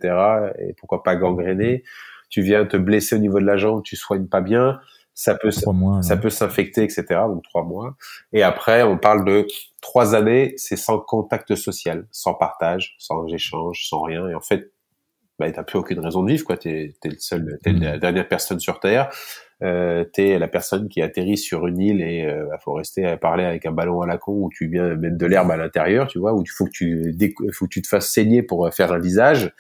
Et 0.59 0.73
pourquoi 0.73 1.05
pas 1.05 1.15
gangréner. 1.15 1.85
Tu 2.31 2.43
viens 2.43 2.67
te 2.67 2.77
blesser 2.77 3.15
au 3.15 3.21
niveau 3.21 3.39
de 3.39 3.47
la 3.47 3.57
jambe, 3.57 3.85
tu 3.85 3.95
soignes 3.95 4.27
pas 4.27 4.41
bien, 4.41 4.81
ça 5.15 5.37
peut 5.37 5.51
ça 5.51 6.17
peut 6.17 6.31
s'infecter, 6.31 6.83
etc. 6.83 7.05
Donc 7.29 7.43
trois 7.45 7.65
mois. 7.65 7.97
Et 8.33 8.43
après, 8.43 8.83
on 8.83 8.99
parle 8.99 9.25
de 9.25 9.47
trois 9.81 10.15
années, 10.15 10.55
c'est 10.57 10.77
sans 10.77 10.99
contact 10.99 11.55
social, 11.55 12.07
sans 12.11 12.35
partage, 12.35 12.97
sans 12.99 13.27
échange, 13.29 13.87
sans 13.89 14.03
rien. 14.03 14.29
Et 14.29 14.35
en 14.35 14.41
fait, 14.41 14.73
bah, 15.39 15.51
t'as 15.51 15.63
plus 15.63 15.79
aucune 15.79 16.01
raison 16.01 16.23
de 16.23 16.31
vivre, 16.31 16.45
quoi. 16.45 16.57
T'es 16.57 16.95
es 17.05 17.09
le 17.09 17.19
seul, 17.19 17.59
t'es 17.63 17.73
la 17.73 17.97
mmh. 17.97 18.01
dernière 18.01 18.29
personne 18.29 18.61
sur 18.61 18.81
Terre 18.81 19.11
euh, 19.63 20.05
t'es 20.05 20.39
la 20.39 20.49
personne 20.49 20.89
qui 20.89 21.01
atterrit 21.01 21.39
sur 21.39 21.67
une 21.67 21.79
île 21.81 22.03
et 22.03 22.25
euh, 22.25 22.47
bah, 22.51 22.59
faut 22.59 22.75
rester 22.75 23.07
à 23.07 23.17
parler 23.17 23.45
avec 23.45 23.67
un 23.67 23.73
ballon 23.73 24.03
à 24.03 24.07
la 24.07 24.19
con 24.19 24.33
où 24.33 24.51
tu 24.53 24.69
viens 24.69 24.95
mettre 24.97 25.17
de 25.17 25.27
l'herbe 25.27 25.51
à 25.51 25.57
l'intérieur, 25.57 26.09
tu 26.09 26.19
vois, 26.19 26.35
où 26.35 26.43
il 26.43 26.51
faut 26.51 26.67
que 26.67 26.71
tu 26.71 27.15
faut 27.53 27.67
que 27.67 27.71
tu 27.71 27.83
te 27.83 27.89
fasses 27.89 28.11
saigner 28.11 28.43
pour 28.43 28.67
euh, 28.67 28.71
faire 28.71 28.93
un 28.93 28.99
visage. 28.99 29.53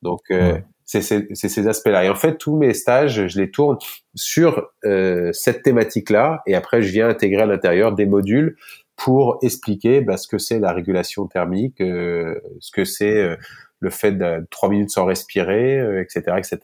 Donc 0.00 0.22
euh, 0.30 0.58
c'est 1.00 1.34
ces 1.34 1.68
aspects-là. 1.68 2.04
Et 2.04 2.08
en 2.08 2.14
fait, 2.14 2.36
tous 2.36 2.56
mes 2.56 2.74
stages, 2.74 3.26
je 3.26 3.40
les 3.40 3.50
tourne 3.50 3.78
sur 4.14 4.68
euh, 4.84 5.32
cette 5.32 5.62
thématique-là, 5.62 6.42
et 6.46 6.54
après, 6.54 6.82
je 6.82 6.92
viens 6.92 7.08
intégrer 7.08 7.42
à 7.42 7.46
l'intérieur 7.46 7.92
des 7.92 8.06
modules 8.06 8.56
pour 8.96 9.38
expliquer 9.42 10.00
bah, 10.02 10.16
ce 10.16 10.28
que 10.28 10.38
c'est 10.38 10.58
la 10.58 10.72
régulation 10.72 11.26
thermique, 11.26 11.78
ce 11.78 12.70
que 12.72 12.84
c'est 12.84 13.36
le 13.80 13.90
fait 13.90 14.12
de 14.12 14.46
trois 14.50 14.68
minutes 14.68 14.90
sans 14.90 15.06
respirer, 15.06 16.00
etc., 16.00 16.36
etc. 16.38 16.60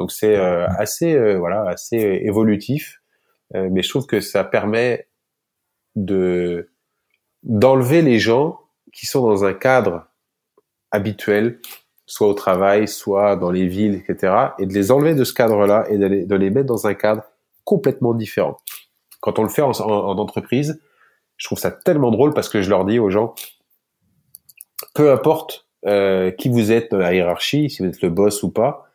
Donc 0.00 0.12
c'est 0.12 0.34
euh, 0.34 0.66
assez 0.78 1.14
euh, 1.14 1.38
voilà 1.38 1.68
assez 1.68 1.98
évolutif, 1.98 3.02
euh, 3.54 3.68
mais 3.70 3.82
je 3.82 3.90
trouve 3.90 4.06
que 4.06 4.22
ça 4.22 4.44
permet 4.44 5.08
de 5.94 6.70
d'enlever 7.42 8.00
les 8.00 8.18
gens 8.18 8.60
qui 8.94 9.04
sont 9.04 9.20
dans 9.20 9.44
un 9.44 9.52
cadre 9.52 10.06
habituel, 10.90 11.60
soit 12.10 12.26
au 12.26 12.34
travail, 12.34 12.88
soit 12.88 13.36
dans 13.36 13.52
les 13.52 13.68
villes, 13.68 13.94
etc., 13.94 14.34
et 14.58 14.66
de 14.66 14.74
les 14.74 14.90
enlever 14.90 15.14
de 15.14 15.22
ce 15.22 15.32
cadre-là 15.32 15.86
et 15.88 15.96
de 15.96 16.34
les, 16.34 16.50
mettre 16.50 16.66
dans 16.66 16.88
un 16.88 16.94
cadre 16.94 17.22
complètement 17.62 18.14
différent. 18.14 18.56
Quand 19.20 19.38
on 19.38 19.44
le 19.44 19.48
fait 19.48 19.62
en, 19.62 19.70
en, 19.70 20.18
entreprise, 20.18 20.80
je 21.36 21.46
trouve 21.46 21.58
ça 21.58 21.70
tellement 21.70 22.10
drôle 22.10 22.34
parce 22.34 22.48
que 22.48 22.62
je 22.62 22.68
leur 22.68 22.84
dis 22.84 22.98
aux 22.98 23.10
gens, 23.10 23.34
peu 24.94 25.12
importe 25.12 25.68
euh, 25.86 26.32
qui 26.32 26.48
vous 26.48 26.72
êtes 26.72 26.90
dans 26.90 26.98
la 26.98 27.14
hiérarchie, 27.14 27.70
si 27.70 27.80
vous 27.80 27.88
êtes 27.88 28.02
le 28.02 28.10
boss 28.10 28.42
ou 28.42 28.50
pas, 28.50 28.90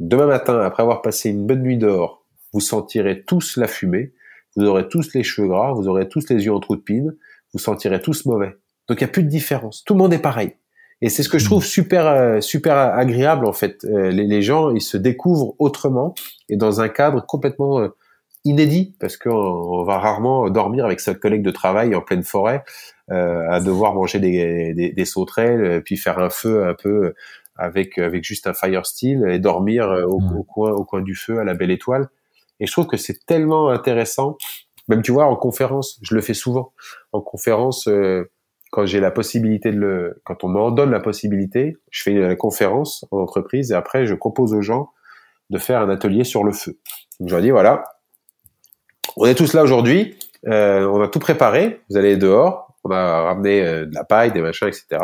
Demain 0.00 0.26
matin, 0.26 0.60
après 0.60 0.82
avoir 0.82 1.00
passé 1.00 1.30
une 1.30 1.46
bonne 1.46 1.62
nuit 1.62 1.78
dehors, 1.78 2.26
vous 2.52 2.60
sentirez 2.60 3.22
tous 3.24 3.56
la 3.56 3.66
fumée, 3.66 4.12
vous 4.54 4.64
aurez 4.64 4.88
tous 4.88 5.14
les 5.14 5.22
cheveux 5.22 5.48
gras, 5.48 5.72
vous 5.72 5.88
aurez 5.88 6.08
tous 6.08 6.28
les 6.28 6.44
yeux 6.44 6.52
en 6.52 6.60
trou 6.60 6.76
de 6.76 6.82
pine, 6.82 7.16
vous 7.54 7.58
sentirez 7.58 8.02
tous 8.02 8.26
mauvais. 8.26 8.56
Donc 8.88 9.00
il 9.00 9.04
n'y 9.04 9.10
a 9.10 9.12
plus 9.12 9.22
de 9.22 9.28
différence. 9.28 9.84
Tout 9.84 9.94
le 9.94 9.98
monde 9.98 10.12
est 10.12 10.18
pareil. 10.18 10.56
Et 11.02 11.08
c'est 11.10 11.22
ce 11.22 11.28
que 11.28 11.38
je 11.38 11.44
trouve 11.44 11.64
super 11.64 12.06
euh, 12.06 12.40
super 12.40 12.76
agréable 12.76 13.46
en 13.46 13.52
fait. 13.52 13.84
Euh, 13.84 14.10
les, 14.10 14.42
gens 14.42 14.70
ils 14.70 14.80
se 14.80 14.96
découvrent 14.96 15.54
autrement 15.58 16.14
et 16.48 16.56
dans 16.56 16.80
un 16.80 16.88
cadre 16.88 17.24
complètement 17.26 17.80
euh, 17.80 17.88
inédit 18.44 18.96
parce 18.98 19.16
qu'on 19.16 19.84
va 19.84 19.98
rarement 19.98 20.48
dormir 20.48 20.86
avec 20.86 21.00
sa 21.00 21.14
collègue 21.14 21.42
de 21.42 21.50
travail 21.50 21.94
en 21.94 22.00
pleine 22.00 22.22
forêt 22.22 22.64
à 23.08 23.60
devoir 23.60 23.94
manger 23.94 24.18
des, 24.18 24.74
des, 24.74 24.90
des 24.90 25.04
sauterelles 25.04 25.80
puis 25.84 25.96
faire 25.96 26.18
un 26.18 26.30
feu 26.30 26.66
un 26.66 26.74
peu 26.74 27.12
avec 27.58 27.98
avec 27.98 28.24
juste 28.24 28.46
un 28.46 28.54
fire 28.54 28.86
steel 28.86 29.28
et 29.28 29.38
dormir 29.38 29.90
euh, 29.90 30.04
au, 30.04 30.20
au, 30.20 30.42
coin 30.42 30.72
au 30.72 30.84
coin 30.84 31.02
du 31.02 31.14
feu 31.14 31.38
à 31.38 31.44
la 31.44 31.54
belle 31.54 31.70
étoile. 31.70 32.08
Et 32.60 32.66
je 32.66 32.72
trouve 32.72 32.86
que 32.86 32.96
c'est 32.96 33.24
tellement 33.26 33.68
intéressant. 33.68 34.36
Même 34.88 35.02
tu 35.02 35.12
vois 35.12 35.26
en 35.26 35.36
conférence, 35.36 35.98
je 36.02 36.14
le 36.14 36.20
fais 36.20 36.34
souvent. 36.34 36.72
En 37.12 37.20
conférence, 37.20 37.88
euh, 37.88 38.30
quand 38.76 38.84
j'ai 38.84 39.00
la 39.00 39.10
possibilité 39.10 39.72
de 39.72 39.78
le, 39.78 40.20
quand 40.24 40.44
on 40.44 40.48
m'en 40.48 40.70
donne 40.70 40.90
la 40.90 41.00
possibilité, 41.00 41.78
je 41.90 42.02
fais 42.02 42.12
la 42.12 42.36
conférence 42.36 43.06
en 43.10 43.18
entreprise 43.18 43.72
et 43.72 43.74
après 43.74 44.06
je 44.06 44.14
propose 44.14 44.52
aux 44.52 44.60
gens 44.60 44.90
de 45.48 45.56
faire 45.56 45.80
un 45.80 45.88
atelier 45.88 46.24
sur 46.24 46.44
le 46.44 46.52
feu. 46.52 46.78
Donc 47.18 47.30
je 47.30 47.34
leur 47.34 47.42
dis 47.42 47.50
voilà, 47.50 47.84
on 49.16 49.24
est 49.24 49.34
tous 49.34 49.54
là 49.54 49.62
aujourd'hui, 49.62 50.18
euh, 50.46 50.86
on 50.86 51.00
a 51.00 51.08
tout 51.08 51.18
préparé, 51.18 51.80
vous 51.88 51.96
allez 51.96 52.18
dehors, 52.18 52.76
on 52.84 52.90
a 52.90 53.22
ramené 53.22 53.62
de 53.62 53.94
la 53.94 54.04
paille, 54.04 54.32
des 54.32 54.42
machins, 54.42 54.68
etc 54.68 54.98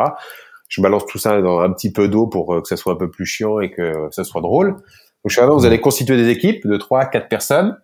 je 0.73 0.81
balance 0.81 1.05
tout 1.05 1.19
ça 1.19 1.43
dans 1.43 1.61
un 1.61 1.71
petit 1.71 1.93
peu 1.93 2.09
d'eau 2.09 2.27
pour 2.27 2.55
euh, 2.55 2.63
que 2.63 2.69
ça 2.69 2.79
soit 2.79 2.95
un 2.95 2.97
peu 2.97 3.11
plus 3.11 3.27
chiant 3.27 3.61
et 3.61 3.71
que 3.71 4.09
ça 4.11 4.25
soit 4.25 4.41
drôle. 4.41 4.73
Donc, 4.73 4.83
je 5.27 5.39
suis 5.39 5.47
vous 5.47 5.67
allez 5.67 5.83
constituer 5.83 6.17
des 6.17 6.31
équipes 6.31 6.67
de 6.67 6.79
3 6.79 7.07
4 7.07 7.29
personnes 7.29 7.79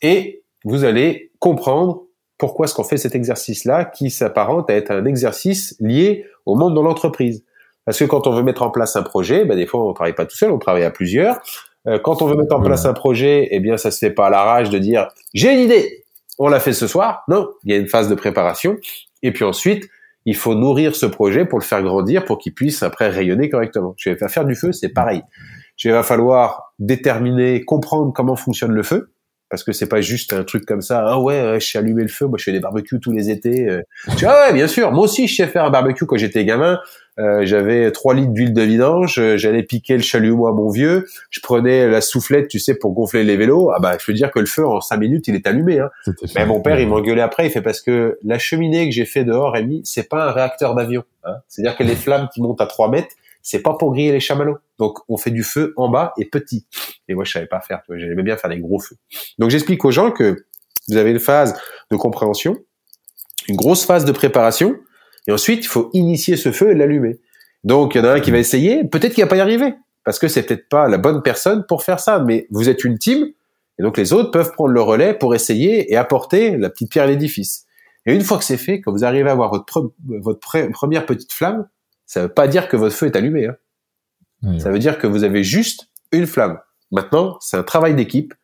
et 0.00 0.42
vous 0.64 0.84
allez 0.84 1.32
comprendre 1.38 2.03
pourquoi 2.38 2.66
est-ce 2.66 2.74
qu'on 2.74 2.84
fait 2.84 2.96
cet 2.96 3.14
exercice-là 3.14 3.84
qui 3.84 4.10
s'apparente 4.10 4.68
à 4.70 4.74
être 4.74 4.90
un 4.90 5.04
exercice 5.04 5.76
lié 5.80 6.26
au 6.46 6.56
monde 6.56 6.74
dans 6.74 6.82
l'entreprise. 6.82 7.44
Parce 7.84 7.98
que 7.98 8.04
quand 8.04 8.26
on 8.26 8.32
veut 8.32 8.42
mettre 8.42 8.62
en 8.62 8.70
place 8.70 8.96
un 8.96 9.02
projet, 9.02 9.44
ben 9.44 9.56
des 9.56 9.66
fois 9.66 9.86
on 9.88 9.92
travaille 9.92 10.14
pas 10.14 10.26
tout 10.26 10.36
seul, 10.36 10.50
on 10.50 10.58
travaille 10.58 10.84
à 10.84 10.90
plusieurs. 10.90 11.40
Euh, 11.86 11.98
quand 11.98 12.22
on 12.22 12.26
veut 12.26 12.36
mettre 12.36 12.56
en 12.56 12.60
place 12.60 12.86
un 12.86 12.94
projet, 12.94 13.48
eh 13.50 13.60
bien 13.60 13.76
ça 13.76 13.90
se 13.90 13.98
fait 13.98 14.10
pas 14.10 14.28
à 14.28 14.30
la 14.30 14.42
rage 14.42 14.70
de 14.70 14.78
dire 14.78 15.08
j'ai 15.34 15.52
une 15.52 15.60
idée, 15.60 16.04
on 16.38 16.48
l'a 16.48 16.60
fait 16.60 16.72
ce 16.72 16.86
soir. 16.86 17.24
Non, 17.28 17.48
il 17.64 17.72
y 17.72 17.74
a 17.74 17.78
une 17.78 17.88
phase 17.88 18.08
de 18.08 18.14
préparation. 18.14 18.76
Et 19.22 19.32
puis 19.32 19.44
ensuite, 19.44 19.88
il 20.26 20.36
faut 20.36 20.54
nourrir 20.54 20.96
ce 20.96 21.06
projet 21.06 21.44
pour 21.44 21.58
le 21.58 21.64
faire 21.64 21.82
grandir, 21.82 22.24
pour 22.24 22.38
qu'il 22.38 22.54
puisse 22.54 22.82
après 22.82 23.08
rayonner 23.08 23.50
correctement. 23.50 23.94
Je 23.98 24.10
vais 24.10 24.28
faire 24.28 24.44
du 24.44 24.54
feu, 24.54 24.72
c'est 24.72 24.88
pareil. 24.88 25.22
Il 25.82 25.92
va 25.92 26.02
falloir 26.02 26.72
déterminer, 26.78 27.64
comprendre 27.64 28.12
comment 28.14 28.36
fonctionne 28.36 28.72
le 28.72 28.82
feu, 28.82 29.10
parce 29.54 29.62
que 29.62 29.70
c'est 29.70 29.88
pas 29.88 30.00
juste 30.00 30.32
un 30.32 30.42
truc 30.42 30.66
comme 30.66 30.80
ça. 30.80 31.04
Ah 31.06 31.20
ouais, 31.20 31.60
je 31.60 31.64
sais 31.64 31.78
allumer 31.78 32.02
le 32.02 32.08
feu. 32.08 32.26
Moi, 32.26 32.38
je 32.38 32.42
fais 32.42 32.50
des 32.50 32.58
barbecues 32.58 32.98
tous 32.98 33.12
les 33.12 33.30
étés. 33.30 33.68
Euh. 33.68 33.82
Tu 34.16 34.24
vois, 34.24 34.46
ouais, 34.46 34.52
bien 34.52 34.66
sûr. 34.66 34.90
Moi 34.90 35.04
aussi, 35.04 35.28
je 35.28 35.36
sais 35.36 35.46
faire 35.46 35.64
un 35.64 35.70
barbecue 35.70 36.06
quand 36.06 36.16
j'étais 36.16 36.44
gamin. 36.44 36.80
Euh, 37.20 37.46
j'avais 37.46 37.92
trois 37.92 38.14
litres 38.14 38.32
d'huile 38.32 38.52
de 38.52 38.62
vidange, 38.62 39.20
euh, 39.20 39.36
j'allais 39.36 39.62
piquer 39.62 39.96
le 39.96 40.02
chalumeau 40.02 40.48
à 40.48 40.52
mon 40.52 40.68
vieux, 40.68 41.06
je 41.30 41.38
prenais 41.38 41.88
la 41.88 42.00
soufflette, 42.00 42.48
tu 42.48 42.58
sais, 42.58 42.74
pour 42.74 42.92
gonfler 42.92 43.22
les 43.22 43.36
vélos. 43.36 43.70
Ah 43.70 43.78
bah, 43.78 43.96
je 44.00 44.04
veux 44.10 44.14
dire 44.14 44.32
que 44.32 44.40
le 44.40 44.46
feu 44.46 44.66
en 44.66 44.80
cinq 44.80 44.96
minutes, 44.96 45.28
il 45.28 45.36
est 45.36 45.46
allumé. 45.46 45.78
Hein. 45.78 45.90
Mais 46.34 46.44
mon 46.44 46.60
père, 46.60 46.80
il 46.80 46.88
m'engueulait 46.88 47.22
après. 47.22 47.46
Il 47.46 47.50
fait 47.50 47.62
parce 47.62 47.80
que 47.80 48.18
la 48.24 48.40
cheminée 48.40 48.88
que 48.88 48.92
j'ai 48.92 49.04
fait 49.04 49.22
dehors, 49.22 49.52
Rémi, 49.52 49.82
c'est 49.84 50.08
pas 50.08 50.24
un 50.24 50.32
réacteur 50.32 50.74
d'avion. 50.74 51.04
Hein. 51.22 51.34
C'est-à-dire 51.46 51.76
que 51.76 51.84
les 51.84 51.94
flammes 51.94 52.28
qui 52.34 52.42
montent 52.42 52.60
à 52.60 52.66
3 52.66 52.90
mètres, 52.90 53.14
c'est 53.44 53.62
pas 53.62 53.74
pour 53.74 53.92
griller 53.92 54.10
les 54.10 54.20
chamallows. 54.20 54.56
Donc, 54.78 54.98
on 55.08 55.16
fait 55.16 55.30
du 55.30 55.44
feu 55.44 55.74
en 55.76 55.88
bas 55.90 56.14
et 56.18 56.24
petit. 56.24 56.66
Et 57.08 57.14
moi, 57.14 57.24
je 57.24 57.30
savais 57.30 57.46
pas 57.46 57.60
faire. 57.60 57.82
J'aimais 57.90 58.22
bien 58.22 58.36
faire 58.38 58.50
des 58.50 58.58
gros 58.58 58.80
feux. 58.80 58.96
Donc, 59.38 59.50
j'explique 59.50 59.84
aux 59.84 59.90
gens 59.90 60.10
que 60.10 60.46
vous 60.88 60.96
avez 60.96 61.10
une 61.10 61.20
phase 61.20 61.54
de 61.90 61.96
compréhension, 61.96 62.56
une 63.46 63.56
grosse 63.56 63.84
phase 63.84 64.06
de 64.06 64.12
préparation, 64.12 64.76
et 65.28 65.32
ensuite, 65.32 65.64
il 65.64 65.68
faut 65.68 65.90
initier 65.92 66.36
ce 66.36 66.52
feu 66.52 66.70
et 66.70 66.74
l'allumer. 66.74 67.20
Donc, 67.64 67.94
il 67.94 67.98
y 67.98 68.00
en 68.00 68.04
a 68.04 68.12
un 68.14 68.20
qui 68.20 68.30
va 68.30 68.38
essayer, 68.38 68.82
peut-être 68.84 69.14
qu'il 69.14 69.22
va 69.22 69.28
pas 69.28 69.36
y 69.36 69.40
arriver, 69.40 69.74
parce 70.04 70.18
que 70.18 70.26
c'est 70.26 70.42
peut-être 70.42 70.68
pas 70.68 70.88
la 70.88 70.98
bonne 70.98 71.22
personne 71.22 71.64
pour 71.68 71.82
faire 71.82 72.00
ça, 72.00 72.18
mais 72.20 72.46
vous 72.50 72.70
êtes 72.70 72.82
une 72.82 72.98
team, 72.98 73.28
et 73.78 73.82
donc 73.82 73.96
les 73.96 74.12
autres 74.12 74.30
peuvent 74.30 74.52
prendre 74.52 74.70
le 74.70 74.80
relais 74.80 75.14
pour 75.14 75.34
essayer 75.34 75.92
et 75.92 75.96
apporter 75.96 76.56
la 76.56 76.70
petite 76.70 76.90
pierre 76.90 77.04
à 77.04 77.08
l'édifice. 77.08 77.66
Et 78.06 78.14
une 78.14 78.22
fois 78.22 78.38
que 78.38 78.44
c'est 78.44 78.56
fait, 78.58 78.80
quand 78.80 78.92
vous 78.92 79.04
arrivez 79.04 79.28
à 79.28 79.32
avoir 79.32 79.50
votre, 79.50 79.92
votre 80.06 80.70
première 80.70 81.06
petite 81.06 81.32
flamme, 81.32 81.66
ça 82.06 82.22
veut 82.22 82.32
pas 82.32 82.48
dire 82.48 82.68
que 82.68 82.76
votre 82.76 82.94
feu 82.94 83.06
est 83.06 83.16
allumé. 83.16 83.46
Hein. 83.46 84.58
ça 84.58 84.70
veut 84.70 84.78
dire 84.78 84.98
que 84.98 85.06
vous 85.06 85.24
avez 85.24 85.42
juste 85.42 85.88
une 86.12 86.26
flamme. 86.26 86.58
Maintenant, 86.90 87.36
c'est 87.40 87.56
un 87.56 87.62
travail 87.62 87.94
d'équipe. 87.94 88.34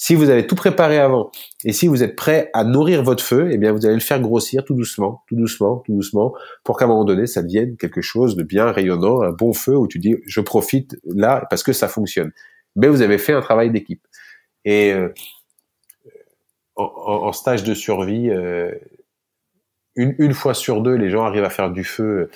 Si 0.00 0.14
vous 0.14 0.30
avez 0.30 0.46
tout 0.46 0.54
préparé 0.54 0.98
avant 0.98 1.32
et 1.64 1.72
si 1.72 1.88
vous 1.88 2.04
êtes 2.04 2.14
prêt 2.14 2.50
à 2.54 2.62
nourrir 2.62 3.02
votre 3.02 3.22
feu, 3.22 3.48
eh 3.50 3.58
bien 3.58 3.72
vous 3.72 3.84
allez 3.84 3.96
le 3.96 4.00
faire 4.00 4.20
grossir 4.20 4.64
tout 4.64 4.74
doucement, 4.74 5.24
tout 5.26 5.34
doucement, 5.34 5.78
tout 5.78 5.92
doucement, 5.92 6.32
pour 6.62 6.78
qu'à 6.78 6.84
un 6.84 6.88
moment 6.88 7.04
donné, 7.04 7.26
ça 7.26 7.42
devienne 7.42 7.76
quelque 7.76 8.00
chose 8.00 8.36
de 8.36 8.44
bien 8.44 8.70
rayonnant, 8.70 9.22
un 9.22 9.32
bon 9.32 9.52
feu 9.52 9.76
où 9.76 9.88
tu 9.88 9.98
dis 9.98 10.14
je 10.24 10.40
profite 10.40 10.96
là 11.04 11.44
parce 11.50 11.64
que 11.64 11.72
ça 11.72 11.88
fonctionne. 11.88 12.30
Mais 12.76 12.86
vous 12.86 13.02
avez 13.02 13.18
fait 13.18 13.32
un 13.32 13.40
travail 13.40 13.72
d'équipe. 13.72 14.06
Et 14.64 14.92
euh, 14.92 15.12
en, 16.76 17.32
stage 17.32 17.64
de 17.64 17.74
survie, 17.74 18.30
euh, 18.30 18.72
une, 19.96 20.14
une, 20.18 20.32
fois 20.32 20.54
sur 20.54 20.80
deux, 20.80 20.94
les 20.94 21.10
gens 21.10 21.24
arrivent 21.24 21.44
à 21.44 21.50
faire 21.50 21.72
du 21.72 21.82
feu, 21.82 22.30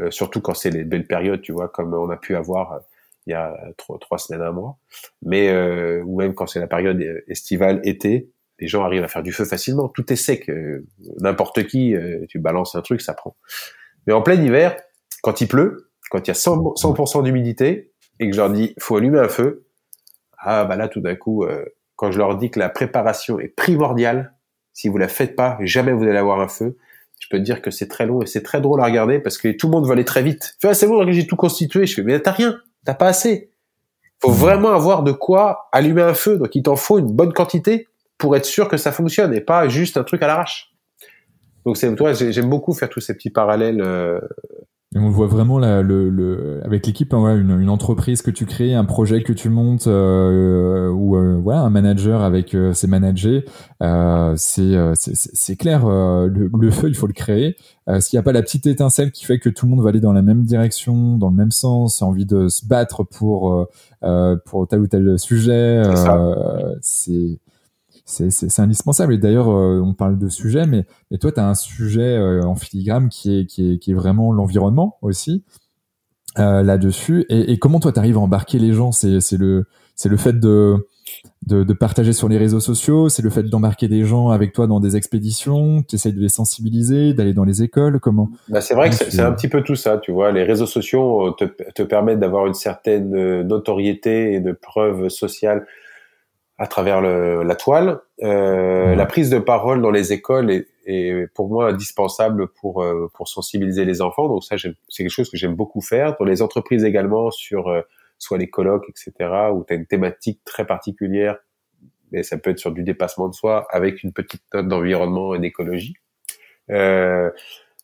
euh, 0.00 0.10
surtout 0.10 0.40
quand 0.40 0.54
c'est 0.54 0.70
les 0.70 0.84
belles 0.84 1.06
périodes, 1.06 1.42
tu 1.42 1.52
vois, 1.52 1.68
comme 1.68 1.94
on 1.94 2.10
a 2.10 2.16
pu 2.16 2.36
avoir 2.36 2.80
il 3.28 3.32
y 3.32 3.34
a 3.34 3.54
trois, 3.76 3.98
trois 3.98 4.16
semaines, 4.16 4.40
un 4.40 4.52
mois, 4.52 4.78
mais 5.22 5.50
euh, 5.50 6.02
ou 6.04 6.18
même 6.18 6.34
quand 6.34 6.46
c'est 6.46 6.60
la 6.60 6.66
période 6.66 7.04
estivale, 7.28 7.80
été, 7.84 8.30
les 8.58 8.66
gens 8.66 8.82
arrivent 8.82 9.04
à 9.04 9.08
faire 9.08 9.22
du 9.22 9.32
feu 9.32 9.44
facilement. 9.44 9.88
Tout 9.88 10.10
est 10.10 10.16
sec, 10.16 10.48
euh, 10.48 10.86
n'importe 11.20 11.64
qui, 11.66 11.94
euh, 11.94 12.24
tu 12.28 12.38
balances 12.38 12.74
un 12.74 12.80
truc, 12.80 13.02
ça 13.02 13.12
prend. 13.12 13.36
Mais 14.06 14.14
en 14.14 14.22
plein 14.22 14.34
hiver, 14.34 14.76
quand 15.22 15.42
il 15.42 15.46
pleut, 15.46 15.90
quand 16.10 16.26
il 16.26 16.28
y 16.28 16.30
a 16.30 16.34
100%, 16.34 17.06
100 17.06 17.22
d'humidité 17.22 17.92
et 18.18 18.30
que 18.30 18.34
je 18.34 18.40
leur 18.40 18.48
dis 18.48 18.74
faut 18.78 18.96
allumer 18.96 19.18
un 19.18 19.28
feu, 19.28 19.66
ah 20.38 20.64
bah 20.64 20.76
là 20.76 20.88
tout 20.88 21.00
d'un 21.00 21.14
coup, 21.14 21.44
quand 21.96 22.10
je 22.10 22.18
leur 22.18 22.36
dis 22.36 22.50
que 22.50 22.58
la 22.58 22.70
préparation 22.70 23.38
est 23.38 23.48
primordiale, 23.48 24.34
si 24.72 24.88
vous 24.88 24.96
la 24.96 25.08
faites 25.08 25.36
pas, 25.36 25.58
jamais 25.60 25.92
vous 25.92 26.04
allez 26.04 26.16
avoir 26.16 26.40
un 26.40 26.48
feu. 26.48 26.78
Je 27.20 27.26
peux 27.30 27.38
te 27.38 27.42
dire 27.42 27.62
que 27.62 27.70
c'est 27.70 27.88
très 27.88 28.06
long 28.06 28.22
et 28.22 28.26
c'est 28.26 28.42
très 28.42 28.60
drôle 28.60 28.80
à 28.80 28.84
regarder 28.84 29.18
parce 29.18 29.38
que 29.38 29.48
tout 29.48 29.66
le 29.66 29.72
monde 29.72 29.86
veut 29.86 29.92
aller 29.92 30.04
très 30.04 30.22
vite. 30.22 30.56
Fais, 30.60 30.68
ah, 30.68 30.74
c'est 30.74 30.86
bon, 30.86 31.10
j'ai 31.10 31.26
tout 31.26 31.36
constitué. 31.36 31.86
Je 31.86 31.94
fais, 31.94 32.02
mais 32.02 32.20
t'as 32.20 32.32
rien, 32.32 32.58
t'as 32.84 32.94
pas 32.94 33.08
assez. 33.08 33.50
Faut 34.20 34.30
vraiment 34.30 34.70
avoir 34.70 35.02
de 35.02 35.12
quoi 35.12 35.68
allumer 35.72 36.02
un 36.02 36.14
feu. 36.14 36.38
Donc 36.38 36.54
il 36.54 36.62
t'en 36.62 36.76
faut 36.76 36.98
une 36.98 37.12
bonne 37.12 37.32
quantité 37.32 37.88
pour 38.18 38.36
être 38.36 38.44
sûr 38.44 38.68
que 38.68 38.76
ça 38.76 38.92
fonctionne 38.92 39.32
et 39.34 39.40
pas 39.40 39.68
juste 39.68 39.96
un 39.96 40.04
truc 40.04 40.22
à 40.22 40.26
l'arrache. 40.26 40.72
Donc 41.64 41.76
c'est 41.76 41.94
toi, 41.94 42.12
j'aime 42.12 42.48
beaucoup 42.48 42.72
faire 42.72 42.88
tous 42.88 43.00
ces 43.00 43.14
petits 43.14 43.30
parallèles 43.30 43.80
euh, 43.80 44.20
et 44.94 44.98
on 44.98 45.10
voit 45.10 45.26
vraiment 45.26 45.58
la, 45.58 45.82
le, 45.82 46.08
le, 46.08 46.62
avec 46.64 46.86
l'équipe, 46.86 47.12
hein, 47.12 47.36
une, 47.36 47.60
une, 47.60 47.68
entreprise 47.68 48.22
que 48.22 48.30
tu 48.30 48.46
crées, 48.46 48.72
un 48.72 48.86
projet 48.86 49.22
que 49.22 49.34
tu 49.34 49.50
montes, 49.50 49.86
euh, 49.86 50.88
ou 50.88 51.14
euh, 51.14 51.38
voilà, 51.42 51.60
un 51.60 51.68
manager 51.68 52.22
avec 52.22 52.54
euh, 52.54 52.72
ses 52.72 52.86
managers. 52.86 53.44
Euh, 53.82 54.32
c'est 54.36 55.56
clair, 55.56 55.86
le, 55.86 56.50
le, 56.58 56.70
feu, 56.70 56.88
il 56.88 56.94
faut 56.94 57.06
le 57.06 57.12
créer. 57.12 57.56
S'il 58.00 58.16
n'y 58.16 58.20
a 58.20 58.22
pas 58.22 58.32
la 58.32 58.42
petite 58.42 58.66
étincelle 58.66 59.12
qui 59.12 59.26
fait 59.26 59.38
que 59.38 59.50
tout 59.50 59.66
le 59.66 59.70
monde 59.70 59.82
va 59.82 59.90
aller 59.90 60.00
dans 60.00 60.12
la 60.14 60.22
même 60.22 60.44
direction, 60.44 61.18
dans 61.18 61.28
le 61.28 61.36
même 61.36 61.50
sens, 61.50 62.00
envie 62.00 62.26
de 62.26 62.48
se 62.48 62.66
battre 62.66 63.02
pour 63.02 63.66
pour 64.44 64.68
tel 64.68 64.80
ou 64.80 64.86
tel 64.86 65.18
sujet, 65.18 65.82
c'est 66.80 67.38
c'est 68.08 68.60
indispensable. 68.60 69.14
Et 69.14 69.18
d'ailleurs, 69.18 69.50
euh, 69.50 69.80
on 69.84 69.92
parle 69.92 70.18
de 70.18 70.28
sujet, 70.28 70.66
mais, 70.66 70.86
mais 71.10 71.18
toi, 71.18 71.30
tu 71.30 71.40
as 71.40 71.48
un 71.48 71.54
sujet 71.54 72.16
euh, 72.16 72.42
en 72.42 72.54
filigrane 72.54 73.08
qui 73.08 73.40
est, 73.40 73.46
qui 73.46 73.72
est, 73.72 73.78
qui 73.78 73.90
est 73.90 73.94
vraiment 73.94 74.32
l'environnement 74.32 74.96
aussi 75.02 75.44
euh, 76.38 76.62
là-dessus. 76.62 77.26
Et, 77.28 77.52
et, 77.52 77.58
comment 77.58 77.80
toi, 77.80 77.92
tu 77.92 77.98
arrives 77.98 78.16
à 78.16 78.20
embarquer 78.20 78.58
les 78.58 78.72
gens? 78.72 78.92
C'est 78.92 79.18
le, 79.32 79.66
le 80.04 80.16
fait 80.16 80.40
de, 80.40 80.88
de, 81.46 81.64
de, 81.64 81.72
partager 81.74 82.14
sur 82.14 82.28
les 82.28 82.38
réseaux 82.38 82.60
sociaux, 82.60 83.10
c'est 83.10 83.22
le 83.22 83.30
fait 83.30 83.42
d'embarquer 83.42 83.88
des 83.88 84.04
gens 84.04 84.30
avec 84.30 84.54
toi 84.54 84.66
dans 84.66 84.80
des 84.80 84.96
expéditions, 84.96 85.82
tu 85.82 85.96
essaies 85.96 86.12
de 86.12 86.20
les 86.20 86.30
sensibiliser, 86.30 87.12
d'aller 87.12 87.34
dans 87.34 87.44
les 87.44 87.62
écoles, 87.62 88.00
comment? 88.00 88.30
Bah 88.48 88.62
C'est 88.62 88.74
vrai 88.74 88.88
que 88.88 88.96
c'est 88.96 89.20
un 89.20 89.32
petit 89.32 89.48
peu 89.48 89.62
tout 89.62 89.76
ça, 89.76 89.98
tu 89.98 90.12
vois. 90.12 90.32
Les 90.32 90.44
réseaux 90.44 90.66
sociaux 90.66 91.32
te, 91.32 91.44
te 91.44 91.82
permettent 91.82 92.20
d'avoir 92.20 92.46
une 92.46 92.54
certaine 92.54 93.42
notoriété 93.42 94.32
et 94.32 94.40
de 94.40 94.52
preuves 94.52 95.10
sociales 95.10 95.66
à 96.58 96.66
travers 96.66 97.00
le, 97.00 97.42
la 97.44 97.54
toile. 97.54 98.00
Euh, 98.22 98.94
La 98.96 99.06
prise 99.06 99.30
de 99.30 99.38
parole 99.38 99.80
dans 99.80 99.92
les 99.92 100.12
écoles 100.12 100.50
est, 100.50 100.66
est 100.86 101.32
pour 101.34 101.48
moi 101.48 101.68
indispensable 101.68 102.48
pour 102.48 102.82
euh, 102.82 103.08
pour 103.14 103.28
sensibiliser 103.28 103.84
les 103.84 104.02
enfants. 104.02 104.28
Donc 104.28 104.42
ça, 104.44 104.56
c'est 104.58 105.02
quelque 105.02 105.08
chose 105.10 105.30
que 105.30 105.36
j'aime 105.36 105.54
beaucoup 105.54 105.80
faire. 105.80 106.16
Dans 106.18 106.24
les 106.24 106.42
entreprises 106.42 106.84
également, 106.84 107.30
sur 107.30 107.68
euh, 107.68 107.82
soit 108.18 108.38
les 108.38 108.50
colloques, 108.50 108.86
etc., 108.88 109.12
où 109.54 109.64
tu 109.64 109.72
as 109.72 109.76
une 109.76 109.86
thématique 109.86 110.40
très 110.44 110.66
particulière, 110.66 111.36
mais 112.10 112.24
ça 112.24 112.36
peut 112.38 112.50
être 112.50 112.58
sur 112.58 112.72
du 112.72 112.82
dépassement 112.82 113.28
de 113.28 113.34
soi, 113.34 113.66
avec 113.70 114.02
une 114.02 114.12
petite 114.12 114.42
note 114.52 114.66
d'environnement 114.66 115.34
et 115.36 115.38
d'écologie. 115.38 115.94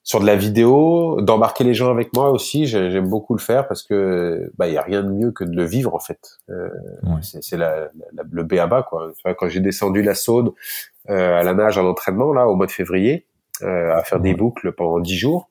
Euh, 0.04 0.06
sur 0.06 0.20
de 0.20 0.26
la 0.26 0.36
vidéo, 0.36 1.20
d'embarquer 1.22 1.64
les 1.64 1.72
gens 1.72 1.90
avec 1.90 2.12
moi 2.14 2.30
aussi, 2.30 2.66
j'aime 2.66 3.08
beaucoup 3.08 3.34
le 3.34 3.40
faire 3.40 3.66
parce 3.66 3.82
que 3.82 4.52
bah 4.58 4.68
il 4.68 4.74
y 4.74 4.76
a 4.76 4.82
rien 4.82 5.02
de 5.02 5.10
mieux 5.10 5.32
que 5.32 5.44
de 5.44 5.56
le 5.56 5.64
vivre 5.64 5.94
en 5.94 5.98
fait. 5.98 6.38
Euh, 6.50 6.68
C'est 7.22 7.56
la, 7.56 7.88
la, 8.12 8.22
le 8.30 8.42
béaba 8.44 8.82
quoi. 8.82 9.12
Quand 9.38 9.48
j'ai 9.48 9.60
descendu 9.60 10.02
la 10.02 10.14
Saône 10.14 10.50
euh, 11.08 11.40
à 11.40 11.42
la 11.42 11.54
nage 11.54 11.78
en 11.78 11.86
entraînement 11.88 12.32
là 12.34 12.48
au 12.48 12.54
mois 12.54 12.66
de 12.66 12.70
février, 12.70 13.26
euh, 13.62 13.94
à 13.94 14.02
faire 14.04 14.20
des 14.20 14.34
boucles 14.34 14.72
pendant 14.72 15.00
dix 15.00 15.16
jours, 15.16 15.48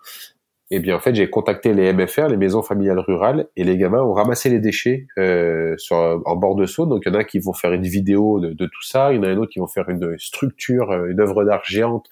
et 0.69 0.77
eh 0.77 0.79
bien 0.79 0.95
en 0.95 0.99
fait 0.99 1.15
j'ai 1.15 1.29
contacté 1.29 1.73
les 1.73 1.91
MFR, 1.91 2.27
les 2.27 2.37
maisons 2.37 2.61
familiales 2.61 2.99
rurales, 2.99 3.47
et 3.55 3.63
les 3.63 3.77
gamins 3.77 4.01
ont 4.03 4.13
ramassé 4.13 4.49
les 4.49 4.59
déchets 4.59 5.07
euh, 5.17 5.75
sur 5.77 6.21
en 6.25 6.35
bord 6.35 6.55
de 6.55 6.65
Saône. 6.67 6.89
Donc 6.89 7.03
il 7.05 7.11
y 7.11 7.15
en 7.15 7.19
a 7.19 7.23
qui 7.23 7.39
vont 7.39 7.53
faire 7.53 7.73
une 7.73 7.83
vidéo 7.83 8.39
de, 8.39 8.53
de 8.53 8.65
tout 8.65 8.83
ça, 8.83 9.13
il 9.13 9.17
y 9.17 9.19
en 9.19 9.23
a 9.23 9.29
un 9.29 9.37
autre 9.37 9.51
qui 9.51 9.59
vont 9.59 9.67
faire 9.67 9.89
une 9.89 10.17
structure, 10.19 10.93
une 11.05 11.19
œuvre 11.19 11.43
d'art 11.43 11.63
géante 11.65 12.07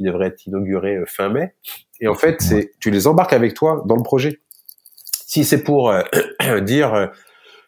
qui 0.00 0.04
devrait 0.04 0.28
être 0.28 0.46
inauguré 0.46 0.96
euh, 0.96 1.04
fin 1.06 1.28
mai. 1.28 1.52
Et 2.00 2.08
en 2.08 2.14
fait, 2.14 2.40
c'est 2.40 2.72
tu 2.80 2.90
les 2.90 3.06
embarques 3.06 3.34
avec 3.34 3.52
toi 3.52 3.82
dans 3.86 3.96
le 3.96 4.02
projet. 4.02 4.40
Si 5.26 5.44
c'est 5.44 5.62
pour 5.62 5.90
euh, 5.90 6.02
dire, 6.62 6.94
euh, 6.94 7.06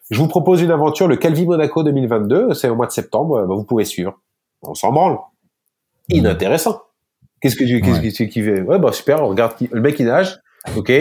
je 0.09 0.17
vous 0.17 0.27
propose 0.27 0.61
une 0.63 0.71
aventure, 0.71 1.07
le 1.07 1.15
Calvi 1.15 1.45
Monaco 1.45 1.83
2022, 1.83 2.55
c'est 2.55 2.69
au 2.69 2.75
mois 2.75 2.87
de 2.87 2.91
septembre, 2.91 3.45
bah, 3.45 3.53
vous 3.53 3.63
pouvez 3.63 3.85
suivre. 3.85 4.19
On 4.63 4.73
s'en 4.73 4.91
branle. 4.91 5.17
Inintéressant. 6.09 6.81
Qu'est-ce 7.39 7.55
que 7.55 7.65
tu, 7.65 7.81
qu'est-ce 7.81 8.01
que 8.01 8.07
tu, 8.07 8.27
qui 8.29 8.41
Ouais, 8.41 8.79
bah 8.79 8.91
super. 8.91 9.21
On 9.21 9.27
regarde 9.27 9.53
le 9.71 9.81
mec 9.81 9.95
qui 9.95 10.03
nage. 10.03 10.39
Ok, 10.75 10.91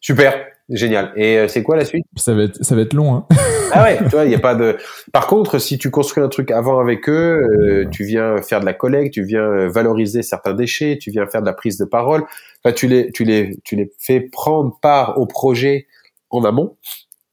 super. 0.00 0.34
Génial. 0.70 1.12
Et 1.16 1.38
euh, 1.38 1.48
c'est 1.48 1.62
quoi 1.62 1.76
la 1.76 1.84
suite? 1.84 2.06
Ça 2.16 2.34
va 2.34 2.44
être 2.44 2.64
ça 2.64 2.74
va 2.74 2.82
être 2.82 2.94
long. 2.94 3.14
Hein. 3.14 3.26
ah 3.74 3.84
ouais, 3.84 3.98
tu 3.98 4.04
vois, 4.10 4.24
il 4.24 4.30
y 4.30 4.34
a 4.34 4.38
pas 4.38 4.54
de. 4.54 4.76
Par 5.12 5.26
contre, 5.26 5.58
si 5.58 5.78
tu 5.78 5.90
construis 5.90 6.22
un 6.22 6.28
truc 6.28 6.50
avant 6.50 6.78
avec 6.78 7.08
eux, 7.08 7.42
euh, 7.60 7.88
tu 7.90 8.04
viens 8.04 8.36
faire 8.42 8.60
de 8.60 8.66
la 8.66 8.74
collecte, 8.74 9.14
tu 9.14 9.24
viens 9.24 9.42
euh, 9.42 9.68
valoriser 9.68 10.22
certains 10.22 10.52
déchets, 10.52 10.98
tu 11.00 11.10
viens 11.10 11.26
faire 11.26 11.40
de 11.40 11.46
la 11.46 11.52
prise 11.52 11.78
de 11.78 11.84
parole. 11.84 12.24
Enfin, 12.62 12.74
tu 12.74 12.86
les 12.86 13.10
tu 13.12 13.24
les 13.24 13.58
tu 13.64 13.76
les 13.76 13.90
fais 13.98 14.20
prendre 14.20 14.78
part 14.82 15.18
au 15.18 15.26
projet 15.26 15.86
en 16.30 16.44
amont, 16.44 16.76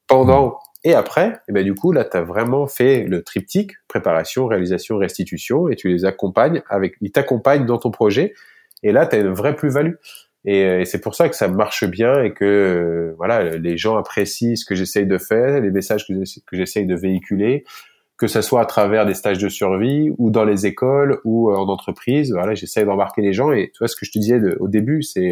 pendant 0.08 0.58
et 0.84 0.94
après. 0.94 1.40
Et 1.50 1.52
ben 1.52 1.64
du 1.64 1.76
coup 1.76 1.92
là, 1.92 2.06
tu 2.06 2.16
as 2.16 2.22
vraiment 2.22 2.68
fait 2.68 3.04
le 3.04 3.22
triptyque 3.22 3.74
préparation, 3.88 4.48
réalisation, 4.48 4.98
restitution, 4.98 5.68
et 5.70 5.76
tu 5.76 5.90
les 5.90 6.06
accompagnes 6.06 6.62
avec. 6.70 6.96
Ils 7.02 7.12
t'accompagnent 7.12 7.66
dans 7.66 7.78
ton 7.78 7.92
projet. 7.92 8.34
Et 8.82 8.94
là, 8.94 9.06
tu 9.06 9.18
as 9.18 9.20
une 9.20 9.34
vraie 9.34 9.56
plus-value. 9.56 9.96
Euh, 10.48 10.80
et, 10.80 10.86
c'est 10.86 11.02
pour 11.02 11.16
ça 11.16 11.30
que 11.30 11.36
ça 11.36 11.48
marche 11.48 11.86
bien 11.86 12.24
et 12.24 12.34
que 12.34 12.46
euh, 12.46 13.14
voilà, 13.18 13.58
les 13.58 13.78
gens 13.78 13.98
apprécient 13.98 14.56
ce 14.56 14.66
que 14.66 14.76
j'essaye 14.76 15.06
de 15.06 15.18
faire, 15.18 15.60
les 15.62 15.72
messages 15.72 16.08
que 16.08 16.56
j'essaye 16.56 16.86
de 16.86 16.96
véhiculer, 16.96 17.66
que 18.18 18.28
ce 18.28 18.42
soit 18.42 18.62
à 18.62 18.66
travers 18.66 19.06
des 19.06 19.14
stages 19.14 19.38
de 19.38 19.50
survie 19.50 20.12
ou 20.18 20.32
dans 20.32 20.46
les 20.46 20.66
écoles 20.66 21.20
ou 21.26 21.52
euh, 21.52 21.56
en 21.56 21.68
entreprise. 21.68 22.32
Voilà, 22.32 22.56
j'essaye 22.56 22.86
d'embarquer 22.86 23.22
les 23.22 23.34
gens. 23.34 23.52
Et 23.52 23.72
tu 23.74 23.80
vois 23.80 23.88
ce 23.88 23.96
que 23.96 24.06
je 24.06 24.12
te 24.12 24.20
disais 24.20 24.40
au 24.60 24.68
début, 24.68 25.04
c'est 25.04 25.32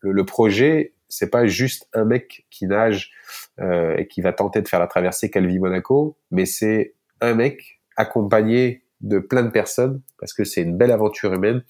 le, 0.00 0.12
le, 0.12 0.24
projet, 0.24 0.94
c'est 1.08 1.30
pas 1.30 1.46
juste 1.46 1.88
un 1.92 2.04
mec 2.04 2.46
qui 2.50 2.66
nage 2.66 3.12
euh, 3.60 3.96
et 3.96 4.06
qui 4.06 4.20
va 4.20 4.32
tenter 4.32 4.60
de 4.62 4.68
faire 4.68 4.80
la 4.80 4.86
traversée 4.86 5.30
Calvi 5.30 5.58
Monaco, 5.58 6.16
mais 6.30 6.46
c'est 6.46 6.94
un 7.20 7.34
mec 7.34 7.80
accompagné 7.96 8.82
de 9.00 9.18
plein 9.18 9.42
de 9.42 9.50
personnes 9.50 10.02
parce 10.18 10.32
que 10.32 10.44
c'est 10.44 10.62
une 10.62 10.76
belle 10.76 10.90
aventure 10.90 11.32
humaine 11.32 11.62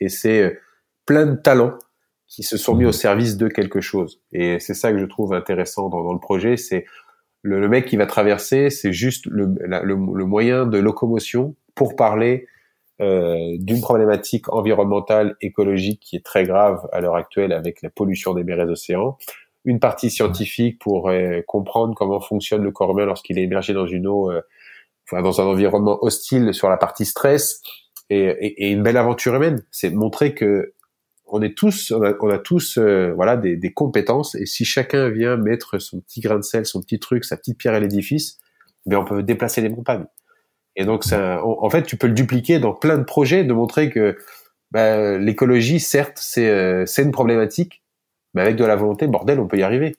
et 0.00 0.08
c'est 0.08 0.58
plein 1.10 1.26
de 1.26 1.34
talents 1.34 1.76
qui 2.28 2.44
se 2.44 2.56
sont 2.56 2.76
mis 2.76 2.84
au 2.84 2.92
service 2.92 3.36
de 3.36 3.48
quelque 3.48 3.80
chose. 3.80 4.20
Et 4.30 4.60
c'est 4.60 4.74
ça 4.74 4.92
que 4.92 4.98
je 4.98 5.06
trouve 5.06 5.34
intéressant 5.34 5.88
dans, 5.88 6.12
le 6.12 6.20
projet, 6.20 6.56
c'est 6.56 6.84
le, 7.42 7.68
mec 7.68 7.86
qui 7.86 7.96
va 7.96 8.06
traverser, 8.06 8.70
c'est 8.70 8.92
juste 8.92 9.26
le, 9.26 9.52
le, 9.58 9.96
moyen 9.96 10.66
de 10.66 10.78
locomotion 10.78 11.56
pour 11.74 11.96
parler 11.96 12.46
euh, 13.00 13.56
d'une 13.58 13.80
problématique 13.80 14.52
environnementale, 14.52 15.34
écologique 15.40 15.98
qui 16.00 16.14
est 16.14 16.24
très 16.24 16.44
grave 16.44 16.88
à 16.92 17.00
l'heure 17.00 17.16
actuelle 17.16 17.52
avec 17.52 17.82
la 17.82 17.90
pollution 17.90 18.32
des 18.32 18.44
mers 18.44 18.60
et 18.60 18.66
des 18.66 18.70
océans. 18.70 19.18
Une 19.64 19.80
partie 19.80 20.10
scientifique 20.10 20.78
pour 20.78 21.08
euh, 21.08 21.40
comprendre 21.44 21.96
comment 21.96 22.20
fonctionne 22.20 22.62
le 22.62 22.70
corps 22.70 22.92
humain 22.92 23.06
lorsqu'il 23.06 23.36
est 23.36 23.42
immergé 23.42 23.72
dans 23.72 23.88
une 23.88 24.06
eau, 24.06 24.30
euh, 24.30 24.42
enfin, 25.08 25.22
dans 25.22 25.40
un 25.40 25.44
environnement 25.46 25.98
hostile 26.04 26.54
sur 26.54 26.68
la 26.68 26.76
partie 26.76 27.04
stress. 27.04 27.60
Et, 28.10 28.20
et, 28.20 28.66
et 28.66 28.70
une 28.70 28.84
belle 28.84 28.96
aventure 28.96 29.34
humaine, 29.34 29.64
c'est 29.72 29.90
montrer 29.90 30.34
que 30.34 30.72
on 31.32 31.42
est 31.42 31.56
tous, 31.56 31.92
on 31.92 32.02
a, 32.02 32.38
tous, 32.38 32.78
euh, 32.78 33.12
voilà, 33.14 33.36
des, 33.36 33.56
des, 33.56 33.72
compétences. 33.72 34.34
Et 34.34 34.46
si 34.46 34.64
chacun 34.64 35.08
vient 35.08 35.36
mettre 35.36 35.78
son 35.78 36.00
petit 36.00 36.20
grain 36.20 36.36
de 36.36 36.42
sel, 36.42 36.66
son 36.66 36.80
petit 36.80 36.98
truc, 36.98 37.24
sa 37.24 37.36
petite 37.36 37.58
pierre 37.58 37.74
à 37.74 37.80
l'édifice, 37.80 38.38
ben 38.86 38.98
on 38.98 39.04
peut 39.04 39.22
déplacer 39.22 39.60
les 39.60 39.68
montagnes. 39.68 40.06
Et 40.76 40.84
donc, 40.84 41.04
ça, 41.04 41.44
en 41.44 41.68
fait, 41.68 41.82
tu 41.82 41.96
peux 41.96 42.06
le 42.06 42.14
dupliquer 42.14 42.58
dans 42.58 42.72
plein 42.72 42.96
de 42.96 43.04
projets, 43.04 43.44
de 43.44 43.52
montrer 43.52 43.90
que 43.90 44.16
ben, 44.70 45.18
l'écologie, 45.20 45.80
certes, 45.80 46.18
c'est 46.20 46.48
euh, 46.48 46.84
une 46.98 47.10
problématique, 47.10 47.82
mais 48.34 48.42
avec 48.42 48.56
de 48.56 48.64
la 48.64 48.76
volonté, 48.76 49.06
bordel, 49.06 49.40
on 49.40 49.48
peut 49.48 49.58
y 49.58 49.62
arriver. 49.62 49.96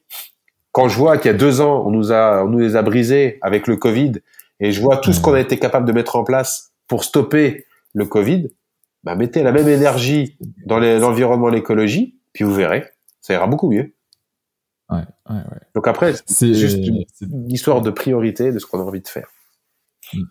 Quand 0.72 0.88
je 0.88 0.98
vois 0.98 1.18
qu'il 1.18 1.30
y 1.30 1.34
a 1.34 1.38
deux 1.38 1.60
ans, 1.60 1.84
on 1.86 1.92
nous 1.92 2.14
a, 2.14 2.44
on 2.46 2.48
nous 2.48 2.60
les 2.60 2.76
a 2.78 2.82
brisés 2.82 3.38
avec 3.42 3.68
le 3.68 3.76
Covid, 3.76 4.14
et 4.62 4.72
je 4.72 4.82
vois 4.82 4.98
tout 4.98 5.12
ce 5.12 5.20
qu'on 5.20 5.34
a 5.34 5.40
été 5.40 5.60
capable 5.60 5.86
de 5.86 5.92
mettre 5.92 6.16
en 6.16 6.24
place 6.24 6.72
pour 6.88 7.04
stopper 7.04 7.66
le 7.94 8.06
Covid, 8.06 8.50
bah, 9.04 9.16
mettez 9.16 9.44
la 9.44 9.52
même 9.52 9.68
énergie 9.68 10.38
dans 10.66 10.80
l'environnement, 10.80 11.50
l'écologie, 11.50 12.20
puis 12.34 12.44
vous 12.44 12.54
verrez, 12.54 12.86
ça 13.22 13.34
ira 13.34 13.48
beaucoup 13.48 13.70
mieux. 13.70 13.96
Ouais, 14.90 15.04
ouais, 15.30 15.36
ouais. 15.36 15.62
Donc 15.74 15.88
après, 15.88 16.14
c'est 16.26 16.54
juste 16.54 16.80
une, 16.86 17.50
histoire 17.50 17.82
de 17.82 17.92
priorité 17.92 18.52
de 18.52 18.60
ce 18.60 18.66
qu'on 18.66 18.80
a 18.80 18.84
envie 18.84 19.02
de 19.02 19.08
faire. 19.08 19.28
Mm. 20.14 20.24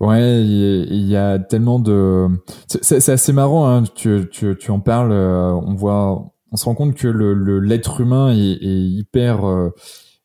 Ouais, 0.00 0.42
il 0.42 1.06
y, 1.06 1.16
a 1.16 1.38
tellement 1.38 1.78
de. 1.78 2.28
C'est 2.66 3.08
assez 3.08 3.32
marrant. 3.32 3.68
Hein, 3.68 3.84
tu, 3.94 4.26
tu, 4.30 4.56
tu 4.58 4.70
en 4.70 4.80
parles. 4.80 5.12
Euh, 5.12 5.52
on 5.52 5.74
voit, 5.74 6.32
on 6.50 6.56
se 6.56 6.64
rend 6.64 6.74
compte 6.74 6.94
que 6.94 7.08
le 7.08 7.60
l'être 7.60 8.00
humain 8.00 8.32
est, 8.32 8.38
est 8.38 8.80
hyper. 8.80 9.46
Euh, 9.46 9.74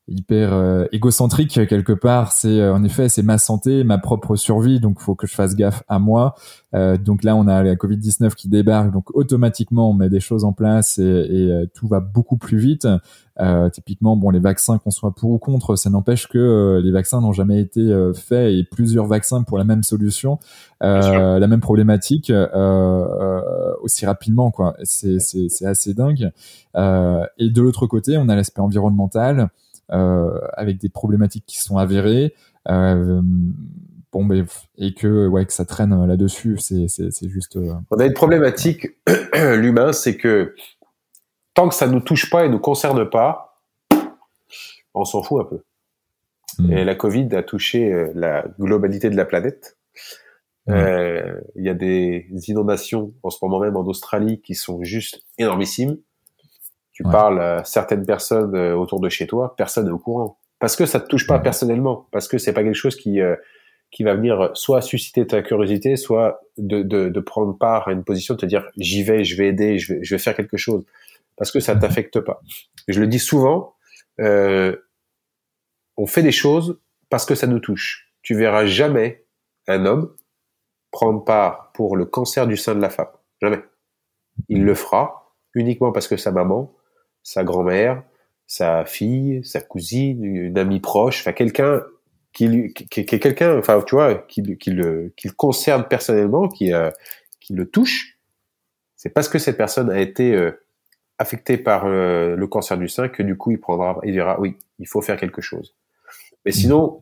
hyper 0.08 0.54
euh, 0.54 0.86
égocentrique 0.92 1.68
quelque 1.68 1.94
part. 1.94 2.32
C'est 2.32 2.68
en 2.68 2.84
effet 2.84 3.10
c'est 3.10 3.24
ma 3.24 3.38
santé, 3.38 3.84
ma 3.84 3.98
propre 3.98 4.36
survie, 4.36 4.80
donc 4.80 5.00
faut 5.00 5.16
que 5.16 5.28
je 5.28 5.34
fasse 5.34 5.56
gaffe 5.56 5.84
à 5.88 6.00
moi. 6.00 6.36
donc 6.74 7.24
là 7.24 7.36
on 7.36 7.48
a 7.48 7.64
la 7.64 7.76
Covid 7.76 7.98
19 7.98 8.36
qui 8.36 8.50
débarque, 8.50 8.92
donc 8.92 9.16
automatiquement 9.16 9.90
on 9.90 9.94
met 9.94 10.10
des 10.10 10.20
choses 10.20 10.44
en 10.44 10.54
place 10.54 10.98
et, 10.98 11.04
et 11.04 11.68
tout 11.74 11.88
va 11.88 12.00
beaucoup 12.00 12.38
plus 12.38 12.58
vite. 12.58 12.88
Euh, 13.42 13.70
typiquement, 13.70 14.16
bon, 14.16 14.30
les 14.30 14.40
vaccins, 14.40 14.78
qu'on 14.78 14.92
soit 14.92 15.14
pour 15.14 15.32
ou 15.32 15.38
contre, 15.38 15.76
ça 15.76 15.90
n'empêche 15.90 16.28
que 16.28 16.38
euh, 16.38 16.82
les 16.82 16.92
vaccins 16.92 17.20
n'ont 17.20 17.34
jamais 17.34 17.60
été 17.60 17.82
euh, 17.82 18.14
faits 18.14 18.54
et 18.54 18.64
plusieurs 18.64 19.08
vaccins 19.08 19.44
pour 19.44 19.58
la 19.58 19.66
même 19.66 19.84
solution, 19.84 20.40
la 20.80 21.48
même 21.48 21.60
problématique 21.60 22.32
aussi 23.82 24.06
rapidement, 24.06 24.52
quoi. 24.52 24.76
C'est 24.84 25.20
c'est 25.20 25.66
assez 25.66 25.94
dingue. 25.94 26.32
et 26.76 27.50
de 27.50 27.62
l'autre 27.62 27.88
côté, 27.88 28.18
on 28.18 28.30
a 28.30 28.36
l'aspect 28.36 28.62
environnemental 28.62 29.50
avec 29.90 30.78
des 30.78 30.90
problématiques 30.90 31.46
qui 31.46 31.60
sont 31.60 31.78
avérées. 31.78 32.34
bon, 32.66 34.26
ben, 34.26 34.46
et 34.78 34.94
que 34.94 35.28
ouais 35.28 35.46
que 35.46 35.54
ça 35.54 35.66
traîne 35.66 36.06
là-dessus, 36.06 36.58
c'est 36.58 36.88
c'est 36.88 37.30
juste. 37.30 37.58
On 37.92 38.00
a 38.00 38.06
une 38.06 38.14
problématique, 38.14 38.88
l'humain, 39.34 39.94
c'est 39.94 40.18
que 40.18 40.56
tant 41.56 41.70
que 41.70 41.74
ça 41.76 41.88
nous 41.88 42.02
touche 42.02 42.30
pas 42.30 42.46
et 42.46 42.50
nous 42.50 42.60
concerne 42.60 43.10
pas, 43.10 43.62
on 44.94 45.06
s'en 45.06 45.24
fout 45.24 45.42
un 45.42 45.46
peu. 45.46 45.64
Hmm. 46.60 46.72
Et 46.72 46.86
la 46.86 46.96
Covid 46.96 47.30
a 47.36 47.42
touché 47.42 47.92
euh, 47.92 48.12
la 48.14 48.46
globalité 48.60 49.10
de 49.10 49.16
la 49.16 49.26
planète. 49.26 49.78
Euh, 50.68 51.40
il 51.56 51.64
y 51.64 51.70
a 51.70 51.76
des 51.76 52.28
inondations 52.48 53.14
en 53.22 53.30
ce 53.30 53.38
moment 53.44 53.60
même 53.60 53.78
en 53.78 53.86
Australie 53.86 54.42
qui 54.42 54.56
sont 54.56 54.84
juste 54.84 55.24
énormissimes. 55.38 55.98
Tu 56.96 57.04
parles 57.04 57.42
à 57.42 57.64
certaines 57.64 58.06
personnes 58.06 58.56
euh, 58.56 58.74
autour 58.74 59.00
de 59.00 59.10
chez 59.10 59.28
toi, 59.28 59.54
personne 59.56 59.86
n'est 59.86 59.92
au 59.92 60.00
courant. 60.00 60.40
Parce 60.60 60.76
que 60.76 60.86
ça 60.86 61.00
te 61.00 61.08
touche 61.08 61.28
pas 61.28 61.38
personnellement, 61.40 62.08
parce 62.12 62.28
que 62.28 62.38
c'est 62.38 62.54
pas 62.54 62.64
quelque 62.64 62.74
chose 62.74 62.96
qui 62.96 63.20
qui 63.92 64.04
va 64.04 64.16
venir 64.16 64.52
soit 64.56 64.82
susciter 64.82 65.26
ta 65.28 65.42
curiosité, 65.42 65.96
soit 65.96 66.42
de, 66.58 66.82
de, 66.82 67.08
de 67.08 67.20
prendre 67.20 67.58
part 67.58 67.88
à 67.88 67.92
une 67.92 68.04
position, 68.04 68.34
de 68.34 68.40
te 68.40 68.46
dire 68.46 68.68
j'y 68.78 69.04
vais, 69.04 69.24
je 69.24 69.38
vais 69.38 69.48
aider, 69.48 69.78
je 69.78 69.94
vais, 69.94 70.00
je 70.04 70.16
vais 70.16 70.20
faire 70.20 70.36
quelque 70.36 70.58
chose 70.58 70.86
parce 71.38 71.52
que 71.52 71.60
ça 71.60 71.76
t'affecte 71.76 72.20
pas. 72.20 72.42
je 72.88 73.00
le 73.00 73.08
dis 73.08 73.20
souvent, 73.20 73.76
euh, 74.20 74.76
on 75.98 76.08
fait 76.08 76.24
des 76.24 76.32
choses 76.32 76.80
parce 77.10 77.26
que 77.26 77.36
ça 77.36 77.48
nous 77.48 77.60
touche. 77.60 78.14
Tu 78.22 78.36
verras 78.36 78.66
jamais 78.66 79.26
un 79.68 79.86
homme 79.86 80.14
prendre 80.92 81.24
part 81.24 81.72
pour 81.74 81.98
le 81.98 82.06
cancer 82.06 82.48
du 82.48 82.58
sein 82.58 82.76
de 82.76 82.82
la 82.82 82.90
femme. 82.90 83.12
Jamais. 83.42 83.60
Il 84.50 84.64
le 84.64 84.76
fera 84.76 85.34
uniquement 85.54 85.92
parce 85.92 86.08
que 86.08 86.18
sa 86.18 86.32
maman, 86.32 86.74
sa 87.26 87.44
grand-mère, 87.44 88.04
sa 88.46 88.86
fille, 88.86 89.44
sa 89.44 89.60
cousine, 89.60 90.24
une 90.24 90.58
amie 90.58 90.80
proche, 90.80 91.22
enfin 91.22 91.34
quelqu'un 91.34 91.82
qui, 92.32 92.72
qui, 92.72 93.00
est 93.00 93.20
quelqu'un, 93.20 93.58
enfin 93.58 93.82
tu 93.86 93.96
vois, 93.96 94.14
qui, 94.16 94.58
qui, 94.58 94.70
le, 94.70 95.12
qui 95.18 95.28
le 95.28 95.34
concerne 95.34 95.86
personnellement, 95.88 96.48
qui, 96.48 96.72
euh, 96.72 96.92
qui 97.42 97.54
le 97.54 97.66
touche, 97.66 98.20
c'est 98.96 99.10
parce 99.10 99.28
que 99.28 99.40
cette 99.40 99.58
personne 99.58 99.90
a 99.90 100.00
été 100.00 100.36
euh, 100.36 100.52
affecté 101.18 101.58
par 101.58 101.86
euh, 101.86 102.36
le 102.36 102.48
cancer 102.48 102.78
du 102.78 102.88
sein 102.88 103.10
que 103.10 103.24
du 103.24 103.36
coup 103.36 103.50
il 103.52 103.60
prendra, 103.60 104.00
il 104.04 104.12
dira 104.12 104.40
oui, 104.40 104.58
il 104.78 104.88
faut 104.88 105.02
faire 105.02 105.18
quelque 105.18 105.42
chose. 105.42 105.74
Mais 106.46 106.52
mm. 106.52 106.56
sinon, 106.56 107.02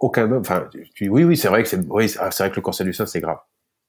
aucun 0.00 0.24
homme, 0.32 0.40
enfin, 0.40 0.68
tu, 0.94 1.08
oui, 1.08 1.22
oui, 1.22 1.36
c'est 1.36 1.48
vrai 1.48 1.62
que 1.62 1.68
c'est, 1.68 1.80
oui, 1.88 2.08
c'est 2.08 2.18
vrai 2.18 2.50
que 2.50 2.56
le 2.56 2.62
cancer 2.62 2.84
du 2.84 2.92
sein 2.92 3.06
c'est 3.06 3.20
grave. 3.20 3.38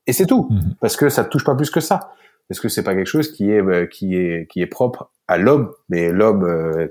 Et 0.05 0.13
c'est 0.13 0.27
tout, 0.27 0.47
mm. 0.51 0.75
parce 0.79 0.95
que 0.95 1.09
ça 1.09 1.23
ne 1.23 1.29
touche 1.29 1.43
pas 1.43 1.55
plus 1.55 1.71
que 1.71 1.79
ça. 1.79 2.13
Parce 2.49 2.59
que 2.59 2.69
c'est 2.69 2.83
pas 2.83 2.95
quelque 2.95 3.07
chose 3.07 3.31
qui 3.31 3.51
est, 3.51 3.61
euh, 3.61 3.85
qui 3.85 4.15
est, 4.15 4.49
qui 4.51 4.61
est 4.61 4.67
propre 4.67 5.11
à 5.27 5.37
l'homme, 5.37 5.71
mais 5.89 6.11
l'homme 6.11 6.43
euh, 6.43 6.87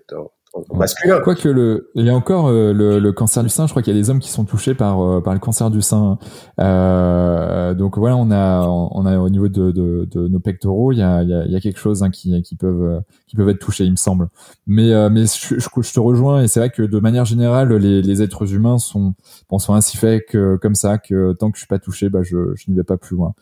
masculin. 0.73 1.21
Quoique 1.21 1.49
le, 1.49 1.91
il 1.95 2.07
y 2.07 2.11
a 2.11 2.15
encore 2.15 2.49
euh, 2.49 2.73
le, 2.73 2.99
le, 2.99 3.13
cancer 3.13 3.43
du 3.43 3.49
sein. 3.49 3.67
Je 3.67 3.73
crois 3.73 3.83
qu'il 3.83 3.95
y 3.95 3.97
a 3.97 4.01
des 4.01 4.11
hommes 4.11 4.21
qui 4.21 4.31
sont 4.31 4.45
touchés 4.45 4.75
par 4.75 5.01
euh, 5.01 5.21
par 5.21 5.35
le 5.35 5.41
cancer 5.41 5.71
du 5.71 5.83
sein. 5.83 6.19
Euh, 6.61 7.75
donc 7.75 7.99
voilà, 7.99 8.17
on 8.17 8.31
a 8.31 8.67
on 8.67 9.07
a 9.07 9.19
au 9.19 9.29
niveau 9.29 9.49
de, 9.49 9.71
de, 9.71 10.07
de 10.11 10.29
nos 10.29 10.41
pectoraux, 10.41 10.93
il 10.93 10.99
y 10.99 11.03
a 11.03 11.23
il 11.23 11.29
y 11.29 11.35
a, 11.35 11.45
il 11.45 11.53
y 11.53 11.57
a 11.57 11.61
quelque 11.61 11.79
chose 11.79 12.03
hein, 12.03 12.11
qui 12.11 12.41
qui 12.43 12.57
peuvent 12.57 13.03
qui 13.27 13.37
peuvent 13.37 13.49
être 13.49 13.59
touchés, 13.59 13.85
il 13.85 13.91
me 13.91 13.97
semble. 13.97 14.29
Mais 14.67 14.93
mais 15.11 15.25
je, 15.27 15.59
je, 15.59 15.93
te 15.93 16.01
rejoins 16.01 16.43
et 16.43 16.49
c'est 16.49 16.61
vrai 16.61 16.71
que 16.71 16.83
de 16.83 16.99
manière 16.99 17.25
générale, 17.25 17.73
les, 17.75 18.03
les 18.03 18.23
êtres 18.23 18.53
humains 18.53 18.79
sont 18.79 19.15
bon, 19.51 19.59
sont 19.59 19.75
ainsi 19.75 19.97
faits 19.97 20.27
que 20.29 20.57
comme 20.57 20.75
ça 20.75 20.99
que 20.99 21.33
tant 21.33 21.51
que 21.51 21.57
je 21.57 21.63
suis 21.63 21.69
pas 21.69 21.79
touché, 21.79 22.09
bah 22.09 22.23
je 22.23 22.55
je 22.55 22.71
n'y 22.71 22.77
vais 22.77 22.85
pas 22.85 22.97
plus 22.97 23.17
loin. 23.17 23.35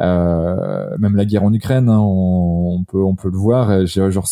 Euh, 0.00 0.96
même 0.98 1.16
la 1.16 1.24
guerre 1.24 1.44
en 1.44 1.52
Ukraine, 1.52 1.88
hein, 1.88 2.00
on, 2.00 2.84
peut 2.84 3.02
on 3.02 3.14
peut 3.14 3.30
le 3.30 3.38
voir. 3.38 3.86
J'ai 3.86 4.10
genre 4.10 4.28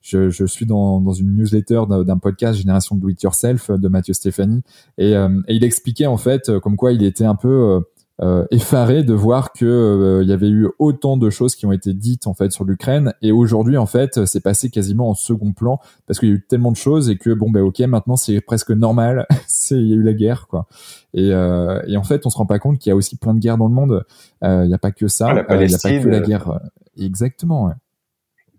je, 0.00 0.30
je 0.30 0.44
suis 0.44 0.64
dans, 0.64 1.00
dans 1.00 1.12
une 1.12 1.34
newsletter 1.34 1.82
d'un 1.88 2.18
podcast 2.18 2.58
Génération 2.58 2.96
Do 2.96 3.08
It 3.08 3.22
Yourself 3.22 3.70
de 3.70 3.88
Mathieu 3.88 4.14
Stéphanie 4.14 4.62
et, 4.96 5.14
euh, 5.14 5.40
et, 5.48 5.56
il 5.56 5.64
expliquait 5.64 6.06
en 6.06 6.16
fait 6.16 6.48
euh, 6.48 6.60
comme 6.60 6.76
quoi 6.76 6.92
il 6.92 7.02
était 7.02 7.24
un 7.24 7.34
peu 7.34 7.80
euh, 8.20 8.46
effaré 8.50 9.04
de 9.04 9.14
voir 9.14 9.52
que 9.52 10.20
il 10.22 10.28
y 10.28 10.32
avait 10.32 10.48
eu 10.48 10.68
autant 10.78 11.16
de 11.16 11.30
choses 11.30 11.54
qui 11.54 11.66
ont 11.66 11.72
été 11.72 11.94
dites 11.94 12.26
en 12.26 12.34
fait 12.34 12.50
sur 12.50 12.64
l'Ukraine. 12.64 13.14
Et 13.22 13.32
aujourd'hui 13.32 13.76
en 13.76 13.86
fait 13.86 14.24
c'est 14.26 14.42
passé 14.42 14.70
quasiment 14.70 15.10
en 15.10 15.14
second 15.14 15.52
plan 15.52 15.80
parce 16.06 16.18
qu'il 16.18 16.28
y 16.28 16.32
a 16.32 16.34
eu 16.34 16.44
tellement 16.46 16.72
de 16.72 16.76
choses 16.76 17.10
et 17.10 17.16
que 17.16 17.30
bon 17.30 17.50
ben 17.50 17.62
ok 17.62 17.80
maintenant 17.80 18.16
c'est 18.16 18.40
presque 18.40 18.70
normal. 18.70 19.26
C'est 19.46 19.76
il 19.76 19.88
y 19.88 19.92
a 19.92 19.96
eu 19.96 20.02
la 20.02 20.14
guerre 20.14 20.46
quoi. 20.48 20.66
Et, 21.14 21.28
et 21.28 21.96
en 21.96 22.04
fait 22.04 22.26
on 22.26 22.30
se 22.30 22.36
rend 22.36 22.46
pas 22.46 22.58
compte 22.58 22.78
qu'il 22.78 22.90
y 22.90 22.92
a 22.92 22.96
aussi 22.96 23.16
plein 23.16 23.34
de 23.34 23.38
guerres 23.38 23.58
dans 23.58 23.68
le 23.68 23.74
monde. 23.74 24.04
Il 24.42 24.66
n'y 24.66 24.74
a 24.74 24.78
pas 24.78 24.92
que 24.92 25.08
ça. 25.08 25.26
Ah, 25.28 25.30
il 25.30 25.66
n'y 25.66 25.74
a 25.74 25.78
pas 25.78 25.90
que 25.90 26.08
la 26.08 26.20
guerre 26.20 26.60
exactement 26.96 27.66
ouais. 27.66 27.74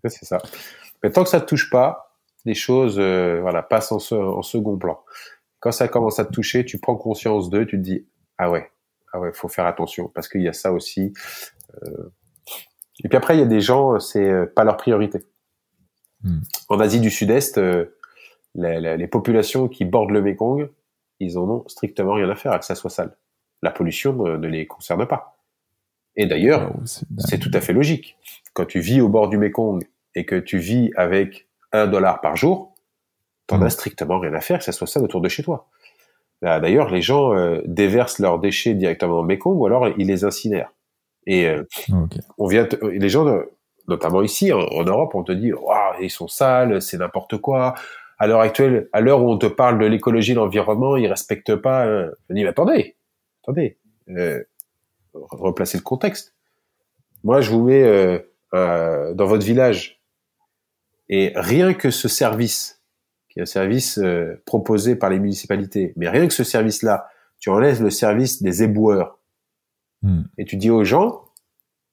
c'est 0.04 0.24
ça. 0.24 0.38
Mais 1.02 1.10
tant 1.10 1.22
que 1.22 1.30
ça 1.30 1.40
te 1.40 1.46
touche 1.46 1.70
pas, 1.70 2.16
les 2.44 2.54
choses 2.54 2.98
euh, 2.98 3.40
voilà 3.40 3.62
passent 3.62 3.92
en, 3.92 3.98
second 4.42 4.76
plan. 4.78 5.00
Quand 5.60 5.72
ça 5.72 5.88
commence 5.88 6.18
à 6.18 6.24
te 6.24 6.32
toucher, 6.32 6.64
tu 6.64 6.78
prends 6.78 6.96
conscience 6.96 7.50
d'eux, 7.50 7.66
tu 7.66 7.76
te 7.76 7.82
dis 7.82 8.06
ah 8.38 8.50
ouais, 8.50 8.70
ah 9.12 9.20
ouais, 9.20 9.32
faut 9.32 9.48
faire 9.48 9.66
attention 9.66 10.08
parce 10.08 10.28
qu'il 10.28 10.42
y 10.42 10.48
a 10.48 10.52
ça 10.52 10.72
aussi. 10.72 11.12
Euh... 11.82 12.12
Et 13.02 13.08
puis 13.08 13.16
après, 13.16 13.36
il 13.36 13.40
y 13.40 13.42
a 13.42 13.46
des 13.46 13.60
gens, 13.60 13.98
c'est 13.98 14.28
euh, 14.28 14.46
pas 14.46 14.64
leur 14.64 14.76
priorité. 14.76 15.20
Hmm. 16.22 16.40
En 16.68 16.80
Asie 16.80 17.00
du 17.00 17.10
Sud-Est, 17.10 17.58
euh, 17.58 17.96
les, 18.54 18.96
les, 18.96 19.06
populations 19.08 19.68
qui 19.68 19.84
bordent 19.84 20.10
le 20.10 20.20
Mekong, 20.20 20.68
ils 21.18 21.38
en 21.38 21.48
ont 21.48 21.68
strictement 21.68 22.14
rien 22.14 22.28
à 22.28 22.34
faire 22.34 22.52
à 22.52 22.58
que 22.58 22.64
ça 22.64 22.74
soit 22.74 22.90
sale. 22.90 23.16
La 23.62 23.70
pollution 23.70 24.12
ne 24.12 24.46
les 24.46 24.66
concerne 24.66 25.06
pas. 25.06 25.38
Et 26.16 26.26
d'ailleurs, 26.26 26.72
oh, 26.74 26.82
c'est 27.18 27.38
tout 27.38 27.50
à 27.54 27.60
fait 27.60 27.72
logique. 27.72 28.16
Quand 28.52 28.66
tu 28.66 28.80
vis 28.80 29.00
au 29.00 29.08
bord 29.08 29.28
du 29.28 29.38
Mekong 29.38 29.86
et 30.14 30.26
que 30.26 30.36
tu 30.36 30.58
vis 30.58 30.90
avec 30.96 31.48
un 31.72 31.86
dollar 31.86 32.20
par 32.20 32.36
jour, 32.36 32.74
t'en 33.46 33.58
mmh. 33.58 33.62
as 33.62 33.70
strictement 33.70 34.18
rien 34.18 34.34
à 34.34 34.40
faire 34.40 34.58
que 34.58 34.64
ça 34.64 34.72
soit 34.72 34.86
ça 34.86 35.00
autour 35.00 35.20
de 35.20 35.28
chez 35.28 35.42
toi. 35.42 35.68
D'ailleurs, 36.42 36.90
les 36.90 37.02
gens 37.02 37.34
euh, 37.34 37.60
déversent 37.66 38.18
leurs 38.18 38.38
déchets 38.38 38.74
directement 38.74 39.16
dans 39.16 39.22
le 39.22 39.28
Mekong 39.28 39.58
ou 39.58 39.66
alors 39.66 39.88
ils 39.98 40.06
les 40.06 40.24
incinèrent. 40.24 40.72
Et 41.26 41.46
euh, 41.46 41.64
on 42.38 42.46
vient, 42.46 42.66
les 42.82 43.08
gens, 43.10 43.42
notamment 43.88 44.22
ici 44.22 44.52
en, 44.52 44.84
Europe, 44.84 45.14
on 45.14 45.22
te 45.22 45.32
dit, 45.32 45.52
waouh, 45.52 46.00
ils 46.00 46.10
sont 46.10 46.28
sales, 46.28 46.80
c'est 46.80 46.98
n'importe 46.98 47.38
quoi. 47.38 47.74
À 48.18 48.26
l'heure 48.26 48.40
actuelle, 48.40 48.88
à 48.92 49.00
l'heure 49.00 49.22
où 49.22 49.30
on 49.30 49.38
te 49.38 49.46
parle 49.46 49.78
de 49.78 49.86
l'écologie, 49.86 50.32
de 50.32 50.38
l'environnement, 50.38 50.96
ils 50.96 51.06
respectent 51.06 51.56
pas. 51.56 51.86
Euh... 51.86 52.10
Je 52.28 52.34
dis, 52.34 52.42
mais 52.42 52.48
attendez, 52.48 52.96
attendez, 53.42 53.78
euh, 54.08 54.42
replacez 55.12 55.78
le 55.78 55.82
contexte. 55.82 56.34
Moi, 57.22 57.42
je 57.42 57.50
vous 57.50 57.64
mets 57.64 57.82
euh, 58.54 59.14
dans 59.14 59.26
votre 59.26 59.44
village 59.44 60.00
et 61.08 61.32
rien 61.36 61.72
que 61.72 61.90
ce 61.90 62.08
service, 62.08 62.79
un 63.40 63.46
service 63.46 63.98
euh, 63.98 64.42
proposé 64.46 64.96
par 64.96 65.10
les 65.10 65.18
municipalités, 65.18 65.92
mais 65.96 66.08
rien 66.08 66.26
que 66.26 66.34
ce 66.34 66.44
service-là, 66.44 67.08
tu 67.38 67.50
enlèves 67.50 67.82
le 67.82 67.90
service 67.90 68.42
des 68.42 68.62
éboueurs. 68.62 69.18
Hmm. 70.02 70.22
Et 70.38 70.44
tu 70.44 70.56
dis 70.56 70.70
aux 70.70 70.84
gens, 70.84 71.24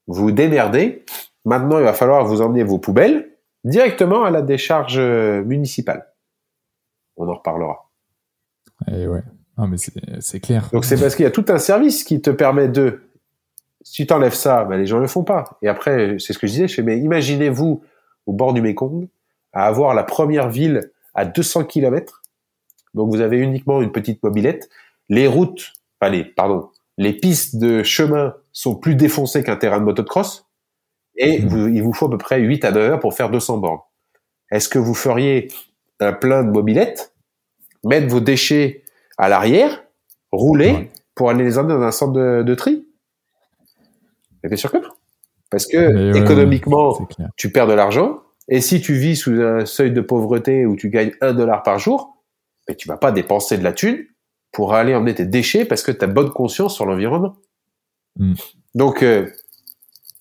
vous 0.08 0.32
démerdez, 0.32 1.04
maintenant 1.46 1.80
il 1.80 1.84
va 1.84 1.94
falloir 1.94 2.26
vous 2.26 2.42
emmener 2.42 2.64
vos 2.64 2.80
poubelles 2.80 3.32
directement 3.64 4.24
à 4.24 4.32
la 4.32 4.42
décharge 4.42 4.98
euh, 4.98 5.44
municipale. 5.44 6.08
On 7.18 7.28
en 7.28 7.36
reparlera. 7.36 7.90
Et 8.88 9.02
eh 9.02 9.08
ouais. 9.08 9.24
mais 9.58 9.78
c'est 10.20 10.40
clair. 10.40 10.70
Donc 10.72 10.86
c'est 10.86 11.00
parce 11.00 11.16
qu'il 11.16 11.24
y 11.24 11.28
a 11.28 11.32
tout 11.32 11.46
un 11.50 11.58
service 11.58 12.04
qui 12.04 12.22
te 12.22 12.30
permet 12.30 12.68
de. 12.68 13.02
Si 13.82 14.04
tu 14.04 14.08
t'enlèves 14.08 14.34
ça, 14.34 14.66
ben 14.66 14.78
les 14.78 14.86
gens 14.86 15.00
le 15.00 15.08
font 15.08 15.24
pas. 15.24 15.58
Et 15.62 15.68
après, 15.68 16.18
c'est 16.20 16.34
ce 16.34 16.40
que 16.40 16.46
je 16.46 16.52
disais, 16.52 16.68
je 16.68 16.76
fais, 16.76 16.84
mais 16.84 17.00
imaginez-vous 17.00 17.82
au 18.26 18.34
bord 18.34 18.54
du 18.54 18.62
Mekong, 18.62 19.08
à 19.54 19.66
avoir 19.66 19.96
la 19.96 20.04
première 20.04 20.50
ville 20.50 20.92
à 21.18 21.26
200 21.26 21.66
km. 21.66 22.22
Donc 22.94 23.10
vous 23.10 23.20
avez 23.20 23.40
uniquement 23.40 23.82
une 23.82 23.92
petite 23.92 24.24
mobilette. 24.24 24.70
Les 25.10 25.28
routes, 25.28 25.74
allez, 26.00 26.24
pardon, 26.24 26.70
les 26.98 27.12
pistes 27.12 27.58
de 27.58 27.84
chemin 27.84 28.36
sont 28.54 28.76
plus 28.76 28.96
défoncées 28.96 29.44
qu'un 29.44 29.58
terrain 29.58 29.80
de 29.80 29.84
motocross. 29.84 30.46
Et 31.18 31.40
mmh. 31.40 31.76
il 31.76 31.84
vous 31.84 31.94
faut 31.94 32.06
à 32.06 32.12
peu 32.12 32.18
près 32.18 32.40
8 32.40 32.64
à 32.64 32.72
9 32.72 32.92
heures 32.92 33.00
pour 33.00 33.14
faire 33.14 33.30
200 33.30 33.58
bornes. 33.58 33.80
Est-ce 34.52 34.70
que 34.70 34.80
vous 34.80 34.94
feriez 34.94 35.52
un 36.00 36.14
plein 36.14 36.44
de 36.44 36.52
mobilettes, 36.52 37.16
mettre 37.84 38.08
vos 38.08 38.20
déchets 38.20 38.84
à 39.18 39.28
l'arrière, 39.28 39.84
rouler 40.32 40.92
pour 41.16 41.32
aller 41.32 41.44
les 41.44 41.58
emmener 41.58 41.74
dans 41.74 41.82
un 41.82 41.92
centre 41.92 42.14
de, 42.14 42.44
de 42.44 42.56
tri? 42.56 42.88
Bien 44.44 44.56
sûr 44.56 44.72
que 44.72 44.78
non? 44.78 44.90
Parce 45.50 45.66
que 45.66 46.16
économiquement, 46.16 47.08
tu 47.36 47.52
perds 47.52 47.68
de 47.68 47.74
l'argent. 47.74 48.22
Et 48.50 48.62
si 48.62 48.82
tu 48.82 48.94
vis 48.94 49.16
sous 49.16 49.42
un 49.42 49.66
seuil 49.66 49.92
de 49.92 50.02
pauvreté 50.02 50.66
où 50.66 50.76
tu 50.76 50.90
gagnes 50.90 51.12
un 51.22 51.34
dollar 51.34 51.64
par 51.64 51.80
jour, 51.80 52.24
mais 52.68 52.76
tu 52.76 52.88
vas 52.88 52.98
pas 52.98 53.12
dépenser 53.12 53.58
de 53.58 53.64
la 53.64 53.74
thune 53.74 54.06
pour 54.52 54.74
aller 54.74 54.96
emmener 54.96 55.16
tes 55.16 55.26
déchets 55.26 55.66
parce 55.66 55.84
que 55.84 55.92
tu 55.92 56.04
as 56.04 56.08
bonne 56.08 56.30
conscience 56.30 56.76
sur 56.76 56.86
l'environnement. 56.86 57.36
Mm. 58.18 58.34
Donc, 58.76 59.04
euh, 59.04 59.28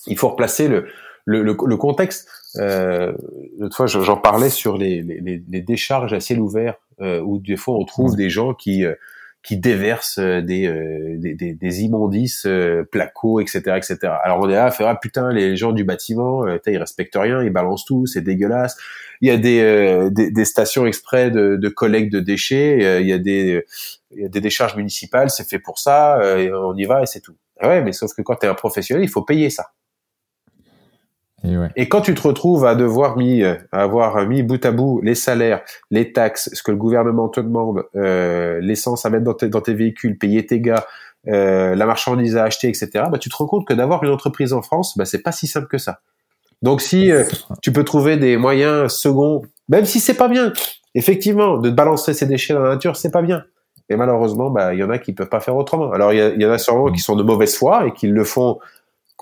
il 0.06 0.18
faut 0.18 0.28
replacer 0.28 0.68
le, 0.68 0.86
le, 1.24 1.42
le, 1.42 1.76
contexte. 1.76 2.28
Euh, 2.56 3.12
L'autre 3.58 3.76
fois, 3.76 3.86
j'en 3.86 4.16
parlais 4.16 4.50
sur 4.50 4.76
les, 4.76 5.02
les, 5.02 5.42
les, 5.48 5.60
décharges 5.60 6.12
à 6.12 6.20
ciel 6.20 6.40
ouvert, 6.40 6.74
euh, 7.00 7.20
où 7.20 7.38
des 7.38 7.56
fois 7.56 7.76
on 7.76 7.84
trouve 7.84 8.16
des 8.16 8.30
gens 8.30 8.54
qui 8.54 8.84
euh, 9.46 9.48
qui 9.48 9.56
déversent 9.56 10.18
euh, 10.18 10.40
des, 10.40 10.68
des, 11.18 11.54
des, 11.54 11.82
immondices, 11.82 12.46
placos, 12.90 13.42
etc., 13.42 13.76
etc. 13.76 14.12
Alors 14.22 14.40
on 14.40 14.48
est 14.48 14.54
là 14.54 14.70
faire 14.70 14.88
ah 14.88 14.96
putain 14.96 15.32
les 15.32 15.56
gens 15.56 15.72
du 15.72 15.84
bâtiment, 15.84 16.44
ils 16.66 16.78
respectent 16.78 17.16
rien, 17.16 17.42
ils 17.42 17.52
balancent 17.52 17.84
tout, 17.84 18.06
c'est 18.06 18.22
dégueulasse. 18.22 18.76
Il 19.20 19.28
y 19.28 19.32
a 19.32 19.38
des, 19.38 20.10
des, 20.10 20.30
des, 20.30 20.44
stations 20.44 20.86
exprès 20.86 21.30
de, 21.30 21.56
de 21.56 21.68
collecte 21.68 22.12
de 22.12 22.20
déchets, 22.20 23.00
il 23.00 23.08
y 23.08 23.12
a 23.12 23.18
des 23.18 23.64
des 24.12 24.40
décharges 24.40 24.76
municipales, 24.76 25.30
c'est 25.30 25.48
fait 25.48 25.58
pour 25.58 25.78
ça, 25.78 26.18
on 26.22 26.76
y 26.76 26.84
va 26.84 27.02
et 27.02 27.06
c'est 27.06 27.20
tout. 27.20 27.36
Ah 27.60 27.68
ouais, 27.68 27.82
mais 27.82 27.92
sauf 27.92 28.12
que 28.14 28.22
quand 28.22 28.36
tu 28.36 28.46
es 28.46 28.48
un 28.48 28.54
professionnel, 28.54 29.04
il 29.04 29.10
faut 29.10 29.22
payer 29.22 29.50
ça. 29.50 29.70
Et, 31.76 31.88
quand 31.88 32.00
tu 32.00 32.14
te 32.14 32.26
retrouves 32.26 32.64
à 32.64 32.74
devoir 32.74 33.16
mis, 33.16 33.44
à 33.44 33.58
avoir 33.72 34.26
mis 34.26 34.42
bout 34.42 34.64
à 34.64 34.72
bout 34.72 35.00
les 35.02 35.14
salaires, 35.14 35.62
les 35.90 36.12
taxes, 36.12 36.50
ce 36.52 36.62
que 36.62 36.70
le 36.70 36.76
gouvernement 36.76 37.28
te 37.28 37.40
demande, 37.40 37.84
euh, 37.94 38.58
l'essence 38.60 39.04
à 39.04 39.10
mettre 39.10 39.24
dans 39.24 39.34
tes, 39.34 39.48
dans 39.48 39.60
tes, 39.60 39.74
véhicules, 39.74 40.18
payer 40.18 40.46
tes 40.46 40.60
gars, 40.60 40.86
euh, 41.28 41.74
la 41.74 41.86
marchandise 41.86 42.36
à 42.36 42.44
acheter, 42.44 42.68
etc. 42.68 42.88
Bah, 43.10 43.18
tu 43.18 43.28
te 43.28 43.36
rends 43.36 43.46
compte 43.46 43.66
que 43.66 43.74
d'avoir 43.74 44.02
une 44.02 44.10
entreprise 44.10 44.52
en 44.52 44.62
France, 44.62 44.96
bah, 44.96 45.04
c'est 45.04 45.22
pas 45.22 45.32
si 45.32 45.46
simple 45.46 45.66
que 45.66 45.78
ça. 45.78 46.00
Donc 46.62 46.80
si 46.80 47.12
euh, 47.12 47.24
tu 47.62 47.72
peux 47.72 47.84
trouver 47.84 48.16
des 48.16 48.36
moyens 48.36 48.92
seconds, 48.92 49.42
même 49.68 49.84
si 49.84 50.00
c'est 50.00 50.14
pas 50.14 50.28
bien, 50.28 50.52
effectivement, 50.94 51.58
de 51.58 51.70
balancer 51.70 52.14
ces 52.14 52.26
déchets 52.26 52.54
dans 52.54 52.60
la 52.60 52.70
nature, 52.70 52.96
c'est 52.96 53.10
pas 53.10 53.22
bien. 53.22 53.44
Et 53.88 53.96
malheureusement, 53.96 54.50
bah, 54.50 54.74
il 54.74 54.80
y 54.80 54.84
en 54.84 54.90
a 54.90 54.98
qui 54.98 55.12
peuvent 55.12 55.28
pas 55.28 55.40
faire 55.40 55.56
autrement. 55.56 55.92
Alors, 55.92 56.12
il 56.12 56.18
y, 56.18 56.42
y, 56.42 56.46
en 56.46 56.50
a 56.50 56.58
sûrement 56.58 56.90
qui 56.90 56.98
sont 56.98 57.14
de 57.14 57.22
mauvaise 57.22 57.56
foi 57.56 57.86
et 57.86 57.92
qui 57.92 58.08
le 58.08 58.24
font 58.24 58.58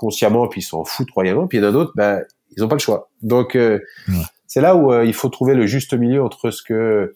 consciemment, 0.05 0.47
puis 0.49 0.61
ils 0.61 0.65
s'en 0.65 0.85
foutent 0.85 1.11
royalement. 1.13 1.47
Puis 1.47 1.57
il 1.57 1.63
y 1.63 1.65
en 1.65 1.69
a 1.69 1.73
d'autres, 1.73 1.93
bah, 1.97 2.21
ils 2.55 2.63
ont 2.63 2.69
pas 2.69 2.75
le 2.75 2.81
choix. 2.81 3.09
Donc, 3.23 3.57
euh, 3.57 3.81
c'est 4.47 4.61
là 4.61 4.77
où 4.77 4.93
euh, 4.93 5.05
il 5.05 5.15
faut 5.15 5.31
trouver 5.31 5.55
le 5.55 5.67
juste 5.67 5.95
milieu 5.95 6.23
entre 6.23 6.51
ce 6.51 6.63
que 6.63 7.15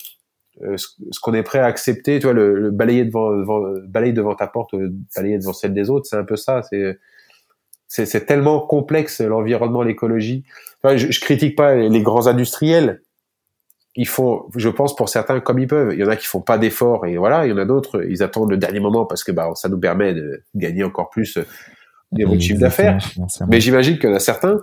euh, 0.62 0.76
ce, 0.76 1.20
qu'on 1.20 1.34
est 1.34 1.42
prêt 1.42 1.58
à 1.58 1.66
accepter, 1.66 2.18
tu 2.18 2.24
vois, 2.24 2.32
le, 2.32 2.54
le 2.54 2.70
balayer 2.70 3.04
devant, 3.04 3.30
devant, 3.36 3.60
balayer 3.86 4.14
devant 4.14 4.34
ta 4.34 4.46
porte, 4.46 4.74
balayer 5.14 5.38
devant 5.38 5.52
celle 5.52 5.74
des 5.74 5.90
autres, 5.90 6.06
c'est 6.08 6.16
un 6.16 6.24
peu 6.24 6.36
ça. 6.36 6.62
C'est 6.62 6.98
c'est 7.90 8.26
tellement 8.26 8.60
complexe 8.60 9.22
l'environnement, 9.22 9.82
l'écologie. 9.82 10.44
Enfin, 10.82 10.98
je, 10.98 11.10
je 11.10 11.20
critique 11.20 11.56
pas 11.56 11.74
les 11.74 12.02
grands 12.02 12.26
industriels, 12.26 13.00
ils 13.96 14.06
font, 14.06 14.44
je 14.54 14.68
pense 14.68 14.94
pour 14.94 15.08
certains 15.08 15.40
comme 15.40 15.58
ils 15.58 15.66
peuvent. 15.66 15.92
Il 15.92 15.98
y 15.98 16.04
en 16.04 16.08
a 16.08 16.16
qui 16.16 16.26
font 16.26 16.40
pas 16.40 16.58
d'efforts 16.58 17.06
et 17.06 17.16
voilà, 17.16 17.46
il 17.46 17.50
y 17.50 17.52
en 17.52 17.56
a 17.56 17.64
d'autres, 17.64 18.04
ils 18.08 18.22
attendent 18.22 18.50
le 18.50 18.56
dernier 18.56 18.80
moment 18.80 19.06
parce 19.06 19.24
que 19.24 19.32
bah 19.32 19.50
ça 19.54 19.68
nous 19.68 19.80
permet 19.80 20.14
de 20.14 20.44
gagner 20.54 20.84
encore 20.84 21.10
plus 21.10 21.38
des 22.12 22.24
de 22.24 22.38
chiffre 22.38 22.60
d'affaires. 22.60 22.98
Mais 23.48 23.60
j'imagine 23.60 23.98
qu'il 23.98 24.08
y 24.08 24.12
en 24.12 24.16
a 24.16 24.20
certains, 24.20 24.60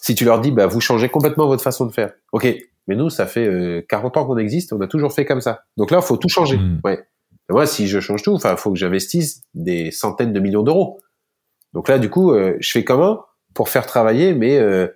si 0.00 0.14
tu 0.14 0.24
leur 0.24 0.40
dis 0.40 0.50
bah 0.50 0.66
vous 0.66 0.80
changez 0.80 1.08
complètement 1.08 1.46
votre 1.46 1.62
façon 1.62 1.86
de 1.86 1.92
faire. 1.92 2.12
Ok, 2.32 2.46
mais 2.86 2.96
nous 2.96 3.10
ça 3.10 3.26
fait 3.26 3.46
euh, 3.46 3.84
40 3.88 4.16
ans 4.16 4.26
qu'on 4.26 4.38
existe, 4.38 4.72
on 4.72 4.80
a 4.80 4.86
toujours 4.86 5.12
fait 5.12 5.24
comme 5.24 5.40
ça. 5.40 5.62
Donc 5.76 5.90
là, 5.90 5.98
il 6.02 6.04
faut 6.04 6.16
tout 6.16 6.28
changer. 6.28 6.58
Hmm. 6.58 6.80
Ouais. 6.84 7.00
moi, 7.48 7.66
si 7.66 7.88
je 7.88 8.00
change 8.00 8.22
tout, 8.22 8.34
enfin, 8.34 8.56
faut 8.56 8.72
que 8.72 8.78
j'investisse 8.78 9.42
des 9.54 9.90
centaines 9.90 10.32
de 10.32 10.40
millions 10.40 10.62
d'euros. 10.62 11.00
Donc 11.72 11.88
là, 11.88 11.98
du 11.98 12.10
coup, 12.10 12.32
euh, 12.32 12.56
je 12.60 12.70
fais 12.70 12.84
comment 12.84 13.24
pour 13.54 13.68
faire 13.68 13.86
travailler 13.86 14.34
mes 14.34 14.88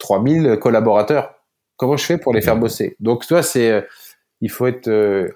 3000 0.00 0.46
euh, 0.46 0.56
collaborateurs 0.56 1.34
Comment 1.76 1.96
je 1.96 2.04
fais 2.04 2.18
pour 2.18 2.34
les 2.34 2.42
faire 2.42 2.58
bosser? 2.58 2.94
Donc, 3.00 3.26
toi, 3.26 3.42
c'est, 3.42 3.70
euh, 3.70 3.80
il 4.42 4.50
faut 4.50 4.66
être, 4.66 4.88
euh, 4.88 5.28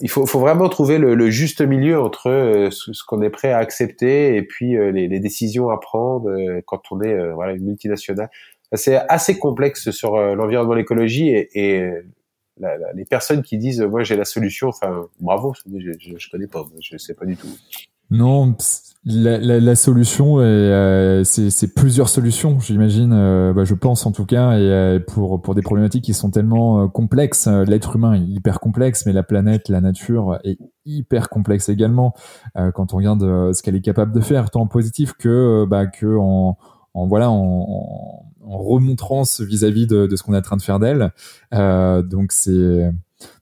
il 0.00 0.10
faut, 0.10 0.26
faut, 0.26 0.40
vraiment 0.40 0.68
trouver 0.68 0.98
le, 0.98 1.30
juste 1.30 1.60
milieu 1.60 2.00
entre 2.00 2.28
euh, 2.28 2.70
ce, 2.70 3.04
qu'on 3.06 3.22
est 3.22 3.30
prêt 3.30 3.52
à 3.52 3.58
accepter 3.58 4.36
et 4.36 4.42
puis 4.42 4.72
les, 4.72 5.08
les, 5.08 5.20
décisions 5.20 5.70
à 5.70 5.78
prendre 5.78 6.30
quand 6.66 6.82
on 6.90 7.00
est 7.00 7.32
voilà 7.32 7.52
une 7.52 7.64
multinationale. 7.64 8.30
C'est 8.72 8.96
assez 8.96 9.38
complexe 9.38 9.90
sur 9.90 10.16
l'environnement, 10.16 10.74
l'écologie 10.74 11.28
et, 11.28 11.48
et 11.54 11.90
la, 12.58 12.76
la, 12.76 12.92
les 12.92 13.04
personnes 13.04 13.42
qui 13.42 13.56
disent 13.56 13.82
moi 13.82 14.02
j'ai 14.02 14.16
la 14.16 14.24
solution. 14.24 14.68
Enfin, 14.68 15.06
bravo, 15.20 15.54
je, 15.66 15.92
je, 16.00 16.16
je 16.16 16.30
connais 16.30 16.48
pas, 16.48 16.64
je 16.80 16.96
sais 16.96 17.14
pas 17.14 17.24
du 17.24 17.36
tout. 17.36 17.48
Non, 18.10 18.56
la, 19.06 19.36
la, 19.36 19.60
la, 19.60 19.74
solution, 19.76 20.36
euh, 20.38 21.24
c'est 21.24 21.74
plusieurs 21.74 22.08
solutions, 22.08 22.58
j'imagine. 22.58 23.12
Euh, 23.12 23.52
bah, 23.52 23.64
je 23.64 23.74
pense 23.74 24.06
en 24.06 24.12
tout 24.12 24.24
cas, 24.24 24.52
et 24.52 24.62
euh, 24.62 24.98
pour 24.98 25.42
pour 25.42 25.54
des 25.54 25.60
problématiques 25.60 26.04
qui 26.04 26.14
sont 26.14 26.30
tellement 26.30 26.84
euh, 26.84 26.88
complexes, 26.88 27.46
l'être 27.46 27.96
humain 27.96 28.14
est 28.14 28.24
hyper 28.24 28.60
complexe, 28.60 29.04
mais 29.04 29.12
la 29.12 29.22
planète, 29.22 29.68
la 29.68 29.82
nature 29.82 30.38
est 30.44 30.58
hyper 30.86 31.28
complexe 31.28 31.68
également. 31.68 32.14
quand 32.74 32.94
on 32.94 32.96
regarde 32.96 33.52
ce 33.52 33.62
qu'elle 33.62 33.76
est 33.76 33.82
capable 33.82 34.12
de 34.12 34.20
faire, 34.20 34.50
tant 34.50 34.62
en 34.62 34.66
positif 34.66 35.12
que 35.12 35.66
bah, 35.66 35.86
que 35.86 36.16
en, 36.16 36.56
en 36.94 37.06
voilà 37.06 37.30
en, 37.30 38.24
en 38.42 38.58
remontrance 38.58 39.40
vis-à-vis 39.42 39.86
de, 39.86 40.06
de, 40.06 40.16
ce 40.16 40.22
qu'on 40.22 40.32
est 40.34 40.38
en 40.38 40.42
train 40.42 40.56
de 40.56 40.62
faire 40.62 40.78
d'elle. 40.78 41.12
donc 41.52 42.32
c'est 42.32 42.90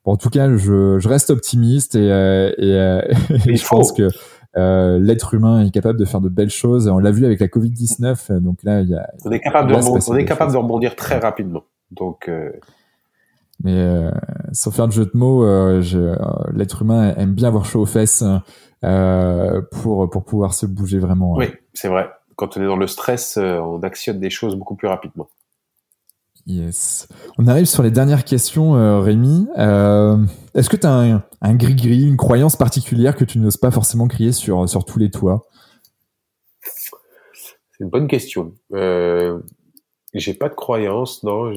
bon, 0.05 0.13
en 0.13 0.17
tout 0.17 0.31
cas, 0.31 0.57
je, 0.57 0.99
je 0.99 1.09
reste 1.09 1.31
optimiste 1.31 1.95
et, 1.95 2.07
et, 2.07 3.01
et 3.47 3.57
je 3.57 3.67
pense 3.67 3.93
que 3.93 4.09
euh, 4.57 4.99
l'être 4.99 5.35
humain 5.35 5.65
est 5.65 5.71
capable 5.71 5.99
de 5.99 6.05
faire 6.05 6.21
de 6.21 6.29
belles 6.29 6.51
choses. 6.51 6.89
On 6.89 6.99
l'a 6.99 7.11
vu 7.11 7.25
avec 7.25 7.41
la 7.41 7.47
Covid-19. 7.47 8.39
Donc 8.41 8.63
là, 8.63 8.81
il 8.81 8.89
y 8.89 8.95
a. 8.95 9.09
On 9.25 9.31
est 9.31 9.41
capable, 9.41 9.71
de, 9.71 9.75
rebondir, 9.75 10.09
on 10.09 10.17
est 10.17 10.25
capable 10.25 10.53
de 10.53 10.57
rebondir 10.57 10.97
très 10.97 11.19
rapidement. 11.19 11.65
Donc. 11.91 12.29
Euh... 12.29 12.51
Mais 13.63 13.75
euh, 13.79 14.11
sans 14.53 14.71
faire 14.71 14.89
de 14.89 14.93
jeu 14.93 15.05
de 15.05 15.13
mots, 15.15 15.45
euh, 15.45 15.83
euh, 15.95 16.17
l'être 16.53 16.83
humain 16.83 17.15
aime 17.17 17.33
bien 17.33 17.49
avoir 17.49 17.65
chaud 17.65 17.83
aux 17.83 17.87
fesses 17.87 18.25
pour 19.71 20.11
pour 20.11 20.25
pouvoir 20.25 20.55
se 20.55 20.67
bouger 20.67 20.99
vraiment. 20.99 21.35
Oui, 21.35 21.47
c'est 21.73 21.89
vrai. 21.89 22.11
Quand 22.37 22.57
on 22.57 22.63
est 22.63 22.67
dans 22.67 22.77
le 22.77 22.89
stress, 22.89 23.37
on 23.37 23.81
actionne 23.83 24.19
des 24.19 24.31
choses 24.31 24.57
beaucoup 24.57 24.75
plus 24.75 24.89
rapidement. 24.89 25.29
Yes. 26.47 27.09
On 27.39 27.47
arrive 27.47 27.67
sur 27.67 27.83
les 27.83 27.91
dernières 27.91 28.25
questions, 28.25 28.75
euh, 28.75 29.01
Rémi. 29.01 29.47
Euh, 29.59 30.17
Est-ce 30.55 30.69
que 30.69 30.77
tu 30.77 30.87
as 30.87 31.23
un 31.41 31.55
gris-gris, 31.55 32.07
une 32.07 32.17
croyance 32.17 32.57
particulière 32.57 33.15
que 33.15 33.25
tu 33.25 33.39
n'oses 33.39 33.57
pas 33.57 33.71
forcément 33.71 34.09
crier 34.09 34.33
sur, 34.33 34.69
sur 34.69 34.85
tous 34.85 34.99
les 34.99 35.11
toits? 35.11 35.47
C'est 36.61 37.85
une 37.85 37.91
bonne 37.91 38.09
question. 38.09 38.55
Euh, 38.73 39.39
J'ai 40.15 40.35
pas 40.35 40.49
de 40.49 40.55
croyance, 40.55 41.23
non. 41.23 41.53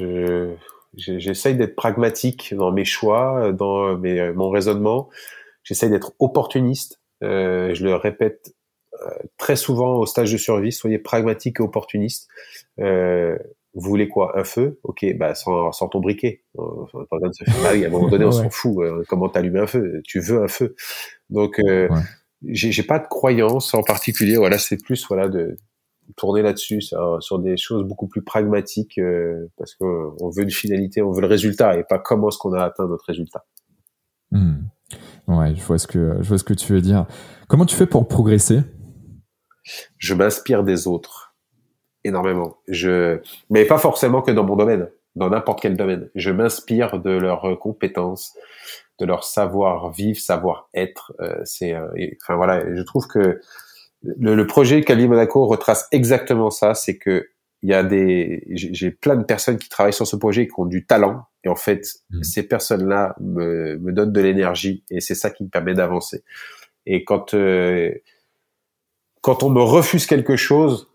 J'essaye 0.95 1.55
d'être 1.55 1.75
pragmatique 1.75 2.53
dans 2.55 2.71
mes 2.71 2.85
choix, 2.85 3.51
dans 3.53 3.97
mes, 3.97 4.31
mon 4.33 4.49
raisonnement. 4.49 5.09
J'essaye 5.63 5.89
d'être 5.89 6.13
opportuniste. 6.19 7.01
Euh, 7.23 7.73
je 7.73 7.83
le 7.83 7.95
répète 7.95 8.53
euh, 9.01 9.09
très 9.37 9.55
souvent 9.55 9.95
au 9.95 10.05
stage 10.05 10.31
de 10.31 10.37
survie, 10.37 10.71
soyez 10.71 10.99
pragmatique 10.99 11.59
et 11.59 11.63
opportuniste. 11.63 12.29
Euh, 12.79 13.37
vous 13.75 13.89
voulez 13.89 14.07
quoi? 14.07 14.39
Un 14.39 14.43
feu? 14.43 14.79
Ok, 14.83 15.05
bah 15.17 15.35
sans, 15.35 15.71
sans 15.71 15.89
ton 15.89 15.99
briquet. 15.99 16.43
Euh, 16.57 16.63
ah 16.93 17.71
oui, 17.73 17.83
à 17.83 17.87
un 17.87 17.91
moment 17.91 18.07
donné, 18.09 18.25
on 18.25 18.31
s'en 18.31 18.49
fout. 18.49 18.77
Euh, 18.79 19.03
comment 19.07 19.29
t'allumer 19.29 19.59
un 19.59 19.67
feu? 19.67 20.01
Tu 20.05 20.21
veux 20.21 20.41
un 20.41 20.47
feu? 20.47 20.75
Donc, 21.29 21.59
euh, 21.59 21.89
j'ai 22.47 22.83
pas 22.83 22.99
de 22.99 23.07
croyance 23.07 23.73
en 23.73 23.83
particulier. 23.83 24.37
Voilà, 24.37 24.57
c'est 24.57 24.81
plus 24.81 25.05
voilà 25.07 25.27
de 25.27 25.57
tourner 26.15 26.41
là-dessus, 26.41 26.81
sur 27.19 27.39
des 27.39 27.57
choses 27.57 27.83
beaucoup 27.83 28.07
plus 28.07 28.23
pragmatiques, 28.23 28.97
euh, 28.99 29.51
parce 29.57 29.73
qu'on 29.75 30.29
veut 30.29 30.43
une 30.43 30.51
finalité, 30.51 31.01
on 31.01 31.11
veut 31.11 31.21
le 31.21 31.27
résultat 31.27 31.77
et 31.77 31.83
pas 31.83 31.99
comment 31.99 32.29
est-ce 32.29 32.37
qu'on 32.37 32.53
a 32.53 32.63
atteint 32.63 32.87
notre 32.87 33.05
résultat. 33.05 33.43
Hmm. 34.31 34.67
Ouais, 35.27 35.55
je 35.55 35.63
vois 35.63 35.79
ce 35.79 35.87
que 35.87 36.17
je 36.21 36.29
vois 36.29 36.37
ce 36.37 36.43
que 36.43 36.53
tu 36.53 36.71
veux 36.71 36.81
dire. 36.81 37.07
Comment 37.47 37.65
tu 37.65 37.75
fais 37.75 37.87
pour 37.87 38.07
progresser? 38.07 38.61
Je 39.97 40.13
m'inspire 40.13 40.63
des 40.63 40.87
autres 40.87 41.24
énormément. 42.05 42.57
Je, 42.67 43.19
mais 43.49 43.65
pas 43.65 43.77
forcément 43.77 44.21
que 44.21 44.31
dans 44.31 44.45
mon 44.45 44.55
domaine, 44.55 44.89
dans 45.15 45.29
n'importe 45.29 45.61
quel 45.61 45.75
domaine. 45.75 46.09
Je 46.15 46.31
m'inspire 46.31 46.99
de 46.99 47.11
leurs 47.11 47.57
compétences, 47.59 48.33
de 48.99 49.05
leur 49.05 49.23
savoir-vivre, 49.23 50.19
savoir-être. 50.19 51.13
Euh, 51.19 51.41
c'est, 51.43 51.73
euh, 51.73 51.87
enfin 52.21 52.35
voilà, 52.35 52.63
je 52.73 52.81
trouve 52.81 53.07
que 53.07 53.41
le, 54.03 54.35
le 54.35 54.47
projet 54.47 54.83
Cali 54.83 55.07
Monaco 55.07 55.45
retrace 55.45 55.87
exactement 55.91 56.49
ça. 56.49 56.73
C'est 56.73 56.97
que 56.97 57.27
il 57.61 57.69
y 57.69 57.73
a 57.73 57.83
des, 57.83 58.43
j'ai 58.51 58.91
plein 58.91 59.15
de 59.15 59.23
personnes 59.23 59.57
qui 59.57 59.69
travaillent 59.69 59.93
sur 59.93 60.05
ce 60.05 60.15
projet 60.15 60.45
qui 60.45 60.53
ont 60.57 60.65
du 60.65 60.85
talent. 60.85 61.23
Et 61.43 61.49
en 61.49 61.55
fait, 61.55 61.87
mmh. 62.11 62.23
ces 62.23 62.43
personnes-là 62.43 63.15
me, 63.19 63.77
me 63.77 63.91
donnent 63.91 64.11
de 64.11 64.21
l'énergie 64.21 64.83
et 64.91 64.99
c'est 64.99 65.15
ça 65.15 65.31
qui 65.31 65.43
me 65.43 65.49
permet 65.49 65.73
d'avancer. 65.73 66.23
Et 66.85 67.03
quand 67.03 67.33
euh, 67.33 67.91
quand 69.21 69.41
on 69.41 69.49
me 69.49 69.61
refuse 69.61 70.05
quelque 70.05 70.35
chose, 70.35 70.91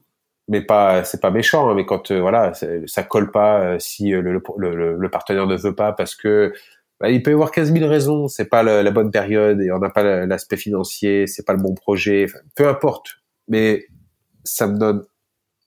mais 0.49 0.63
pas 0.63 1.05
c'est 1.05 1.21
pas 1.21 1.31
méchant 1.31 1.71
hein, 1.71 1.75
mais 1.75 1.87
quand 1.87 2.11
euh, 2.11 2.21
voilà 2.21 2.53
ça 2.87 3.03
colle 3.03 3.31
pas 3.31 3.61
euh, 3.61 3.79
si 3.79 4.13
euh, 4.13 4.21
le, 4.21 4.43
le, 4.59 4.97
le, 4.97 5.11
partenaire 5.11 5.47
ne 5.47 5.57
veut 5.57 5.75
pas 5.75 5.93
parce 5.93 6.15
que 6.15 6.53
bah, 6.99 7.11
il 7.11 7.23
peut 7.23 7.31
y 7.31 7.35
avoir 7.35 7.51
15 7.51 7.73
000 7.73 7.89
raisons 7.89 8.29
c'est 8.29 8.49
pas 8.49 8.63
la, 8.63 8.91
bonne 8.91 9.11
période 9.11 9.61
et 9.61 9.73
on 9.73 9.79
n'a 9.79 9.91
pas 9.91 10.27
l'aspect 10.27 10.57
financier 10.57 11.27
c'est 11.27 11.47
pas 11.47 11.55
le 11.55 11.63
bon 11.63 11.75
projet 11.75 12.27
peu 12.57 12.69
importe. 12.69 13.21
Mais 13.49 13.87
ça 14.45 14.67
me 14.67 14.79
donne 14.79 15.05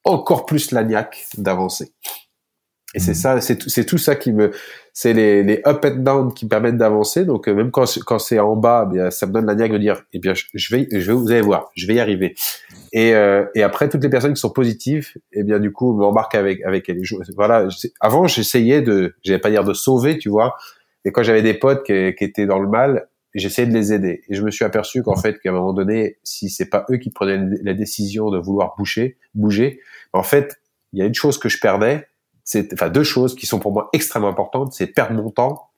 encore 0.03 0.45
plus 0.45 0.71
la 0.71 0.83
niaque 0.83 1.25
d'avancer 1.37 1.93
Et 2.93 2.99
c'est 2.99 3.13
ça, 3.15 3.41
c'est 3.41 3.69
c'est 3.69 3.85
tout 3.85 3.97
ça 3.97 4.15
qui 4.15 4.31
me, 4.31 4.51
c'est 4.93 5.13
les, 5.13 5.41
les 5.43 5.61
up 5.65 5.83
and 5.83 6.01
down 6.03 6.33
qui 6.33 6.45
me 6.45 6.49
permettent 6.49 6.77
d'avancer. 6.77 7.25
Donc 7.25 7.47
même 7.47 7.71
quand 7.71 7.85
quand 8.05 8.19
c'est 8.19 8.39
en 8.39 8.55
bas, 8.55 8.87
eh 8.87 8.93
bien 8.93 9.11
ça 9.11 9.25
me 9.25 9.31
donne 9.31 9.47
la 9.47 9.55
niaque 9.55 9.71
de 9.71 9.77
dire, 9.79 10.03
eh 10.13 10.19
bien 10.19 10.33
je 10.35 10.75
vais, 10.75 10.87
je 10.91 11.11
vais, 11.11 11.13
vous 11.13 11.31
allez 11.31 11.41
voir, 11.41 11.71
je 11.75 11.87
vais 11.87 11.95
y 11.95 11.99
arriver. 11.99 12.35
Et, 12.93 13.15
euh, 13.15 13.45
et 13.55 13.63
après, 13.63 13.89
toutes 13.89 14.03
les 14.03 14.09
personnes 14.09 14.35
qui 14.35 14.39
sont 14.39 14.51
positives, 14.51 15.09
eh 15.31 15.43
bien, 15.43 15.59
du 15.59 15.71
coup, 15.71 15.97
m'embarquent 15.97 16.35
avec 16.35 16.61
avec 16.63 16.87
elles. 16.89 17.01
Voilà. 17.35 17.67
Avant, 17.99 18.27
j'essayais 18.27 18.83
de, 18.83 19.15
j'allais 19.23 19.39
pas 19.39 19.49
dire 19.49 19.63
de 19.63 19.73
sauver, 19.73 20.19
tu 20.19 20.29
vois. 20.29 20.55
Et 21.03 21.11
quand 21.11 21.23
j'avais 21.23 21.41
des 21.41 21.55
potes 21.55 21.83
qui, 21.83 22.13
qui, 22.15 22.23
étaient 22.23 22.45
dans 22.45 22.59
le 22.59 22.69
mal, 22.69 23.07
j'essayais 23.33 23.67
de 23.67 23.73
les 23.73 23.93
aider. 23.93 24.21
Et 24.29 24.35
je 24.35 24.43
me 24.43 24.51
suis 24.51 24.63
aperçu 24.63 25.01
qu'en 25.01 25.15
fait, 25.15 25.39
qu'à 25.39 25.49
un 25.49 25.53
moment 25.53 25.73
donné, 25.73 26.17
si 26.23 26.49
c'est 26.49 26.69
pas 26.69 26.85
eux 26.91 26.97
qui 26.97 27.09
prenaient 27.09 27.57
la 27.63 27.73
décision 27.73 28.29
de 28.29 28.37
vouloir 28.37 28.75
bouger, 28.77 29.17
bouger, 29.33 29.79
en 30.13 30.23
fait, 30.23 30.59
il 30.93 30.99
y 30.99 31.01
a 31.01 31.05
une 31.05 31.15
chose 31.15 31.39
que 31.39 31.49
je 31.49 31.59
perdais. 31.59 32.07
C'est, 32.43 32.73
enfin, 32.73 32.89
deux 32.89 33.03
choses 33.03 33.35
qui 33.35 33.45
sont 33.45 33.59
pour 33.59 33.71
moi 33.71 33.89
extrêmement 33.93 34.29
importantes. 34.29 34.73
C'est 34.73 34.87
perdre 34.87 35.15
mon 35.15 35.29
temps 35.29 35.69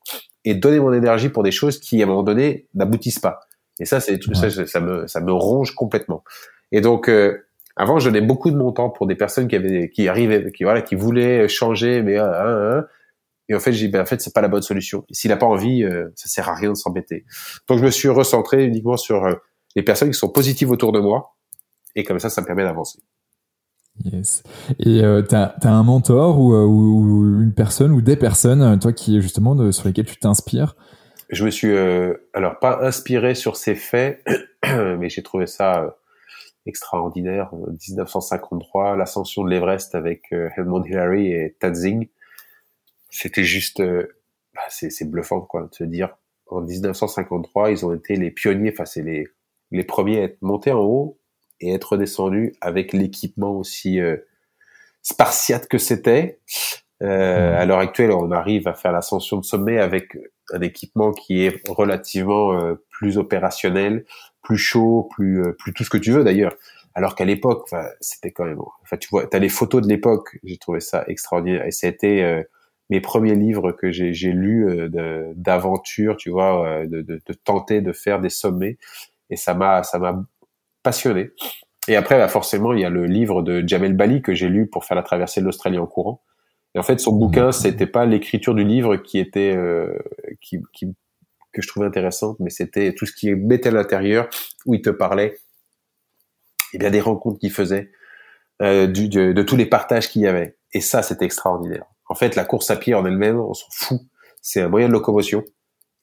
et 0.44 0.56
donner 0.56 0.80
mon 0.80 0.94
énergie 0.94 1.30
pour 1.30 1.44
des 1.44 1.52
choses 1.52 1.80
qui, 1.80 2.02
à 2.02 2.06
un 2.06 2.08
moment 2.08 2.24
donné, 2.24 2.68
n'aboutissent 2.74 3.20
pas. 3.20 3.40
Et 3.80 3.86
ça, 3.86 4.00
c'est 4.00 4.20
ça, 4.34 4.50
ça 4.68 4.80
me, 4.80 5.08
ça 5.08 5.20
me 5.20 5.34
ronge 5.34 5.76
complètement. 5.76 6.24
Et 6.72 6.82
donc, 6.82 7.10
euh, 7.10 7.46
avant, 7.76 8.00
je 8.00 8.10
donnais 8.10 8.26
beaucoup 8.26 8.52
de 8.52 8.56
mon 8.56 8.72
temps 8.72 8.90
pour 8.90 9.08
des 9.08 9.16
personnes 9.16 9.48
qui 9.48 9.56
avaient, 9.56 9.90
qui 9.90 10.08
arrivaient, 10.08 10.52
qui 10.52 10.64
voilà, 10.64 10.82
qui 10.82 10.96
voulaient 10.96 11.48
changer, 11.50 12.02
mais 12.02 12.18
euh, 12.18 12.80
hein. 12.80 12.86
et 13.50 13.56
en 13.56 13.60
fait, 13.60 13.74
j'ai 13.74 13.90
ben 13.90 14.02
en 14.02 14.06
fait, 14.06 14.22
c'est 14.22 14.34
pas 14.34 14.42
la 14.42 14.48
bonne 14.48 14.62
solution. 14.62 15.06
S'il 15.12 15.30
n'a 15.30 15.38
pas 15.38 15.46
envie, 15.46 15.84
euh, 15.84 16.08
ça 16.16 16.30
sert 16.30 16.48
à 16.48 16.56
rien 16.56 16.70
de 16.70 16.76
s'embêter. 16.76 17.26
Donc, 17.68 17.80
je 17.80 17.84
me 17.84 17.92
suis 17.92 18.08
recentré 18.10 18.66
uniquement 18.66 18.98
sur 18.98 19.28
les 19.76 19.84
personnes 19.84 20.10
qui 20.10 20.18
sont 20.18 20.30
positives 20.30 20.72
autour 20.72 20.94
de 20.94 21.00
moi, 21.00 21.36
et 21.96 22.04
comme 22.04 22.20
ça, 22.20 22.30
ça 22.30 22.42
me 22.42 22.46
permet 22.46 22.64
d'avancer. 22.64 23.00
Yes. 24.04 24.44
Et 24.80 25.04
euh, 25.04 25.22
tu 25.22 25.36
as, 25.36 25.56
un 25.64 25.84
mentor 25.84 26.40
ou, 26.40 26.54
ou, 26.54 27.42
une 27.42 27.54
personne 27.54 27.92
ou 27.92 28.02
des 28.02 28.18
personnes, 28.18 28.78
toi, 28.80 28.92
qui 28.94 29.22
justement 29.22 29.56
de, 29.56 29.72
sur 29.72 29.88
lesquelles 29.88 30.06
tu 30.06 30.18
t'inspires? 30.18 30.76
Je 31.30 31.46
me 31.46 31.50
suis, 31.50 31.76
alors 32.34 32.60
pas 32.60 32.86
inspiré 32.86 33.34
sur 33.36 33.56
ces 33.56 33.76
faits, 33.76 34.24
mais 34.64 35.10
j'ai 35.10 35.24
trouvé 35.24 35.48
ça 35.48 35.96
extraordinaire. 36.66 37.50
1953, 37.54 38.94
euh, 38.94 38.96
l'ascension 38.96 39.44
de 39.44 39.50
l'Everest 39.50 39.96
avec 39.96 40.24
euh, 40.34 40.50
Hillary 40.58 41.32
et 41.32 41.56
Tadzing. 41.60 42.08
C'était 43.10 43.44
juste, 43.44 43.80
euh, 43.80 44.08
bah, 44.54 44.62
c'est 44.70 45.10
bluffant 45.10 45.42
quoi, 45.42 45.68
de 45.68 45.74
se 45.74 45.84
dire. 45.84 46.18
En 46.48 46.62
1953, 46.62 47.72
ils 47.72 47.86
ont 47.86 47.94
été 47.94 48.16
les 48.16 48.32
pionniers, 48.32 48.72
enfin 48.72 48.86
c'est 48.86 49.02
les 49.02 49.28
les 49.72 49.84
premiers 49.84 50.20
à 50.20 50.24
être 50.24 50.42
montés 50.42 50.72
en 50.72 50.82
haut 50.82 51.20
et 51.62 51.74
être 51.74 51.98
descendus 51.98 52.54
avec 52.62 52.94
l'équipement 52.94 53.52
aussi 53.52 54.00
spartiate 55.02 55.68
que 55.68 55.78
c'était. 55.78 56.40
Euh, 57.04 57.58
à 57.58 57.66
l'heure 57.66 57.80
actuelle, 57.80 58.12
on 58.12 58.32
arrive 58.32 58.68
à 58.68 58.74
faire 58.74 58.92
l'ascension 58.92 59.38
de 59.38 59.46
sommet 59.46 59.80
avec 59.80 60.18
un 60.54 60.62
équipement 60.62 61.12
qui 61.12 61.44
est 61.44 61.62
relativement 61.68 62.76
plus 62.90 63.18
opérationnel, 63.18 64.06
plus 64.46 64.58
chaud, 64.58 65.10
plus 65.12 65.44
euh, 65.44 65.52
plus 65.52 65.74
tout 65.74 65.84
ce 65.84 65.90
que 65.90 65.98
tu 65.98 66.12
veux 66.12 66.24
d'ailleurs. 66.24 66.56
Alors 66.94 67.16
qu'à 67.16 67.26
l'époque, 67.26 67.70
c'était 68.00 68.32
quand 68.32 68.46
même. 68.46 68.60
Enfin, 68.84 68.96
tu 68.98 69.10
vois, 69.10 69.28
t'as 69.28 69.40
les 69.40 69.50
photos 69.50 69.82
de 69.82 69.90
l'époque. 69.90 70.38
J'ai 70.44 70.58
trouvé 70.58 70.80
ça 70.80 71.04
extraordinaire. 71.08 71.66
Et 71.66 71.72
c'était 71.72 72.22
euh, 72.22 72.42
mes 72.90 73.02
premiers 73.02 73.36
livres 73.36 73.74
que 73.74 73.92
j'ai 73.92 74.14
j'ai 74.14 74.32
lus 74.32 74.66
euh, 74.70 75.34
d'aventure, 75.36 76.16
tu 76.16 76.30
vois, 76.30 76.86
de, 76.86 77.02
de, 77.02 77.22
de, 77.26 77.34
tenter 77.34 77.82
de 77.82 77.92
faire 77.92 78.22
des 78.22 78.30
sommets. 78.30 78.78
Et 79.30 79.36
ça 79.36 79.54
m'a 79.56 79.84
ça 79.84 80.00
m'a 80.00 80.24
passionné. 80.86 81.32
Et 81.90 81.98
après, 81.98 82.18
bah, 82.18 82.30
forcément, 82.30 82.72
il 82.72 82.80
y 82.80 82.86
a 82.86 82.90
le 82.90 83.06
livre 83.06 83.42
de 83.42 83.62
Jamel 83.68 83.94
Bali 83.94 84.22
que 84.22 84.34
j'ai 84.34 84.48
lu 84.48 84.68
pour 84.68 84.86
faire 84.86 84.96
la 84.96 85.04
traversée 85.04 85.42
de 85.42 85.46
l'Australie 85.46 85.78
en 85.78 85.86
courant. 85.86 86.24
Et 86.74 86.80
en 86.80 86.84
fait, 86.84 87.00
son 87.00 87.12
bouquin, 87.12 87.52
c'était 87.52 87.88
pas 87.88 88.06
l'écriture 88.06 88.56
du 88.56 88.64
livre 88.64 88.96
qui 88.96 89.20
était 89.20 89.58
qui, 90.42 90.62
qui 90.74 90.96
que 91.56 91.62
je 91.62 91.68
trouvais 91.68 91.88
intéressante, 91.88 92.38
mais 92.40 92.50
c'était 92.50 92.94
tout 92.94 93.06
ce 93.06 93.14
qui 93.14 93.34
mettait 93.34 93.70
à 93.70 93.72
l'intérieur, 93.72 94.30
où 94.66 94.76
il 94.76 94.82
te 94.82 94.90
parlait, 94.90 95.28
et 95.28 95.38
eh 96.74 96.78
bien 96.78 96.92
des 96.92 97.00
rencontres 97.00 97.40
qu'il 97.40 97.52
faisait, 97.52 97.92
euh, 98.62 98.86
du, 98.86 99.08
de, 99.08 99.42
tous 99.42 99.56
les 99.56 99.66
partages 99.66 100.10
qu'il 100.10 100.22
y 100.22 100.28
avait. 100.28 100.58
Et 100.74 100.82
ça, 100.82 101.02
c'était 101.02 101.26
extraordinaire. 101.26 101.86
En 102.10 102.16
fait, 102.16 102.36
la 102.36 102.44
course 102.44 102.70
à 102.70 102.76
pied 102.76 102.94
en 102.94 103.06
elle-même, 103.06 103.40
on 103.40 103.54
s'en 103.54 103.68
fout. 103.72 104.02
C'est 104.42 104.62
un 104.62 104.68
moyen 104.68 104.88
de 104.88 104.94
locomotion. 104.94 105.44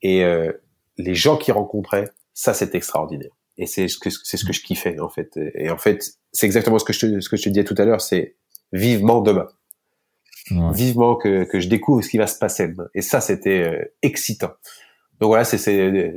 Et 0.01 0.25
euh, 0.25 0.51
les 0.97 1.15
gens 1.15 1.37
qu'il 1.37 1.55
rencontrait, 1.55 2.07
ça, 2.33 2.55
c'est 2.55 2.75
extraordinaire. 2.75 3.31
Et 3.63 3.67
c'est 3.67 3.89
ce 3.89 3.99
que 3.99 4.11
c'est 4.11 4.37
ce 4.37 4.45
que 4.45 4.53
je 4.53 4.63
kiffais 4.63 4.99
en 5.01 5.09
fait. 5.09 5.39
Et 5.55 5.71
en 5.71 5.79
fait, 5.79 6.05
c'est 6.33 6.47
exactement 6.47 6.79
ce 6.79 6.85
que 6.85 6.93
je 6.93 7.01
te, 7.01 7.21
ce 7.21 7.29
que 7.29 7.37
je 7.37 7.45
te 7.45 7.49
disais 7.49 7.65
tout 7.65 7.77
à 7.79 7.85
l'heure, 7.85 8.01
c'est 8.01 8.37
vivement 8.73 9.21
demain. 9.21 9.49
Vivement 10.75 11.15
que, 11.15 11.45
que 11.45 11.61
je 11.61 11.69
découvre 11.69 12.03
ce 12.03 12.09
qui 12.11 12.19
va 12.19 12.27
se 12.27 12.37
passer 12.37 12.75
Et 12.95 13.01
ça, 13.01 13.21
c'était 13.21 13.63
euh, 13.63 13.85
excitant. 14.03 14.51
Donc 15.23 15.29
voilà, 15.29 15.45
c'est 15.45 15.57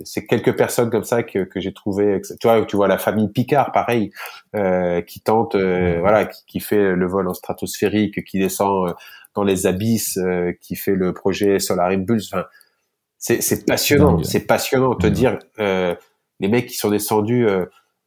c'est 0.04 0.26
quelques 0.26 0.58
personnes 0.58 0.90
comme 0.90 1.04
ça 1.04 1.22
que, 1.22 1.44
que 1.44 1.60
j'ai 1.60 1.74
trouvé. 1.74 2.22
Tu 2.40 2.48
vois, 2.48 2.66
tu 2.66 2.76
vois 2.76 2.88
la 2.88 2.98
famille 2.98 3.30
Picard, 3.30 3.72
pareil, 3.72 4.10
euh, 4.56 5.02
qui 5.02 5.22
tente, 5.22 5.54
euh, 5.54 6.00
voilà, 6.00 6.26
qui, 6.26 6.44
qui, 6.48 6.60
fait 6.60 6.96
le 6.96 7.08
vol 7.08 7.28
en 7.28 7.36
stratosphérique, 7.36 8.26
qui 8.26 8.40
descend 8.40 8.90
euh, 8.90 8.94
dans 9.36 9.44
les 9.44 9.68
abysses, 9.68 10.18
euh, 10.18 10.54
qui 10.60 10.76
fait 10.76 10.96
le 10.96 11.14
projet 11.14 11.60
Solar 11.60 11.90
Impulse. 11.90 12.34
Enfin, 12.34 12.46
c'est 13.20 13.42
c'est 13.42 13.68
passionnant, 13.68 14.24
c'est 14.24 14.48
passionnant 14.48 14.96
de 14.96 14.98
te 14.98 15.08
dire 15.08 15.38
les 16.40 16.48
mecs 16.48 16.68
qui 16.68 16.76
sont 16.76 16.90
descendus 16.90 17.48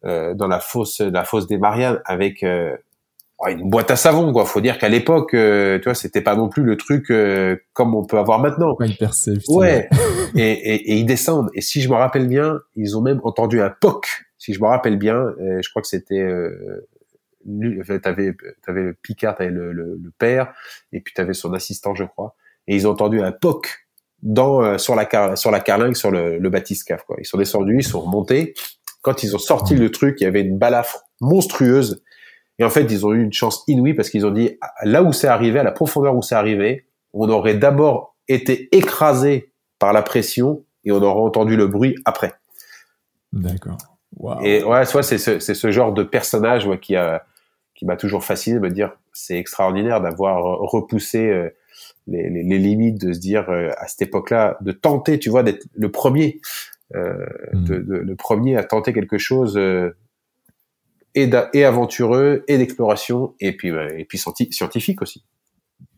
dans 0.03 0.49
la 0.49 0.61
fosse, 0.61 1.01
la 1.01 1.25
fosse 1.25 1.47
des 1.47 1.59
Mariannes 1.59 2.01
avec 2.05 2.45
une 3.47 3.71
boîte 3.71 3.91
à 3.91 3.97
savon 3.97 4.33
quoi. 4.33 4.45
Faut 4.45 4.61
dire 4.61 4.79
qu'à 4.79 4.89
l'époque 4.89 5.35
euh, 5.35 5.79
tu 5.79 5.85
vois 5.85 5.95
c'était 5.95 6.21
pas 6.21 6.35
non 6.35 6.49
plus 6.49 6.65
le 6.65 6.77
truc 6.77 7.11
euh, 7.11 7.57
comme 7.73 7.95
on 7.95 8.05
peut 8.05 8.19
avoir 8.19 8.41
maintenant. 8.41 8.75
Ouais, 9.49 9.89
et, 10.37 10.41
et, 10.41 10.93
et, 10.93 10.95
ils 10.97 11.07
descendent. 11.07 11.51
Et 11.55 11.61
si 11.61 11.81
je 11.81 11.89
me 11.89 11.95
rappelle 11.95 12.27
bien 12.27 12.59
ils 12.75 12.97
ont 12.97 13.03
même 13.03 13.21
entendu 13.23 13.61
un 13.61 13.71
POC. 13.71 14.07
Si 14.39 14.55
je 14.55 14.61
me 14.61 14.67
rappelle 14.67 14.99
bien 14.99 15.17
euh, 15.17 15.61
je 15.63 15.71
crois 15.71 15.83
que 15.83 15.89
c'était 15.89 16.21
euh, 16.21 16.89
t'avais 18.03 18.35
t'avais 18.63 18.83
le 18.83 18.95
Picard 18.95 19.37
t'avais 19.37 19.51
le, 19.51 19.73
le, 19.73 19.99
le, 20.03 20.13
père 20.19 20.53
et 20.93 21.01
puis 21.01 21.15
t'avais 21.15 21.35
son 21.35 21.53
assistant 21.53 21.95
je 21.95 22.05
crois. 22.05 22.35
Et 22.67 22.75
ils 22.75 22.87
ont 22.89 22.91
entendu 22.91 23.23
un 23.23 23.33
POC 23.33 23.88
dans 24.23 24.79
sur 24.79 24.95
la 24.95 25.37
sur 25.37 25.51
la 25.51 25.61
carlingue 25.61 25.95
sur 25.95 26.11
le, 26.11 26.39
le 26.39 26.51
bathyscaphe 26.51 27.05
quoi. 27.05 27.17
Ils 27.19 27.27
sont 27.27 27.39
descendus 27.39 27.79
ils 27.79 27.85
sont 27.85 28.01
remontés. 28.01 28.55
Quand 29.03 29.23
ils 29.23 29.35
ont 29.35 29.39
sorti 29.41 29.75
le 29.75 29.91
truc 29.91 30.17
il 30.21 30.25
y 30.25 30.27
avait 30.27 30.41
une 30.41 30.59
balafre 30.59 31.05
monstrueuse. 31.21 32.03
Et 32.59 32.65
en 32.65 32.71
fait, 32.71 32.83
ils 32.91 33.07
ont 33.07 33.13
eu 33.13 33.23
une 33.23 33.33
chance 33.33 33.63
inouïe 33.69 33.95
parce 33.95 34.11
qu'ils 34.11 34.27
ont 34.27 34.31
dit, 34.31 34.59
là 34.83 35.03
où 35.03 35.13
c'est 35.13 35.29
arrivé, 35.29 35.61
à 35.61 35.63
la 35.63 35.71
profondeur 35.71 36.17
où 36.17 36.23
c'est 36.23 36.35
arrivé, 36.35 36.87
on 37.13 37.29
aurait 37.29 37.55
d'abord 37.55 38.17
été 38.27 38.69
écrasé 38.77 39.53
par 39.79 39.93
la 39.93 40.03
pression 40.03 40.65
et 40.85 40.93
on 40.93 41.01
aurait 41.03 41.21
entendu 41.21 41.57
le 41.57 41.69
bruit 41.69 41.95
après. 42.05 42.35
D'accord. 43.33 43.79
Et 44.43 44.65
ouais, 44.65 44.85
soit 44.87 45.03
c'est 45.03 45.19
ce, 45.19 45.39
c'est 45.39 45.55
ce 45.55 45.71
genre 45.71 45.93
de 45.93 46.03
personnage 46.03 46.67
ouais, 46.67 46.79
qui 46.79 46.97
a 46.97 47.25
qui 47.75 47.87
m'a 47.87 47.97
toujours 47.97 48.25
fasciné 48.25 48.59
me 48.59 48.71
dire 48.71 48.91
c'est 49.13 49.39
extraordinaire 49.39 50.01
d'avoir 50.01 50.43
repoussé 50.43 51.29
euh, 51.29 51.49
les, 52.09 52.31
les, 52.31 52.43
les, 52.43 52.59
limites 52.59 53.01
de 53.01 53.13
se 53.13 53.19
dire 53.19 53.49
euh, 53.51 53.71
à 53.79 53.87
cette 53.87 54.03
époque-là 54.03 54.57
de 54.61 54.73
tenter 54.73 55.19
tu 55.19 55.31
vois 55.31 55.43
d'être 55.43 55.67
le 55.75 55.91
premier 55.91 56.41
euh, 56.95 57.27
de, 57.53 57.79
de, 57.79 57.95
le 57.97 58.17
premier 58.17 58.57
à 58.57 58.65
tenter 58.65 58.93
quelque 58.93 59.19
chose 59.19 59.57
euh, 59.57 59.91
et, 61.15 61.31
et 61.53 61.65
aventureux 61.65 62.45
et 62.49 62.59
d'exploration 62.59 63.35
et 63.41 63.57
puis 63.57 63.71
bah, 63.71 63.93
et 63.93 64.05
puis 64.05 64.19
scientifique 64.19 65.03
aussi. 65.03 65.25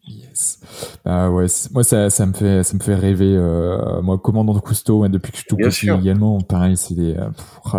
Yes. 0.09 0.61
Bah 1.05 1.31
ouais, 1.31 1.47
moi 1.73 1.85
ça, 1.85 2.11
ça 2.11 2.27
me 2.27 2.33
fait 2.33 2.63
ça 2.65 2.75
me 2.75 2.83
fait 2.83 2.95
rêver. 2.95 3.37
Euh, 3.37 4.03
moi, 4.03 4.19
commandant 4.19 4.55
de 4.55 4.59
Cousteau, 4.61 5.07
depuis 5.09 5.31
que 5.31 5.37
je 5.37 5.43
suis 5.43 5.49
tout 5.49 5.57
petit 5.57 5.91
également, 5.91 6.41
pareil, 6.41 6.77
c'est 6.77 6.95
des. 6.95 7.15
Oh 7.73 7.79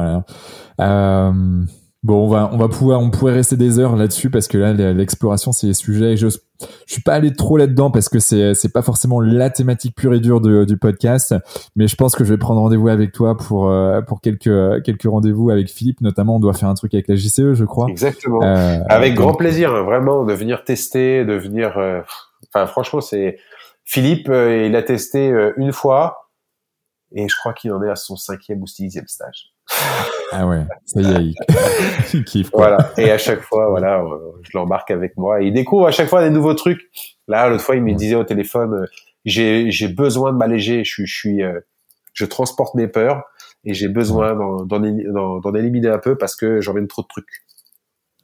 euh, 0.79 1.63
Bon, 2.03 2.25
on 2.25 2.27
va, 2.27 2.49
on 2.51 2.57
va 2.57 2.67
pouvoir, 2.67 2.99
on 2.99 3.11
pourrait 3.11 3.33
rester 3.33 3.57
des 3.57 3.77
heures 3.77 3.95
là-dessus 3.95 4.31
parce 4.31 4.47
que 4.47 4.57
là, 4.57 4.73
l'exploration, 4.73 5.51
c'est 5.51 5.67
les 5.67 5.75
sujets. 5.75 6.17
Je, 6.17 6.29
je 6.29 6.93
suis 6.93 7.03
pas 7.03 7.13
allé 7.13 7.31
trop 7.31 7.57
là-dedans 7.57 7.91
parce 7.91 8.09
que 8.09 8.17
c'est, 8.17 8.55
c'est 8.55 8.73
pas 8.73 8.81
forcément 8.81 9.21
la 9.21 9.51
thématique 9.51 9.95
pure 9.95 10.15
et 10.15 10.19
dure 10.19 10.41
du 10.41 10.77
podcast. 10.77 11.35
Mais 11.75 11.87
je 11.87 11.95
pense 11.95 12.15
que 12.15 12.23
je 12.23 12.33
vais 12.33 12.39
prendre 12.39 12.59
rendez-vous 12.59 12.87
avec 12.87 13.11
toi 13.11 13.37
pour, 13.37 13.69
euh, 13.69 14.01
pour 14.01 14.19
quelques, 14.19 14.81
quelques 14.83 15.03
rendez-vous 15.03 15.51
avec 15.51 15.69
Philippe. 15.69 16.01
Notamment, 16.01 16.37
on 16.37 16.39
doit 16.39 16.53
faire 16.53 16.69
un 16.69 16.73
truc 16.73 16.91
avec 16.95 17.07
la 17.07 17.15
JCE, 17.15 17.53
je 17.53 17.65
crois. 17.65 17.87
Exactement. 17.87 18.41
Euh, 18.41 18.79
avec 18.89 19.13
grand 19.13 19.35
plaisir, 19.35 19.71
hein, 19.75 19.83
vraiment, 19.83 20.25
de 20.25 20.33
venir 20.33 20.63
tester, 20.63 21.23
de 21.23 21.33
venir. 21.33 21.77
Euh, 21.77 22.01
enfin, 22.51 22.65
franchement, 22.65 23.01
c'est 23.01 23.37
Philippe. 23.83 24.27
il 24.27 24.75
a 24.75 24.81
testé 24.81 25.31
une 25.55 25.71
fois 25.71 26.29
et 27.13 27.27
je 27.27 27.35
crois 27.35 27.53
qu'il 27.53 27.71
en 27.73 27.83
est 27.83 27.89
à 27.89 27.95
son 27.95 28.15
cinquième 28.15 28.63
ou 28.63 28.67
sixième 28.67 29.07
stage. 29.07 29.50
Ah 30.31 30.47
ouais, 30.47 30.65
ça 30.85 31.01
y 31.01 31.05
est, 31.05 31.33
il, 32.13 32.23
kiffe. 32.25 32.49
Voilà. 32.53 32.91
Et 32.97 33.11
à 33.11 33.17
chaque 33.17 33.41
fois, 33.41 33.69
voilà, 33.69 34.01
euh, 34.01 34.31
je 34.43 34.57
l'embarque 34.57 34.89
avec 34.89 35.17
moi. 35.17 35.41
Et 35.41 35.47
il 35.47 35.53
découvre 35.53 35.87
à 35.87 35.91
chaque 35.91 36.07
fois 36.07 36.23
des 36.23 36.29
nouveaux 36.29 36.53
trucs. 36.53 36.89
Là, 37.27 37.49
l'autre 37.49 37.63
fois, 37.63 37.75
il 37.75 37.83
me 37.83 37.93
disait 37.93 38.15
au 38.15 38.23
téléphone, 38.23 38.73
euh, 38.73 38.85
j'ai 39.25 39.71
j'ai 39.71 39.89
besoin 39.89 40.31
de 40.31 40.37
m'alléger. 40.37 40.83
Je 40.85 40.89
suis 40.89 41.05
je 41.05 41.13
suis 41.13 41.43
euh, 41.43 41.59
je 42.13 42.25
transporte 42.25 42.75
mes 42.75 42.87
peurs 42.87 43.23
et 43.65 43.73
j'ai 43.73 43.89
besoin 43.89 44.35
d'en 44.35 45.53
éliminer 45.53 45.89
un 45.89 45.99
peu 45.99 46.17
parce 46.17 46.35
que 46.35 46.61
j'en 46.61 46.73
de 46.73 46.85
trop 46.85 47.01
de 47.01 47.07
trucs. 47.07 47.43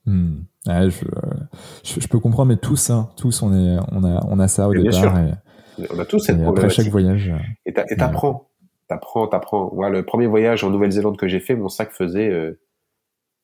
Hmm. 0.05 0.43
Ouais, 0.65 0.89
je, 0.89 1.99
je, 1.99 2.07
peux 2.07 2.19
comprendre, 2.19 2.49
mais 2.49 2.57
tous, 2.57 2.89
hein, 2.89 3.09
tous, 3.17 3.41
on 3.41 3.53
est, 3.53 3.77
on 3.91 4.03
a, 4.05 4.25
on 4.29 4.39
a 4.39 4.47
ça 4.47 4.67
au 4.67 4.73
départ. 4.73 5.19
Et, 5.19 5.85
on 5.89 5.99
a 5.99 6.05
tous 6.05 6.19
cette 6.19 6.41
Après 6.41 6.69
chaque 6.69 6.87
voyage. 6.87 7.31
Et 7.65 7.73
t'apprends, 7.73 8.49
t'apprends, 8.87 9.27
t'apprends. 9.27 9.73
Ouais, 9.73 9.89
le 9.89 10.03
premier 10.03 10.27
voyage 10.27 10.63
en 10.63 10.69
Nouvelle-Zélande 10.69 11.17
que 11.17 11.27
j'ai 11.27 11.39
fait, 11.39 11.55
mon 11.55 11.69
sac 11.69 11.91
faisait 11.91 12.29
euh, 12.29 12.59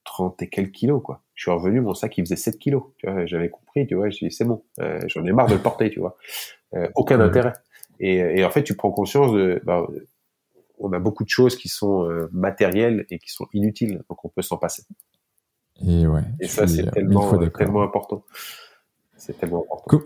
30 0.05 0.41
et 0.41 0.49
quelques 0.49 0.71
kilos, 0.71 1.01
quoi. 1.03 1.23
Je 1.33 1.43
suis 1.43 1.51
revenu, 1.51 1.81
mon 1.81 1.93
sac, 1.93 2.17
il 2.17 2.25
faisait 2.25 2.35
7 2.35 2.59
kilos. 2.59 2.83
Tu 2.97 3.09
vois, 3.09 3.25
j'avais 3.25 3.49
compris, 3.49 3.87
tu 3.87 3.95
vois. 3.95 4.09
Je 4.09 4.25
dis, 4.25 4.31
c'est 4.31 4.45
bon, 4.45 4.63
euh, 4.79 4.99
j'en 5.07 5.25
ai 5.25 5.31
marre 5.31 5.47
de 5.47 5.55
le 5.55 5.61
porter, 5.61 5.89
tu 5.89 5.99
vois. 5.99 6.17
Euh, 6.75 6.87
aucun 6.95 7.19
intérêt. 7.19 7.53
Et, 7.99 8.15
et, 8.15 8.45
en 8.45 8.49
fait, 8.49 8.63
tu 8.63 8.75
prends 8.75 8.91
conscience 8.91 9.31
de, 9.33 9.61
bah, 9.63 9.85
on 10.79 10.91
a 10.93 10.99
beaucoup 10.99 11.23
de 11.23 11.29
choses 11.29 11.55
qui 11.55 11.69
sont 11.69 12.09
euh, 12.09 12.29
matérielles 12.31 13.05
et 13.09 13.19
qui 13.19 13.31
sont 13.31 13.47
inutiles, 13.53 14.03
donc 14.09 14.23
on 14.25 14.29
peut 14.29 14.41
s'en 14.41 14.57
passer. 14.57 14.83
Et 15.85 16.05
ouais. 16.07 16.21
Et 16.39 16.47
ça, 16.47 16.67
c'est 16.67 16.89
tellement, 16.91 17.37
tellement 17.49 17.83
important. 17.83 18.23
C'est 19.15 19.37
tellement 19.37 19.63
important. 19.63 20.01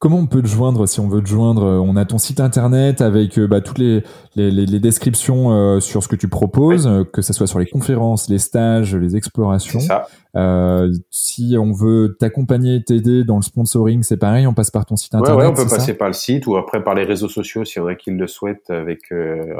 Comment 0.00 0.18
on 0.18 0.26
peut 0.26 0.42
te 0.42 0.46
joindre 0.46 0.86
si 0.86 1.00
on 1.00 1.08
veut 1.08 1.20
te 1.20 1.28
joindre 1.28 1.64
On 1.64 1.96
a 1.96 2.04
ton 2.04 2.18
site 2.18 2.38
internet 2.38 3.00
avec 3.00 3.36
euh, 3.36 3.48
bah, 3.48 3.60
toutes 3.60 3.78
les, 3.78 4.04
les, 4.36 4.52
les, 4.52 4.78
descriptions 4.78 5.50
euh, 5.50 5.80
sur 5.80 6.04
ce 6.04 6.08
que 6.08 6.14
tu 6.14 6.28
proposes, 6.28 6.86
euh, 6.86 7.02
que 7.02 7.20
ce 7.20 7.32
soit 7.32 7.48
sur 7.48 7.58
les 7.58 7.66
conférences, 7.66 8.28
les 8.28 8.38
stages, 8.38 8.94
les 8.94 9.16
explorations. 9.16 9.80
Ça. 9.80 10.06
Euh, 10.36 10.88
si 11.10 11.56
on 11.58 11.72
veut 11.72 12.16
t'accompagner, 12.20 12.84
t'aider 12.84 13.24
dans 13.24 13.36
le 13.36 13.42
sponsoring, 13.42 14.04
c'est 14.04 14.18
pareil, 14.18 14.46
on 14.46 14.54
passe 14.54 14.70
par 14.70 14.86
ton 14.86 14.94
site 14.94 15.16
internet. 15.16 15.36
Ouais, 15.36 15.46
ouais 15.46 15.50
on 15.50 15.54
peut 15.54 15.68
passer 15.68 15.94
par 15.94 16.06
le 16.06 16.14
site 16.14 16.46
ou 16.46 16.56
après 16.56 16.84
par 16.84 16.94
les 16.94 17.02
réseaux 17.02 17.28
sociaux 17.28 17.64
si 17.64 17.80
on 17.80 17.88
a 17.88 17.96
qui 17.96 18.12
le 18.12 18.26
souhaite 18.28 18.70
avec 18.70 19.10
euh, 19.10 19.56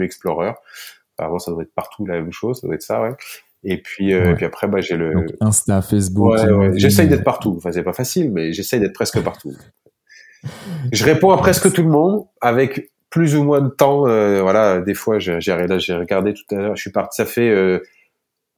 Explorer. 0.00 0.52
Avant, 1.16 1.38
ça 1.38 1.50
doit 1.52 1.62
être 1.62 1.74
partout 1.74 2.04
la 2.04 2.14
même 2.14 2.32
chose, 2.32 2.60
ça 2.60 2.66
doit 2.66 2.76
être 2.76 2.82
ça, 2.82 3.00
ouais. 3.02 3.14
Et 3.64 3.82
puis, 3.82 4.14
euh, 4.14 4.30
et 4.30 4.34
puis 4.34 4.44
après, 4.44 4.68
bah, 4.68 4.80
j'ai 4.80 4.96
le 4.96 5.12
Donc, 5.12 5.26
Insta, 5.40 5.82
Facebook. 5.82 6.34
Ouais, 6.34 6.50
ouais. 6.50 6.70
J'essaye 6.78 7.08
d'être 7.08 7.24
partout. 7.24 7.54
Enfin, 7.56 7.72
c'est 7.72 7.82
pas 7.82 7.92
facile, 7.92 8.30
mais 8.30 8.52
j'essaye 8.52 8.80
d'être 8.80 8.92
presque 8.92 9.20
partout. 9.20 9.52
je 10.92 11.04
réponds 11.04 11.30
à 11.30 11.38
presque 11.38 11.72
tout 11.72 11.82
le 11.82 11.88
monde 11.88 12.24
avec 12.40 12.90
plus 13.10 13.34
ou 13.36 13.42
moins 13.42 13.60
de 13.60 13.68
temps. 13.68 14.06
Euh, 14.06 14.42
voilà, 14.42 14.80
des 14.80 14.94
fois, 14.94 15.18
j'ai 15.18 15.38
là, 15.40 15.78
j'ai 15.78 15.94
regardé 15.94 16.34
tout 16.34 16.54
à 16.54 16.58
l'heure. 16.58 16.76
Je 16.76 16.82
suis 16.82 16.92
parti. 16.92 17.16
Ça 17.16 17.26
fait 17.26 17.50
euh, 17.50 17.80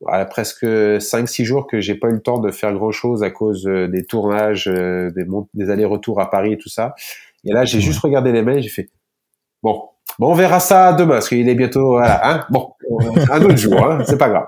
voilà, 0.00 0.24
presque 0.24 0.64
5-6 0.64 1.44
jours 1.44 1.66
que 1.66 1.80
j'ai 1.80 1.94
pas 1.94 2.08
eu 2.08 2.12
le 2.12 2.22
temps 2.22 2.38
de 2.38 2.50
faire 2.50 2.72
grand 2.72 2.90
chose 2.90 3.22
à 3.22 3.30
cause 3.30 3.66
euh, 3.66 3.86
des 3.86 4.04
tournages, 4.04 4.66
euh, 4.66 5.10
des, 5.10 5.26
des 5.54 5.70
allers-retours 5.70 6.20
à 6.20 6.30
Paris 6.30 6.54
et 6.54 6.58
tout 6.58 6.70
ça. 6.70 6.94
Et 7.44 7.52
là, 7.52 7.64
j'ai 7.64 7.80
juste 7.80 8.00
regardé 8.00 8.32
les 8.32 8.42
mails. 8.42 8.62
J'ai 8.62 8.70
fait 8.70 8.88
bon, 9.62 9.88
bon, 10.18 10.32
on 10.32 10.34
verra 10.34 10.58
ça 10.58 10.94
demain 10.94 11.14
parce 11.14 11.28
qu'il 11.28 11.46
est 11.48 11.54
bientôt. 11.54 11.90
Voilà, 11.90 12.20
hein 12.30 12.46
bon, 12.50 12.72
un 13.30 13.42
autre 13.42 13.56
jour. 13.56 13.84
Hein, 13.84 14.02
c'est 14.06 14.18
pas 14.18 14.30
grave. 14.30 14.46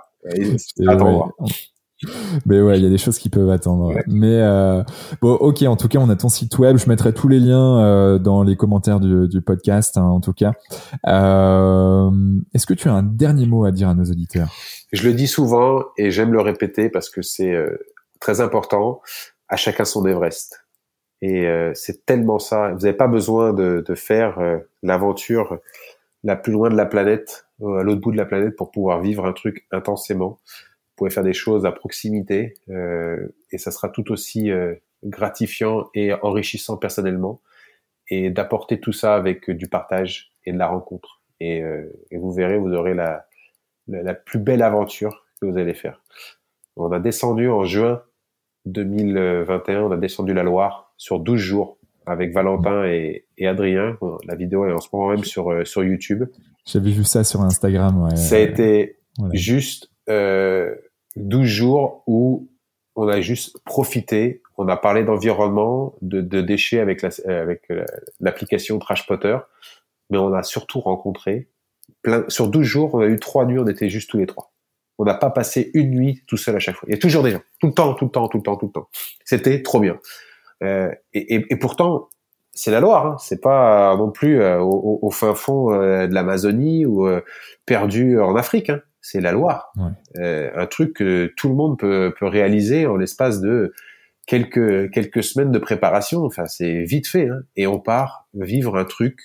Mais 2.47 2.61
ouais, 2.61 2.78
il 2.78 2.82
y 2.82 2.86
a 2.86 2.90
des 2.90 2.99
choses 2.99 3.19
qui 3.19 3.28
peuvent 3.28 3.51
attendre. 3.51 3.94
Mais 4.07 4.40
euh, 4.40 4.82
bon, 5.20 5.35
ok. 5.35 5.62
En 5.62 5.77
tout 5.77 5.89
cas, 5.89 5.99
on 5.99 6.09
a 6.09 6.16
ton 6.16 6.28
site 6.28 6.59
web. 6.59 6.77
Je 6.77 6.89
mettrai 6.89 7.12
tous 7.12 7.28
les 7.28 7.39
liens 7.39 7.78
euh, 7.78 8.19
dans 8.19 8.43
les 8.43 8.57
commentaires 8.57 9.01
du, 9.01 9.28
du 9.28 9.40
podcast. 9.40 9.97
Hein, 9.97 10.05
en 10.05 10.20
tout 10.20 10.32
cas, 10.32 10.53
euh, 11.07 12.11
est-ce 12.55 12.66
que 12.66 12.74
tu 12.74 12.89
as 12.89 12.93
un 12.93 13.03
dernier 13.03 13.47
mot 13.47 13.65
à 13.65 13.70
dire 13.70 13.89
à 13.89 13.94
nos 13.94 14.05
auditeurs? 14.05 14.53
Je 14.93 15.07
le 15.07 15.15
dis 15.15 15.28
souvent 15.28 15.85
et 15.97 16.11
j'aime 16.11 16.32
le 16.32 16.40
répéter 16.40 16.89
parce 16.89 17.09
que 17.09 17.23
c'est 17.23 17.53
euh, 17.53 17.78
très 18.20 18.40
important. 18.40 19.01
À 19.49 19.57
chacun 19.57 19.85
son 19.85 20.07
Everest. 20.07 20.65
Et 21.20 21.47
euh, 21.47 21.73
c'est 21.74 22.05
tellement 22.05 22.39
ça. 22.39 22.73
Vous 22.73 22.81
n'avez 22.81 22.97
pas 22.97 23.07
besoin 23.07 23.53
de, 23.53 23.85
de 23.86 23.94
faire 23.94 24.39
l'aventure 24.82 25.59
la 26.24 26.36
plus 26.36 26.53
loin 26.53 26.70
de 26.70 26.77
la 26.77 26.86
planète 26.86 27.47
euh, 27.52 27.52
à 27.62 27.82
l'autre 27.82 28.01
bout 28.01 28.12
de 28.12 28.16
la 28.16 28.24
planète 28.24 28.56
pour 28.56 28.70
pouvoir 28.70 29.01
vivre 29.01 29.24
un 29.26 29.32
truc 29.32 29.66
intensément. 29.70 30.40
Vous 30.47 30.97
pouvez 30.97 31.10
faire 31.10 31.24
des 31.24 31.32
choses 31.32 31.64
à 31.64 31.72
proximité 31.72 32.55
euh, 32.68 33.28
et 33.51 33.59
ça 33.59 33.70
sera 33.70 33.89
tout 33.89 34.12
aussi 34.12 34.51
euh, 34.51 34.74
gratifiant 35.05 35.89
et 35.94 36.12
enrichissant 36.12 36.76
personnellement 36.76 37.40
et 38.09 38.30
d'apporter 38.30 38.80
tout 38.80 38.93
ça 38.93 39.14
avec 39.14 39.51
du 39.51 39.68
partage 39.68 40.32
et 40.44 40.52
de 40.52 40.59
la 40.59 40.66
rencontre. 40.66 41.22
Et, 41.40 41.62
et 42.10 42.16
vous 42.18 42.32
verrez, 42.32 42.56
vous 42.56 42.72
aurez 42.72 42.94
la, 42.94 43.26
la, 43.89 44.14
plus 44.14 44.39
belle 44.39 44.62
aventure 44.62 45.24
que 45.40 45.47
vous 45.47 45.59
allez 45.59 45.74
faire. 45.74 46.02
On 46.76 46.93
a 46.93 47.01
descendu 47.01 47.48
en 47.48 47.64
juin 47.64 48.02
2021, 48.66 49.82
on 49.82 49.90
a 49.90 49.97
descendu 49.97 50.34
la 50.34 50.43
Loire 50.43 50.94
sur 50.97 51.18
12 51.18 51.40
jours 51.40 51.78
avec 52.06 52.32
Valentin 52.32 52.84
et, 52.84 53.26
et 53.39 53.47
Adrien. 53.47 53.98
La 54.26 54.34
vidéo 54.34 54.66
est 54.66 54.72
en 54.72 54.80
ce 54.80 54.89
moment 54.93 55.10
même 55.10 55.24
sur, 55.24 55.66
sur 55.66 55.82
YouTube. 55.82 56.24
J'avais 56.64 56.90
vu 56.90 57.05
ça 57.05 57.24
sur 57.24 57.40
Instagram. 57.40 58.05
Ouais. 58.05 58.16
Ça 58.16 58.36
a 58.36 58.39
été 58.39 58.98
juste 59.32 59.90
euh, 60.09 60.74
12 61.16 61.44
jours 61.44 62.02
où 62.06 62.48
on 62.94 63.09
a 63.09 63.20
juste 63.20 63.59
profité. 63.64 64.43
On 64.59 64.68
a 64.68 64.76
parlé 64.76 65.05
d'environnement, 65.05 65.94
de, 66.02 66.20
de, 66.20 66.40
déchets 66.40 66.78
avec 66.78 67.02
la, 67.02 67.10
avec 67.26 67.68
l'application 68.20 68.78
Trash 68.78 69.06
Potter, 69.06 69.36
mais 70.10 70.18
on 70.18 70.32
a 70.34 70.43
surtout 70.43 70.80
rencontré 70.80 71.48
plein. 72.02 72.24
Sur 72.28 72.48
12 72.48 72.64
jours, 72.64 72.94
on 72.94 73.01
a 73.01 73.06
eu 73.06 73.18
trois 73.18 73.47
nuits. 73.47 73.59
On 73.59 73.66
était 73.66 73.89
juste 73.89 74.10
tous 74.10 74.18
les 74.18 74.26
trois. 74.26 74.52
On 74.98 75.05
n'a 75.05 75.14
pas 75.14 75.30
passé 75.30 75.70
une 75.74 75.90
nuit 75.90 76.22
tout 76.26 76.36
seul 76.36 76.55
à 76.55 76.59
chaque 76.59 76.76
fois. 76.76 76.86
Il 76.89 76.93
y 76.93 76.97
a 76.97 77.01
toujours 77.01 77.22
des 77.22 77.30
gens, 77.30 77.43
tout 77.60 77.66
le 77.66 77.72
temps, 77.72 77.94
tout 77.94 78.05
le 78.05 78.10
temps, 78.10 78.28
tout 78.28 78.39
le 78.39 78.43
temps, 78.43 78.56
tout 78.56 78.66
le 78.66 78.72
temps. 78.72 78.89
C'était 79.24 79.62
trop 79.62 79.80
bien. 79.80 79.98
Euh, 80.62 80.93
et, 81.12 81.34
et, 81.34 81.47
et, 81.51 81.56
pourtant, 81.56 82.09
c'est 82.55 82.70
la 82.70 82.81
Loire, 82.81 83.07
hein. 83.07 83.16
c'est 83.19 83.41
pas 83.41 83.97
non 83.97 84.11
plus 84.11 84.41
euh, 84.41 84.61
au, 84.61 84.99
au, 85.01 85.11
fin 85.11 85.35
fond 85.35 85.73
euh, 85.73 86.07
de 86.07 86.15
l'Amazonie 86.15 86.85
ou 86.85 87.07
euh, 87.07 87.23
perdu 87.65 88.20
en 88.20 88.37
Afrique. 88.37 88.70
Hein. 88.70 88.83
C'est 89.01 89.20
la 89.20 89.33
Loire, 89.33 89.73
ouais. 89.77 90.53
un 90.55 90.66
truc 90.66 90.95
que 90.95 91.33
tout 91.37 91.49
le 91.49 91.57
monde 91.57 91.77
peut, 91.77 92.15
peut 92.16 92.27
réaliser 92.27 92.87
en 92.87 92.97
l'espace 92.97 93.41
de 93.41 93.73
quelques 94.27 94.93
quelques 94.93 95.24
semaines 95.24 95.51
de 95.51 95.59
préparation. 95.59 96.24
Enfin, 96.24 96.47
c'est 96.47 96.85
vite 96.85 97.09
fait, 97.09 97.29
hein. 97.29 97.41
et 97.57 97.66
on 97.66 97.81
part 97.81 98.29
vivre 98.35 98.77
un 98.77 98.85
truc 98.85 99.19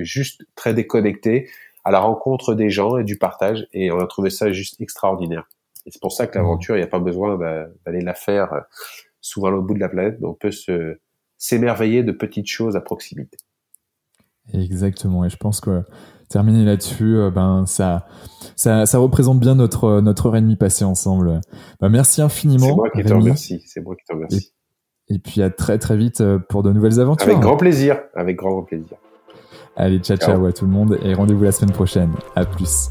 juste 0.00 0.44
très 0.54 0.74
déconnecté 0.74 1.48
à 1.84 1.92
la 1.92 2.00
rencontre 2.00 2.54
des 2.54 2.68
gens 2.68 2.98
et 2.98 3.04
du 3.04 3.16
partage. 3.16 3.66
Et 3.72 3.90
on 3.90 4.00
a 4.00 4.06
trouvé 4.06 4.28
ça 4.28 4.52
juste 4.52 4.78
extraordinaire. 4.82 5.48
Et 5.86 5.90
c'est 5.90 6.02
pour 6.02 6.12
ça 6.12 6.26
que 6.26 6.36
l'aventure, 6.36 6.76
il 6.76 6.80
n'y 6.80 6.84
a 6.84 6.88
pas 6.88 6.98
besoin 6.98 7.38
d'aller 7.86 8.02
la 8.02 8.12
faire 8.12 8.66
souvent 9.22 9.48
l'autre 9.48 9.66
bout 9.66 9.74
de 9.74 9.80
la 9.80 9.88
planète, 9.88 10.18
mais 10.20 10.26
on 10.26 10.34
peut 10.34 10.50
se 10.50 10.98
s'émerveiller 11.38 12.02
de 12.02 12.12
petites 12.12 12.48
choses 12.48 12.76
à 12.76 12.80
proximité. 12.80 13.36
Exactement, 14.52 15.24
et 15.24 15.30
je 15.30 15.36
pense 15.36 15.60
que 15.60 15.82
terminer 16.28 16.64
là-dessus, 16.64 17.16
euh, 17.16 17.30
ben 17.30 17.66
ça, 17.66 18.06
ça, 18.54 18.86
ça, 18.86 18.98
représente 18.98 19.40
bien 19.40 19.54
notre 19.54 20.00
notre 20.00 20.26
heure 20.26 20.36
et 20.36 20.40
demie 20.40 20.56
passée 20.56 20.84
ensemble. 20.84 21.40
Ben, 21.80 21.88
merci 21.88 22.22
infiniment. 22.22 22.66
C'est 22.66 22.74
moi 22.74 22.90
qui 22.90 23.02
te 23.02 23.12
remercie. 23.12 23.62
C'est 23.66 23.80
moi 23.80 23.96
qui 23.96 24.04
te 24.04 24.12
remercie. 24.12 24.52
Et, 25.08 25.14
et, 25.14 25.18
puis 25.18 25.42
à 25.42 25.50
très 25.50 25.78
très 25.78 25.96
vite 25.96 26.20
euh, 26.20 26.38
pour 26.38 26.62
de 26.62 26.72
nouvelles 26.72 27.00
aventures. 27.00 27.28
Avec 27.28 27.40
grand 27.40 27.56
plaisir, 27.56 28.00
avec 28.14 28.36
grand, 28.36 28.50
grand 28.50 28.64
plaisir. 28.64 28.96
Allez, 29.76 29.98
ciao, 29.98 30.16
ciao 30.16 30.36
ciao 30.36 30.46
à 30.46 30.52
tout 30.52 30.64
le 30.64 30.70
monde 30.70 30.98
et 31.02 31.12
rendez-vous 31.12 31.44
la 31.44 31.52
semaine 31.52 31.72
prochaine. 31.72 32.12
À 32.34 32.44
plus. 32.44 32.90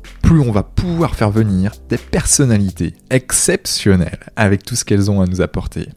plus 0.31 0.39
on 0.39 0.51
va 0.53 0.63
pouvoir 0.63 1.15
faire 1.15 1.29
venir 1.29 1.73
des 1.89 1.97
personnalités 1.97 2.93
exceptionnelles 3.09 4.21
avec 4.37 4.63
tout 4.63 4.77
ce 4.77 4.85
qu'elles 4.85 5.11
ont 5.11 5.19
à 5.19 5.25
nous 5.25 5.41
apporter. 5.41 5.89